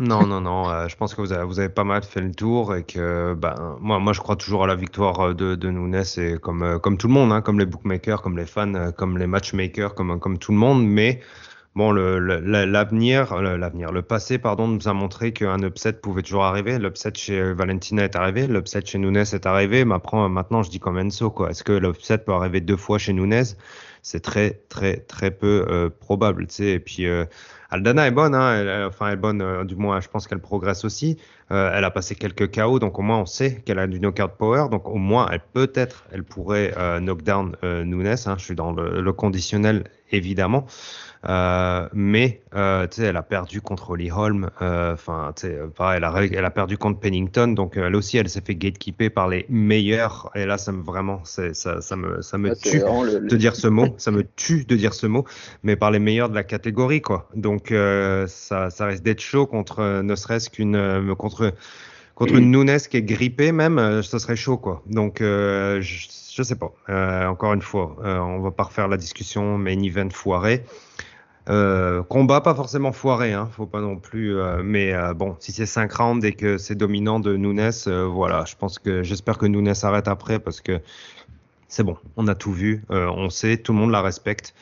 Non, 0.00 0.26
non, 0.26 0.40
non. 0.40 0.68
euh, 0.70 0.88
je 0.88 0.96
pense 0.96 1.14
que 1.14 1.20
vous 1.20 1.32
avez, 1.32 1.44
vous 1.44 1.60
avez 1.60 1.68
pas 1.68 1.84
mal 1.84 2.02
fait 2.02 2.20
le 2.20 2.32
tour 2.32 2.74
et 2.74 2.82
que 2.82 3.34
ben, 3.34 3.76
moi, 3.80 4.00
moi, 4.00 4.12
je 4.12 4.20
crois 4.20 4.34
toujours 4.34 4.64
à 4.64 4.66
la 4.66 4.74
victoire 4.74 5.20
euh, 5.20 5.34
de, 5.34 5.54
de 5.54 5.70
Nunes 5.70 6.02
et 6.16 6.36
comme, 6.38 6.62
euh, 6.64 6.78
comme 6.80 6.98
tout 6.98 7.06
le 7.06 7.14
monde, 7.14 7.30
hein, 7.30 7.40
comme 7.42 7.60
les 7.60 7.66
bookmakers, 7.66 8.20
comme 8.20 8.36
les 8.36 8.46
fans, 8.46 8.90
comme 8.92 9.18
les 9.18 9.28
matchmakers, 9.28 9.94
comme, 9.94 10.18
comme 10.18 10.38
tout 10.38 10.50
le 10.50 10.58
monde. 10.58 10.84
Mais 10.84 11.20
bon, 11.74 11.90
le, 11.92 12.18
le- 12.18 12.40
la- 12.40 12.66
l'avenir, 12.66 13.36
le- 13.40 13.56
l'avenir, 13.56 13.92
le 13.92 14.02
passé, 14.02 14.38
pardon, 14.38 14.68
nous 14.68 14.88
a 14.88 14.92
montré 14.92 15.32
qu'un 15.32 15.62
upset 15.62 15.94
pouvait 15.94 16.22
toujours 16.22 16.44
arriver. 16.44 16.78
L'upset 16.78 17.12
chez 17.14 17.52
Valentina 17.52 18.04
est 18.04 18.16
arrivé, 18.16 18.46
l'upset 18.46 18.84
chez 18.84 18.98
Nunes 18.98 19.16
est 19.18 19.46
arrivé. 19.46 19.84
Maintenant, 19.84 20.62
je 20.62 20.70
dis 20.70 20.80
comme 20.80 20.98
Enzo, 20.98 21.30
quoi. 21.30 21.50
Est-ce 21.50 21.64
que 21.64 21.72
l'upset 21.72 22.18
peut 22.18 22.32
arriver 22.32 22.60
deux 22.60 22.76
fois 22.76 22.98
chez 22.98 23.12
Nunes? 23.12 23.44
C'est 24.02 24.20
très, 24.20 24.60
très, 24.68 24.98
très 24.98 25.30
peu 25.30 25.64
euh, 25.68 25.88
probable, 25.90 26.46
tu 26.46 26.54
sais. 26.56 26.66
Et 26.72 26.78
puis, 26.80 27.06
euh, 27.06 27.24
Aldana 27.70 28.06
est 28.06 28.10
bonne, 28.10 28.34
hein, 28.34 28.54
elle- 28.60 28.84
enfin 28.86 29.08
elle 29.08 29.14
est 29.14 29.16
bonne, 29.16 29.40
euh, 29.42 29.64
du 29.64 29.74
moins 29.76 30.00
je 30.00 30.08
pense 30.08 30.28
qu'elle 30.28 30.40
progresse 30.40 30.84
aussi. 30.84 31.18
Euh, 31.50 31.70
elle 31.74 31.84
a 31.84 31.90
passé 31.90 32.14
quelques 32.14 32.54
KO, 32.54 32.78
donc 32.78 32.98
au 32.98 33.02
moins 33.02 33.18
on 33.20 33.26
sait 33.26 33.62
qu'elle 33.64 33.78
a 33.78 33.86
du 33.86 33.98
knockout 34.00 34.32
power, 34.38 34.66
donc 34.70 34.86
au 34.88 34.96
moins 34.96 35.28
elle 35.32 35.40
peut-être, 35.52 36.04
elle 36.12 36.22
pourrait 36.24 36.72
euh, 36.76 37.00
knockdown 37.00 37.56
euh, 37.64 37.84
Nunes. 37.84 38.06
Hein, 38.26 38.34
je 38.38 38.44
suis 38.44 38.54
dans 38.54 38.72
le, 38.72 39.00
le 39.00 39.12
conditionnel 39.12 39.84
évidemment, 40.12 40.66
Euh, 41.26 41.88
mais 41.94 42.42
euh, 42.54 42.86
elle 42.98 43.16
a 43.16 43.22
perdu 43.22 43.60
contre 43.60 43.90
Holly 43.90 44.10
Holm, 44.10 44.50
euh, 44.60 44.92
enfin 44.92 45.32
pareil, 45.74 45.96
elle 45.96 46.04
a, 46.04 46.10
ré- 46.10 46.30
elle 46.34 46.44
a 46.44 46.50
perdu 46.50 46.76
contre 46.76 47.00
Pennington, 47.00 47.48
donc 47.48 47.76
elle 47.76 47.96
aussi 47.96 48.18
elle 48.18 48.28
s'est 48.28 48.42
fait 48.42 48.54
gatekeeper 48.54 49.08
par 49.10 49.28
les 49.28 49.46
meilleurs, 49.48 50.30
et 50.34 50.44
là 50.44 50.58
ça 50.58 50.72
me 50.72 50.82
vraiment, 50.82 51.20
ça, 51.24 51.54
ça 51.54 51.96
me 51.96 52.20
ça 52.20 52.36
me 52.36 52.48
c'est 52.54 52.70
tue 52.70 52.78
le- 52.78 52.84
de 53.28 53.36
dire 53.36 53.56
ce 53.56 53.68
mot, 53.68 53.94
ça 53.98 54.10
me 54.10 54.24
tue 54.36 54.64
de 54.64 54.76
dire 54.76 54.92
ce 54.92 55.06
mot, 55.06 55.24
mais 55.62 55.76
par 55.76 55.90
les 55.90 55.98
meilleurs 55.98 56.28
de 56.28 56.34
la 56.34 56.44
catégorie, 56.44 57.00
quoi. 57.00 57.28
Donc, 57.34 57.72
ça, 58.26 58.70
ça 58.70 58.86
risque 58.86 59.02
d'être 59.02 59.20
chaud 59.20 59.46
contre, 59.46 60.02
ne 60.02 60.14
serait-ce 60.14 60.50
qu'une, 60.50 61.14
contre, 61.16 61.54
contre 62.14 62.34
une 62.36 62.50
Nunes 62.50 62.78
qui 62.90 62.96
est 62.98 63.02
grippée 63.02 63.52
même, 63.52 64.02
ça 64.02 64.18
serait 64.18 64.36
chaud 64.36 64.58
quoi. 64.58 64.82
Donc 64.86 65.20
euh, 65.20 65.80
je, 65.80 66.06
je 66.34 66.42
sais 66.42 66.56
pas. 66.56 66.72
Euh, 66.88 67.26
encore 67.26 67.54
une 67.54 67.62
fois, 67.62 67.96
euh, 68.04 68.18
on 68.18 68.40
va 68.40 68.50
pas 68.50 68.64
refaire 68.64 68.88
la 68.88 68.96
discussion 68.96 69.58
main 69.58 69.80
event 69.82 70.10
foiré. 70.10 70.64
Euh, 71.50 72.02
combat 72.02 72.40
pas 72.40 72.54
forcément 72.54 72.92
foiré, 72.92 73.34
hein, 73.34 73.48
faut 73.52 73.66
pas 73.66 73.80
non 73.80 73.96
plus. 73.96 74.36
euh, 74.36 74.62
mais 74.64 74.94
euh, 74.94 75.12
bon, 75.12 75.36
si 75.40 75.52
c'est 75.52 75.66
5 75.66 75.92
rounds 75.92 76.24
et 76.24 76.32
que 76.32 76.56
c'est 76.56 76.74
dominant 76.74 77.20
de 77.20 77.36
Nunes, 77.36 77.70
voilà, 78.10 78.44
je 78.46 78.56
pense 78.56 78.78
que 78.78 79.02
j'espère 79.02 79.36
que 79.36 79.46
Nunes 79.46 79.72
arrête 79.82 80.08
après 80.08 80.38
parce 80.38 80.60
que 80.60 80.80
c'est 81.68 81.82
bon, 81.82 81.96
on 82.16 82.28
a 82.28 82.34
tout 82.34 82.52
vu, 82.52 82.84
on 82.88 83.28
sait, 83.30 83.58
tout 83.58 83.72
le 83.72 83.78
monde 83.78 83.90
la 83.90 84.00
respecte. 84.00 84.54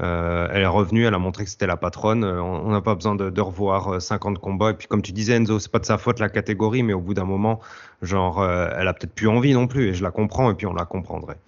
Elle 0.00 0.62
est 0.62 0.66
revenue, 0.66 1.06
elle 1.06 1.14
a 1.14 1.18
montré 1.18 1.42
que 1.44 1.50
c'était 1.50 1.66
la 1.66 1.76
patronne. 1.76 2.22
on 2.24 2.70
n'a 2.70 2.80
pas 2.80 2.94
besoin 2.94 3.16
de, 3.16 3.30
de 3.30 3.40
revoir 3.40 3.94
euh, 3.94 4.00
50 4.00 4.38
combats. 4.38 4.70
Et 4.70 4.74
puis 4.74 4.86
comme 4.86 5.02
tu 5.02 5.10
disais 5.10 5.34
Enzo, 5.34 5.58
c'est 5.58 5.72
pas 5.72 5.80
de 5.80 5.86
sa 5.86 5.98
faute 5.98 6.20
la 6.20 6.28
catégorie, 6.28 6.84
mais 6.84 6.92
au 6.92 7.00
bout 7.00 7.14
d'un 7.14 7.24
moment, 7.24 7.58
genre, 8.02 8.44
elle 8.44 8.86
a 8.86 8.94
peut-être 8.94 9.14
plus 9.14 9.28
envie 9.28 9.54
non 9.54 9.66
plus. 9.66 9.88
Et 9.88 9.94
je 9.94 10.04
la 10.04 10.12
comprends 10.12 10.52
et 10.52 10.54
puis 10.54 10.66
on 10.66 10.74
la 10.74 10.84
comprendrait. 10.84 11.38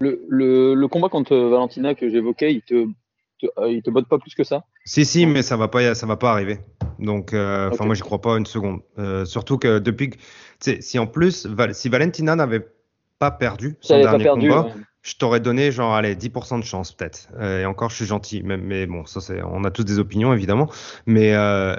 Le, 0.00 0.74
le 0.74 0.88
combat 0.88 1.08
contre 1.08 1.36
Valentina 1.36 1.94
que 1.94 2.08
j'évoquais, 2.10 2.54
il 2.54 2.62
te, 2.62 2.86
te, 3.40 3.46
euh, 3.60 3.70
il 3.70 3.82
te 3.82 3.90
botte 3.90 4.08
pas 4.08 4.18
plus 4.18 4.34
que 4.34 4.44
ça 4.44 4.64
Si 4.84 5.04
si, 5.04 5.26
mais 5.26 5.42
ça 5.42 5.56
va 5.56 5.68
pas, 5.68 5.94
ça 5.94 6.06
va 6.06 6.16
pas 6.16 6.32
arriver. 6.32 6.58
Donc, 6.98 7.32
euh, 7.32 7.70
enfin 7.72 7.84
moi 7.86 7.94
j'y 7.94 8.02
crois 8.02 8.20
pas 8.20 8.36
une 8.36 8.46
seconde. 8.46 8.80
Euh, 8.98 9.24
surtout 9.24 9.58
que 9.58 9.78
depuis, 9.78 10.10
que- 10.10 10.16
tu 10.16 10.22
sais, 10.60 10.80
si 10.80 10.98
en 10.98 11.06
plus, 11.06 11.46
si 11.72 11.88
Valentina 11.88 12.36
n'avait 12.36 12.66
pas 13.18 13.30
perdu 13.30 13.76
son 13.80 14.00
dernier 14.00 14.24
perdu. 14.24 14.48
combat, 14.48 14.64
ouais. 14.64 14.72
je 15.02 15.14
t'aurais 15.16 15.40
donné 15.40 15.72
genre 15.72 15.94
allez 15.94 16.14
10% 16.14 16.58
de 16.58 16.64
chance 16.64 16.92
peut-être. 16.92 17.28
Euh, 17.38 17.60
et 17.62 17.66
encore 17.66 17.90
je 17.90 17.96
suis 17.96 18.06
gentil, 18.06 18.42
mais, 18.42 18.56
mais 18.56 18.86
bon 18.86 19.04
ça 19.06 19.20
c'est, 19.20 19.42
on 19.42 19.64
a 19.64 19.70
tous 19.70 19.84
des 19.84 19.98
opinions 19.98 20.32
évidemment. 20.32 20.70
Mais 21.06 21.34
euh, 21.34 21.76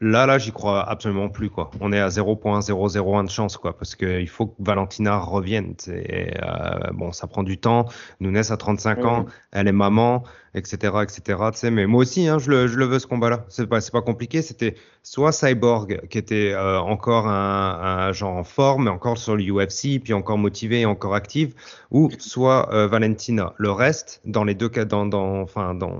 là 0.00 0.26
là 0.26 0.38
j'y 0.38 0.52
crois 0.52 0.88
absolument 0.88 1.28
plus 1.28 1.50
quoi. 1.50 1.70
On 1.80 1.92
est 1.92 2.00
à 2.00 2.08
0.001 2.08 3.24
de 3.24 3.30
chance 3.30 3.56
quoi 3.56 3.76
parce 3.76 3.94
que 3.94 4.20
il 4.20 4.28
faut 4.28 4.46
que 4.46 4.54
Valentina 4.58 5.18
revienne. 5.18 5.74
Et, 5.88 6.34
euh, 6.42 6.90
bon 6.92 7.12
ça 7.12 7.26
prend 7.26 7.42
du 7.42 7.58
temps. 7.58 7.86
Nunes 8.20 8.36
a 8.36 8.56
35 8.56 9.04
ans, 9.04 9.26
elle 9.52 9.68
est 9.68 9.72
maman, 9.72 10.24
etc 10.54 10.94
etc. 11.02 11.38
Tu 11.52 11.58
sais 11.58 11.70
mais 11.70 11.86
moi 11.86 12.00
aussi 12.02 12.28
hein, 12.28 12.38
je 12.38 12.50
le 12.50 12.66
je 12.66 12.76
le 12.76 12.86
veux 12.86 12.98
ce 12.98 13.06
combat 13.06 13.30
là. 13.30 13.44
C'est 13.48 13.66
pas 13.66 13.80
pas 13.92 14.02
compliqué. 14.02 14.42
C'était 14.42 14.76
soit 15.02 15.32
Cyborg 15.32 16.06
qui 16.08 16.18
était 16.18 16.52
euh, 16.52 16.78
encore 16.80 17.26
un, 17.26 18.08
un 18.08 18.12
genre 18.12 18.36
en 18.36 18.44
forme, 18.44 18.84
mais 18.84 18.90
encore 18.90 19.18
sur 19.18 19.36
le 19.36 19.44
UFC, 19.44 20.00
puis 20.02 20.12
encore 20.12 20.38
motivé 20.38 20.80
et 20.80 20.86
encore 20.86 21.14
active, 21.14 21.54
ou 21.90 22.10
soit 22.18 22.72
euh, 22.72 22.86
Valentina. 22.86 23.54
Le 23.56 23.70
reste, 23.70 24.20
dans 24.24 24.44
les 24.44 24.54
deux 24.54 24.68
cas, 24.68 24.84
dans, 24.84 25.06
dans, 25.06 25.40
enfin, 25.40 25.74
dans, 25.74 25.98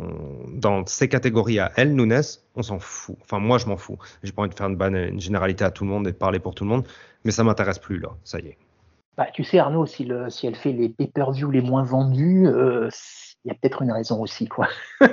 dans 0.53 0.85
ces 0.87 1.09
catégories 1.09 1.59
à 1.59 1.73
elle, 1.77 1.95
Nunes, 1.95 2.23
on 2.61 2.63
s'en 2.63 2.79
fout. 2.79 3.17
Enfin, 3.23 3.39
moi, 3.39 3.59
je 3.59 3.67
m'en 3.67 3.77
fous. 3.77 3.99
J'ai 4.23 4.33
pas 4.33 4.43
envie 4.43 4.51
de 4.51 4.55
faire 4.55 4.69
une, 4.69 4.77
ban- 4.77 4.95
une 4.95 5.21
généralité 5.21 5.65
à 5.65 5.71
tout 5.71 5.85
le 5.85 5.91
monde 5.91 6.07
et 6.07 6.13
de 6.13 6.17
parler 6.17 6.39
pour 6.39 6.55
tout 6.55 6.65
le 6.65 6.71
monde, 6.71 6.87
mais 7.25 7.33
ça 7.33 7.45
m'intéresse 7.45 7.79
plus 7.79 7.99
là. 7.99 8.11
Ça 8.25 8.39
y 8.39 8.47
est. 8.49 8.59
Bah, 9.17 9.27
tu 9.35 9.45
sais, 9.45 9.59
Arnaud, 9.59 9.87
si, 9.87 10.05
le, 10.05 10.31
si 10.31 10.47
elle 10.47 10.55
fait 10.55 10.73
les 10.73 10.89
pay-per-view 10.89 11.51
les 11.51 11.61
moins 11.61 11.83
vendus, 11.83 12.47
euh, 12.47 12.89
il 13.45 13.49
y 13.49 13.51
a 13.51 13.55
peut-être 13.55 13.83
une 13.83 13.93
raison 13.93 14.21
aussi, 14.23 14.47
quoi. 14.49 14.69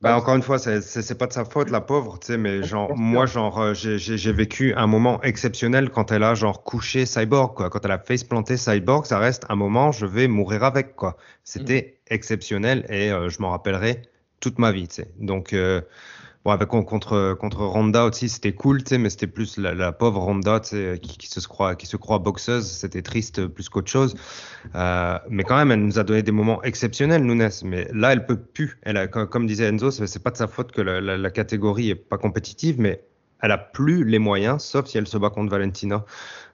Bah, 0.00 0.16
encore 0.18 0.36
une 0.36 0.42
fois, 0.42 0.58
c'est 0.58 1.18
pas 1.18 1.26
de 1.26 1.32
sa 1.32 1.44
faute, 1.46 1.70
la 1.70 1.80
pauvre, 1.80 2.18
tu 2.18 2.26
sais, 2.26 2.36
mais 2.36 2.62
genre, 2.62 2.94
moi, 2.96 3.24
genre, 3.24 3.58
euh, 3.60 3.74
j'ai- 3.74 4.32
vécu 4.32 4.74
un 4.74 4.86
moment 4.86 5.22
exceptionnel 5.22 5.88
quand 5.90 6.12
elle 6.12 6.24
a, 6.24 6.34
genre, 6.34 6.62
couché 6.62 7.06
Cyborg, 7.06 7.54
quoi. 7.54 7.70
Quand 7.70 7.84
elle 7.84 7.90
a 7.92 7.98
face 7.98 8.22
planté 8.24 8.56
Cyborg, 8.58 9.06
ça 9.06 9.18
reste 9.18 9.46
un 9.48 9.56
moment, 9.56 9.92
je 9.92 10.04
vais 10.04 10.28
mourir 10.28 10.62
avec, 10.64 10.94
quoi. 10.94 11.16
C'était 11.42 12.00
exceptionnel 12.08 12.84
et 12.90 13.10
euh, 13.12 13.30
je 13.30 13.40
m'en 13.40 13.50
rappellerai 13.50 14.02
toute 14.40 14.58
ma 14.58 14.72
vie, 14.72 14.88
tu 14.88 14.96
sais. 14.96 15.10
Donc, 15.18 15.52
euh, 15.54 15.80
bon, 16.44 16.50
avec, 16.50 16.68
contre, 16.68 17.34
contre 17.34 17.64
Ronda 17.64 18.04
aussi, 18.04 18.28
c'était 18.28 18.52
cool, 18.52 18.80
mais 18.98 19.10
c'était 19.10 19.26
plus 19.26 19.56
la, 19.58 19.74
la 19.74 19.92
pauvre 19.92 20.20
Ronda, 20.20 20.60
qui, 20.60 20.98
qui 21.18 21.26
se 21.28 21.46
croit, 21.48 21.74
qui 21.76 21.86
se 21.86 21.96
croit 21.96 22.18
boxeuse. 22.18 22.66
C'était 22.66 23.02
triste 23.02 23.38
euh, 23.40 23.48
plus 23.48 23.68
qu'autre 23.68 23.90
chose. 23.90 24.14
Euh, 24.74 25.18
mais 25.30 25.44
quand 25.44 25.56
même, 25.56 25.70
elle 25.72 25.84
nous 25.84 25.98
a 25.98 26.04
donné 26.04 26.22
des 26.22 26.32
moments 26.32 26.62
exceptionnels, 26.62 27.22
Nunes. 27.24 27.48
Mais 27.64 27.88
là, 27.92 28.12
elle 28.12 28.26
peut 28.26 28.36
plus. 28.40 28.78
Elle 28.82 28.96
a, 28.96 29.06
comme, 29.08 29.26
comme 29.28 29.46
disait 29.46 29.66
Enzo, 29.68 29.90
c'est 29.90 30.22
pas 30.22 30.30
de 30.30 30.36
sa 30.36 30.46
faute 30.48 30.72
que 30.72 30.80
la, 30.82 31.00
la- 31.00 31.16
la 31.16 31.30
catégorie 31.30 31.90
est 31.90 31.94
pas 31.94 32.18
compétitive, 32.18 32.80
mais 32.80 33.04
elle 33.44 33.52
a 33.52 33.58
plus 33.58 34.04
les 34.04 34.18
moyens, 34.18 34.62
sauf 34.62 34.86
si 34.86 34.96
elle 34.96 35.06
se 35.06 35.18
bat 35.18 35.28
contre 35.28 35.50
Valentina, 35.50 36.04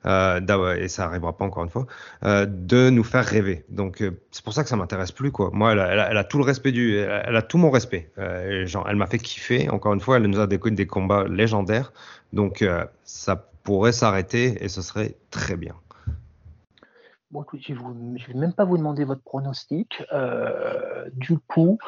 euh, 0.07 0.75
et 0.77 0.89
ça 0.89 1.05
arrivera 1.05 1.37
pas 1.37 1.45
encore 1.45 1.63
une 1.63 1.71
fois, 1.71 1.87
euh, 2.25 2.47
de 2.47 2.91
nous 2.91 3.05
faire 3.05 3.25
rêver. 3.25 3.65
Donc 3.69 4.01
euh, 4.01 4.11
c'est 4.33 4.43
pour 4.43 4.53
ça 4.53 4.65
que 4.65 4.69
ça 4.69 4.75
m'intéresse 4.77 5.13
plus 5.13 5.31
quoi. 5.31 5.51
Moi, 5.53 5.73
elle 5.73 6.01
a, 6.01 6.25
tout 6.25 6.39
le 6.39 6.45
respect 6.45 6.73
du, 6.73 6.97
elle 6.97 7.37
a, 7.37 7.43
tout 7.43 7.59
mon 7.59 7.71
respect. 7.71 8.11
Genre, 8.65 8.87
elle 8.89 8.97
m'a 8.97 9.07
fait 9.07 9.19
kiffer. 9.19 9.71
Encore 9.71 9.95
une 9.95 10.01
fois, 10.01 10.17
elle 10.17 10.27
nous 10.27 10.41
a 10.41 10.49
déconné 10.49 10.75
des 10.75 10.87
combats 10.87 11.25
légendaires. 11.29 11.93
Donc 12.33 12.65
ça 13.05 13.37
pourrait 13.63 13.93
s'arrêter 13.93 14.65
et 14.65 14.69
ce 14.69 14.83
serait 14.83 15.15
très 15.31 15.57
bien. 15.57 15.75
Bon, 17.31 17.45
je 17.53 17.73
ne 17.73 18.27
vais 18.27 18.35
même 18.35 18.53
pas 18.53 18.65
vous 18.65 18.79
demander 18.79 19.05
votre 19.05 19.23
pronostic. 19.23 20.03
Du 21.13 21.39
coup, 21.39 21.79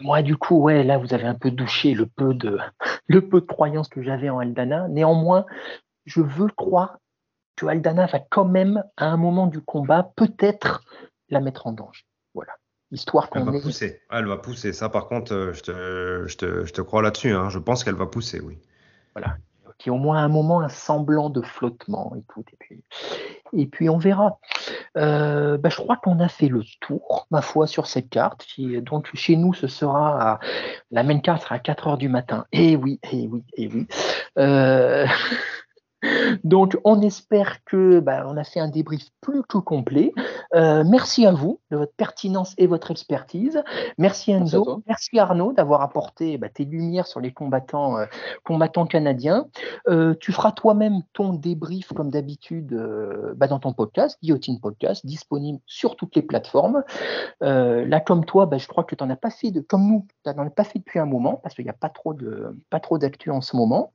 moi, 0.00 0.22
du 0.22 0.36
coup, 0.36 0.60
ouais, 0.60 0.82
là, 0.82 0.98
vous 0.98 1.14
avez 1.14 1.26
un 1.26 1.34
peu 1.34 1.50
douché 1.50 1.94
le 1.94 2.06
peu 2.06 2.34
de, 2.34 2.58
le 3.08 3.28
peu 3.28 3.40
de 3.40 3.46
croyance 3.46 3.88
que 3.88 4.02
j'avais 4.02 4.30
en 4.30 4.38
Aldana. 4.38 4.88
Néanmoins, 4.88 5.46
je 6.04 6.20
veux 6.20 6.48
croire 6.48 6.98
que 7.56 7.66
Aldana 7.66 8.06
va 8.06 8.18
quand 8.18 8.44
même, 8.44 8.82
à 8.96 9.06
un 9.06 9.16
moment 9.16 9.46
du 9.46 9.60
combat, 9.60 10.10
peut-être 10.16 10.82
la 11.28 11.40
mettre 11.40 11.66
en 11.66 11.72
danger. 11.72 12.04
Voilà. 12.34 12.52
Histoire 12.90 13.28
Elle 13.34 13.44
qu'on 13.44 13.50
va 13.50 13.58
ait. 13.58 13.62
pousser. 13.62 14.00
Elle 14.10 14.26
va 14.26 14.36
pousser. 14.36 14.72
Ça, 14.72 14.88
par 14.88 15.08
contre, 15.08 15.32
euh, 15.32 15.52
je 15.52 15.62
te, 15.62 16.24
je 16.26 16.36
te, 16.36 16.64
je 16.64 16.72
te 16.72 16.80
crois 16.80 17.02
là-dessus. 17.02 17.32
Hein. 17.32 17.48
Je 17.50 17.58
pense 17.58 17.82
qu'elle 17.84 17.94
va 17.94 18.06
pousser, 18.06 18.40
oui. 18.40 18.58
qui 19.78 19.90
au 19.90 19.96
moins 19.96 20.22
un 20.22 20.28
moment 20.28 20.60
un 20.60 20.68
semblant 20.68 21.30
de 21.30 21.42
flottement 21.42 22.14
et 22.16 22.22
tout. 22.32 22.44
Et 22.52 22.56
puis, 22.58 22.84
et 23.56 23.66
puis 23.66 23.88
on 23.88 23.98
verra. 23.98 24.38
Euh, 24.96 25.58
bah, 25.58 25.68
je 25.70 25.76
crois 25.76 25.96
qu'on 25.96 26.20
a 26.20 26.28
fait 26.28 26.48
le 26.48 26.62
tour, 26.80 27.26
ma 27.30 27.42
foi, 27.42 27.66
sur 27.66 27.86
cette 27.86 28.08
carte. 28.08 28.46
Donc 28.58 29.10
chez 29.14 29.36
nous, 29.36 29.54
ce 29.54 29.66
sera 29.66 30.38
la 30.90 31.02
main 31.02 31.18
carte 31.18 31.42
sera 31.42 31.56
à 31.56 31.58
4 31.58 31.88
heures 31.88 31.98
du 31.98 32.08
matin. 32.08 32.44
Et 32.52 32.76
oui, 32.76 33.00
et 33.12 33.26
oui, 33.26 33.42
et 33.56 33.68
oui. 33.68 33.86
Euh, 34.38 35.06
donc 36.44 36.76
on 36.84 37.00
espère 37.02 37.64
que 37.64 38.00
bah, 38.00 38.24
on 38.26 38.36
a 38.36 38.44
fait 38.44 38.60
un 38.60 38.68
débrief 38.68 39.08
plus 39.20 39.42
que 39.42 39.58
complet. 39.58 40.12
Euh, 40.54 40.84
merci 40.86 41.26
à 41.26 41.32
vous 41.32 41.60
de 41.70 41.76
votre 41.76 41.94
pertinence 41.96 42.54
et 42.58 42.66
votre 42.66 42.90
expertise. 42.90 43.62
Merci 43.98 44.32
Enzo, 44.32 44.82
merci, 44.86 45.18
Arnaud 45.18 45.52
d'avoir 45.52 45.82
apporté 45.82 46.38
bah, 46.38 46.48
tes 46.48 46.64
lumières 46.64 47.06
sur 47.06 47.20
les 47.20 47.32
combattants, 47.32 47.98
euh, 47.98 48.06
combattants 48.44 48.86
canadiens. 48.86 49.46
Euh, 49.88 50.14
tu 50.20 50.32
feras 50.32 50.52
toi-même 50.52 51.02
ton 51.12 51.32
débrief 51.32 51.92
comme 51.92 52.10
d'habitude 52.10 52.74
bah, 53.36 53.46
dans 53.46 53.58
ton 53.58 53.72
podcast, 53.72 54.18
Guillotine 54.22 54.60
Podcast, 54.60 55.04
disponible 55.06 55.58
sur 55.66 55.96
toutes 55.96 56.16
les 56.16 56.22
plateformes. 56.22 56.82
Là, 57.40 58.00
comme 58.00 58.24
toi, 58.24 58.48
je 58.56 58.66
crois 58.66 58.84
que 58.84 58.94
tu 58.94 59.04
n'en 59.04 59.10
as 59.10 59.16
pas 59.16 59.30
fait 59.30 59.50
de, 59.50 59.60
comme 59.60 59.86
nous, 59.86 60.06
tu 60.24 60.32
n'en 60.32 60.46
as 60.46 60.50
pas 60.50 60.64
fait 60.64 60.78
depuis 60.78 60.98
un 60.98 61.06
moment 61.06 61.40
parce 61.42 61.54
qu'il 61.54 61.64
n'y 61.64 61.70
a 61.70 61.74
pas 61.74 61.88
trop 61.88 62.14
de, 62.14 62.56
pas 62.70 62.80
trop 62.80 62.98
d'actu 62.98 63.30
en 63.30 63.40
ce 63.40 63.56
moment. 63.56 63.92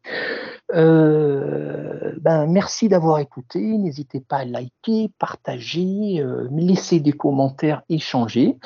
Euh, 0.76 2.09
ben, 2.20 2.48
merci 2.48 2.90
d'avoir 2.90 3.20
écouté. 3.20 3.60
N'hésitez 3.60 4.20
pas 4.20 4.38
à 4.38 4.46
liker, 4.46 5.12
partager, 5.20 6.20
euh, 6.20 6.48
laisser 6.52 7.00
des 7.00 7.12
commentaires, 7.12 7.84
échanger. 7.90 8.58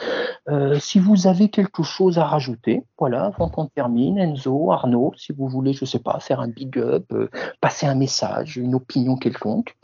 Euh, 0.49 0.79
si 0.79 0.99
vous 0.99 1.27
avez 1.27 1.49
quelque 1.49 1.83
chose 1.83 2.17
à 2.17 2.25
rajouter, 2.25 2.83
voilà, 2.97 3.25
avant 3.25 3.49
qu'on 3.49 3.67
termine, 3.67 4.17
Enzo, 4.17 4.71
Arnaud, 4.71 5.13
si 5.15 5.31
vous 5.31 5.47
voulez, 5.47 5.73
je 5.73 5.85
sais 5.85 5.99
pas, 5.99 6.19
faire 6.19 6.39
un 6.39 6.49
big 6.49 6.77
up, 6.77 7.05
euh, 7.13 7.29
passer 7.61 7.85
un 7.85 7.95
message, 7.95 8.57
une 8.57 8.75
opinion 8.75 9.15
quelconque. 9.15 9.77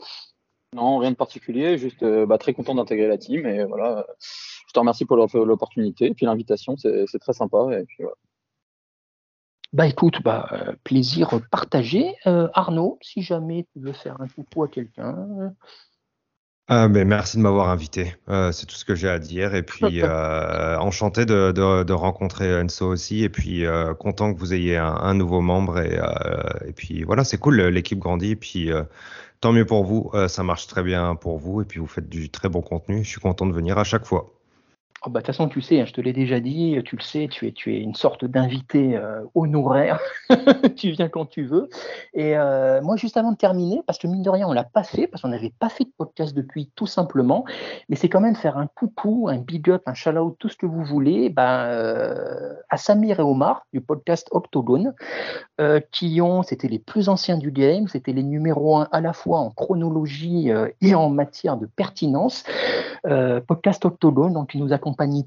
Non, 0.74 0.98
rien 0.98 1.10
de 1.10 1.16
particulier, 1.16 1.78
juste 1.78 2.02
euh, 2.02 2.26
bah, 2.26 2.38
très 2.38 2.52
content 2.52 2.74
d'intégrer 2.74 3.08
la 3.08 3.18
team 3.18 3.46
et 3.46 3.64
voilà. 3.64 4.06
Je 4.20 4.72
te 4.72 4.78
remercie 4.78 5.04
pour 5.04 5.16
l'opportunité 5.16 6.06
et 6.06 6.14
puis 6.14 6.26
l'invitation, 6.26 6.76
c'est 6.76 7.18
très 7.18 7.32
sympa. 7.32 7.66
Bah 9.72 9.86
écoute, 9.86 10.20
bah, 10.24 10.48
euh, 10.52 10.72
plaisir 10.82 11.40
partagé. 11.50 12.16
Euh, 12.26 12.48
Arnaud, 12.54 12.98
si 13.02 13.22
jamais 13.22 13.68
tu 13.72 13.80
veux 13.80 13.92
faire 13.92 14.20
un 14.20 14.26
coucou 14.26 14.64
à 14.64 14.68
quelqu'un, 14.68 15.16
euh, 15.40 15.48
Ah, 16.66 16.88
ben, 16.88 17.06
merci 17.06 17.36
de 17.36 17.42
m'avoir 17.42 17.68
invité. 17.68 18.16
Euh, 18.28 18.50
c'est 18.50 18.66
tout 18.66 18.74
ce 18.74 18.84
que 18.84 18.96
j'ai 18.96 19.08
à 19.08 19.20
dire. 19.20 19.54
Et 19.54 19.62
puis, 19.62 20.02
enchanté 20.04 21.24
de, 21.24 21.52
de, 21.52 21.84
de 21.84 21.92
rencontrer 21.92 22.50
Enzo 22.50 22.88
aussi. 22.88 23.22
Et 23.22 23.28
puis, 23.28 23.64
content 24.00 24.34
que 24.34 24.38
vous 24.40 24.54
ayez 24.54 24.76
un, 24.76 24.86
un 24.94 25.14
nouveau 25.14 25.40
membre. 25.40 25.78
Et, 25.78 26.00
et 26.66 26.72
puis, 26.72 27.04
voilà, 27.04 27.22
c'est 27.22 27.38
cool. 27.38 27.60
L'équipe 27.60 27.98
grandit. 27.98 28.32
Et 28.32 28.36
puis, 28.36 28.70
tant 29.40 29.52
mieux 29.52 29.66
pour 29.66 29.84
vous. 29.84 30.10
Ça 30.28 30.42
marche 30.42 30.66
très 30.66 30.82
bien 30.82 31.14
pour 31.14 31.38
vous. 31.38 31.62
Et 31.62 31.64
puis, 31.64 31.78
vous 31.78 31.86
faites 31.86 32.08
du 32.08 32.28
très 32.30 32.48
bon 32.48 32.62
contenu. 32.62 33.04
Je 33.04 33.08
suis 33.08 33.20
content 33.20 33.46
de 33.46 33.52
venir 33.52 33.78
à 33.78 33.84
chaque 33.84 34.04
fois. 34.04 34.39
Oh 35.02 35.08
bah, 35.08 35.20
de 35.20 35.24
toute 35.24 35.34
façon, 35.34 35.48
tu 35.48 35.62
sais, 35.62 35.80
hein, 35.80 35.86
je 35.86 35.94
te 35.94 36.00
l'ai 36.02 36.12
déjà 36.12 36.40
dit, 36.40 36.78
tu 36.84 36.94
le 36.94 37.00
sais, 37.00 37.26
tu 37.30 37.46
es, 37.46 37.52
tu 37.52 37.74
es 37.74 37.80
une 37.80 37.94
sorte 37.94 38.26
d'invité 38.26 38.98
euh, 38.98 39.22
honoraire. 39.34 39.98
tu 40.76 40.90
viens 40.90 41.08
quand 41.08 41.24
tu 41.24 41.46
veux. 41.46 41.70
Et 42.12 42.36
euh, 42.36 42.82
moi, 42.82 42.96
juste 42.96 43.16
avant 43.16 43.32
de 43.32 43.36
terminer, 43.38 43.82
parce 43.86 43.98
que 43.98 44.06
mine 44.06 44.22
de 44.22 44.28
rien, 44.28 44.46
on 44.46 44.52
l'a 44.52 44.64
pas 44.64 44.82
fait, 44.82 45.06
parce 45.06 45.22
qu'on 45.22 45.28
n'avait 45.28 45.54
pas 45.58 45.70
fait 45.70 45.84
de 45.84 45.92
podcast 45.96 46.34
depuis, 46.34 46.70
tout 46.74 46.86
simplement. 46.86 47.46
Mais 47.88 47.96
c'est 47.96 48.10
quand 48.10 48.20
même 48.20 48.36
faire 48.36 48.58
un 48.58 48.66
coucou, 48.66 49.28
un 49.30 49.38
big 49.38 49.70
up, 49.70 49.82
un 49.86 49.94
shout 49.94 50.10
out, 50.10 50.36
tout 50.38 50.50
ce 50.50 50.56
que 50.56 50.66
vous 50.66 50.84
voulez, 50.84 51.30
ben, 51.30 51.64
euh, 51.64 52.54
à 52.68 52.76
Samir 52.76 53.20
et 53.20 53.22
Omar 53.22 53.66
du 53.72 53.80
podcast 53.80 54.28
Octogone, 54.32 54.92
euh, 55.62 55.80
qui 55.92 56.20
ont, 56.20 56.42
c'était 56.42 56.68
les 56.68 56.78
plus 56.78 57.08
anciens 57.08 57.38
du 57.38 57.52
game, 57.52 57.88
c'était 57.88 58.12
les 58.12 58.22
numéros 58.22 58.76
un 58.76 58.88
à 58.92 59.00
la 59.00 59.14
fois 59.14 59.38
en 59.38 59.50
chronologie 59.50 60.50
et 60.82 60.94
en 60.94 61.08
matière 61.08 61.56
de 61.56 61.64
pertinence. 61.64 62.44
Podcast 63.46 63.84
Octogone, 63.86 64.34
donc 64.34 64.54
ils 64.54 64.60
nous 64.60 64.74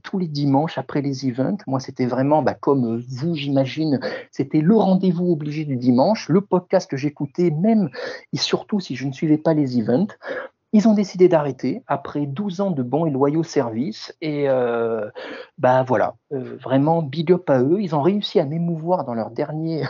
tous 0.01 0.19
les 0.19 0.27
dimanches 0.27 0.77
après 0.77 1.01
les 1.01 1.27
events. 1.27 1.57
Moi, 1.67 1.79
c'était 1.79 2.05
vraiment, 2.05 2.41
bah, 2.41 2.53
comme 2.53 3.03
vous, 3.07 3.35
j'imagine, 3.35 3.99
c'était 4.31 4.61
le 4.61 4.75
rendez-vous 4.75 5.31
obligé 5.31 5.65
du 5.65 5.75
dimanche, 5.75 6.29
le 6.29 6.41
podcast 6.41 6.89
que 6.89 6.97
j'écoutais, 6.97 7.51
même 7.51 7.89
et 8.31 8.37
surtout 8.37 8.79
si 8.79 8.95
je 8.95 9.07
ne 9.07 9.11
suivais 9.11 9.37
pas 9.37 9.53
les 9.53 9.79
events. 9.79 10.07
Ils 10.75 10.87
ont 10.87 10.95
décidé 10.95 11.29
d'arrêter 11.29 11.83
après 11.85 12.25
12 12.25 12.61
ans 12.61 12.71
de 12.71 12.81
bons 12.81 13.05
et 13.05 13.11
loyaux 13.11 13.43
services. 13.43 14.15
Et 14.21 14.49
euh, 14.49 15.07
bah 15.59 15.83
voilà, 15.83 16.15
euh, 16.31 16.57
vraiment 16.63 17.03
big 17.03 17.31
up 17.31 17.47
à 17.49 17.61
eux. 17.61 17.79
Ils 17.79 17.93
ont 17.95 18.01
réussi 18.01 18.39
à 18.39 18.45
m'émouvoir 18.45 19.05
dans 19.05 19.13
leur 19.13 19.29
dernier, 19.29 19.83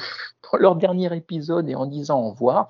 leur 0.59 0.75
dernier 0.75 1.15
épisode 1.15 1.69
et 1.69 1.75
en 1.75 1.85
disant 1.85 2.21
au 2.21 2.29
revoir. 2.31 2.67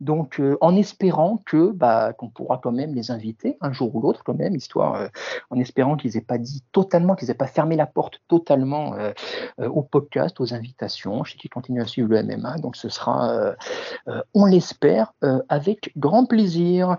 Donc 0.00 0.40
euh, 0.40 0.56
en 0.60 0.76
espérant 0.76 1.38
que 1.46 1.72
bah, 1.72 2.12
qu'on 2.12 2.28
pourra 2.28 2.58
quand 2.62 2.72
même 2.72 2.94
les 2.94 3.10
inviter 3.10 3.56
un 3.60 3.72
jour 3.72 3.94
ou 3.94 4.00
l'autre 4.00 4.22
quand 4.24 4.34
même, 4.34 4.54
histoire, 4.54 4.94
euh, 4.94 5.08
en 5.50 5.58
espérant 5.58 5.96
qu'ils 5.96 6.16
aient 6.16 6.20
pas 6.20 6.38
dit 6.38 6.62
totalement, 6.72 7.14
qu'ils 7.14 7.30
aient 7.30 7.34
pas 7.34 7.46
fermé 7.46 7.76
la 7.76 7.86
porte 7.86 8.20
totalement 8.28 8.94
euh, 8.94 9.12
au 9.58 9.82
podcast, 9.82 10.40
aux 10.40 10.54
invitations. 10.54 11.24
Je 11.24 11.32
sais 11.32 11.38
qu'ils 11.38 11.50
continuent 11.50 11.82
à 11.82 11.86
suivre 11.86 12.08
le 12.08 12.22
MMA, 12.22 12.58
donc 12.58 12.76
ce 12.76 12.88
sera, 12.88 13.54
on 14.34 14.44
l'espère, 14.44 15.12
avec 15.48 15.92
grand 15.96 16.24
plaisir. 16.24 16.96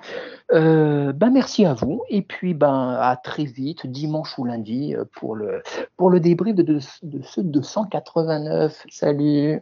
Ben 0.50 1.30
merci 1.32 1.66
à 1.66 1.74
vous 1.74 2.04
et 2.10 2.22
puis 2.22 2.54
ben 2.54 2.98
à 3.00 3.16
très 3.16 3.46
vite 3.46 3.88
dimanche 3.88 4.38
ou 4.38 4.46
lundi 4.46 4.96
pour 5.14 5.36
le 5.36 5.62
pour 5.98 6.10
le 6.10 6.20
débrief 6.20 6.56
de, 6.56 6.64
de 6.64 7.22
ce 7.22 7.42
289. 7.42 8.86
Salut. 8.90 9.62